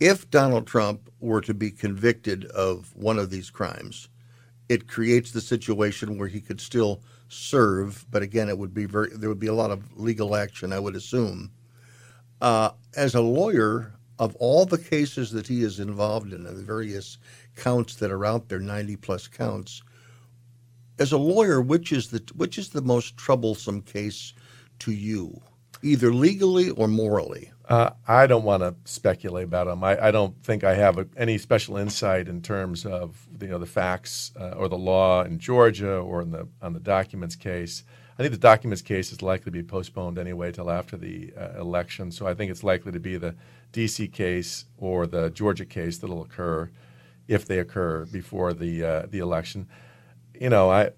If 0.00 0.30
Donald 0.30 0.66
Trump 0.66 1.10
were 1.20 1.42
to 1.42 1.52
be 1.52 1.70
convicted 1.70 2.46
of 2.46 2.96
one 2.96 3.18
of 3.18 3.28
these 3.28 3.50
crimes, 3.50 4.08
it 4.70 4.88
creates 4.88 5.30
the 5.30 5.42
situation 5.42 6.16
where 6.18 6.28
he 6.28 6.40
could 6.40 6.60
still 6.60 7.02
serve, 7.28 8.06
but 8.10 8.22
again, 8.22 8.48
it 8.48 8.56
would 8.56 8.72
be 8.72 8.86
very 8.86 9.10
there 9.14 9.28
would 9.28 9.38
be 9.38 9.46
a 9.48 9.54
lot 9.54 9.70
of 9.70 9.98
legal 9.98 10.34
action, 10.34 10.72
I 10.72 10.78
would 10.80 10.96
assume. 10.96 11.50
Uh, 12.40 12.70
as 12.96 13.14
a 13.14 13.20
lawyer, 13.20 13.92
of 14.18 14.34
all 14.36 14.64
the 14.66 14.78
cases 14.78 15.32
that 15.32 15.46
he 15.46 15.62
is 15.62 15.80
involved 15.80 16.32
in, 16.32 16.46
and 16.46 16.56
the 16.56 16.62
various 16.62 17.18
counts 17.56 17.96
that 17.96 18.10
are 18.10 18.24
out 18.24 18.48
there, 18.48 18.58
ninety 18.58 18.96
plus 18.96 19.28
counts, 19.28 19.82
as 20.98 21.12
a 21.12 21.18
lawyer, 21.18 21.60
which 21.60 21.92
is 21.92 22.08
the 22.08 22.22
which 22.36 22.58
is 22.58 22.70
the 22.70 22.82
most 22.82 23.16
troublesome 23.18 23.82
case 23.82 24.32
to 24.80 24.92
you, 24.92 25.42
either 25.82 26.12
legally 26.12 26.70
or 26.70 26.88
morally? 26.88 27.50
Uh, 27.70 27.90
I 28.08 28.26
don't 28.26 28.42
want 28.42 28.64
to 28.64 28.74
speculate 28.84 29.44
about 29.44 29.68
them. 29.68 29.84
I, 29.84 30.08
I 30.08 30.10
don't 30.10 30.34
think 30.42 30.64
I 30.64 30.74
have 30.74 30.98
a, 30.98 31.06
any 31.16 31.38
special 31.38 31.76
insight 31.76 32.26
in 32.26 32.42
terms 32.42 32.84
of 32.84 33.28
you 33.40 33.46
know 33.46 33.58
the 33.58 33.66
facts 33.66 34.32
uh, 34.38 34.54
or 34.56 34.68
the 34.68 34.76
law 34.76 35.22
in 35.22 35.38
Georgia 35.38 35.94
or 35.94 36.20
in 36.20 36.32
the 36.32 36.48
on 36.60 36.72
the 36.72 36.80
documents 36.80 37.36
case. 37.36 37.84
I 38.18 38.22
think 38.22 38.32
the 38.32 38.38
documents 38.38 38.82
case 38.82 39.12
is 39.12 39.22
likely 39.22 39.44
to 39.44 39.50
be 39.52 39.62
postponed 39.62 40.18
anyway 40.18 40.50
till 40.50 40.68
after 40.68 40.96
the 40.96 41.32
uh, 41.38 41.60
election. 41.60 42.10
So 42.10 42.26
I 42.26 42.34
think 42.34 42.50
it's 42.50 42.64
likely 42.64 42.90
to 42.90 42.98
be 42.98 43.16
the 43.16 43.36
D.C. 43.70 44.08
case 44.08 44.64
or 44.76 45.06
the 45.06 45.30
Georgia 45.30 45.64
case 45.64 45.98
that'll 45.98 46.22
occur 46.22 46.70
if 47.28 47.46
they 47.46 47.60
occur 47.60 48.04
before 48.06 48.52
the 48.52 48.84
uh, 48.84 49.06
the 49.08 49.20
election. 49.20 49.68
You 50.34 50.48
know, 50.48 50.70
I 50.70 50.90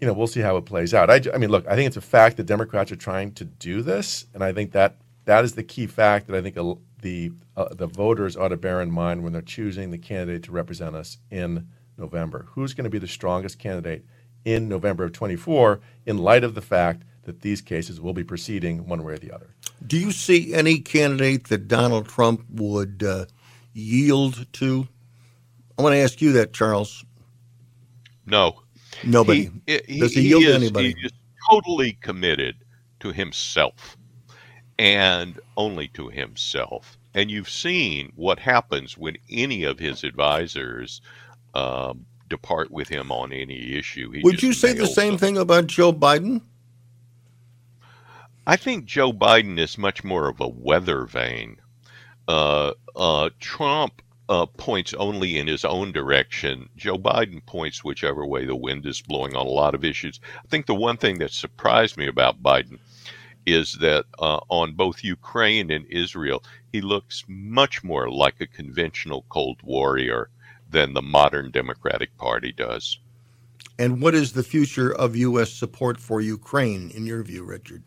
you 0.00 0.06
know, 0.06 0.12
we'll 0.12 0.28
see 0.28 0.42
how 0.42 0.56
it 0.58 0.64
plays 0.64 0.94
out. 0.94 1.10
I, 1.10 1.20
I 1.34 1.38
mean, 1.38 1.50
look, 1.50 1.66
I 1.66 1.74
think 1.74 1.88
it's 1.88 1.96
a 1.96 2.00
fact 2.00 2.36
that 2.36 2.44
Democrats 2.44 2.92
are 2.92 2.96
trying 2.96 3.32
to 3.32 3.44
do 3.44 3.82
this, 3.82 4.26
and 4.32 4.44
I 4.44 4.52
think 4.52 4.70
that 4.70 4.96
that 5.28 5.44
is 5.44 5.52
the 5.52 5.62
key 5.62 5.86
fact 5.86 6.26
that 6.26 6.34
I 6.34 6.40
think 6.40 6.54
the 7.02 7.32
uh, 7.54 7.74
the 7.74 7.86
voters 7.86 8.34
ought 8.34 8.48
to 8.48 8.56
bear 8.56 8.80
in 8.80 8.90
mind 8.90 9.22
when 9.22 9.34
they're 9.34 9.42
choosing 9.42 9.90
the 9.90 9.98
candidate 9.98 10.44
to 10.44 10.52
represent 10.52 10.96
us 10.96 11.18
in 11.30 11.68
November. 11.98 12.46
Who's 12.52 12.72
going 12.72 12.84
to 12.84 12.90
be 12.90 12.98
the 12.98 13.06
strongest 13.06 13.58
candidate 13.58 14.06
in 14.46 14.70
November 14.70 15.04
of 15.04 15.12
24 15.12 15.80
in 16.06 16.16
light 16.16 16.44
of 16.44 16.54
the 16.54 16.62
fact 16.62 17.02
that 17.24 17.42
these 17.42 17.60
cases 17.60 18.00
will 18.00 18.14
be 18.14 18.24
proceeding 18.24 18.86
one 18.86 19.04
way 19.04 19.12
or 19.12 19.18
the 19.18 19.30
other. 19.30 19.54
Do 19.86 19.98
you 19.98 20.12
see 20.12 20.54
any 20.54 20.78
candidate 20.78 21.48
that 21.48 21.68
Donald 21.68 22.08
Trump 22.08 22.46
would 22.48 23.02
uh, 23.02 23.26
yield 23.74 24.50
to? 24.54 24.88
I 25.78 25.82
want 25.82 25.92
to 25.92 25.98
ask 25.98 26.22
you 26.22 26.32
that, 26.32 26.54
Charles. 26.54 27.04
No. 28.24 28.62
Nobody. 29.04 29.50
He, 29.66 29.80
he, 29.86 30.00
Does 30.00 30.14
he, 30.14 30.22
yield 30.22 30.44
is, 30.44 30.48
to 30.48 30.54
anybody? 30.54 30.94
He 30.98 31.06
is 31.06 31.12
totally 31.50 31.98
committed 32.00 32.64
to 33.00 33.12
himself 33.12 33.97
and 34.78 35.40
only 35.56 35.88
to 35.88 36.08
himself. 36.08 36.98
And 37.14 37.30
you've 37.30 37.50
seen 37.50 38.12
what 38.14 38.38
happens 38.38 38.96
when 38.96 39.16
any 39.30 39.64
of 39.64 39.78
his 39.78 40.04
advisors 40.04 41.00
um, 41.54 42.06
depart 42.28 42.70
with 42.70 42.88
him 42.88 43.10
on 43.10 43.32
any 43.32 43.74
issue. 43.74 44.10
He 44.12 44.22
Would 44.22 44.42
you 44.42 44.52
say 44.52 44.72
the 44.72 44.86
same 44.86 45.12
them. 45.12 45.18
thing 45.18 45.38
about 45.38 45.66
Joe 45.66 45.92
Biden? 45.92 46.42
I 48.46 48.56
think 48.56 48.84
Joe 48.84 49.12
Biden 49.12 49.58
is 49.58 49.76
much 49.76 50.04
more 50.04 50.28
of 50.28 50.40
a 50.40 50.48
weather 50.48 51.04
vane. 51.04 51.58
Uh, 52.28 52.72
uh, 52.96 53.30
Trump 53.40 54.00
uh, 54.28 54.46
points 54.46 54.94
only 54.94 55.38
in 55.38 55.46
his 55.46 55.64
own 55.64 55.92
direction. 55.92 56.68
Joe 56.76 56.98
Biden 56.98 57.44
points 57.44 57.82
whichever 57.82 58.24
way 58.26 58.44
the 58.44 58.56
wind 58.56 58.86
is 58.86 59.00
blowing 59.02 59.34
on 59.34 59.46
a 59.46 59.50
lot 59.50 59.74
of 59.74 59.84
issues. 59.84 60.20
I 60.44 60.46
think 60.48 60.66
the 60.66 60.74
one 60.74 60.96
thing 60.98 61.18
that 61.18 61.32
surprised 61.32 61.96
me 61.96 62.06
about 62.06 62.42
Biden 62.42 62.78
is 63.52 63.78
that 63.80 64.04
uh, 64.18 64.40
on 64.48 64.72
both 64.72 65.04
Ukraine 65.04 65.70
and 65.70 65.86
Israel, 65.86 66.42
he 66.72 66.80
looks 66.80 67.24
much 67.28 67.82
more 67.82 68.10
like 68.10 68.40
a 68.40 68.46
conventional 68.46 69.24
Cold 69.28 69.58
Warrior 69.62 70.30
than 70.70 70.94
the 70.94 71.02
modern 71.02 71.50
Democratic 71.50 72.16
Party 72.16 72.52
does. 72.52 72.98
And 73.78 74.02
what 74.02 74.14
is 74.14 74.32
the 74.32 74.42
future 74.42 74.92
of 74.92 75.16
U.S. 75.16 75.52
support 75.52 76.00
for 76.00 76.20
Ukraine, 76.20 76.90
in 76.90 77.06
your 77.06 77.22
view, 77.22 77.44
Richard? 77.44 77.84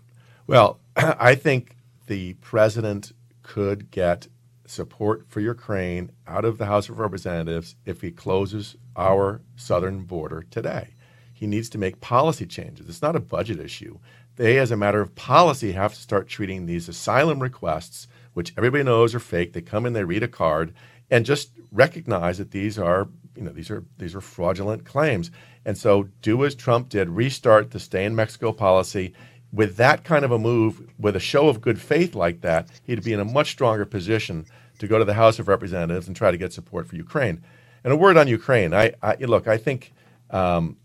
Well, 0.48 0.80
I 0.96 1.36
think 1.36 1.76
the 2.08 2.34
president 2.36 3.12
could 3.44 3.92
get 3.92 4.28
support 4.66 5.26
for 5.28 5.42
Ukraine 5.42 6.12
out 6.28 6.46
of 6.46 6.58
the 6.58 6.66
House 6.66 6.88
of 6.88 7.00
Representatives 7.00 7.76
if 7.86 8.02
he 8.02 8.12
closes 8.12 8.78
our 8.96 9.42
southern 9.56 10.04
border 10.04 10.46
today. 10.50 10.96
He 11.34 11.48
needs 11.48 11.70
to 11.70 11.78
make 11.78 12.00
policy 12.00 12.46
changes. 12.46 12.88
It's 12.88 13.02
not 13.02 13.16
a 13.16 13.20
budget 13.20 13.60
issue. 13.60 14.00
They, 14.36 14.58
as 14.58 14.72
a 14.72 14.78
matter 14.78 15.02
of 15.02 15.16
policy, 15.16 15.74
have 15.74 15.94
to 15.94 16.00
start 16.00 16.28
treating 16.28 16.66
these 16.66 16.88
asylum 16.88 17.40
requests, 17.42 18.08
which 18.34 18.54
everybody 18.58 18.84
knows 18.84 19.14
are 19.14 19.20
fake. 19.20 19.54
They 19.54 19.62
come 19.62 19.86
in, 19.86 19.94
they 19.94 20.04
read 20.04 20.24
a 20.24 20.28
card, 20.28 20.74
and 21.10 21.26
just 21.26 21.52
recognize 21.72 22.38
that 22.38 22.52
these 22.52 22.80
are, 22.80 23.10
you 23.36 23.44
know, 23.44 23.52
these 23.52 23.70
are 23.70 23.84
these 23.98 24.16
are 24.16 24.22
fraudulent 24.22 24.86
claims. 24.86 25.32
And 25.66 25.78
so, 25.78 26.10
do 26.22 26.44
as 26.46 26.56
Trump 26.56 26.90
did: 26.90 27.10
restart 27.10 27.72
the 27.72 27.80
stay 27.80 28.06
in 28.06 28.16
Mexico 28.16 28.52
policy 28.52 29.14
with 29.52 29.76
that 29.78 30.04
kind 30.04 30.24
of 30.24 30.32
a 30.32 30.40
move, 30.40 30.88
with 30.98 31.16
a 31.16 31.20
show 31.20 31.50
of 31.50 31.62
good 31.62 31.80
faith 31.80 32.16
like 32.16 32.42
that, 32.42 32.70
he'd 32.84 33.04
be 33.04 33.14
in 33.14 33.20
a 33.20 33.26
much 33.26 33.52
stronger 33.52 33.86
position 33.86 34.46
to 34.80 34.88
go 34.88 34.98
to 34.98 35.06
the 35.06 35.14
House 35.14 35.40
of 35.40 35.48
Representatives 35.48 36.08
and 36.08 36.16
try 36.16 36.32
to 36.32 36.38
get 36.38 36.54
support 36.54 36.88
for 36.88 36.96
Ukraine. 36.96 37.44
And 37.84 37.92
a 37.92 37.96
word 37.96 38.18
on 38.18 38.28
Ukraine. 38.28 38.74
I, 38.74 38.94
I 39.02 39.16
look. 39.16 39.48
I 39.48 39.58
think 39.58 39.94
um, 40.30 40.78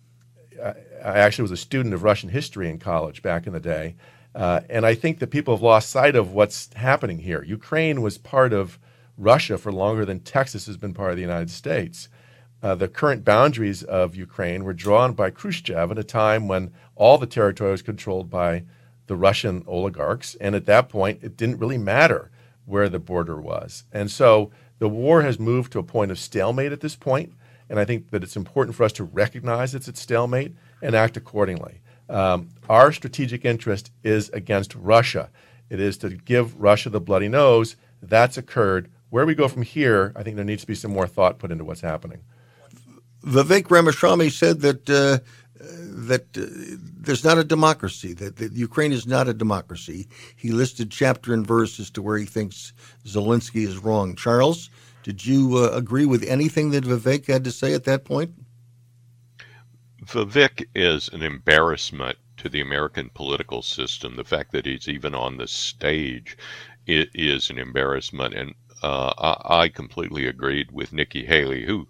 I, 1.07 1.19
actually 1.19 1.43
was 1.43 1.53
a 1.53 1.57
student 1.57 1.95
of 1.95 2.03
Russian 2.03 2.29
history 2.29 2.69
in 2.69 2.79
college 2.79 3.23
back 3.23 3.47
in 3.47 3.53
the 3.53 3.61
day, 3.61 3.95
uh, 4.35 4.61
and 4.69 4.85
I 4.85 4.95
think 4.95 5.19
that 5.21 5.29
people 5.29 5.55
have 5.55 5.63
lost 5.63 5.91
sight 5.91 6.17
of 6.17 6.33
what's 6.33 6.73
happening 6.75 7.21
here. 7.21 7.43
Ukraine 7.43 8.03
was 8.03 8.19
part 8.19 8.53
of 8.53 8.79
Russia 9.17 9.57
for 9.57 9.73
longer 9.73 10.05
than 10.05 10.21
Texas 10.21 10.67
has 10.67 10.77
been 10.77 10.95
part 10.95 11.11
of 11.11 11.17
the 11.17 11.23
United 11.23 11.51
States. 11.51 12.09
Uh, 12.63 12.75
the 12.75 12.89
current 12.89 13.25
boundaries 13.25 13.83
of 13.83 14.17
Ukraine 14.17 14.65
were 14.65 14.73
drawn 14.73 15.13
by 15.13 15.31
Khrushchev 15.31 15.91
at 15.91 15.99
a 15.99 16.05
time 16.05 16.49
when 16.49 16.73
all 16.95 17.19
the 17.19 17.27
territory 17.27 17.71
was 17.71 17.83
controlled 17.83 18.31
by 18.31 18.65
the 19.07 19.17
Russian 19.17 19.63
oligarchs. 19.67 20.35
And 20.41 20.55
at 20.55 20.67
that 20.67 20.89
point, 20.89 21.21
it 21.23 21.37
didn't 21.37 21.59
really 21.59 21.79
matter 21.79 22.31
where 22.65 22.89
the 22.89 22.99
border 22.99 23.41
was. 23.41 23.85
And 23.93 24.11
so 24.11 24.51
the 24.79 24.89
war 24.89 25.23
has 25.23 25.39
moved 25.39 25.73
to 25.73 25.79
a 25.79 25.85
point 25.85 26.11
of 26.11 26.19
stalemate 26.19 26.73
at 26.73 26.81
this 26.81 26.97
point, 26.97 27.33
And 27.69 27.79
I 27.79 27.85
think 27.85 28.11
that 28.11 28.23
it's 28.23 28.37
important 28.37 28.77
for 28.77 28.85
us 28.85 28.93
to 28.93 29.05
recognize 29.05 29.75
it's 29.75 29.89
at 29.89 29.97
stalemate 29.97 30.55
and 30.83 30.95
act 30.95 31.17
accordingly. 31.17 31.81
Um, 32.09 32.51
our 32.69 32.93
strategic 32.93 33.45
interest 33.45 33.91
is 34.05 34.29
against 34.31 34.75
Russia. 34.75 35.31
It 35.71 35.81
is 35.81 35.99
to 35.99 36.11
give 36.11 36.61
Russia 36.61 36.91
the 36.91 37.01
bloody 37.01 37.29
nose. 37.29 37.77
That's 38.03 38.37
occurred. 38.37 38.91
Where 39.11 39.27
we 39.27 39.35
go 39.35 39.49
from 39.49 39.63
here, 39.63 40.13
I 40.15 40.23
think 40.23 40.37
there 40.37 40.45
needs 40.45 40.63
to 40.63 40.67
be 40.67 40.75
some 40.75 40.93
more 40.93 41.07
thought 41.07 41.39
put 41.39 41.51
into 41.51 41.65
what's 41.65 41.81
happening. 41.81 42.23
Vivek 43.25 43.71
Ramaswamy 43.71 44.31
said 44.31 44.61
that 44.61 44.89
uh, 44.89 45.19
that 45.59 46.37
uh, 46.37 46.77
there's 46.97 47.25
not 47.25 47.39
a 47.39 47.45
democracy. 47.45 48.13
That, 48.13 48.37
that, 48.37 48.53
Ukraine 48.53 48.93
is 48.93 49.07
not 49.07 49.29
a 49.29 49.35
democracy. 49.35 50.07
He 50.37 50.51
listed 50.51 50.91
chapter 50.91 51.33
and 51.33 51.47
verse 51.47 51.81
as 51.81 51.91
to 51.91 52.03
where 52.03 52.19
he 52.19 52.27
thinks 52.27 52.73
Zelensky 53.05 53.67
is 53.67 53.79
wrong. 53.79 54.15
Charles, 54.15 54.71
did 55.03 55.25
you 55.25 55.57
uh, 55.57 55.71
agree 55.73 56.07
with 56.07 56.23
anything 56.25 56.71
that 56.71 56.85
Vivek 56.85 57.27
had 57.27 57.45
to 57.45 57.51
say 57.51 57.75
at 57.75 57.85
that 57.85 58.05
point? 58.05 58.33
Vivek 60.07 60.67
is 60.75 61.09
an 61.09 61.23
embarrassment 61.23 62.19
to 62.39 62.49
the 62.49 62.61
American 62.61 63.11
political 63.11 63.63
system. 63.63 64.17
The 64.17 64.25
fact 64.25 64.53
that 64.53 64.67
he's 64.67 64.89
even 64.89 65.15
on 65.15 65.37
the 65.37 65.49
stage 65.49 66.37
it 66.87 67.11
is 67.15 67.51
an 67.51 67.59
embarrassment, 67.59 68.35
and 68.35 68.55
uh, 68.83 69.13
I, 69.19 69.63
I 69.63 69.69
completely 69.69 70.27
agreed 70.27 70.71
with 70.71 70.93
Nikki 70.93 71.25
Haley, 71.25 71.65
who 71.65 71.89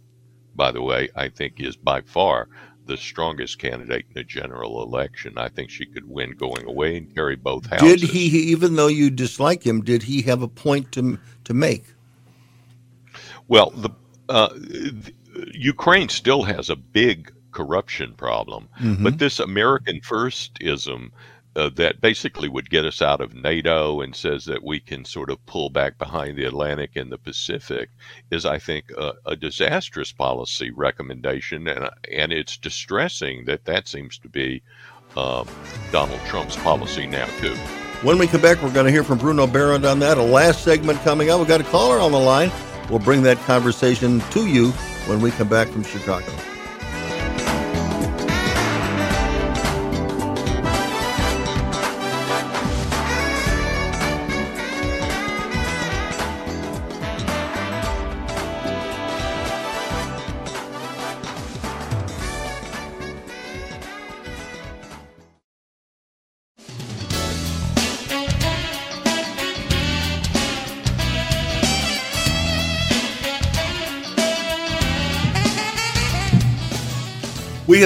by 0.56 0.72
the 0.72 0.82
way, 0.82 1.08
I 1.14 1.28
think 1.28 1.60
is 1.60 1.76
by 1.76 2.00
far 2.00 2.48
the 2.86 2.96
strongest 2.96 3.58
candidate 3.58 4.06
in 4.08 4.14
the 4.14 4.24
general 4.24 4.82
election. 4.82 5.36
I 5.36 5.48
think 5.48 5.70
she 5.70 5.86
could 5.86 6.08
win 6.08 6.32
going 6.32 6.66
away 6.66 6.96
and 6.96 7.14
carry 7.14 7.36
both 7.36 7.66
houses. 7.66 8.00
Did 8.00 8.10
he, 8.10 8.26
even 8.50 8.76
though 8.76 8.86
you 8.86 9.10
dislike 9.10 9.64
him, 9.64 9.82
did 9.82 10.04
he 10.04 10.22
have 10.22 10.42
a 10.42 10.48
point 10.48 10.92
to 10.92 11.18
to 11.44 11.54
make? 11.54 11.84
Well, 13.48 13.70
the, 13.70 13.90
uh, 14.28 14.48
the 14.54 15.12
Ukraine 15.52 16.08
still 16.08 16.42
has 16.42 16.70
a 16.70 16.76
big 16.76 17.32
corruption 17.56 18.10
problem, 18.26 18.62
Mm-hmm. 18.80 19.04
but 19.04 19.18
this 19.18 19.38
American 19.40 20.00
firstism 20.00 21.10
uh, 21.56 21.70
that 21.74 22.02
basically 22.02 22.48
would 22.50 22.68
get 22.68 22.84
us 22.84 23.00
out 23.00 23.22
of 23.22 23.32
NATO 23.32 24.02
and 24.02 24.14
says 24.14 24.44
that 24.44 24.62
we 24.62 24.78
can 24.78 25.06
sort 25.06 25.30
of 25.30 25.44
pull 25.46 25.70
back 25.70 25.96
behind 25.96 26.36
the 26.36 26.44
Atlantic 26.44 26.96
and 26.96 27.10
the 27.10 27.16
Pacific 27.16 27.88
is, 28.30 28.44
I 28.44 28.58
think, 28.58 28.84
a, 28.98 29.14
a 29.24 29.34
disastrous 29.36 30.12
policy 30.12 30.70
recommendation, 30.70 31.66
and 31.68 31.88
and 32.20 32.30
it's 32.32 32.58
distressing 32.58 33.46
that 33.46 33.64
that 33.64 33.88
seems 33.88 34.18
to 34.18 34.28
be 34.28 34.60
um, 35.16 35.46
Donald 35.92 36.20
Trump's 36.28 36.56
policy 36.70 37.06
now 37.06 37.26
too. 37.40 37.56
When 38.02 38.18
we 38.18 38.26
come 38.26 38.42
back, 38.42 38.62
we're 38.62 38.74
going 38.78 38.84
to 38.90 38.92
hear 38.92 39.04
from 39.04 39.18
Bruno 39.18 39.46
Behrend 39.46 39.86
on 39.86 39.98
that. 40.00 40.18
A 40.18 40.22
last 40.22 40.62
segment 40.62 40.98
coming 41.08 41.30
up. 41.30 41.38
We've 41.38 41.48
got 41.48 41.62
a 41.62 41.70
caller 41.76 41.98
on 41.98 42.12
the 42.12 42.20
line. 42.34 42.50
We'll 42.90 43.06
bring 43.08 43.22
that 43.22 43.38
conversation 43.46 44.20
to 44.34 44.46
you 44.46 44.72
when 45.08 45.22
we 45.22 45.30
come 45.30 45.48
back 45.48 45.68
from 45.68 45.84
Chicago. 45.84 46.30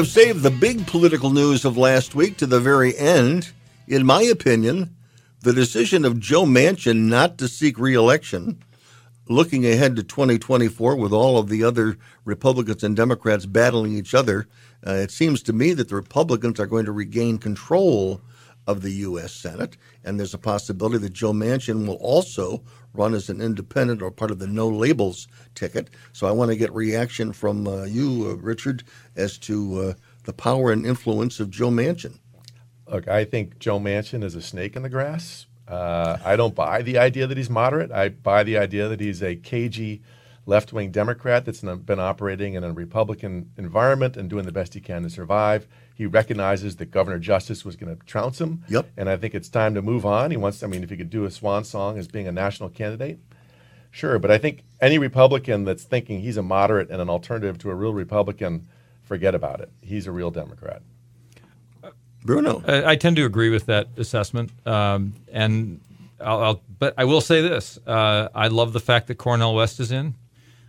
Have 0.00 0.08
saved 0.08 0.42
the 0.42 0.50
big 0.50 0.86
political 0.86 1.28
news 1.28 1.66
of 1.66 1.76
last 1.76 2.14
week 2.14 2.38
to 2.38 2.46
the 2.46 2.58
very 2.58 2.96
end. 2.96 3.52
In 3.86 4.06
my 4.06 4.22
opinion, 4.22 4.96
the 5.42 5.52
decision 5.52 6.06
of 6.06 6.18
Joe 6.18 6.46
Manchin 6.46 7.10
not 7.10 7.36
to 7.36 7.46
seek 7.48 7.78
reelection, 7.78 8.62
looking 9.28 9.66
ahead 9.66 9.96
to 9.96 10.02
2024 10.02 10.96
with 10.96 11.12
all 11.12 11.36
of 11.36 11.50
the 11.50 11.62
other 11.62 11.98
Republicans 12.24 12.82
and 12.82 12.96
Democrats 12.96 13.44
battling 13.44 13.92
each 13.92 14.14
other, 14.14 14.48
uh, 14.86 14.92
it 14.92 15.10
seems 15.10 15.42
to 15.42 15.52
me 15.52 15.74
that 15.74 15.90
the 15.90 15.96
Republicans 15.96 16.58
are 16.58 16.66
going 16.66 16.86
to 16.86 16.92
regain 16.92 17.36
control 17.36 18.22
of 18.66 18.80
the 18.80 18.92
U.S. 18.92 19.34
Senate, 19.34 19.76
and 20.02 20.18
there's 20.18 20.32
a 20.32 20.38
possibility 20.38 20.96
that 20.96 21.12
Joe 21.12 21.34
Manchin 21.34 21.86
will 21.86 21.96
also 21.96 22.62
run 22.92 23.14
as 23.14 23.28
an 23.28 23.40
independent 23.40 24.02
or 24.02 24.10
part 24.10 24.30
of 24.30 24.38
the 24.38 24.46
no 24.46 24.68
labels 24.68 25.28
ticket. 25.54 25.88
So 26.12 26.26
I 26.26 26.32
want 26.32 26.50
to 26.50 26.56
get 26.56 26.72
reaction 26.72 27.32
from 27.32 27.66
uh, 27.66 27.84
you, 27.84 28.28
uh, 28.30 28.34
Richard, 28.42 28.82
as 29.16 29.38
to 29.38 29.80
uh, 29.80 29.94
the 30.24 30.32
power 30.32 30.72
and 30.72 30.84
influence 30.84 31.40
of 31.40 31.50
Joe 31.50 31.70
Manchin. 31.70 32.18
Look, 32.88 33.08
I 33.08 33.24
think 33.24 33.58
Joe 33.58 33.78
Manchin 33.78 34.24
is 34.24 34.34
a 34.34 34.42
snake 34.42 34.76
in 34.76 34.82
the 34.82 34.88
grass. 34.88 35.46
Uh, 35.68 36.18
I 36.24 36.34
don't 36.34 36.54
buy 36.54 36.82
the 36.82 36.98
idea 36.98 37.28
that 37.28 37.36
he's 37.36 37.50
moderate. 37.50 37.92
I 37.92 38.08
buy 38.08 38.42
the 38.42 38.58
idea 38.58 38.88
that 38.88 39.00
he's 39.00 39.22
a 39.22 39.36
cagey 39.36 40.02
left 40.46 40.72
wing 40.72 40.90
Democrat 40.90 41.44
that's 41.44 41.60
been 41.60 42.00
operating 42.00 42.54
in 42.54 42.64
a 42.64 42.72
Republican 42.72 43.50
environment 43.56 44.16
and 44.16 44.28
doing 44.28 44.44
the 44.44 44.52
best 44.52 44.74
he 44.74 44.80
can 44.80 45.02
to 45.04 45.10
survive. 45.10 45.68
He 46.00 46.06
recognizes 46.06 46.76
that 46.76 46.90
Governor 46.90 47.18
Justice 47.18 47.62
was 47.62 47.76
going 47.76 47.94
to 47.94 48.06
trounce 48.06 48.40
him. 48.40 48.64
Yep. 48.70 48.90
And 48.96 49.10
I 49.10 49.18
think 49.18 49.34
it's 49.34 49.50
time 49.50 49.74
to 49.74 49.82
move 49.82 50.06
on. 50.06 50.30
He 50.30 50.38
wants, 50.38 50.62
I 50.62 50.66
mean, 50.66 50.82
if 50.82 50.88
he 50.88 50.96
could 50.96 51.10
do 51.10 51.26
a 51.26 51.30
swan 51.30 51.62
song 51.62 51.98
as 51.98 52.08
being 52.08 52.26
a 52.26 52.32
national 52.32 52.70
candidate, 52.70 53.18
sure. 53.90 54.18
But 54.18 54.30
I 54.30 54.38
think 54.38 54.64
any 54.80 54.96
Republican 54.96 55.66
that's 55.66 55.84
thinking 55.84 56.20
he's 56.22 56.38
a 56.38 56.42
moderate 56.42 56.88
and 56.88 57.02
an 57.02 57.10
alternative 57.10 57.58
to 57.58 57.70
a 57.70 57.74
real 57.74 57.92
Republican, 57.92 58.66
forget 59.02 59.34
about 59.34 59.60
it. 59.60 59.70
He's 59.82 60.06
a 60.06 60.10
real 60.10 60.30
Democrat. 60.30 60.80
Bruno. 62.24 62.64
I, 62.66 62.92
I 62.92 62.96
tend 62.96 63.16
to 63.16 63.26
agree 63.26 63.50
with 63.50 63.66
that 63.66 63.88
assessment. 63.98 64.52
Um, 64.66 65.12
and 65.30 65.82
I'll, 66.18 66.42
I'll, 66.42 66.62
but 66.78 66.94
I 66.96 67.04
will 67.04 67.20
say 67.20 67.42
this: 67.42 67.78
uh, 67.86 68.30
I 68.34 68.48
love 68.48 68.72
the 68.72 68.80
fact 68.80 69.08
that 69.08 69.16
Cornel 69.16 69.54
West 69.54 69.78
is 69.80 69.92
in. 69.92 70.14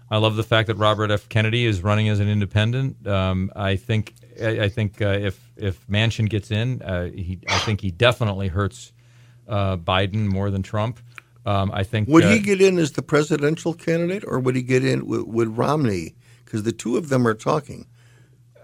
I 0.09 0.17
love 0.17 0.35
the 0.35 0.43
fact 0.43 0.67
that 0.67 0.75
Robert 0.75 1.09
F. 1.09 1.29
Kennedy 1.29 1.65
is 1.65 1.81
running 1.81 2.09
as 2.09 2.19
an 2.19 2.27
independent. 2.27 3.07
Um, 3.07 3.49
I 3.55 3.77
think 3.77 4.13
I, 4.41 4.65
I 4.65 4.69
think 4.69 5.01
uh, 5.01 5.09
if 5.09 5.51
if 5.57 5.87
Manchin 5.87 6.29
gets 6.29 6.51
in, 6.51 6.81
uh, 6.81 7.09
he 7.09 7.39
I 7.47 7.59
think 7.59 7.81
he 7.81 7.91
definitely 7.91 8.47
hurts 8.47 8.93
uh, 9.47 9.77
Biden 9.77 10.27
more 10.27 10.49
than 10.49 10.63
Trump. 10.63 10.99
Um, 11.45 11.71
I 11.73 11.83
think 11.83 12.07
would 12.07 12.23
uh, 12.23 12.29
he 12.29 12.39
get 12.39 12.61
in 12.61 12.77
as 12.77 12.91
the 12.91 13.01
presidential 13.01 13.73
candidate, 13.73 14.23
or 14.27 14.39
would 14.39 14.55
he 14.55 14.61
get 14.61 14.85
in 14.85 15.05
with, 15.05 15.23
with 15.23 15.47
Romney? 15.49 16.15
Because 16.45 16.63
the 16.63 16.71
two 16.71 16.97
of 16.97 17.09
them 17.09 17.27
are 17.27 17.33
talking. 17.33 17.87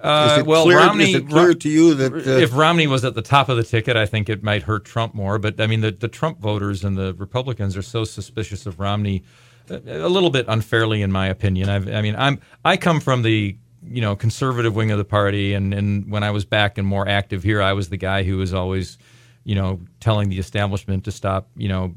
Uh, 0.01 0.29
is 0.31 0.37
it 0.39 0.45
well, 0.45 0.63
clear, 0.63 0.77
Romney, 0.77 1.05
is 1.05 1.15
it 1.15 1.27
clear 1.27 1.53
to 1.55 1.69
you 1.69 1.95
that 1.95 2.13
uh, 2.13 2.29
if 2.29 2.55
Romney 2.55 2.85
was 2.85 3.03
at 3.03 3.15
the 3.15 3.21
top 3.23 3.49
of 3.49 3.57
the 3.57 3.63
ticket, 3.63 3.97
I 3.97 4.05
think 4.05 4.29
it 4.29 4.43
might 4.43 4.63
hurt 4.63 4.85
Trump 4.85 5.15
more. 5.15 5.39
But 5.39 5.59
I 5.59 5.65
mean, 5.65 5.81
the, 5.81 5.91
the 5.91 6.07
Trump 6.07 6.39
voters 6.39 6.83
and 6.83 6.95
the 6.95 7.15
Republicans 7.15 7.75
are 7.75 7.81
so 7.81 8.03
suspicious 8.03 8.67
of 8.67 8.79
Romney, 8.79 9.23
a, 9.69 10.05
a 10.05 10.09
little 10.09 10.29
bit 10.29 10.45
unfairly, 10.47 11.01
in 11.01 11.11
my 11.11 11.27
opinion. 11.27 11.69
I've, 11.69 11.89
I 11.91 12.01
mean, 12.01 12.15
I'm 12.15 12.39
I 12.63 12.77
come 12.77 12.99
from 12.99 13.23
the 13.23 13.57
you 13.89 14.01
know 14.01 14.15
conservative 14.15 14.75
wing 14.75 14.91
of 14.91 14.97
the 14.97 15.05
party, 15.05 15.53
and, 15.53 15.73
and 15.73 16.11
when 16.11 16.23
I 16.23 16.31
was 16.31 16.45
back 16.45 16.77
and 16.77 16.87
more 16.87 17.07
active 17.07 17.43
here, 17.43 17.61
I 17.61 17.73
was 17.73 17.89
the 17.89 17.97
guy 17.97 18.23
who 18.23 18.37
was 18.37 18.53
always, 18.53 18.97
you 19.43 19.55
know, 19.55 19.81
telling 19.99 20.29
the 20.29 20.39
establishment 20.39 21.05
to 21.05 21.11
stop, 21.11 21.49
you 21.55 21.67
know, 21.67 21.95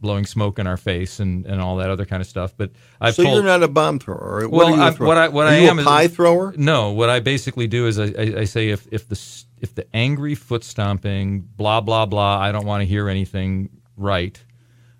blowing 0.00 0.24
smoke 0.24 0.58
in 0.58 0.66
our 0.66 0.76
face 0.76 1.20
and, 1.20 1.46
and 1.46 1.60
all 1.60 1.76
that 1.76 1.90
other 1.90 2.06
kind 2.06 2.20
of 2.20 2.26
stuff. 2.26 2.54
But 2.56 2.70
I've 3.00 3.14
so 3.14 3.22
told, 3.22 3.34
you're 3.34 3.44
not 3.44 3.62
a 3.62 3.68
bomb 3.68 3.98
thrower. 3.98 4.48
What 4.48 4.50
well, 4.50 4.66
are 4.68 4.76
you 4.76 4.82
a 4.82 4.86
I, 4.86 4.90
what 4.92 5.16
I 5.18 5.28
what 5.28 5.46
are 5.46 5.50
I 5.50 5.56
am 5.56 5.78
a 5.78 5.82
is 5.82 5.86
pie 5.86 6.08
thrower. 6.08 6.54
No, 6.56 6.90
what 6.92 7.10
I 7.10 7.20
basically 7.20 7.66
do 7.66 7.86
is 7.86 7.98
I, 7.98 8.06
I, 8.06 8.40
I 8.40 8.44
say 8.44 8.70
if 8.70 8.86
if 8.90 9.08
the 9.08 9.20
if 9.58 9.74
the 9.74 9.86
angry 9.94 10.34
foot 10.34 10.64
stomping, 10.64 11.40
blah 11.40 11.80
blah 11.80 12.06
blah, 12.06 12.38
I 12.38 12.52
don't 12.52 12.66
want 12.66 12.80
to 12.80 12.86
hear 12.86 13.08
anything 13.08 13.70
right. 13.96 14.42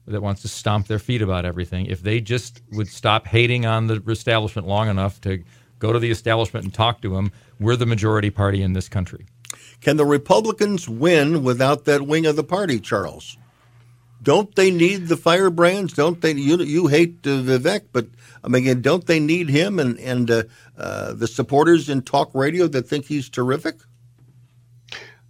That 0.07 0.23
wants 0.23 0.43
to 0.43 0.49
stomp 0.49 0.89
their 0.89 0.99
feet 0.99 1.23
about 1.23 1.45
everything. 1.45 1.87
If 1.87 2.03
they 2.03 2.21
just 2.21 2.63
would 2.73 2.89
stop 2.89 3.29
hating 3.29 3.65
on 3.65 3.87
the 3.87 4.03
establishment 4.09 4.67
long 4.67 4.89
enough 4.89 5.21
to 5.21 5.45
go 5.81 5.93
to 5.93 5.99
the 5.99 6.11
establishment 6.11 6.65
and 6.65 6.73
talk 6.73 7.01
to 7.03 7.15
them, 7.17 7.33
we're 7.59 7.75
the 7.77 7.87
majority 7.87 8.31
party 8.31 8.63
in 8.63 8.75
this 8.75 8.89
country. 8.89 9.27
Can 9.81 9.97
the 9.97 10.05
Republicans 10.07 10.89
win 10.89 11.43
without 11.43 11.85
that 11.87 12.07
wing 12.07 12.27
of 12.27 12.37
the 12.37 12.45
party, 12.45 12.79
Charles? 12.79 13.37
Don't 14.23 14.55
they 14.55 14.71
need 14.71 15.09
the 15.09 15.17
firebrands? 15.17 15.95
Don't 15.95 16.21
they? 16.21 16.33
You 16.33 16.59
you 16.59 16.87
hate 16.89 17.27
uh, 17.27 17.41
Vivek, 17.41 17.87
but 17.91 18.07
I 18.45 18.49
mean, 18.49 18.83
don't 18.83 19.07
they 19.07 19.19
need 19.19 19.49
him 19.49 19.79
and 19.79 19.99
and 19.99 20.31
uh, 20.31 20.43
uh, 20.77 21.15
the 21.15 21.27
supporters 21.27 21.89
in 21.89 22.03
talk 22.03 22.31
radio 22.35 22.67
that 22.69 22.87
think 22.87 23.07
he's 23.07 23.29
terrific? 23.31 23.77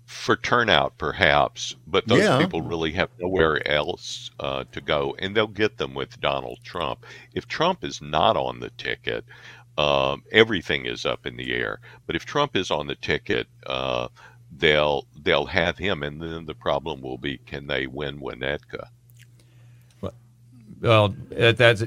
for 0.04 0.36
turnout, 0.36 0.98
perhaps, 0.98 1.76
but 1.86 2.06
those 2.06 2.18
Yeah. 2.18 2.38
people 2.38 2.60
really 2.60 2.92
have 2.92 3.08
nowhere 3.18 3.66
else 3.66 4.30
uh, 4.38 4.64
to 4.72 4.80
go, 4.80 5.16
and 5.18 5.34
they'll 5.34 5.46
get 5.46 5.78
them 5.78 5.94
with 5.94 6.20
Donald 6.20 6.58
Trump. 6.62 7.06
If 7.34 7.48
Trump 7.48 7.82
is 7.84 8.02
not 8.02 8.36
on 8.36 8.60
the 8.60 8.68
ticket, 8.70 9.24
um, 9.80 10.22
everything 10.32 10.86
is 10.86 11.04
up 11.06 11.26
in 11.26 11.36
the 11.36 11.52
air. 11.54 11.80
But 12.06 12.16
if 12.16 12.24
Trump 12.24 12.56
is 12.56 12.70
on 12.70 12.86
the 12.86 12.94
ticket, 12.96 13.46
uh, 13.66 14.08
they'll 14.56 15.06
they'll 15.22 15.46
have 15.46 15.78
him, 15.78 16.02
and 16.02 16.20
then 16.20 16.46
the 16.46 16.54
problem 16.54 17.00
will 17.00 17.18
be: 17.18 17.38
can 17.38 17.66
they 17.66 17.86
win 17.86 18.20
Winnetka? 18.20 18.88
Well, 20.80 21.14
that's 21.30 21.82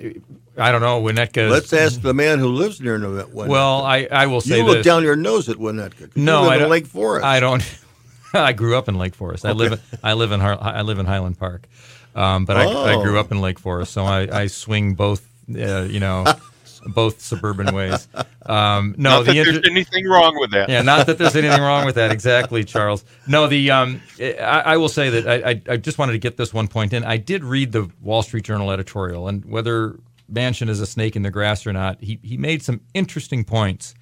I 0.58 0.72
don't 0.72 0.82
know. 0.82 1.02
Winnetka. 1.02 1.50
Let's 1.50 1.74
ask 1.74 2.02
the 2.02 2.14
man 2.14 2.38
who 2.40 2.50
lives 2.50 2.80
near 2.80 3.00
Winnetka. 3.00 3.34
Well, 3.48 3.84
I, 3.84 4.08
I 4.12 4.28
will 4.28 4.42
say 4.42 4.58
you 4.60 4.64
look 4.66 4.78
this. 4.78 4.86
down 4.86 5.04
your 5.04 5.16
nose 5.16 5.50
at 5.50 5.58
Winnetka. 5.58 6.16
You 6.16 6.24
No, 6.24 6.44
live 6.44 6.52
I 6.52 6.58
don't. 6.60 6.70
Lake 6.70 6.86
Forest. 6.86 7.26
I 7.26 7.40
don't. 7.40 7.80
I 8.36 8.54
grew 8.54 8.78
up 8.78 8.88
in 8.90 8.98
Lake 8.98 9.16
Forest. 9.16 9.46
I 9.46 9.52
live. 9.52 9.82
I 10.04 10.14
live 10.14 10.32
in 10.32 10.42
I 10.42 10.82
live 10.84 11.00
in 11.00 11.06
Highland 11.08 11.40
Park, 11.40 11.68
um, 12.16 12.46
but 12.46 12.56
I, 12.58 12.66
I 12.66 13.02
grew 13.04 13.18
Oh. 13.18 13.20
up 13.20 13.32
in 13.32 13.42
Lake 13.42 13.58
Forest, 13.60 13.94
so 13.94 14.06
I, 14.06 14.42
I 14.44 14.48
swing 14.48 14.94
both. 14.94 15.28
Uh, 15.50 15.82
you 15.90 16.00
know, 16.00 16.26
both 16.88 17.22
suburban 17.22 17.74
ways. 17.74 18.08
Um, 18.46 18.96
no, 18.98 19.10
Not 19.12 19.26
that 19.26 19.32
the 19.34 19.40
inter- 19.40 19.52
there's 19.54 19.70
anything 19.70 20.06
wrong 20.06 20.38
with 20.40 20.52
that. 20.52 20.70
yeah, 20.70 20.82
not 20.82 21.08
that 21.08 21.18
there's 21.18 21.36
anything 21.36 21.62
wrong 21.62 21.86
with 21.86 21.96
that. 21.96 22.12
Exactly, 22.12 22.64
Charles. 22.64 23.06
No, 23.28 23.48
the 23.48 23.72
um, 23.72 24.02
I, 24.20 24.62
I 24.66 24.78
will 24.78 24.90
say 24.90 25.10
that 25.10 25.28
I, 25.28 25.50
I, 25.52 25.62
I 25.74 25.78
just 25.78 25.98
wanted 25.98 26.14
to 26.14 26.20
get 26.20 26.38
this 26.38 26.54
one 26.54 26.68
point 26.68 26.94
in. 26.94 27.04
I 27.04 27.18
did 27.18 27.44
read 27.44 27.72
the 27.72 27.90
Wall 28.02 28.22
Street 28.24 28.44
Journal 28.44 28.72
editorial, 28.72 29.28
and 29.28 29.46
whether 29.46 29.98
Manchin 30.32 30.70
is 30.70 30.80
a 30.82 30.86
snake 30.86 31.16
in 31.16 31.22
the 31.22 31.32
grass 31.32 31.66
or 31.66 31.74
not, 31.74 32.02
he 32.02 32.20
he 32.24 32.38
made 32.38 32.64
some 32.64 32.82
interesting 32.94 33.44
points 33.44 33.94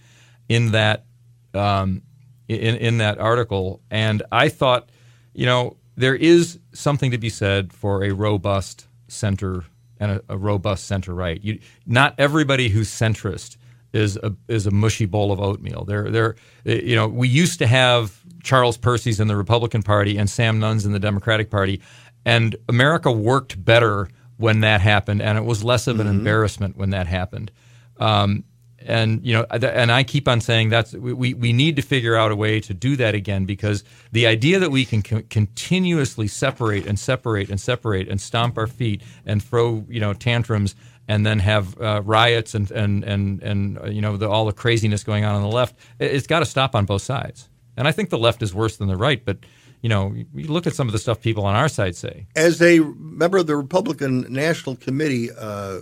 in 0.49 0.71
that 0.71 1.05
um, 1.53 2.01
in 2.47 2.75
in 2.77 2.97
that 2.97 3.19
article, 3.19 3.81
and 3.91 4.23
I 4.31 4.49
thought, 4.49 4.89
you 5.33 5.45
know, 5.45 5.77
there 5.95 6.15
is 6.15 6.59
something 6.73 7.11
to 7.11 7.17
be 7.17 7.29
said 7.29 7.73
for 7.73 8.03
a 8.03 8.11
robust 8.11 8.87
center 9.07 9.65
and 10.01 10.11
a, 10.11 10.21
a 10.29 10.37
robust 10.37 10.87
center 10.87 11.13
right. 11.13 11.41
You, 11.41 11.59
not 11.85 12.15
everybody 12.17 12.67
who's 12.67 12.89
centrist 12.89 13.55
is 13.93 14.17
a 14.17 14.33
is 14.47 14.65
a 14.65 14.71
mushy 14.71 15.05
bowl 15.05 15.31
of 15.31 15.39
oatmeal. 15.39 15.85
There, 15.85 16.09
there, 16.09 16.35
you 16.65 16.95
know, 16.95 17.07
we 17.07 17.29
used 17.29 17.59
to 17.59 17.67
have 17.67 18.19
Charles 18.43 18.77
Percy's 18.77 19.19
in 19.19 19.27
the 19.27 19.37
Republican 19.37 19.83
Party 19.83 20.17
and 20.17 20.29
Sam 20.29 20.59
Nunn's 20.59 20.85
in 20.85 20.91
the 20.91 20.99
Democratic 20.99 21.49
Party, 21.49 21.81
and 22.25 22.55
America 22.67 23.11
worked 23.11 23.63
better 23.63 24.09
when 24.37 24.61
that 24.61 24.81
happened, 24.81 25.21
and 25.21 25.37
it 25.37 25.45
was 25.45 25.63
less 25.63 25.85
of 25.87 25.99
an 25.99 26.07
embarrassment 26.07 26.75
when 26.75 26.89
that 26.89 27.05
happened. 27.05 27.51
Um, 27.97 28.43
and 28.85 29.25
you 29.25 29.33
know, 29.33 29.45
and 29.49 29.91
I 29.91 30.03
keep 30.03 30.27
on 30.27 30.41
saying 30.41 30.69
that's 30.69 30.93
we, 30.93 31.33
we 31.33 31.53
need 31.53 31.75
to 31.75 31.81
figure 31.81 32.15
out 32.15 32.31
a 32.31 32.35
way 32.35 32.59
to 32.61 32.73
do 32.73 32.95
that 32.97 33.15
again 33.15 33.45
because 33.45 33.83
the 34.11 34.27
idea 34.27 34.59
that 34.59 34.71
we 34.71 34.85
can 34.85 35.01
co- 35.01 35.23
continuously 35.29 36.27
separate 36.27 36.85
and 36.85 36.99
separate 36.99 37.49
and 37.49 37.59
separate 37.59 38.07
and 38.07 38.19
stomp 38.19 38.57
our 38.57 38.67
feet 38.67 39.01
and 39.25 39.43
throw 39.43 39.85
you 39.89 39.99
know 39.99 40.13
tantrums 40.13 40.75
and 41.07 41.25
then 41.25 41.39
have 41.39 41.79
uh, 41.81 42.01
riots 42.03 42.55
and 42.55 42.71
and 42.71 43.03
and 43.03 43.41
and 43.43 43.77
uh, 43.79 43.85
you 43.85 44.01
know 44.01 44.17
the, 44.17 44.29
all 44.29 44.45
the 44.45 44.53
craziness 44.53 45.03
going 45.03 45.25
on 45.25 45.35
on 45.35 45.41
the 45.41 45.47
left, 45.47 45.75
it, 45.99 46.11
it's 46.11 46.27
got 46.27 46.39
to 46.39 46.45
stop 46.45 46.75
on 46.75 46.85
both 46.85 47.01
sides. 47.01 47.49
And 47.77 47.87
I 47.87 47.91
think 47.91 48.09
the 48.09 48.17
left 48.17 48.41
is 48.41 48.53
worse 48.53 48.77
than 48.77 48.87
the 48.87 48.97
right, 48.97 49.23
but 49.23 49.39
you 49.81 49.89
know, 49.89 50.13
you 50.13 50.47
look 50.47 50.67
at 50.67 50.75
some 50.75 50.87
of 50.87 50.93
the 50.93 50.99
stuff 50.99 51.21
people 51.21 51.45
on 51.45 51.55
our 51.55 51.67
side 51.67 51.95
say. 51.95 52.27
As 52.35 52.61
a 52.61 52.79
member 52.79 53.37
of 53.37 53.47
the 53.47 53.55
Republican 53.55 54.31
National 54.31 54.75
Committee, 54.75 55.29
uh, 55.31 55.79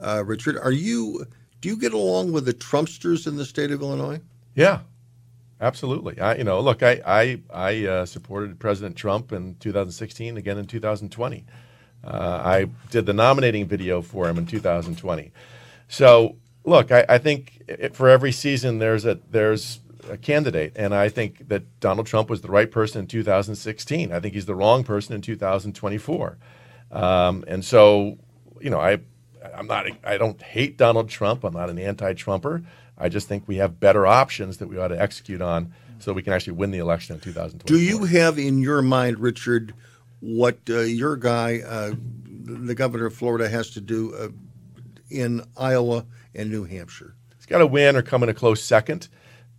uh, 0.00 0.24
Richard, 0.26 0.58
are 0.58 0.72
you 0.72 1.26
do 1.60 1.68
you 1.68 1.76
get 1.76 1.92
along 1.92 2.32
with 2.32 2.44
the 2.44 2.54
Trumpsters 2.54 3.26
in 3.26 3.36
the 3.36 3.44
state 3.44 3.70
of 3.70 3.82
Illinois? 3.82 4.20
Yeah, 4.54 4.80
absolutely. 5.60 6.20
I, 6.20 6.36
you 6.36 6.44
know, 6.44 6.60
look, 6.60 6.82
I 6.82 7.00
I, 7.06 7.40
I 7.52 7.86
uh, 7.86 8.06
supported 8.06 8.58
President 8.58 8.96
Trump 8.96 9.32
in 9.32 9.56
2016, 9.56 10.36
again 10.36 10.58
in 10.58 10.66
2020. 10.66 11.44
Uh, 12.02 12.08
I 12.44 12.66
did 12.90 13.06
the 13.06 13.12
nominating 13.12 13.66
video 13.66 14.00
for 14.00 14.28
him 14.28 14.38
in 14.38 14.46
2020. 14.46 15.32
So, 15.88 16.36
look, 16.64 16.90
I, 16.90 17.04
I 17.08 17.18
think 17.18 17.62
it, 17.68 17.94
for 17.94 18.08
every 18.08 18.32
season 18.32 18.78
there's 18.78 19.04
a 19.04 19.18
there's 19.30 19.80
a 20.08 20.16
candidate, 20.16 20.72
and 20.76 20.94
I 20.94 21.08
think 21.08 21.48
that 21.48 21.80
Donald 21.80 22.06
Trump 22.06 22.30
was 22.30 22.40
the 22.40 22.50
right 22.50 22.70
person 22.70 23.00
in 23.00 23.06
2016. 23.06 24.12
I 24.12 24.20
think 24.20 24.34
he's 24.34 24.46
the 24.46 24.54
wrong 24.54 24.82
person 24.82 25.14
in 25.14 25.20
2024. 25.20 26.38
Um, 26.90 27.44
and 27.46 27.64
so, 27.64 28.18
you 28.60 28.70
know, 28.70 28.80
I 28.80 28.98
I'm 29.54 29.66
not 29.66 29.86
I 30.04 30.18
don't 30.18 30.40
hate 30.42 30.76
Donald 30.76 31.08
Trump. 31.08 31.44
I'm 31.44 31.54
not 31.54 31.70
an 31.70 31.78
anti-Trumper. 31.78 32.62
I 32.98 33.08
just 33.08 33.28
think 33.28 33.48
we 33.48 33.56
have 33.56 33.80
better 33.80 34.06
options 34.06 34.58
that 34.58 34.68
we 34.68 34.78
ought 34.78 34.88
to 34.88 35.00
execute 35.00 35.40
on 35.40 35.72
so 35.98 36.12
we 36.12 36.22
can 36.22 36.32
actually 36.32 36.54
win 36.54 36.70
the 36.70 36.78
election 36.78 37.14
in 37.14 37.20
2020. 37.20 37.66
Do 37.66 37.82
you 37.82 38.04
have 38.04 38.38
in 38.38 38.60
your 38.60 38.82
mind, 38.82 39.18
Richard, 39.18 39.74
what 40.20 40.58
uh, 40.68 40.80
your 40.80 41.16
guy, 41.16 41.60
uh, 41.60 41.92
the 42.24 42.74
governor 42.74 43.06
of 43.06 43.14
Florida, 43.14 43.48
has 43.48 43.70
to 43.70 43.80
do 43.80 44.14
uh, 44.14 44.28
in 45.10 45.42
Iowa 45.56 46.06
and 46.34 46.50
New 46.50 46.64
Hampshire? 46.64 47.14
He's 47.36 47.46
got 47.46 47.58
to 47.58 47.66
win 47.66 47.96
or 47.96 48.02
come 48.02 48.22
in 48.22 48.28
a 48.28 48.34
close 48.34 48.62
second. 48.62 49.08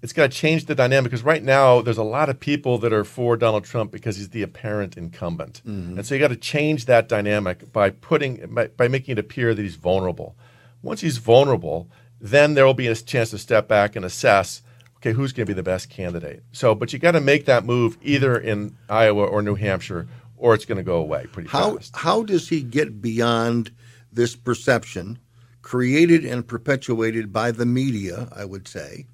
It's 0.02 0.14
got 0.14 0.32
to 0.32 0.36
change 0.38 0.66
the 0.66 0.74
dynamic 0.76 1.12
because 1.12 1.24
right 1.24 1.44
now 1.44 1.82
there's 1.82 1.98
a 1.98 2.04
lot 2.04 2.28
of 2.30 2.40
people 2.40 2.78
that 2.80 2.92
are 2.92 3.04
for 3.04 3.38
Donald 3.38 3.64
Trump 3.66 3.92
because 3.92 4.18
he's 4.18 4.30
the 4.30 4.42
apparent 4.42 4.98
incumbent, 4.98 5.62
Mhm. 5.68 5.98
and 5.98 6.06
so 6.06 6.16
you 6.16 6.20
got 6.20 6.30
to 6.30 6.36
change 6.36 6.86
that 6.86 7.08
dynamic 7.08 7.72
by 7.72 7.92
putting 7.92 8.38
by, 8.54 8.68
by 8.68 8.88
making 8.88 9.14
it 9.14 9.20
appear 9.20 9.54
that 9.54 9.62
he's 9.62 9.76
vulnerable. 9.76 10.36
Once 10.82 11.02
he's 11.02 11.18
vulnerable, 11.18 11.88
then 12.20 12.56
there 12.56 12.66
will 12.66 12.74
be 12.74 12.88
a 12.88 12.96
chance 12.96 13.30
to 13.30 13.38
step 13.38 13.68
back 13.68 13.96
and 13.96 14.04
assess. 14.04 14.64
Okay, 14.98 15.14
who's 15.14 15.34
going 15.34 15.46
to 15.46 15.50
be 15.52 15.56
the 15.56 15.64
best 15.64 15.90
candidate? 15.90 16.44
So, 16.52 16.74
but 16.76 16.94
you 16.94 17.00
got 17.00 17.12
to 17.12 17.22
make 17.22 17.46
that 17.46 17.66
move 17.66 17.98
either 18.04 18.38
in 18.38 18.76
Iowa 18.90 19.24
or 19.26 19.42
New 19.42 19.56
Hampshire, 19.56 20.08
or 20.38 20.54
it's 20.56 20.66
going 20.66 20.78
to 20.78 20.84
go 20.84 20.98
away 20.98 21.26
pretty 21.32 21.50
How 21.50 21.78
fast. 21.78 21.96
how 21.96 22.24
does 22.24 22.50
he 22.50 22.62
get 22.62 23.02
beyond 23.02 23.72
this 24.12 24.36
perception? 24.36 25.20
created 25.64 26.26
and 26.26 26.48
perpetuated 26.48 27.32
by 27.32 27.52
the 27.52 27.68
media, 27.68 28.28
I 28.36 28.46
would 28.46 28.68
say, 28.68 29.06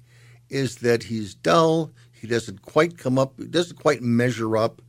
is 0.50 0.76
that 0.76 1.04
he's 1.04 1.34
dull. 1.34 1.92
He 2.12 2.26
doesn't 2.26 2.62
quite 2.62 2.98
come 2.98 3.18
up, 3.18 3.34
doesn't 3.50 3.78
quite 3.78 4.02
measure 4.02 4.56
up, 4.56 4.82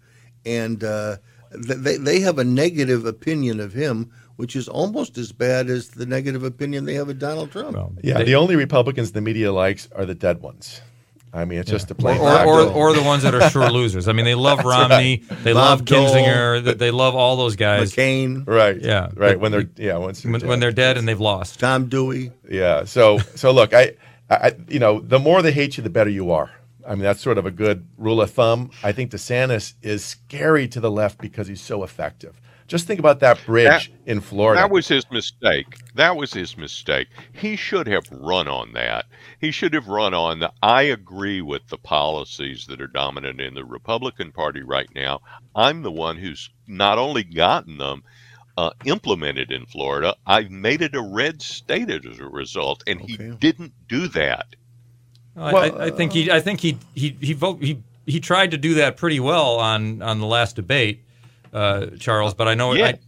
and 0.45 0.83
uh, 0.83 1.17
they 1.51 1.97
they 1.97 2.19
have 2.21 2.39
a 2.39 2.43
negative 2.43 3.05
opinion 3.05 3.59
of 3.59 3.73
him, 3.73 4.11
which 4.37 4.55
is 4.55 4.67
almost 4.67 5.17
as 5.17 5.31
bad 5.31 5.69
as 5.69 5.89
the 5.89 6.05
negative 6.05 6.43
opinion 6.43 6.85
they 6.85 6.95
have 6.95 7.09
of 7.09 7.19
Donald 7.19 7.51
Trump. 7.51 7.99
Yeah, 8.03 8.23
the 8.23 8.35
only 8.35 8.55
Republicans 8.55 9.11
the 9.11 9.21
media 9.21 9.51
likes 9.51 9.89
are 9.95 10.05
the 10.05 10.15
dead 10.15 10.41
ones. 10.41 10.81
I 11.31 11.45
mean, 11.45 11.59
it's 11.59 11.69
just 11.69 11.91
a 11.91 11.95
plain 11.95 12.19
or, 12.19 12.27
fact. 12.27 12.47
or, 12.47 12.61
or 12.61 12.93
the 12.93 13.03
ones 13.03 13.23
that 13.23 13.35
are 13.35 13.49
sure 13.51 13.69
losers. 13.71 14.07
I 14.07 14.13
mean, 14.13 14.25
they 14.25 14.33
love 14.33 14.65
Romney, 14.65 15.23
right. 15.29 15.43
they 15.43 15.53
Bob 15.53 15.79
love 15.79 15.85
Dole. 15.85 16.07
Kinzinger, 16.07 16.63
they, 16.63 16.73
they 16.73 16.91
love 16.91 17.15
all 17.15 17.35
those 17.35 17.55
guys. 17.55 17.93
McCain, 17.93 18.47
right? 18.47 18.79
Yeah, 18.79 19.09
right. 19.13 19.39
When 19.39 19.51
they're 19.51 19.69
yeah, 19.75 19.97
once 19.97 20.25
when, 20.25 20.41
when 20.41 20.59
they're 20.59 20.71
dead 20.71 20.97
and 20.97 21.07
they've 21.07 21.19
lost. 21.19 21.59
Tom 21.59 21.87
Dewey. 21.87 22.31
Yeah. 22.49 22.85
So 22.85 23.19
so 23.35 23.51
look, 23.51 23.73
I, 23.73 23.93
I 24.29 24.55
you 24.67 24.79
know, 24.79 24.99
the 24.99 25.19
more 25.19 25.41
they 25.41 25.51
hate 25.51 25.77
you, 25.77 25.83
the 25.83 25.89
better 25.89 26.09
you 26.09 26.31
are. 26.31 26.51
I 26.87 26.95
mean, 26.95 27.03
that's 27.03 27.21
sort 27.21 27.37
of 27.37 27.45
a 27.45 27.51
good 27.51 27.87
rule 27.97 28.21
of 28.21 28.31
thumb. 28.31 28.71
I 28.83 28.91
think 28.91 29.11
DeSantis 29.11 29.73
is 29.81 30.03
scary 30.03 30.67
to 30.69 30.79
the 30.79 30.89
left 30.89 31.19
because 31.19 31.47
he's 31.47 31.61
so 31.61 31.83
effective. 31.83 32.39
Just 32.69 32.85
think 32.85 32.99
about 32.99 33.19
that 33.21 33.43
bridge 33.47 33.91
in 34.05 34.21
Florida. 34.21 34.61
That 34.61 34.69
was 34.69 34.87
his 34.87 35.03
mistake. 35.09 35.65
That 35.95 36.15
was 36.15 36.31
his 36.31 36.55
mistake. 36.55 37.07
He 37.33 37.55
should 37.55 37.87
have 37.87 38.03
run 38.11 38.47
on 38.47 38.73
that. 38.73 39.05
He 39.41 39.49
should 39.49 39.73
have 39.73 39.87
run 39.87 40.13
on 40.13 40.39
the. 40.39 40.53
I 40.61 40.83
agree 40.83 41.41
with 41.41 41.67
the 41.69 41.79
policies 41.79 42.67
that 42.67 42.79
are 42.79 42.87
dominant 42.87 43.41
in 43.41 43.55
the 43.55 43.65
Republican 43.65 44.31
Party 44.31 44.61
right 44.61 44.89
now. 44.93 45.21
I'm 45.55 45.81
the 45.81 45.91
one 45.91 46.17
who's 46.17 46.51
not 46.67 46.99
only 46.99 47.23
gotten 47.23 47.79
them 47.79 48.03
uh, 48.59 48.71
implemented 48.83 49.53
in 49.53 49.65
Florida, 49.65 50.17
I've 50.27 50.51
made 50.51 50.81
it 50.81 50.93
a 50.93 51.01
red 51.01 51.41
state 51.41 51.89
as 51.89 52.19
a 52.19 52.25
result, 52.25 52.83
and 52.85 52.99
he 52.99 53.15
didn't 53.15 53.71
do 53.87 54.09
that. 54.09 54.47
I, 55.37 55.51
I, 55.51 55.85
I 55.85 55.89
think 55.91 56.11
he. 56.11 56.29
I 56.29 56.41
think 56.41 56.59
he. 56.59 56.77
He. 56.93 57.15
He, 57.21 57.31
vote, 57.31 57.63
he. 57.63 57.81
he 58.05 58.19
tried 58.19 58.51
to 58.51 58.57
do 58.57 58.73
that 58.73 58.97
pretty 58.97 59.21
well 59.21 59.55
on 59.61 60.01
on 60.01 60.19
the 60.19 60.25
last 60.25 60.57
debate, 60.57 61.05
uh, 61.53 61.85
Charles. 61.99 62.33
But 62.33 62.49
I 62.49 62.55
know. 62.55 62.73
Yeah. 62.73 62.87
I, 62.87 62.99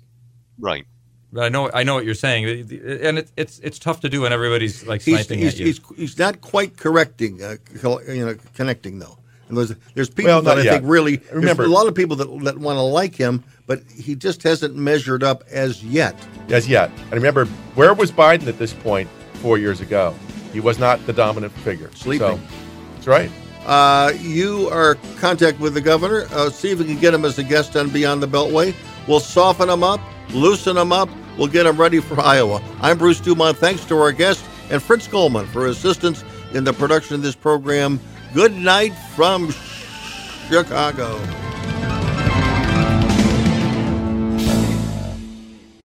right. 0.58 0.86
But 1.34 1.44
I 1.44 1.50
know. 1.50 1.70
I 1.74 1.84
know 1.84 1.96
what 1.96 2.06
you're 2.06 2.16
saying, 2.16 2.46
and 2.46 3.18
it, 3.18 3.32
it's 3.36 3.60
it's 3.60 3.78
tough 3.78 4.00
to 4.02 4.10
do 4.10 4.22
when 4.22 4.32
everybody's 4.32 4.88
like 4.88 5.02
sniping 5.02 5.40
he's, 5.40 5.56
at 5.56 5.60
you. 5.60 5.66
he's, 5.66 5.82
he's 5.98 6.18
not 6.18 6.40
quite 6.40 6.78
correcting, 6.78 7.44
uh, 7.44 7.58
you 8.08 8.26
know, 8.26 8.38
connecting 8.56 9.00
though. 9.00 9.18
And 9.52 9.58
there's, 9.58 9.76
there's 9.96 10.10
people 10.10 10.32
Well, 10.32 10.42
that 10.44 10.58
I 10.60 10.62
yet. 10.62 10.74
think 10.76 10.86
really. 10.90 11.22
Remember- 11.34 11.64
a 11.64 11.68
lot 11.68 11.88
of 11.88 11.94
people 11.94 12.16
that 12.16 12.44
that 12.46 12.58
want 12.58 12.78
to 12.78 12.82
like 12.82 13.16
him, 13.16 13.44
but 13.68 13.82
he 13.94 14.16
just 14.16 14.42
hasn't 14.44 14.76
measured 14.76 15.24
up 15.24 15.44
as 15.52 15.84
yet. 15.84 16.16
As 16.50 16.68
yet. 16.70 16.90
And 17.04 17.14
remember, 17.14 17.46
where 17.76 17.94
was 17.94 18.12
Biden 18.12 18.48
at 18.48 18.58
this 18.58 18.74
point 18.74 19.10
four 19.36 19.58
years 19.58 19.82
ago? 19.82 20.16
He 20.54 20.60
was 20.62 20.80
not 20.80 21.06
the 21.06 21.14
dominant 21.14 21.52
figure. 21.54 21.90
Sleeping. 21.96 22.38
So, 22.38 22.40
that's 22.96 23.08
right. 23.08 23.30
Uh, 23.66 24.12
you 24.20 24.70
are 24.70 24.94
in 24.94 25.16
contact 25.18 25.60
with 25.60 25.74
the 25.74 25.82
governor. 25.82 26.26
Uh, 26.32 26.50
see 26.50 26.72
if 26.72 26.80
we 26.80 26.86
can 26.86 26.98
get 27.00 27.14
him 27.14 27.26
as 27.26 27.38
a 27.38 27.44
guest 27.44 27.76
on 27.76 27.90
Beyond 27.90 28.24
the 28.24 28.28
Beltway. 28.28 28.74
We'll 29.08 29.20
soften 29.20 29.70
him 29.70 29.84
up, 29.84 30.00
loosen 30.32 30.78
him 30.78 30.92
up. 30.92 31.10
We'll 31.38 31.48
get 31.48 31.66
him 31.66 31.78
ready 31.80 32.00
for 32.00 32.20
Iowa. 32.20 32.62
I'm 32.82 32.98
Bruce 32.98 33.20
Dumont. 33.20 33.58
Thanks 33.58 33.86
to 33.86 33.98
our 33.98 34.12
guest 34.12 34.44
and 34.70 34.82
Fritz 34.82 35.08
Goldman 35.08 35.46
for 35.48 35.68
assistance 35.68 36.24
in 36.54 36.64
the 36.64 36.74
production 36.74 37.16
of 37.16 37.22
this 37.22 37.36
program. 37.36 38.00
Good 38.34 38.58
night 38.58 38.94
from 39.14 39.52
Chicago. 40.48 41.20